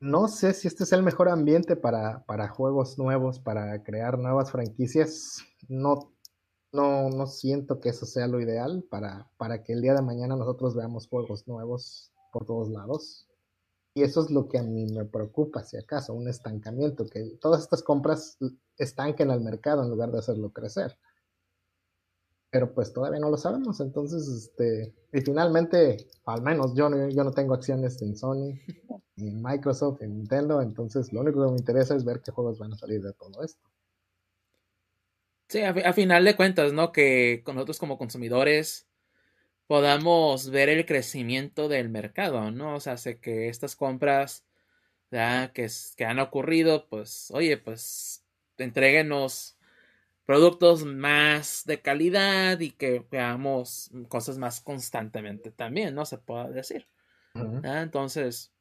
no 0.00 0.28
sé 0.28 0.52
si 0.52 0.68
este 0.68 0.84
es 0.84 0.92
el 0.92 1.02
mejor 1.02 1.28
ambiente 1.28 1.74
para, 1.74 2.24
para 2.26 2.48
juegos 2.48 2.98
nuevos, 2.98 3.40
para 3.40 3.82
crear 3.82 4.18
nuevas 4.18 4.50
franquicias. 4.52 5.38
No, 5.68 6.12
no, 6.72 7.08
no 7.08 7.26
siento 7.26 7.80
que 7.80 7.88
eso 7.88 8.04
sea 8.06 8.26
lo 8.26 8.40
ideal 8.40 8.84
para, 8.90 9.30
para 9.38 9.62
que 9.64 9.72
el 9.72 9.80
día 9.82 9.94
de 9.94 10.02
mañana 10.02 10.36
nosotros 10.36 10.74
veamos 10.74 11.08
juegos 11.08 11.48
nuevos 11.48 12.12
por 12.32 12.44
todos 12.44 12.68
lados. 12.68 13.26
Y 13.94 14.02
eso 14.02 14.20
es 14.22 14.30
lo 14.30 14.46
que 14.46 14.58
a 14.58 14.62
mí 14.62 14.86
me 14.92 15.06
preocupa, 15.06 15.64
si 15.64 15.78
acaso, 15.78 16.12
un 16.12 16.28
estancamiento, 16.28 17.06
que 17.06 17.38
todas 17.40 17.62
estas 17.62 17.82
compras 17.82 18.36
estanquen 18.76 19.30
al 19.30 19.40
mercado 19.40 19.82
en 19.82 19.88
lugar 19.88 20.12
de 20.12 20.18
hacerlo 20.18 20.52
crecer. 20.52 20.98
Pero 22.50 22.72
pues 22.74 22.92
todavía 22.92 23.20
no 23.20 23.30
lo 23.30 23.36
sabemos, 23.36 23.80
entonces, 23.80 24.28
este, 24.28 24.94
y 25.12 25.20
finalmente, 25.20 26.06
al 26.24 26.42
menos 26.42 26.74
yo 26.74 26.88
no, 26.88 27.08
yo 27.08 27.24
no 27.24 27.32
tengo 27.32 27.54
acciones 27.54 28.00
en 28.02 28.16
Sony, 28.16 28.54
ni 29.16 29.28
en 29.28 29.42
Microsoft, 29.42 30.02
en 30.02 30.16
Nintendo, 30.16 30.62
entonces 30.62 31.12
lo 31.12 31.20
único 31.20 31.44
que 31.44 31.52
me 31.52 31.58
interesa 31.58 31.94
es 31.96 32.04
ver 32.04 32.20
qué 32.22 32.30
juegos 32.32 32.58
van 32.58 32.72
a 32.72 32.76
salir 32.78 33.02
de 33.02 33.12
todo 33.12 33.42
esto. 33.42 33.68
Sí, 35.48 35.60
a, 35.62 35.70
a 35.70 35.92
final 35.92 36.24
de 36.24 36.34
cuentas, 36.36 36.72
¿no? 36.72 36.92
Que 36.92 37.42
nosotros 37.46 37.78
como 37.78 37.98
consumidores 37.98 38.88
podamos 39.66 40.50
ver 40.50 40.68
el 40.68 40.86
crecimiento 40.86 41.68
del 41.68 41.88
mercado, 41.90 42.50
¿no? 42.52 42.76
O 42.76 42.80
sea, 42.80 42.96
sé 42.98 43.20
que 43.20 43.48
estas 43.48 43.76
compras 43.76 44.46
ya, 45.10 45.52
que, 45.54 45.68
que 45.96 46.04
han 46.04 46.18
ocurrido, 46.20 46.88
pues, 46.88 47.30
oye, 47.32 47.58
pues, 47.58 48.24
entréguenos 48.58 49.55
productos 50.26 50.84
más 50.84 51.62
de 51.64 51.80
calidad 51.80 52.60
y 52.60 52.72
que 52.72 53.06
veamos 53.10 53.90
cosas 54.08 54.38
más 54.38 54.60
constantemente 54.60 55.50
también, 55.52 55.94
¿no? 55.94 56.04
Se 56.04 56.18
puede 56.18 56.52
decir. 56.52 56.86
Entonces, 57.62 58.52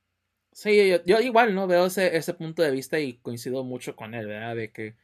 sí, 0.52 0.92
yo, 1.06 1.20
igual, 1.20 1.56
¿no? 1.56 1.66
Veo 1.66 1.88
ese, 1.88 2.16
ese 2.16 2.34
punto 2.34 2.62
de 2.62 2.72
vista 2.72 3.00
y 3.00 3.18
coincido 3.18 3.64
mucho 3.64 3.96
con 3.96 4.14
él, 4.14 4.28
¿verdad? 4.28 4.56
De 4.56 4.72
que 4.72 4.96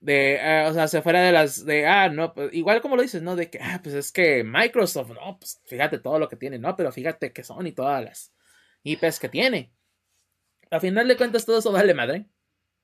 de, 0.00 0.36
eh, 0.36 0.66
o 0.66 0.72
sea, 0.72 0.88
se 0.88 1.02
fuera 1.02 1.20
de 1.22 1.32
las, 1.32 1.64
de, 1.64 1.86
ah, 1.86 2.08
no, 2.08 2.32
pues, 2.34 2.52
igual 2.54 2.80
como 2.80 2.96
lo 2.96 3.02
dices, 3.02 3.22
¿no? 3.22 3.36
De 3.36 3.50
que, 3.50 3.58
ah, 3.60 3.80
pues 3.82 3.94
es 3.94 4.10
que 4.12 4.42
Microsoft, 4.44 5.10
no, 5.10 5.38
pues 5.38 5.60
fíjate 5.66 5.98
todo 5.98 6.18
lo 6.18 6.28
que 6.28 6.36
tiene, 6.36 6.58
no, 6.58 6.74
pero 6.76 6.90
fíjate 6.90 7.32
que 7.32 7.44
son 7.44 7.66
y 7.66 7.72
todas 7.72 8.02
las 8.02 8.34
IPs 8.82 9.20
que 9.20 9.28
tiene. 9.28 9.72
A 10.70 10.80
final 10.80 11.06
de 11.06 11.16
cuentas, 11.16 11.44
todo 11.44 11.58
eso 11.58 11.72
vale 11.72 11.94
madre, 11.94 12.26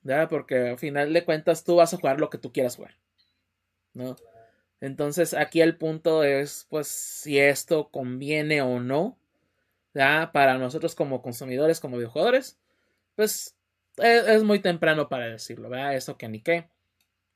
¿verdad? 0.07 0.29
Porque 0.29 0.71
a 0.71 0.77
final 0.79 1.13
de 1.13 1.25
cuentas 1.25 1.65
tú 1.65 1.77
vas 1.77 1.93
a 1.93 1.97
jugar 1.97 2.21
lo 2.21 2.31
que 2.31 2.39
tú 2.39 2.53
quieras 2.53 2.77
jugar, 2.77 2.97
¿no? 3.93 4.17
Entonces 4.81 5.35
aquí 5.35 5.61
el 5.61 5.77
punto 5.77 6.23
es, 6.23 6.67
pues, 6.71 6.87
si 6.89 7.39
esto 7.39 7.89
conviene 7.91 8.63
o 8.63 8.81
no, 8.81 9.19
¿verdad? 9.95 10.33
Para 10.33 10.59
nosotros 10.59 10.95
como 10.95 11.23
consumidores, 11.23 11.81
como 11.81 11.97
videojuegos, 11.97 12.59
pues 13.17 13.57
es, 13.97 14.29
es 14.29 14.43
muy 14.45 14.61
temprano 14.61 15.09
para 15.09 15.27
decirlo, 15.27 15.69
¿verdad? 15.71 15.95
Eso 15.95 16.17
que 16.19 16.29
ni 16.29 16.41
qué. 16.41 16.69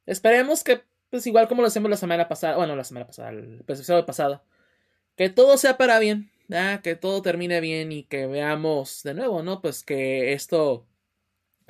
Esperemos 0.07 0.63
que, 0.65 0.83
pues 1.11 1.27
igual 1.27 1.49
como 1.49 1.63
lo 1.63 1.69
hacemos 1.69 1.91
la 1.91 1.97
semana 1.97 2.29
pasada, 2.29 2.57
bueno, 2.57 2.77
la 2.77 2.85
semana 2.85 3.07
pasada, 3.07 3.31
el 3.31 3.61
episodio 3.61 4.07
pasado, 4.07 4.45
que 5.17 5.31
todo 5.31 5.57
sea 5.59 5.77
para 5.77 5.99
bien, 5.99 6.31
que 6.83 6.97
todo 6.97 7.23
termine 7.23 7.61
bien 7.61 7.93
y 7.93 8.05
que 8.05 8.27
veamos 8.27 9.03
de 9.03 9.15
nuevo, 9.15 9.43
¿no? 9.43 9.61
Pues 9.61 9.85
que 9.85 10.33
esto 10.33 10.87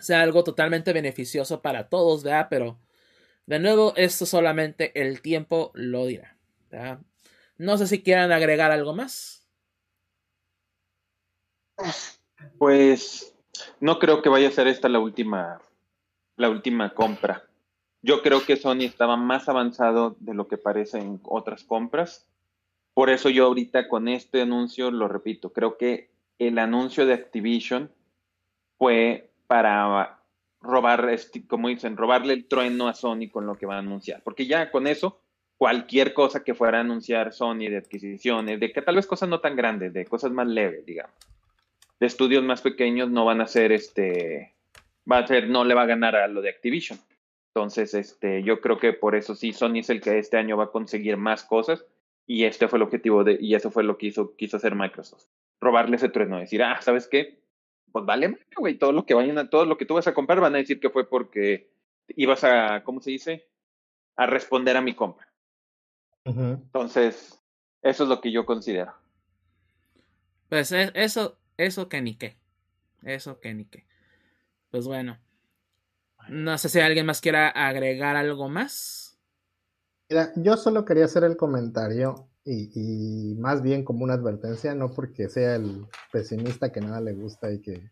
sea 0.00 0.22
algo 0.22 0.44
totalmente 0.44 0.92
beneficioso 0.92 1.62
para 1.62 1.88
todos, 1.88 2.22
¿verdad? 2.22 2.48
Pero 2.50 2.78
de 3.46 3.58
nuevo, 3.58 3.92
esto 3.96 4.26
solamente 4.26 4.92
el 5.00 5.22
tiempo 5.22 5.70
lo 5.74 6.06
dirá. 6.06 6.36
No 7.56 7.76
sé 7.78 7.86
si 7.86 8.02
quieran 8.02 8.32
agregar 8.32 8.70
algo 8.70 8.94
más. 8.94 9.48
Pues 12.58 13.34
no 13.80 13.98
creo 13.98 14.22
que 14.22 14.28
vaya 14.28 14.48
a 14.48 14.52
ser 14.52 14.66
esta 14.68 14.88
la 14.88 14.98
última, 14.98 15.60
la 16.36 16.50
última 16.50 16.94
compra. 16.94 17.44
Yo 18.02 18.22
creo 18.22 18.44
que 18.44 18.56
Sony 18.56 18.82
estaba 18.82 19.16
más 19.16 19.48
avanzado 19.48 20.16
de 20.20 20.34
lo 20.34 20.48
que 20.48 20.56
parece 20.56 20.98
en 20.98 21.20
otras 21.24 21.64
compras. 21.64 22.26
Por 22.94 23.10
eso 23.10 23.28
yo 23.28 23.46
ahorita 23.46 23.88
con 23.88 24.08
este 24.08 24.42
anuncio 24.42 24.90
lo 24.90 25.08
repito, 25.08 25.52
creo 25.52 25.76
que 25.76 26.10
el 26.38 26.58
anuncio 26.58 27.04
de 27.04 27.14
Activision 27.14 27.92
fue 28.78 29.29
para 29.50 30.22
robar, 30.60 31.10
este, 31.10 31.44
como 31.44 31.66
dicen, 31.66 31.96
robarle 31.96 32.34
el 32.34 32.46
trueno 32.46 32.86
a 32.86 32.94
Sony 32.94 33.28
con 33.32 33.46
lo 33.46 33.56
que 33.56 33.66
va 33.66 33.74
a 33.74 33.78
anunciar. 33.80 34.22
Porque 34.22 34.46
ya 34.46 34.70
con 34.70 34.86
eso, 34.86 35.20
cualquier 35.56 36.14
cosa 36.14 36.44
que 36.44 36.54
fuera 36.54 36.78
a 36.78 36.82
anunciar 36.82 37.32
Sony 37.32 37.68
de 37.68 37.78
adquisiciones, 37.78 38.60
de 38.60 38.70
que 38.70 38.80
tal 38.80 38.94
vez 38.94 39.08
cosas 39.08 39.28
no 39.28 39.40
tan 39.40 39.56
grandes, 39.56 39.92
de 39.92 40.06
cosas 40.06 40.30
más 40.30 40.46
leves, 40.46 40.86
digamos, 40.86 41.16
de 41.98 42.06
estudios 42.06 42.44
más 42.44 42.60
pequeños 42.60 43.10
no 43.10 43.24
van 43.24 43.40
a 43.40 43.48
ser 43.48 43.72
este, 43.72 44.54
va 45.10 45.18
a 45.18 45.26
ser, 45.26 45.48
no 45.48 45.64
le 45.64 45.74
va 45.74 45.82
a 45.82 45.86
ganar 45.86 46.14
a 46.14 46.28
lo 46.28 46.42
de 46.42 46.50
Activision. 46.50 47.00
Entonces, 47.52 47.92
este, 47.94 48.44
yo 48.44 48.60
creo 48.60 48.78
que 48.78 48.92
por 48.92 49.16
eso 49.16 49.34
sí, 49.34 49.52
Sony 49.52 49.78
es 49.80 49.90
el 49.90 50.00
que 50.00 50.16
este 50.20 50.36
año 50.36 50.56
va 50.56 50.66
a 50.66 50.70
conseguir 50.70 51.16
más 51.16 51.42
cosas 51.42 51.84
y 52.24 52.44
este 52.44 52.68
fue 52.68 52.76
el 52.76 52.84
objetivo 52.84 53.24
de, 53.24 53.36
y 53.40 53.56
eso 53.56 53.72
fue 53.72 53.82
lo 53.82 53.98
que 53.98 54.06
hizo, 54.06 54.36
quiso 54.36 54.58
hacer 54.58 54.76
Microsoft. 54.76 55.24
Robarle 55.60 55.96
ese 55.96 56.08
trueno, 56.08 56.38
decir, 56.38 56.62
ah, 56.62 56.80
¿sabes 56.80 57.08
qué? 57.08 57.39
Pues 57.92 58.04
vale, 58.04 58.38
güey, 58.56 58.78
todo 58.78 58.92
lo 58.92 59.04
que 59.04 59.14
vayan 59.14 59.38
a, 59.38 59.50
todo 59.50 59.64
lo 59.64 59.76
que 59.76 59.84
tú 59.84 59.94
vas 59.94 60.06
a 60.06 60.14
comprar 60.14 60.40
van 60.40 60.54
a 60.54 60.58
decir 60.58 60.80
que 60.80 60.90
fue 60.90 61.08
porque 61.08 61.70
ibas 62.08 62.44
a, 62.44 62.82
¿cómo 62.84 63.00
se 63.00 63.10
dice? 63.10 63.48
A 64.16 64.26
responder 64.26 64.76
a 64.76 64.80
mi 64.80 64.94
compra. 64.94 65.26
Entonces, 66.24 67.40
eso 67.82 68.02
es 68.04 68.08
lo 68.08 68.20
que 68.20 68.30
yo 68.30 68.46
considero. 68.46 68.92
Pues 70.48 70.70
e, 70.72 70.92
eso, 70.94 71.38
eso 71.56 71.88
que 71.88 72.00
ni 72.02 72.14
qué. 72.14 72.36
Eso 73.02 73.40
que 73.40 73.54
ni 73.54 73.64
qué. 73.64 73.86
Pues 74.70 74.86
bueno. 74.86 75.18
No 76.28 76.58
sé 76.58 76.68
si 76.68 76.78
alguien 76.80 77.06
más 77.06 77.20
quiera 77.20 77.48
agregar 77.48 78.16
algo 78.16 78.48
más. 78.48 79.18
Mira, 80.08 80.32
yo 80.36 80.56
solo 80.56 80.84
quería 80.84 81.06
hacer 81.06 81.24
el 81.24 81.36
comentario 81.36 82.29
y, 82.52 83.34
más 83.38 83.62
bien 83.62 83.84
como 83.84 84.04
una 84.04 84.14
advertencia, 84.14 84.74
no 84.74 84.92
porque 84.92 85.28
sea 85.28 85.56
el 85.56 85.86
pesimista 86.12 86.72
que 86.72 86.80
nada 86.80 87.00
le 87.00 87.14
gusta 87.14 87.52
y 87.52 87.60
que, 87.60 87.90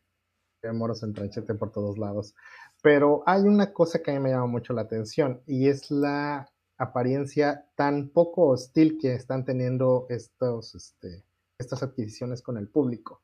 que 0.61 0.73
moros 0.73 1.03
en 1.03 1.15
tranchete 1.15 1.55
por 1.55 1.71
todos 1.71 1.99
lados, 1.99 2.35
pero 2.83 3.23
hay 3.27 3.43
una 3.43 3.73
cosa 3.73 4.01
que 4.01 4.11
a 4.11 4.15
mí 4.15 4.21
me 4.21 4.31
llama 4.31 4.47
mucho 4.47 4.73
la 4.73 4.83
atención 4.83 5.43
y 5.47 5.69
es 5.69 5.91
la 5.91 6.49
apariencia 6.77 7.67
tan 7.75 8.09
poco 8.09 8.49
hostil 8.49 8.99
que 9.01 9.15
están 9.15 9.45
teniendo 9.45 10.07
estos, 10.09 10.75
este, 10.75 11.25
estas 11.59 11.83
adquisiciones 11.83 12.43
con 12.43 12.57
el 12.57 12.69
público. 12.69 13.23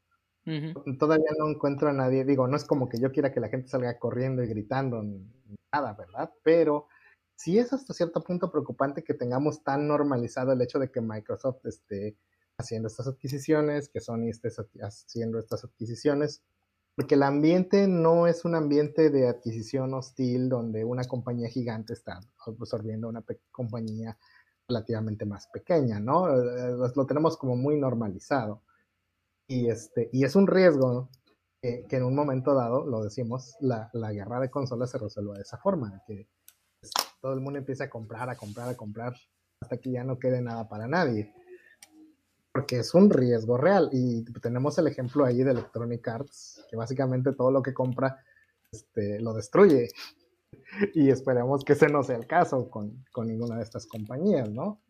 Todavía 0.98 1.31
no 1.39 1.48
encuentro 1.48 1.89
a 1.89 1.94
nadie, 1.94 2.23
digo, 2.23 2.47
no 2.47 2.56
es 2.56 2.65
como 2.65 2.86
que 2.86 2.98
yo 2.98 3.11
quiera 3.11 3.32
que 3.32 3.40
la 3.40 3.48
gente 3.48 3.69
salga 3.69 3.98
corriendo 3.98 4.43
y 4.43 4.47
gritando, 4.47 5.02
nada, 5.73 5.94
¿verdad? 5.94 6.31
Pero 6.43 6.89
sí 7.36 7.59
es 7.59 7.73
hasta 7.73 7.94
cierto 7.94 8.23
punto 8.23 8.51
preocupante 8.51 9.02
que 9.02 9.15
tengamos 9.15 9.62
tan 9.62 9.86
normalizado 9.89 10.52
el 10.52 10.62
hecho 10.62 10.78
de 10.78 10.90
que 10.90 11.01
Microsoft 11.01 11.65
esté 11.66 12.16
haciendo 12.59 12.89
estas 12.89 13.09
adquisiciones, 13.09 13.89
que 13.89 14.01
Sony 14.01 14.28
esté 14.28 14.48
haciendo 14.81 15.39
estas 15.39 15.65
adquisiciones, 15.65 16.43
porque 16.94 17.16
el 17.16 17.24
ambiente 17.24 17.89
no 17.89 18.27
es 18.27 18.44
un 18.44 18.55
ambiente 18.55 19.11
de 19.11 19.28
adquisición 19.28 19.94
hostil 19.94 20.48
donde 20.48 20.85
una 20.85 21.05
compañía 21.05 21.48
gigante 21.48 21.93
está 21.93 22.20
absorbiendo 22.47 23.09
una 23.09 23.24
compañía 23.51 24.16
relativamente 24.69 25.27
más 25.27 25.48
pequeña, 25.48 25.98
¿no? 25.98 26.28
Lo 26.28 27.06
tenemos 27.06 27.36
como 27.36 27.56
muy 27.56 27.78
normalizado. 27.78 28.62
Y, 29.47 29.69
este, 29.69 30.09
y 30.12 30.24
es 30.24 30.36
un 30.36 30.47
riesgo 30.47 31.11
que, 31.61 31.85
en 31.90 32.05
un 32.05 32.15
momento 32.15 32.55
dado, 32.55 32.86
lo 32.86 33.02
decimos, 33.02 33.56
la, 33.61 33.90
la, 33.93 34.12
guerra 34.12 34.40
de 34.40 34.51
consolas 34.51 34.90
se 34.90 34.98
resuelva 34.98 35.35
de 35.35 35.43
esa 35.43 35.59
forma, 35.59 36.02
que 36.06 36.28
todo 37.24 37.32
el 37.32 37.40
mundo 37.40 37.59
empieza 37.59 37.84
a 37.84 37.88
comprar, 37.88 38.28
a 38.28 38.36
comprar, 38.36 38.68
a 38.68 38.76
comprar, 38.76 39.14
hasta 39.59 39.78
que 39.78 39.90
ya 39.90 40.05
no 40.05 40.18
quede 40.18 40.42
nada 40.42 40.68
para 40.68 40.86
nadie. 40.86 41.32
Porque 42.52 42.80
es 42.80 42.92
un 42.92 43.09
riesgo 43.09 43.56
real. 43.56 43.88
Y 43.92 44.24
tenemos 44.42 44.76
el 44.76 44.88
ejemplo 44.88 45.24
ahí 45.24 45.42
de 45.42 45.52
Electronic 45.52 46.06
Arts, 46.06 46.66
que 46.68 46.76
básicamente 46.76 47.32
todo 47.32 47.51
lo 47.51 47.62
que 47.62 47.72
compra 47.72 48.22
este, 48.70 49.20
lo 49.20 49.32
destruye. 49.32 49.88
Y 50.94 51.10
esperemos 51.10 51.64
que 51.64 51.72
ese 51.72 51.88
no 51.88 52.02
sea 52.02 52.16
el 52.16 52.26
caso 52.26 52.70
con, 52.70 53.05
con 53.10 53.26
ninguna 53.26 53.56
de 53.56 53.62
estas 53.62 53.86
compañías, 53.86 54.51
¿no? 54.51 54.80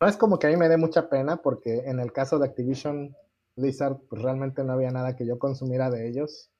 No 0.00 0.06
es 0.06 0.16
como 0.16 0.38
que 0.38 0.46
a 0.46 0.50
mí 0.50 0.56
me 0.56 0.68
dé 0.68 0.76
mucha 0.76 1.08
pena 1.10 1.36
porque 1.36 1.82
en 1.86 2.00
el 2.00 2.12
caso 2.12 2.38
de 2.38 2.46
Activision 2.46 3.14
Blizzard, 3.56 3.98
pues 4.08 4.22
realmente 4.22 4.64
no 4.64 4.72
había 4.72 4.90
nada 4.90 5.16
que 5.16 5.26
yo 5.26 5.38
consumiera 5.38 5.90
de 5.90 6.08
ellos, 6.08 6.50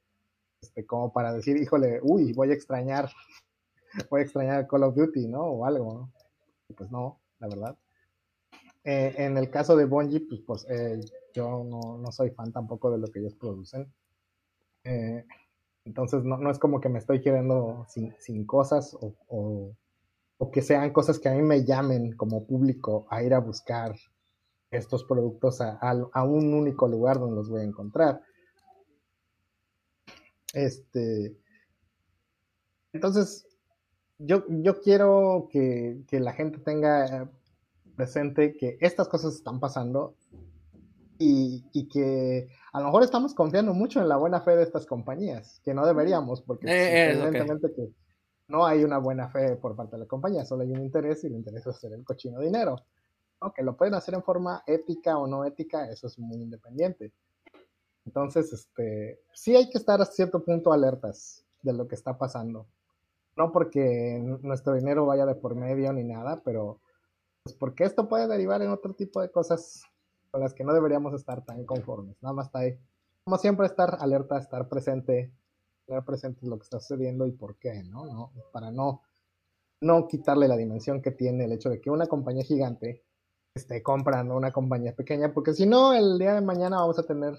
este, 0.61 0.85
como 0.85 1.13
para 1.13 1.33
decir, 1.33 1.57
híjole, 1.57 2.01
uy, 2.03 2.33
voy 2.35 2.51
a 2.51 2.55
extrañar, 2.55 3.11
voy 4.11 4.21
a 4.21 4.25
extrañar 4.25 4.67
Call 4.67 4.85
of 4.85 4.95
Duty, 4.95 5.29
¿no? 5.29 5.43
O 5.43 5.67
algo, 5.67 5.95
¿no? 5.95 6.13
Pues 6.77 6.91
no, 6.91 7.21
la 7.39 7.49
verdad. 7.49 7.79
Eh, 8.85 9.15
en 9.19 9.37
el 9.37 9.51
caso 9.51 9.77
de 9.77 9.85
Bungie, 9.85 10.21
pues, 10.21 10.41
pues 10.41 10.67
eh, 10.69 11.01
yo 11.35 11.65
no, 11.65 11.99
no, 11.99 12.13
soy 12.13 12.31
fan 12.31 12.53
tampoco 12.53 12.91
de 12.91 12.99
lo 12.99 13.07
que 13.09 13.21
ellos 13.21 13.35
producen. 13.35 13.93
Eh, 14.85 15.25
entonces 15.85 16.25
no, 16.25 16.37
no, 16.39 16.51
es 16.51 16.59
como 16.59 16.81
que 16.81 16.89
me 16.89 16.99
estoy 16.99 17.21
quedando 17.21 17.87
sin, 17.89 18.15
sin 18.19 18.45
cosas 18.45 18.97
o, 19.01 19.15
o, 20.39 20.51
que 20.51 20.63
sean 20.63 20.93
cosas 20.93 21.21
que 21.21 21.29
a 21.29 21.35
mí 21.35 21.43
me 21.43 21.65
llamen 21.65 22.17
como 22.17 22.45
público 22.45 23.07
a 23.11 23.23
ir 23.23 23.33
a 23.33 23.39
buscar 23.39 23.95
estos 24.73 25.05
productos 25.05 25.61
a, 25.61 26.25
un 26.25 26.53
único 26.55 26.89
lugar 26.89 27.21
donde 27.21 27.37
los 27.37 27.49
voy 27.49 27.61
a 27.61 27.65
encontrar. 27.65 28.23
Este. 30.53 31.37
Entonces, 32.93 33.47
yo, 34.25 34.45
yo 34.49 34.81
quiero 34.81 35.49
que, 35.51 36.03
que 36.09 36.21
la 36.21 36.33
gente 36.33 36.59
tenga 36.59 37.31
presente 37.97 38.57
que 38.57 38.79
estas 38.81 39.09
cosas 39.09 39.35
están 39.35 39.61
pasando 39.61 40.15
y, 41.19 41.65
y, 41.73 41.89
que 41.89 42.49
a 42.73 42.81
lo 42.81 42.87
mejor 42.87 43.05
estamos 43.05 43.35
confiando 43.35 43.75
mucho 43.75 44.01
en 44.01 44.09
la 44.09 44.17
buena 44.17 44.41
fe 44.41 44.57
de 44.57 44.63
estas 44.63 44.87
compañías, 44.87 45.61
que 45.65 45.75
no 45.75 45.87
deberíamos, 45.87 46.43
porque 46.43 46.67
Eh, 46.67 47.11
es, 47.11 47.19
evidentemente 47.19 47.73
que 47.73 47.89
no 48.49 48.67
hay 48.67 48.83
una 48.83 48.99
buena 48.99 49.29
fe 49.29 49.57
por 49.57 49.77
parte 49.77 49.97
de 49.97 50.01
la 50.01 50.09
compañía, 50.09 50.45
solo 50.45 50.63
hay 50.63 50.73
un 50.73 50.83
interés 50.83 51.23
y 51.23 51.29
el 51.29 51.35
interés 51.35 51.63
es 51.63 51.77
hacer 51.77 51.93
el 51.93 52.05
cochino 52.05 52.41
dinero. 52.41 52.77
¿no? 53.41 53.53
Que 53.53 53.63
lo 53.63 53.77
pueden 53.77 53.95
hacer 53.95 54.15
en 54.15 54.23
forma 54.23 54.63
ética 54.67 55.17
o 55.19 55.27
no 55.27 55.45
ética, 55.45 55.89
eso 55.91 56.07
es 56.07 56.19
muy 56.19 56.39
independiente. 56.39 57.13
Entonces, 58.05 58.53
este, 58.53 59.21
sí 59.33 59.55
hay 59.55 59.71
que 59.71 59.79
estar 59.79 60.01
a 60.01 60.07
cierto 60.07 60.45
punto 60.45 60.73
alertas 60.73 61.45
de 61.63 61.73
lo 61.73 61.87
que 61.87 61.95
está 61.95 62.19
pasando. 62.19 62.67
No 63.37 63.53
porque 63.53 64.21
nuestro 64.43 64.75
dinero 64.75 65.07
vaya 65.07 65.27
de 65.27 65.35
por 65.35 65.55
medio 65.55 65.93
ni 65.93 66.05
nada, 66.05 66.43
pero 66.45 66.81
pues 67.43 67.57
porque 67.57 67.85
esto 67.85 68.09
puede 68.09 68.29
derivar 68.29 68.63
en 68.63 68.71
otro 68.71 68.95
tipo 68.95 69.21
de 69.21 69.31
cosas 69.31 69.85
con 70.31 70.41
las 70.41 70.55
que 70.55 70.65
no 70.65 70.73
deberíamos 70.73 71.15
estar 71.15 71.45
tan 71.45 71.65
conformes. 71.65 72.17
Nada 72.23 72.35
más 72.35 72.47
está 72.47 72.61
ahí. 72.61 72.79
Como 73.25 73.39
siempre, 73.39 73.67
estar 73.67 73.97
alerta, 74.01 74.39
estar 74.39 74.69
presente, 74.69 75.33
estar 75.87 76.05
presente 76.05 76.41
en 76.43 76.51
lo 76.51 76.59
que 76.59 76.65
está 76.65 76.81
sucediendo 76.81 77.27
y 77.27 77.33
por 77.33 77.57
qué, 77.57 77.83
¿no? 77.85 78.07
no 78.07 78.33
para 78.53 78.71
no, 78.71 79.03
no 79.81 80.09
quitarle 80.09 80.49
la 80.49 80.57
dimensión 80.57 81.03
que 81.03 81.11
tiene 81.11 81.45
el 81.45 81.53
hecho 81.53 81.71
de 81.71 81.81
que 81.81 81.91
una 81.91 82.07
compañía 82.07 82.45
gigante 82.45 83.03
esté 83.55 83.83
comprando 83.83 84.37
una 84.37 84.53
compañía 84.53 84.95
pequeña, 84.95 85.33
porque 85.33 85.53
si 85.53 85.67
no, 85.67 85.93
el 85.93 86.19
día 86.19 86.35
de 86.35 86.41
mañana 86.41 86.77
vamos 86.77 86.99
a 86.99 87.03
tener 87.03 87.35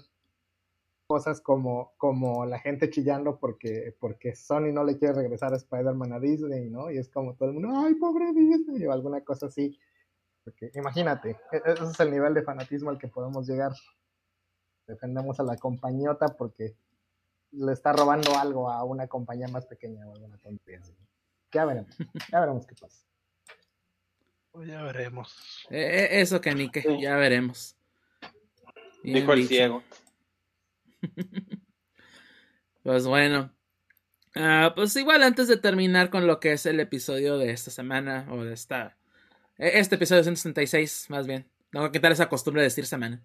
cosas 1.06 1.40
como, 1.40 1.92
como 1.98 2.46
la 2.46 2.58
gente 2.58 2.90
chillando 2.90 3.38
porque, 3.38 3.94
porque 4.00 4.34
Sony 4.34 4.72
no 4.72 4.84
le 4.84 4.98
quiere 4.98 5.14
regresar 5.14 5.52
a 5.52 5.56
Spider-Man 5.56 6.12
a 6.12 6.20
Disney, 6.20 6.70
¿no? 6.70 6.90
Y 6.90 6.98
es 6.98 7.08
como 7.08 7.34
todo 7.34 7.48
el 7.50 7.54
mundo, 7.54 7.70
ay, 7.76 7.94
pobre 7.94 8.32
Disney, 8.32 8.84
o 8.86 8.92
alguna 8.92 9.22
cosa 9.22 9.46
así. 9.46 9.78
Porque 10.44 10.70
imagínate, 10.74 11.38
e-, 11.52 11.62
ese 11.64 11.84
es 11.84 12.00
el 12.00 12.10
nivel 12.10 12.34
de 12.34 12.42
fanatismo 12.42 12.90
al 12.90 12.98
que 12.98 13.08
podemos 13.08 13.46
llegar. 13.46 13.72
Defendemos 14.86 15.40
a 15.40 15.42
la 15.42 15.56
compañota 15.56 16.26
porque 16.36 16.74
le 17.52 17.72
está 17.72 17.92
robando 17.92 18.36
algo 18.38 18.70
a 18.70 18.84
una 18.84 19.06
compañía 19.06 19.48
más 19.48 19.66
pequeña 19.66 20.06
o 20.08 20.12
alguna 20.12 20.38
tontería 20.38 20.80
así. 20.80 20.92
Ya 21.52 21.64
veremos, 21.64 21.96
ya 22.32 22.40
veremos 22.40 22.66
qué 22.66 22.74
pasa. 22.74 23.06
Pues 24.50 24.68
ya 24.68 24.82
veremos. 24.82 25.66
Eh, 25.70 26.08
eso 26.20 26.40
que 26.40 26.54
ni 26.54 26.70
que, 26.70 26.82
Sí. 26.82 27.00
ya 27.00 27.16
veremos. 27.16 27.76
Bien 29.02 29.16
Dijo 29.16 29.32
el 29.32 29.38
dicho. 29.40 29.48
ciego. 29.48 29.82
Pues 32.82 33.06
bueno. 33.06 33.52
Ah, 34.36 34.72
pues 34.76 34.96
igual 34.96 35.22
antes 35.22 35.48
de 35.48 35.56
terminar 35.58 36.10
con 36.10 36.26
lo 36.26 36.40
que 36.40 36.52
es 36.52 36.66
el 36.66 36.80
episodio 36.80 37.38
de 37.38 37.52
esta 37.52 37.70
semana, 37.70 38.26
o 38.30 38.44
de 38.44 38.54
esta... 38.54 38.96
e- 39.58 39.78
Este 39.80 39.96
episodio 39.96 40.22
166, 40.24 41.06
más 41.10 41.26
bien. 41.26 41.48
Tengo 41.72 41.86
que 41.92 41.98
quitar 41.98 42.12
esa 42.12 42.28
costumbre 42.30 42.62
de 42.62 42.68
decir 42.68 42.86
semana. 42.86 43.22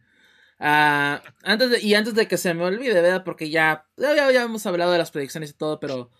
Ah, 0.60 1.24
antes 1.44 1.72
de, 1.72 1.82
y 1.82 1.96
antes 1.96 2.16
de 2.16 2.28
que 2.28 2.38
se 2.38 2.54
me 2.56 2.64
olvide, 2.66 2.94
¿verdad? 3.02 3.24
Porque 3.26 3.50
ya, 3.50 3.88
ya, 3.98 4.32
ya 4.32 4.44
hemos 4.44 4.66
hablado 4.68 4.92
de 4.94 5.00
las 5.00 5.12
predicciones 5.12 5.52
y 5.52 5.54
todo, 5.54 5.80
pero 5.80 6.12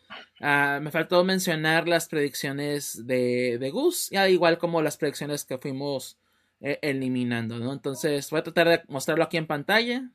ah, 0.42 0.80
me 0.82 0.92
faltó 0.92 1.24
mencionar 1.26 1.88
las 1.88 2.08
predicciones 2.10 3.08
de, 3.08 3.58
de 3.60 3.72
Gus, 3.72 4.10
ya 4.12 4.30
igual 4.30 4.58
como 4.60 4.82
las 4.82 4.98
predicciones 4.98 5.46
que 5.46 5.58
fuimos 5.60 6.20
eh, 6.62 6.80
eliminando, 6.84 7.60
¿no? 7.60 7.74
Entonces 7.74 8.30
voy 8.32 8.42
a 8.42 8.44
tratar 8.44 8.70
de 8.70 8.84
mostrarlo 8.90 9.24
aquí 9.26 9.38
en 9.38 9.48
pantalla. 9.48 10.12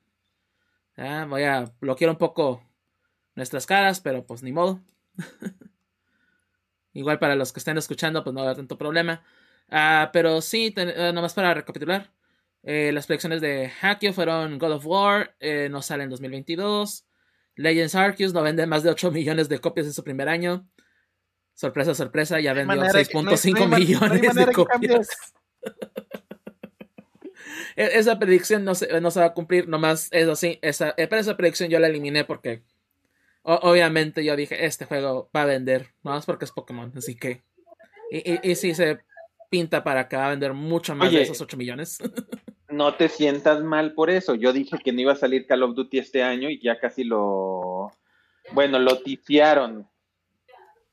Ya, 0.96 1.24
voy 1.26 1.42
a 1.42 1.64
bloquear 1.80 2.10
un 2.10 2.16
poco 2.18 2.62
nuestras 3.34 3.66
caras, 3.66 4.00
pero 4.00 4.24
pues 4.26 4.42
ni 4.42 4.52
modo. 4.52 4.80
Igual 6.92 7.18
para 7.18 7.34
los 7.34 7.52
que 7.52 7.58
estén 7.58 7.76
escuchando, 7.78 8.22
pues 8.22 8.34
no 8.34 8.42
haber 8.42 8.56
tanto 8.56 8.78
problema. 8.78 9.22
Ah, 9.68 10.10
pero 10.12 10.40
sí, 10.40 10.70
ten- 10.70 10.92
eh, 10.94 11.12
nomás 11.12 11.34
para 11.34 11.54
recapitular. 11.54 12.12
eh, 12.66 12.92
las 12.92 13.06
predicciones 13.06 13.40
de 13.42 13.70
Hakio 13.82 14.14
fueron 14.14 14.58
God 14.58 14.72
of 14.72 14.86
War, 14.86 15.36
eh, 15.40 15.68
no 15.70 15.82
sale 15.82 16.04
en 16.04 16.10
2022. 16.10 17.04
Legends 17.56 17.94
Arceus 17.94 18.32
no 18.32 18.42
vende 18.42 18.66
más 18.66 18.82
de 18.82 18.88
8 18.90 19.10
millones 19.10 19.48
de 19.50 19.58
copias 19.58 19.86
en 19.86 19.92
su 19.92 20.02
primer 20.02 20.28
año. 20.30 20.66
Sorpresa, 21.52 21.94
sorpresa, 21.94 22.40
ya 22.40 22.52
vendió 22.54 22.76
manera 22.76 23.04
que- 23.04 23.12
no 23.22 23.30
hay- 23.30 23.36
6.5 23.36 23.58
no 23.60 23.68
no 23.68 23.76
millones 23.76 24.34
de 24.34 24.52
copias. 24.52 25.08
E- 27.76 27.90
Esa 27.98 28.18
predicción 28.18 28.64
no 28.64 28.74
se, 28.74 29.00
no 29.00 29.10
se 29.10 29.20
va 29.20 29.26
a 29.26 29.34
cumplir, 29.34 29.68
nomás 29.68 30.08
eso 30.12 30.36
sí, 30.36 30.58
esa, 30.62 30.90
eh, 30.96 31.06
pero 31.08 31.20
esa 31.20 31.36
predicción 31.36 31.68
yo 31.70 31.78
la 31.78 31.86
eliminé 31.88 32.24
porque 32.24 32.62
o- 33.42 33.60
obviamente 33.70 34.24
yo 34.24 34.36
dije, 34.36 34.64
este 34.66 34.84
juego 34.86 35.30
va 35.34 35.42
a 35.42 35.46
vender, 35.46 35.88
nomás 36.02 36.26
porque 36.26 36.44
es 36.44 36.52
Pokémon, 36.52 36.92
así 36.96 37.16
que... 37.16 37.42
Y, 38.10 38.32
y, 38.32 38.40
y 38.42 38.54
sí 38.54 38.74
se 38.74 39.00
pinta 39.50 39.82
para 39.84 40.08
que 40.08 40.16
va 40.16 40.26
a 40.26 40.30
vender 40.30 40.52
mucho 40.52 40.94
más 40.94 41.08
Oye. 41.08 41.18
de 41.18 41.22
esos 41.24 41.40
8 41.40 41.56
millones. 41.56 41.98
No 42.66 42.94
te 42.96 43.08
sientas 43.08 43.62
mal 43.62 43.92
por 43.94 44.10
eso. 44.10 44.34
Yo 44.34 44.52
dije 44.52 44.78
que 44.82 44.90
no 44.92 45.00
iba 45.00 45.12
a 45.12 45.16
salir 45.16 45.46
Call 45.46 45.62
of 45.62 45.76
Duty 45.76 45.98
este 45.98 46.24
año 46.24 46.50
y 46.50 46.60
ya 46.60 46.80
casi 46.80 47.04
lo. 47.04 47.92
Bueno, 48.50 48.80
lo 48.80 48.98
tifiaron. 49.00 49.88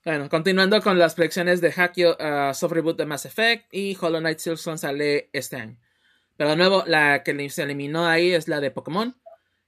bueno, 0.05 0.29
continuando 0.29 0.79
con 0.81 0.99
las 0.99 1.15
predicciones 1.15 1.59
de 1.59 1.73
Hakio, 1.75 2.11
uh, 2.19 2.53
soft 2.53 2.73
reboot 2.73 2.97
de 2.99 3.07
Mass 3.07 3.25
Effect 3.25 3.73
y 3.73 3.97
Hollow 3.99 4.19
Knight 4.19 4.37
Silksong 4.37 4.77
sale 4.77 5.29
este 5.33 5.55
año. 5.55 5.77
Pero 6.37 6.51
de 6.51 6.55
nuevo, 6.55 6.83
la 6.87 7.23
que 7.23 7.49
se 7.49 7.63
eliminó 7.63 8.05
ahí 8.07 8.31
es 8.31 8.47
la 8.47 8.59
de 8.59 8.71
Pokémon. 8.71 9.15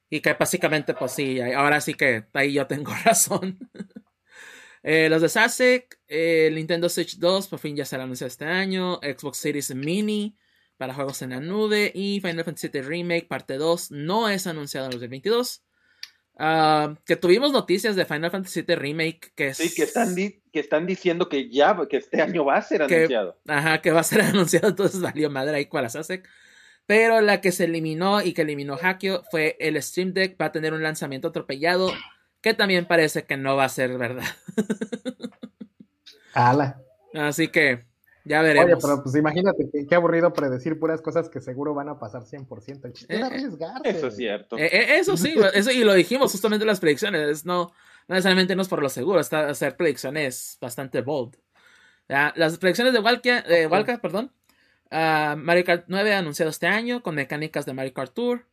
Y 0.10 0.22
que 0.22 0.34
básicamente, 0.34 0.94
pues 0.94 1.12
sí, 1.14 1.40
ahora 1.42 1.82
sí 1.82 1.94
que 1.96 2.26
ahí 2.34 2.54
yo 2.54 2.68
tengo 2.68 2.92
razón. 3.06 3.58
Eh, 4.84 5.08
los 5.10 5.22
de 5.22 5.30
Sasek, 5.30 5.98
eh, 6.08 6.50
Nintendo 6.54 6.90
Switch 6.90 7.18
2 7.18 7.48
por 7.48 7.60
fin 7.60 7.76
ya 7.76 7.86
se 7.86 7.96
anunciado 7.96 8.28
este 8.28 8.46
año. 8.46 8.96
Xbox 9.02 9.38
Series 9.38 9.74
Mini 9.74 10.38
para 10.78 10.94
juegos 10.94 11.22
en 11.22 11.30
la 11.32 11.40
nube. 11.40 11.92
Y 11.96 12.20
Final 12.22 12.44
Fantasy 12.44 12.68
VII 12.70 12.82
Remake 12.82 13.28
parte 13.28 13.58
2 13.58 13.92
no 13.92 14.30
es 14.30 14.46
anunciado 14.46 14.86
en 14.88 14.92
2022. 14.92 15.64
Ah, 16.38 16.96
que 17.06 17.16
tuvimos 17.16 17.52
noticias 17.54 17.96
de 17.96 18.06
Final 18.06 18.32
Fantasy 18.32 18.64
VII 18.64 18.76
Remake 18.76 19.32
que 19.36 19.48
es, 19.50 19.58
Sí, 19.58 19.74
que 19.74 19.84
están, 19.84 20.16
que 20.16 20.60
están 20.60 20.86
diciendo 20.88 21.30
que 21.30 21.48
ya, 21.50 21.78
que 21.88 21.98
este 21.98 22.22
año 22.24 22.44
va 22.44 22.58
a 22.58 22.62
ser 22.64 22.86
Que- 22.88 22.96
anunciado. 22.96 23.40
Ajá, 23.48 23.82
que 23.82 23.92
va 23.92 24.00
a 24.00 24.04
ser 24.04 24.22
anunciado, 24.22 24.68
entonces 24.70 25.00
valió 25.00 25.30
madre 25.30 25.56
ahí 25.58 25.66
con 25.68 25.82
la 25.84 25.90
Sasek. 25.90 26.28
Pero 26.86 27.22
la 27.22 27.42
que 27.42 27.52
se 27.52 27.64
eliminó 27.66 28.22
y 28.22 28.34
que 28.34 28.42
eliminó 28.42 28.78
Hakio 28.82 29.24
fue 29.32 29.56
el 29.60 29.82
Stream 29.82 30.14
Deck. 30.14 30.36
Va 30.42 30.48
a 30.48 30.52
tener 30.52 30.74
un 30.74 30.84
lanzamiento 30.84 31.30
atropellado. 31.30 31.92
Que 32.42 32.54
también 32.54 32.86
parece 32.86 33.24
que 33.24 33.38
no 33.38 33.56
va 33.56 33.66
a 33.66 33.70
ser 33.70 33.98
verdad. 33.98 34.26
Ala. 36.34 36.82
Así 37.14 37.48
que 37.48 37.86
ya 38.26 38.40
Oye, 38.42 38.54
veremos. 38.54 38.84
pero 38.84 39.04
pues 39.04 39.16
imagínate, 39.16 39.70
qué, 39.72 39.86
qué 39.86 39.96
aburrido 39.96 40.34
predecir 40.34 40.80
puras 40.80 41.02
cosas 41.02 41.30
que 41.30 41.42
seguro 41.42 41.74
van 41.74 41.90
a 41.90 42.00
pasar 42.00 42.24
100%. 42.24 42.86
El 42.86 42.94
chiste 42.94 43.14
es 43.14 43.20
Eh, 43.20 43.24
eh, 43.24 43.26
arriesgarse. 43.26 43.90
Eso 43.90 44.08
es 44.08 44.16
cierto. 44.16 44.58
Eh, 44.58 44.66
eh, 44.66 44.98
eso 45.00 45.16
sí, 45.18 45.36
eso 45.54 45.72
y 45.72 45.84
lo 45.84 45.94
dijimos 45.94 46.32
justamente 46.32 46.64
en 46.64 46.68
las 46.68 46.80
predicciones. 46.80 47.46
No, 47.46 47.72
no 48.08 48.16
necesariamente 48.16 48.56
no 48.56 48.62
es 48.62 48.68
por 48.68 48.82
lo 48.82 48.90
seguro, 48.90 49.20
está 49.20 49.50
hacer 49.50 49.76
predicciones 49.78 50.58
bastante 50.60 51.02
bold. 51.02 51.38
Ya, 52.10 52.34
las 52.36 52.58
predicciones 52.58 52.94
de 52.94 53.00
Walka, 53.00 53.40
eh, 53.48 53.68
Walka, 53.68 54.00
perdón. 54.00 54.32
Ah, 54.96 55.36
Mario 55.38 55.64
Kart 55.66 55.86
9 55.88 56.14
anunciado 56.14 56.52
este 56.52 56.68
año 56.68 57.02
con 57.02 57.16
mecánicas 57.16 57.66
de 57.66 57.74
Mario 57.74 57.94
Kart 57.94 58.14
Tour. 58.14 58.46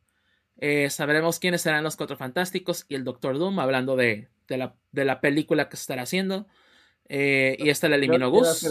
Eh, 0.57 0.89
sabremos 0.89 1.39
quiénes 1.39 1.61
serán 1.61 1.85
los 1.85 1.97
Cuatro 1.97 2.17
Fantásticos 2.17 2.87
y 2.89 2.95
el 2.95 3.05
Doctor 3.05 3.39
Doom, 3.39 3.59
hablando 3.61 3.95
de, 3.97 4.29
de, 4.49 4.57
la, 4.57 4.75
de 4.93 5.05
la 5.05 5.21
película 5.21 5.69
que 5.69 5.77
se 5.77 5.83
estará 5.83 6.03
haciendo. 6.03 6.47
Eh, 7.09 7.57
y 7.59 7.69
esta 7.69 7.89
la 7.91 7.97
eliminó 7.97 8.31
Gus. 8.31 8.67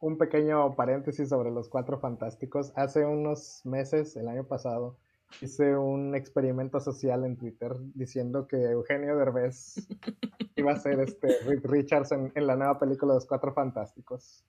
un- 0.00 0.18
pequeño 0.18 0.74
paréntesis 0.76 1.28
sobre 1.28 1.50
los 1.50 1.68
cuatro 1.68 1.98
fantásticos. 1.98 2.72
Hace 2.76 3.04
unos 3.04 3.60
meses, 3.64 4.16
el 4.16 4.28
año 4.28 4.44
pasado, 4.44 4.96
hice 5.40 5.76
un 5.76 6.14
experimento 6.14 6.78
social 6.80 7.24
en 7.24 7.36
Twitter 7.36 7.72
diciendo 7.94 8.46
que 8.46 8.56
Eugenio 8.56 9.16
Derbez 9.16 9.74
iba 10.56 10.72
a 10.72 10.76
ser 10.76 11.00
este 11.00 11.38
Reed 11.44 11.60
Richards 11.64 12.12
en, 12.12 12.32
en 12.34 12.46
la 12.46 12.56
nueva 12.56 12.78
película 12.78 13.12
de 13.14 13.16
los 13.18 13.26
cuatro 13.26 13.52
fantásticos. 13.52 14.44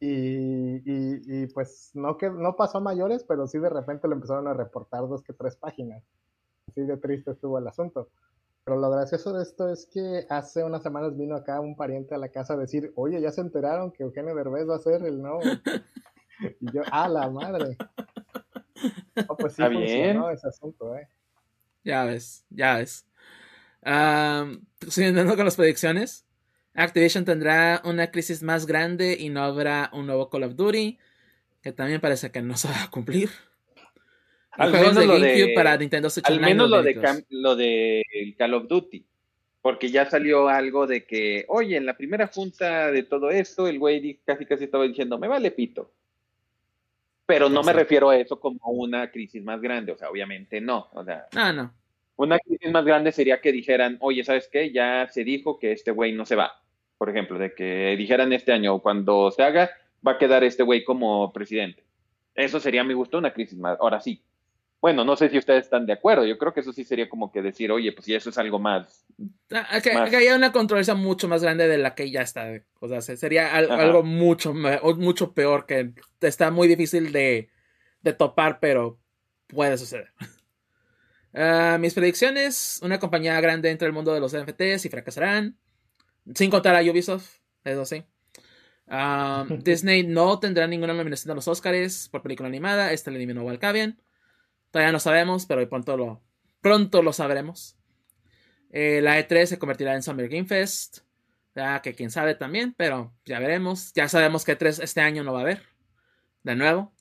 Y, 0.00 0.76
y- 0.84 1.42
y, 1.42 1.46
pues 1.48 1.90
no, 1.94 2.16
que, 2.16 2.30
no 2.30 2.54
pasó 2.56 2.78
a 2.78 2.80
mayores, 2.80 3.24
pero 3.24 3.46
sí 3.48 3.58
de 3.58 3.68
repente 3.70 4.06
le 4.08 4.14
empezaron 4.14 4.46
a 4.46 4.54
reportar 4.54 5.08
dos 5.08 5.22
que 5.22 5.32
tres 5.32 5.56
páginas. 5.56 6.04
Así 6.68 6.82
de 6.82 6.96
triste 6.98 7.32
estuvo 7.32 7.58
el 7.58 7.66
asunto. 7.66 8.08
Pero 8.64 8.78
lo 8.78 8.90
gracioso 8.90 9.32
de 9.32 9.42
esto 9.42 9.68
es 9.70 9.86
que 9.86 10.26
hace 10.28 10.62
unas 10.62 10.82
semanas 10.82 11.16
vino 11.16 11.34
acá 11.36 11.58
un 11.60 11.74
pariente 11.74 12.14
a 12.14 12.18
la 12.18 12.28
casa 12.28 12.54
a 12.54 12.58
decir, 12.58 12.92
oye, 12.96 13.20
ya 13.20 13.32
se 13.32 13.40
enteraron 13.40 13.90
que 13.90 14.02
Eugenio 14.04 14.34
Derbez 14.34 14.68
va 14.68 14.76
a 14.76 14.80
ser 14.80 15.02
el 15.04 15.20
nuevo. 15.22 15.40
y 16.60 16.72
yo, 16.72 16.82
ah, 16.92 17.08
la 17.08 17.28
madre. 17.30 17.76
No, 19.28 19.36
pues 19.36 19.54
sí 19.54 19.62
Está 19.62 19.68
bien. 19.68 19.88
funcionó 19.88 20.30
ese 20.30 20.48
asunto, 20.48 20.94
eh. 20.96 21.08
Ya 21.82 22.04
ves, 22.04 22.44
ya 22.50 22.76
ves. 22.76 23.06
Am, 23.82 24.66
siguiendo 24.88 25.34
con 25.34 25.44
las 25.46 25.56
predicciones. 25.56 26.26
Activision 26.82 27.24
tendrá 27.24 27.82
una 27.84 28.10
crisis 28.10 28.42
más 28.42 28.66
grande 28.66 29.16
y 29.18 29.28
no 29.30 29.42
habrá 29.42 29.90
un 29.92 30.06
nuevo 30.06 30.30
Call 30.30 30.44
of 30.44 30.54
Duty. 30.56 30.98
Que 31.62 31.72
también 31.72 32.00
parece 32.00 32.30
que 32.30 32.40
no 32.40 32.56
se 32.56 32.68
va 32.68 32.84
a 32.84 32.90
cumplir. 32.90 33.30
Al 34.52 34.72
menos 34.72 34.94
de 34.96 35.06
lo 35.06 35.18
de- 35.20 35.52
para 35.54 35.76
Nintendo 35.76 36.08
Switch 36.10 36.26
Al 36.28 36.40
menos 36.40 36.68
lo 36.70 36.82
de, 36.82 36.94
2022. 36.94 37.02
Cam- 37.02 37.26
lo 37.30 37.56
de 37.56 38.34
Call 38.38 38.54
of 38.54 38.68
Duty. 38.68 39.04
Porque 39.60 39.90
ya 39.90 40.08
salió 40.08 40.48
algo 40.48 40.86
de 40.86 41.04
que, 41.04 41.44
oye, 41.48 41.76
en 41.76 41.84
la 41.84 41.96
primera 41.96 42.28
junta 42.28 42.90
de 42.92 43.02
todo 43.02 43.30
esto, 43.30 43.66
el 43.68 43.78
güey 43.78 44.20
casi 44.24 44.46
casi 44.46 44.64
estaba 44.64 44.84
diciendo, 44.84 45.18
me 45.18 45.26
vale 45.28 45.50
pito. 45.50 45.92
Pero 47.26 47.48
no 47.50 47.62
me 47.62 47.72
refiero 47.72 48.08
a 48.08 48.16
eso 48.16 48.40
como 48.40 48.58
una 48.70 49.10
crisis 49.10 49.42
más 49.42 49.60
grande, 49.60 49.92
o 49.92 49.98
sea, 49.98 50.08
obviamente 50.10 50.60
no. 50.60 50.88
O 50.92 51.04
sea, 51.04 51.26
No, 51.34 51.52
no. 51.52 51.74
una 52.16 52.38
crisis 52.38 52.70
más 52.70 52.84
grande 52.84 53.12
sería 53.12 53.40
que 53.40 53.52
dijeran, 53.52 53.98
oye, 54.00 54.24
¿sabes 54.24 54.48
qué? 54.50 54.72
Ya 54.72 55.08
se 55.10 55.24
dijo 55.24 55.58
que 55.58 55.72
este 55.72 55.90
güey 55.90 56.12
no 56.12 56.24
se 56.24 56.36
va. 56.36 56.62
Por 56.98 57.08
ejemplo, 57.10 57.38
de 57.38 57.54
que 57.54 57.94
dijeran 57.96 58.32
este 58.32 58.52
año, 58.52 58.80
cuando 58.80 59.30
se 59.30 59.42
haga, 59.42 59.70
va 60.06 60.12
a 60.12 60.18
quedar 60.18 60.42
este 60.44 60.62
güey 60.64 60.84
como 60.84 61.32
presidente. 61.32 61.84
Eso 62.34 62.60
sería 62.60 62.80
a 62.82 62.84
mi 62.84 62.94
gusto 62.94 63.18
una 63.18 63.32
crisis 63.32 63.58
más. 63.58 63.78
Ahora 63.80 64.00
sí. 64.00 64.22
Bueno, 64.80 65.04
no 65.04 65.16
sé 65.16 65.28
si 65.28 65.38
ustedes 65.38 65.64
están 65.64 65.86
de 65.86 65.92
acuerdo. 65.92 66.24
Yo 66.24 66.38
creo 66.38 66.54
que 66.54 66.60
eso 66.60 66.72
sí 66.72 66.84
sería 66.84 67.08
como 67.08 67.32
que 67.32 67.42
decir, 67.42 67.72
oye, 67.72 67.90
pues 67.92 68.04
si 68.04 68.14
eso 68.14 68.30
es 68.30 68.38
algo 68.38 68.60
más. 68.60 69.04
Ah, 69.50 69.80
Que, 69.82 69.92
Más. 69.92 70.14
haya 70.14 70.36
una 70.36 70.52
controversia 70.52 70.94
mucho 70.94 71.26
más 71.26 71.42
grande 71.42 71.66
de 71.66 71.78
la 71.78 71.96
que 71.96 72.10
ya 72.12 72.22
está. 72.22 72.46
O 72.78 72.86
sea, 72.88 73.00
se- 73.00 73.16
sería 73.16 73.56
al- 73.56 73.70
algo 73.72 74.04
mucho, 74.04 74.54
mucho 74.54 75.32
peor 75.34 75.66
que 75.66 75.94
está 76.20 76.52
muy 76.52 76.68
difícil 76.68 77.10
de, 77.10 77.48
de 78.02 78.12
topar, 78.12 78.60
pero 78.60 78.98
puede 79.48 79.76
suceder. 79.78 80.12
Ah, 81.34 81.76
mis 81.78 81.92
predicciones, 81.94 82.80
una 82.82 82.98
compañía 82.98 83.38
grande 83.40 83.70
entre 83.70 83.86
el 83.86 83.92
mundo 83.92 84.14
de 84.14 84.20
los 84.20 84.32
NFTs 84.34 84.86
y 84.86 84.88
fracasarán. 84.88 85.56
Sin 86.34 86.50
contar 86.50 86.74
a 86.76 86.82
Ubisoft, 86.82 87.38
eso 87.64 87.84
sí. 87.84 88.04
Ah, 88.86 89.46
Disney 89.64 90.06
no 90.06 90.38
tendrá 90.38 90.66
ninguna 90.66 90.94
nominación 90.94 91.32
a 91.32 91.34
los 91.34 91.48
Oscars 91.48 92.08
por 92.08 92.22
película 92.22 92.48
animada. 92.48 92.92
Este 92.92 93.10
le 93.10 93.16
eliminó 93.18 93.42
Walcavian. 93.42 94.00
Todavía 94.70 94.92
no 94.92 95.00
sabemos, 95.00 95.46
pero 95.46 95.66
pronto 95.68 95.96
lo, 95.96 96.22
pronto 96.60 97.02
lo 97.02 97.12
sabremos. 97.12 97.76
Eh, 98.70 99.00
la 99.02 99.18
E3 99.18 99.46
se 99.46 99.58
convertirá 99.58 99.94
en 99.94 100.02
Summer 100.02 100.28
Game 100.28 100.46
Fest. 100.46 100.98
Ya 101.54 101.82
que 101.82 101.94
quién 101.94 102.10
sabe 102.10 102.34
también, 102.34 102.74
pero 102.76 103.14
ya 103.24 103.40
veremos. 103.40 103.92
Ya 103.94 104.08
sabemos 104.08 104.44
que 104.44 104.56
E3 104.56 104.82
este 104.82 105.00
año 105.00 105.24
no 105.24 105.32
va 105.32 105.40
a 105.40 105.42
haber. 105.42 105.62
De 106.42 106.54
nuevo. 106.54 106.92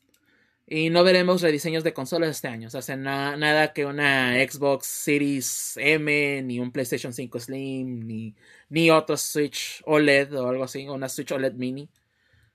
Y 0.69 0.89
no 0.89 1.03
veremos 1.05 1.41
rediseños 1.41 1.83
de 1.85 1.93
consolas 1.93 2.29
este 2.31 2.49
año. 2.49 2.67
O 2.67 2.81
sea, 2.81 2.97
na- 2.97 3.37
nada 3.37 3.71
que 3.73 3.85
una 3.85 4.33
Xbox 4.35 4.85
Series 4.87 5.77
M, 5.77 6.41
ni 6.43 6.59
un 6.59 6.71
PlayStation 6.73 7.13
5 7.13 7.39
Slim, 7.39 8.05
ni, 8.05 8.35
ni 8.69 8.91
otro 8.91 9.15
Switch 9.15 9.81
OLED 9.85 10.33
o 10.37 10.47
algo 10.49 10.65
así. 10.65 10.85
o 10.87 10.93
Una 10.93 11.07
Switch 11.09 11.31
OLED 11.31 11.53
Mini. 11.53 11.89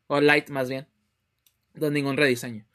O 0.09 0.20
Lite 0.20 0.52
más 0.52 0.68
bien. 0.68 0.86
No 1.74 1.90
ningún 1.90 2.16
rediseño. 2.18 2.66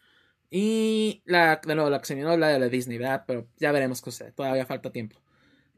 Y 0.50 1.22
la, 1.26 1.62
de 1.66 1.76
nuevo, 1.76 1.90
la 1.92 2.00
que 2.00 2.06
se 2.08 2.16
vino 2.16 2.36
la 2.38 2.50
de 2.50 2.60
la 2.60 2.70
Disney, 2.70 2.98
¿verdad? 2.98 3.26
Pero 3.28 3.48
ya 3.58 3.72
veremos 3.72 4.02
qué 4.02 4.12
sucede. 4.12 4.32
Todavía 4.34 4.66
falta 4.66 4.92
tiempo. 4.92 5.18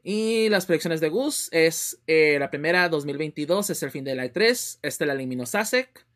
Y 0.02 0.48
las 0.50 0.66
predicciones 0.66 1.00
de 1.00 1.10
Gus 1.10 1.48
es 1.52 2.00
eh, 2.06 2.38
la 2.40 2.50
primera 2.50 2.88
2022 2.88 3.70
es 3.70 3.82
el 3.82 3.90
fin 3.90 4.04
de 4.04 4.14
la 4.16 4.24
E3. 4.26 4.78
Este 4.82 5.06
la 5.06 5.14
eliminó 5.14 5.46
Sasek. 5.46 6.06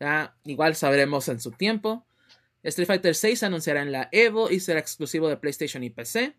Ya, 0.00 0.36
igual 0.44 0.76
sabremos 0.76 1.28
en 1.28 1.40
su 1.40 1.52
tiempo. 1.52 2.05
Street 2.68 2.86
Fighter 2.86 3.14
6 3.14 3.38
se 3.38 3.46
anunciará 3.46 3.82
en 3.82 3.92
la 3.92 4.08
Evo 4.12 4.50
y 4.50 4.60
será 4.60 4.80
exclusivo 4.80 5.28
de 5.28 5.36
PlayStation 5.36 5.82
y 5.84 5.90
PC. 5.90 6.36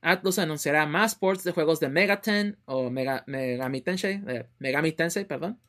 Atlus 0.00 0.38
anunciará 0.38 0.84
más 0.86 1.14
ports 1.14 1.44
de 1.44 1.52
juegos 1.52 1.78
de 1.80 1.88
Megaten 1.88 2.58
o 2.64 2.90
Mega, 2.90 3.24
eh, 3.28 3.58
Megami 4.58 4.92
Tensei, 4.92 5.24
perdón, 5.24 5.60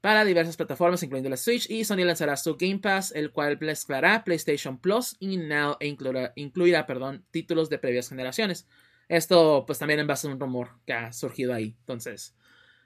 para 0.00 0.24
diversas 0.24 0.56
plataformas, 0.56 1.02
incluyendo 1.02 1.30
la 1.30 1.36
Switch, 1.36 1.68
y 1.70 1.84
Sony 1.84 2.04
lanzará 2.04 2.36
su 2.36 2.56
Game 2.56 2.78
Pass, 2.78 3.12
el 3.12 3.30
cual 3.32 3.58
mezclará 3.60 4.24
PlayStation 4.24 4.78
Plus 4.78 5.16
y 5.20 5.36
Now 5.36 5.76
e 5.80 5.86
incluirá, 5.88 6.32
incluirá 6.36 6.86
perdón, 6.86 7.24
títulos 7.30 7.68
de 7.70 7.78
previas 7.78 8.08
generaciones. 8.08 8.66
Esto, 9.08 9.64
pues 9.66 9.78
también 9.78 10.00
en 10.00 10.06
base 10.06 10.26
a 10.26 10.30
un 10.30 10.38
rumor 10.40 10.70
que 10.86 10.92
ha 10.92 11.12
surgido 11.12 11.54
ahí. 11.54 11.76
Entonces, 11.80 12.36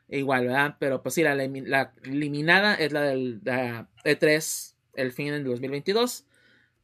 igual, 0.09 0.47
¿verdad? 0.47 0.77
Pero 0.79 1.03
pues 1.03 1.15
sí, 1.15 1.23
la, 1.23 1.35
elimi- 1.35 1.67
la 1.67 1.95
eliminada 2.05 2.75
es 2.75 2.93
la 2.93 3.03
del 3.03 3.41
la 3.45 3.89
E3, 4.05 4.72
el 4.95 5.13
fin 5.13 5.29
del 5.33 5.45
2022. 5.45 6.25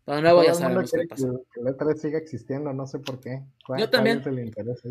Pero 0.05 0.17
de 0.17 0.23
nuevo 0.23 0.39
Todo 0.41 0.49
ya 0.49 0.55
sabemos 0.55 0.91
qué 0.91 1.07
pasa. 1.07 1.27
que, 1.29 1.39
que 1.55 1.61
el 1.61 1.67
E3 1.77 1.97
siga 1.99 2.19
existiendo, 2.19 2.73
no 2.73 2.87
sé 2.87 2.99
por 2.99 3.21
qué. 3.21 3.43
¿Cuál- 3.67 3.81
Yo 3.81 3.91
también. 3.91 4.21
es 4.21 4.27
el 4.27 4.39
interés 4.39 4.81
ahí? 4.85 4.91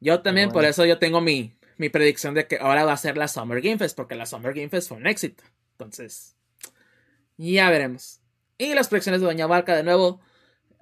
Yo 0.00 0.20
también, 0.22 0.50
por 0.50 0.64
eso 0.64 0.84
yo 0.84 0.98
tengo 0.98 1.20
mi, 1.20 1.52
mi 1.76 1.88
predicción 1.88 2.34
de 2.34 2.46
que 2.46 2.56
ahora 2.58 2.84
va 2.84 2.92
a 2.92 2.96
ser 2.96 3.16
la 3.16 3.28
Summer 3.28 3.60
Game 3.60 3.78
Fest, 3.78 3.96
porque 3.96 4.14
la 4.16 4.26
Summer 4.26 4.52
Game 4.54 4.68
Fest 4.68 4.88
fue 4.88 4.96
un 4.96 5.06
éxito. 5.06 5.42
Entonces, 5.72 6.36
ya 7.36 7.70
veremos. 7.70 8.20
Y 8.58 8.74
las 8.74 8.88
predicciones 8.88 9.20
de 9.20 9.26
Doña 9.28 9.46
Barca, 9.46 9.76
de 9.76 9.82
nuevo, 9.84 10.20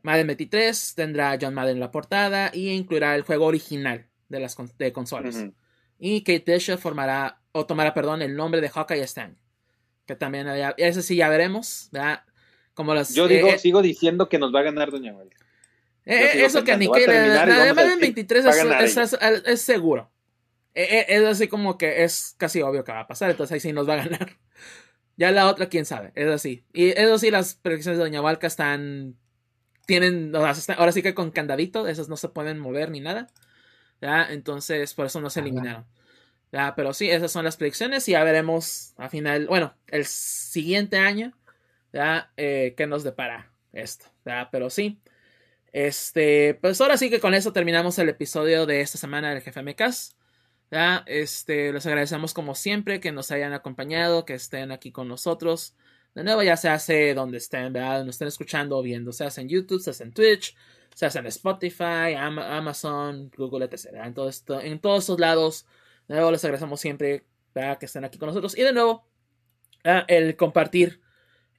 Madden 0.02 0.26
23 0.28 0.94
tendrá 0.94 1.36
John 1.40 1.52
Madden 1.54 1.74
en 1.76 1.80
la 1.80 1.90
portada 1.90 2.50
y 2.54 2.70
incluirá 2.70 3.14
el 3.14 3.22
juego 3.22 3.44
original 3.46 4.06
de 4.28 4.40
las 4.40 4.54
con- 4.54 4.70
de 4.78 4.92
consolas. 4.92 5.44
Y 5.98 6.22
Kate 6.22 6.44
Bishop 6.54 6.78
formará, 6.78 7.40
o 7.52 7.66
tomará, 7.66 7.92
perdón, 7.94 8.22
el 8.22 8.36
nombre 8.36 8.60
de 8.60 8.68
Hawkeye 8.68 9.02
este 9.02 9.20
año. 9.22 9.36
Que 10.06 10.14
también, 10.16 10.46
había- 10.48 10.74
ese 10.78 11.02
sí 11.02 11.16
ya 11.16 11.28
veremos, 11.28 11.88
¿verdad? 11.92 12.22
Como 12.74 12.94
las... 12.94 13.14
Yo 13.14 13.26
digo, 13.28 13.48
eh, 13.48 13.58
sigo 13.58 13.82
diciendo 13.82 14.28
que 14.28 14.38
nos 14.38 14.54
va 14.54 14.60
a 14.60 14.64
ganar 14.64 14.90
Doña 14.90 15.12
Valga. 15.12 15.36
eh, 16.04 16.44
eso 16.44 16.62
que 16.62 16.76
ni 16.76 16.90
que 16.90 17.06
la, 17.06 17.12
terminar 17.12 17.48
y 17.48 17.50
la 17.50 17.56
de 17.56 17.60
vamos 17.60 17.70
a 17.70 17.74
Madden 17.74 17.88
decir, 17.98 18.14
23 18.14 18.46
va 18.46 18.50
a 18.50 18.84
es, 18.84 18.96
es- 18.96 19.12
es- 19.20 19.42
es 19.46 19.60
seguro. 19.62 20.10
Eh, 20.74 20.86
eh, 20.90 21.06
Es 21.08 21.24
así 21.24 21.48
como 21.48 21.78
que 21.78 22.04
es 22.04 22.34
casi 22.36 22.60
obvio 22.62 22.84
que 22.84 22.92
va 22.92 23.00
a 23.00 23.06
pasar, 23.08 23.30
entonces 23.30 23.54
ahí 23.54 23.60
sí 23.60 23.72
nos 23.72 23.88
va 23.88 23.94
a 23.94 24.04
ganar. 24.04 24.36
Ya 25.18 25.30
la 25.32 25.48
otra, 25.48 25.70
quién 25.70 25.86
sabe, 25.86 26.12
es 26.14 26.28
así. 26.28 26.66
Y 26.74 26.90
eso 26.90 27.16
sí, 27.18 27.30
las 27.30 27.54
predicciones 27.54 27.96
de 27.96 28.04
Doña 28.04 28.20
Valca 28.20 28.46
están. 28.46 29.16
Tienen. 29.86 30.34
o 30.36 30.40
sea, 30.42 30.50
están- 30.50 30.78
ahora 30.78 30.92
sí 30.92 31.00
que 31.02 31.14
con 31.14 31.30
candadito, 31.30 31.88
esas 31.88 32.10
no 32.10 32.18
se 32.18 32.28
pueden 32.28 32.58
mover 32.58 32.90
ni 32.90 33.00
nada. 33.00 33.28
¿ya? 34.02 34.26
Entonces, 34.30 34.92
por 34.92 35.06
eso 35.06 35.22
no 35.22 35.30
se 35.30 35.40
Ajá. 35.40 35.48
eliminaron. 35.48 35.86
¿Ya? 36.56 36.74
Pero 36.74 36.94
sí, 36.94 37.10
esas 37.10 37.30
son 37.30 37.44
las 37.44 37.56
predicciones 37.58 38.08
y 38.08 38.12
ya 38.12 38.24
veremos 38.24 38.94
a 38.96 39.08
final. 39.10 39.46
Bueno, 39.46 39.74
el 39.88 40.06
siguiente 40.06 40.96
año, 40.98 41.36
¿ya? 41.92 42.32
Eh, 42.36 42.74
qué 42.76 42.86
nos 42.86 43.04
depara 43.04 43.52
esto. 43.72 44.06
¿ya? 44.24 44.48
Pero 44.50 44.70
sí. 44.70 44.98
Este, 45.72 46.54
pues 46.62 46.80
ahora 46.80 46.96
sí 46.96 47.10
que 47.10 47.20
con 47.20 47.34
eso 47.34 47.52
terminamos 47.52 47.98
el 47.98 48.08
episodio 48.08 48.64
de 48.64 48.80
esta 48.80 48.96
semana 48.98 49.30
del 49.34 49.42
Jefe 49.42 49.62
MCAS. 49.62 50.16
Ya, 50.70 51.04
este, 51.06 51.72
les 51.72 51.86
agradecemos 51.86 52.32
como 52.34 52.54
siempre 52.54 52.98
que 53.00 53.12
nos 53.12 53.30
hayan 53.30 53.52
acompañado, 53.52 54.24
que 54.24 54.34
estén 54.34 54.72
aquí 54.72 54.90
con 54.90 55.06
nosotros. 55.08 55.74
De 56.14 56.24
nuevo, 56.24 56.42
ya 56.42 56.56
se 56.56 56.70
hace 56.70 57.12
donde 57.14 57.36
estén, 57.38 57.72
¿verdad? 57.74 58.04
Nos 58.04 58.14
estén 58.14 58.28
escuchando 58.28 58.78
o 58.78 58.82
viendo, 58.82 59.12
se 59.12 59.24
hace 59.24 59.42
en 59.42 59.48
YouTube, 59.50 59.80
se 59.82 59.90
hace 59.90 60.04
en 60.04 60.12
Twitch, 60.12 60.56
se 60.94 61.04
hace 61.06 61.18
en 61.18 61.26
Spotify, 61.26 62.14
Ama- 62.18 62.56
Amazon, 62.56 63.30
Google, 63.36 63.66
etc. 63.66 63.92
¿verdad? 63.92 64.06
En, 64.08 64.14
todo 64.14 64.28
esto, 64.30 64.60
en 64.60 64.78
todos 64.80 65.04
estos 65.04 65.20
lados, 65.20 65.66
de 66.08 66.14
nuevo 66.14 66.30
les 66.30 66.44
agradecemos 66.44 66.80
siempre 66.80 67.24
¿verdad? 67.54 67.78
que 67.78 67.86
estén 67.86 68.04
aquí 68.04 68.18
con 68.18 68.28
nosotros. 68.28 68.56
Y 68.56 68.62
de 68.62 68.72
nuevo, 68.72 69.06
¿verdad? 69.82 70.04
el 70.08 70.36
compartir, 70.36 71.00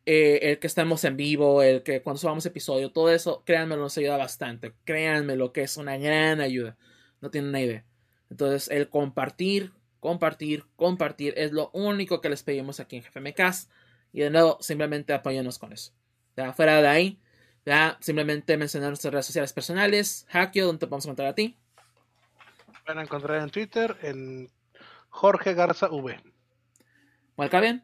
eh, 0.05 0.39
el 0.43 0.59
que 0.59 0.67
estemos 0.67 1.03
en 1.03 1.17
vivo, 1.17 1.63
el 1.63 1.83
que 1.83 2.01
cuando 2.01 2.19
subamos 2.19 2.45
episodio, 2.45 2.91
todo 2.91 3.11
eso, 3.11 3.43
créanme, 3.45 3.75
nos 3.75 3.97
ayuda 3.97 4.17
bastante. 4.17 4.73
Créanme 4.85 5.35
lo 5.35 5.51
que 5.51 5.63
es 5.63 5.77
una 5.77 5.97
gran 5.97 6.39
ayuda. 6.39 6.77
No 7.21 7.29
tienen 7.29 7.49
una 7.49 7.61
idea. 7.61 7.85
Entonces, 8.29 8.69
el 8.69 8.89
compartir, 8.89 9.73
compartir, 9.99 10.65
compartir 10.75 11.33
es 11.37 11.51
lo 11.51 11.69
único 11.71 12.21
que 12.21 12.29
les 12.29 12.43
pedimos 12.43 12.79
aquí 12.79 12.97
en 12.97 13.03
GFMcast. 13.03 13.69
Y 14.13 14.21
de 14.21 14.29
nuevo, 14.29 14.57
simplemente 14.61 15.13
apóyenos 15.13 15.59
con 15.59 15.73
eso. 15.73 15.93
Ya, 16.35 16.53
fuera 16.53 16.81
de 16.81 16.87
ahí, 16.87 17.19
simplemente 17.99 18.57
mencionar 18.57 18.89
nuestras 18.89 19.11
redes 19.11 19.25
sociales 19.25 19.53
personales. 19.53 20.25
Hackio, 20.29 20.65
¿dónde 20.67 20.79
te 20.79 20.87
podemos 20.87 21.05
encontrar 21.05 21.29
a 21.29 21.35
ti? 21.35 21.57
Van 22.87 22.99
a 22.99 23.01
encontrar 23.01 23.41
en 23.41 23.49
Twitter 23.49 23.97
en 24.01 24.49
Jorge 25.09 25.53
Garza 25.53 25.89
V. 25.91 26.17
Walcavian, 27.37 27.83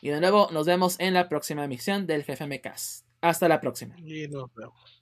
Y 0.00 0.08
de 0.08 0.20
nuevo, 0.20 0.48
nos 0.52 0.66
vemos 0.66 0.98
en 1.00 1.14
la 1.14 1.28
próxima 1.28 1.64
emisión 1.64 2.06
del 2.06 2.24
jefe 2.24 2.46
MCAS. 2.46 3.04
Hasta 3.20 3.48
la 3.48 3.60
próxima. 3.60 3.94
Y 3.98 4.26
nos 4.28 4.52
vemos. 4.54 4.95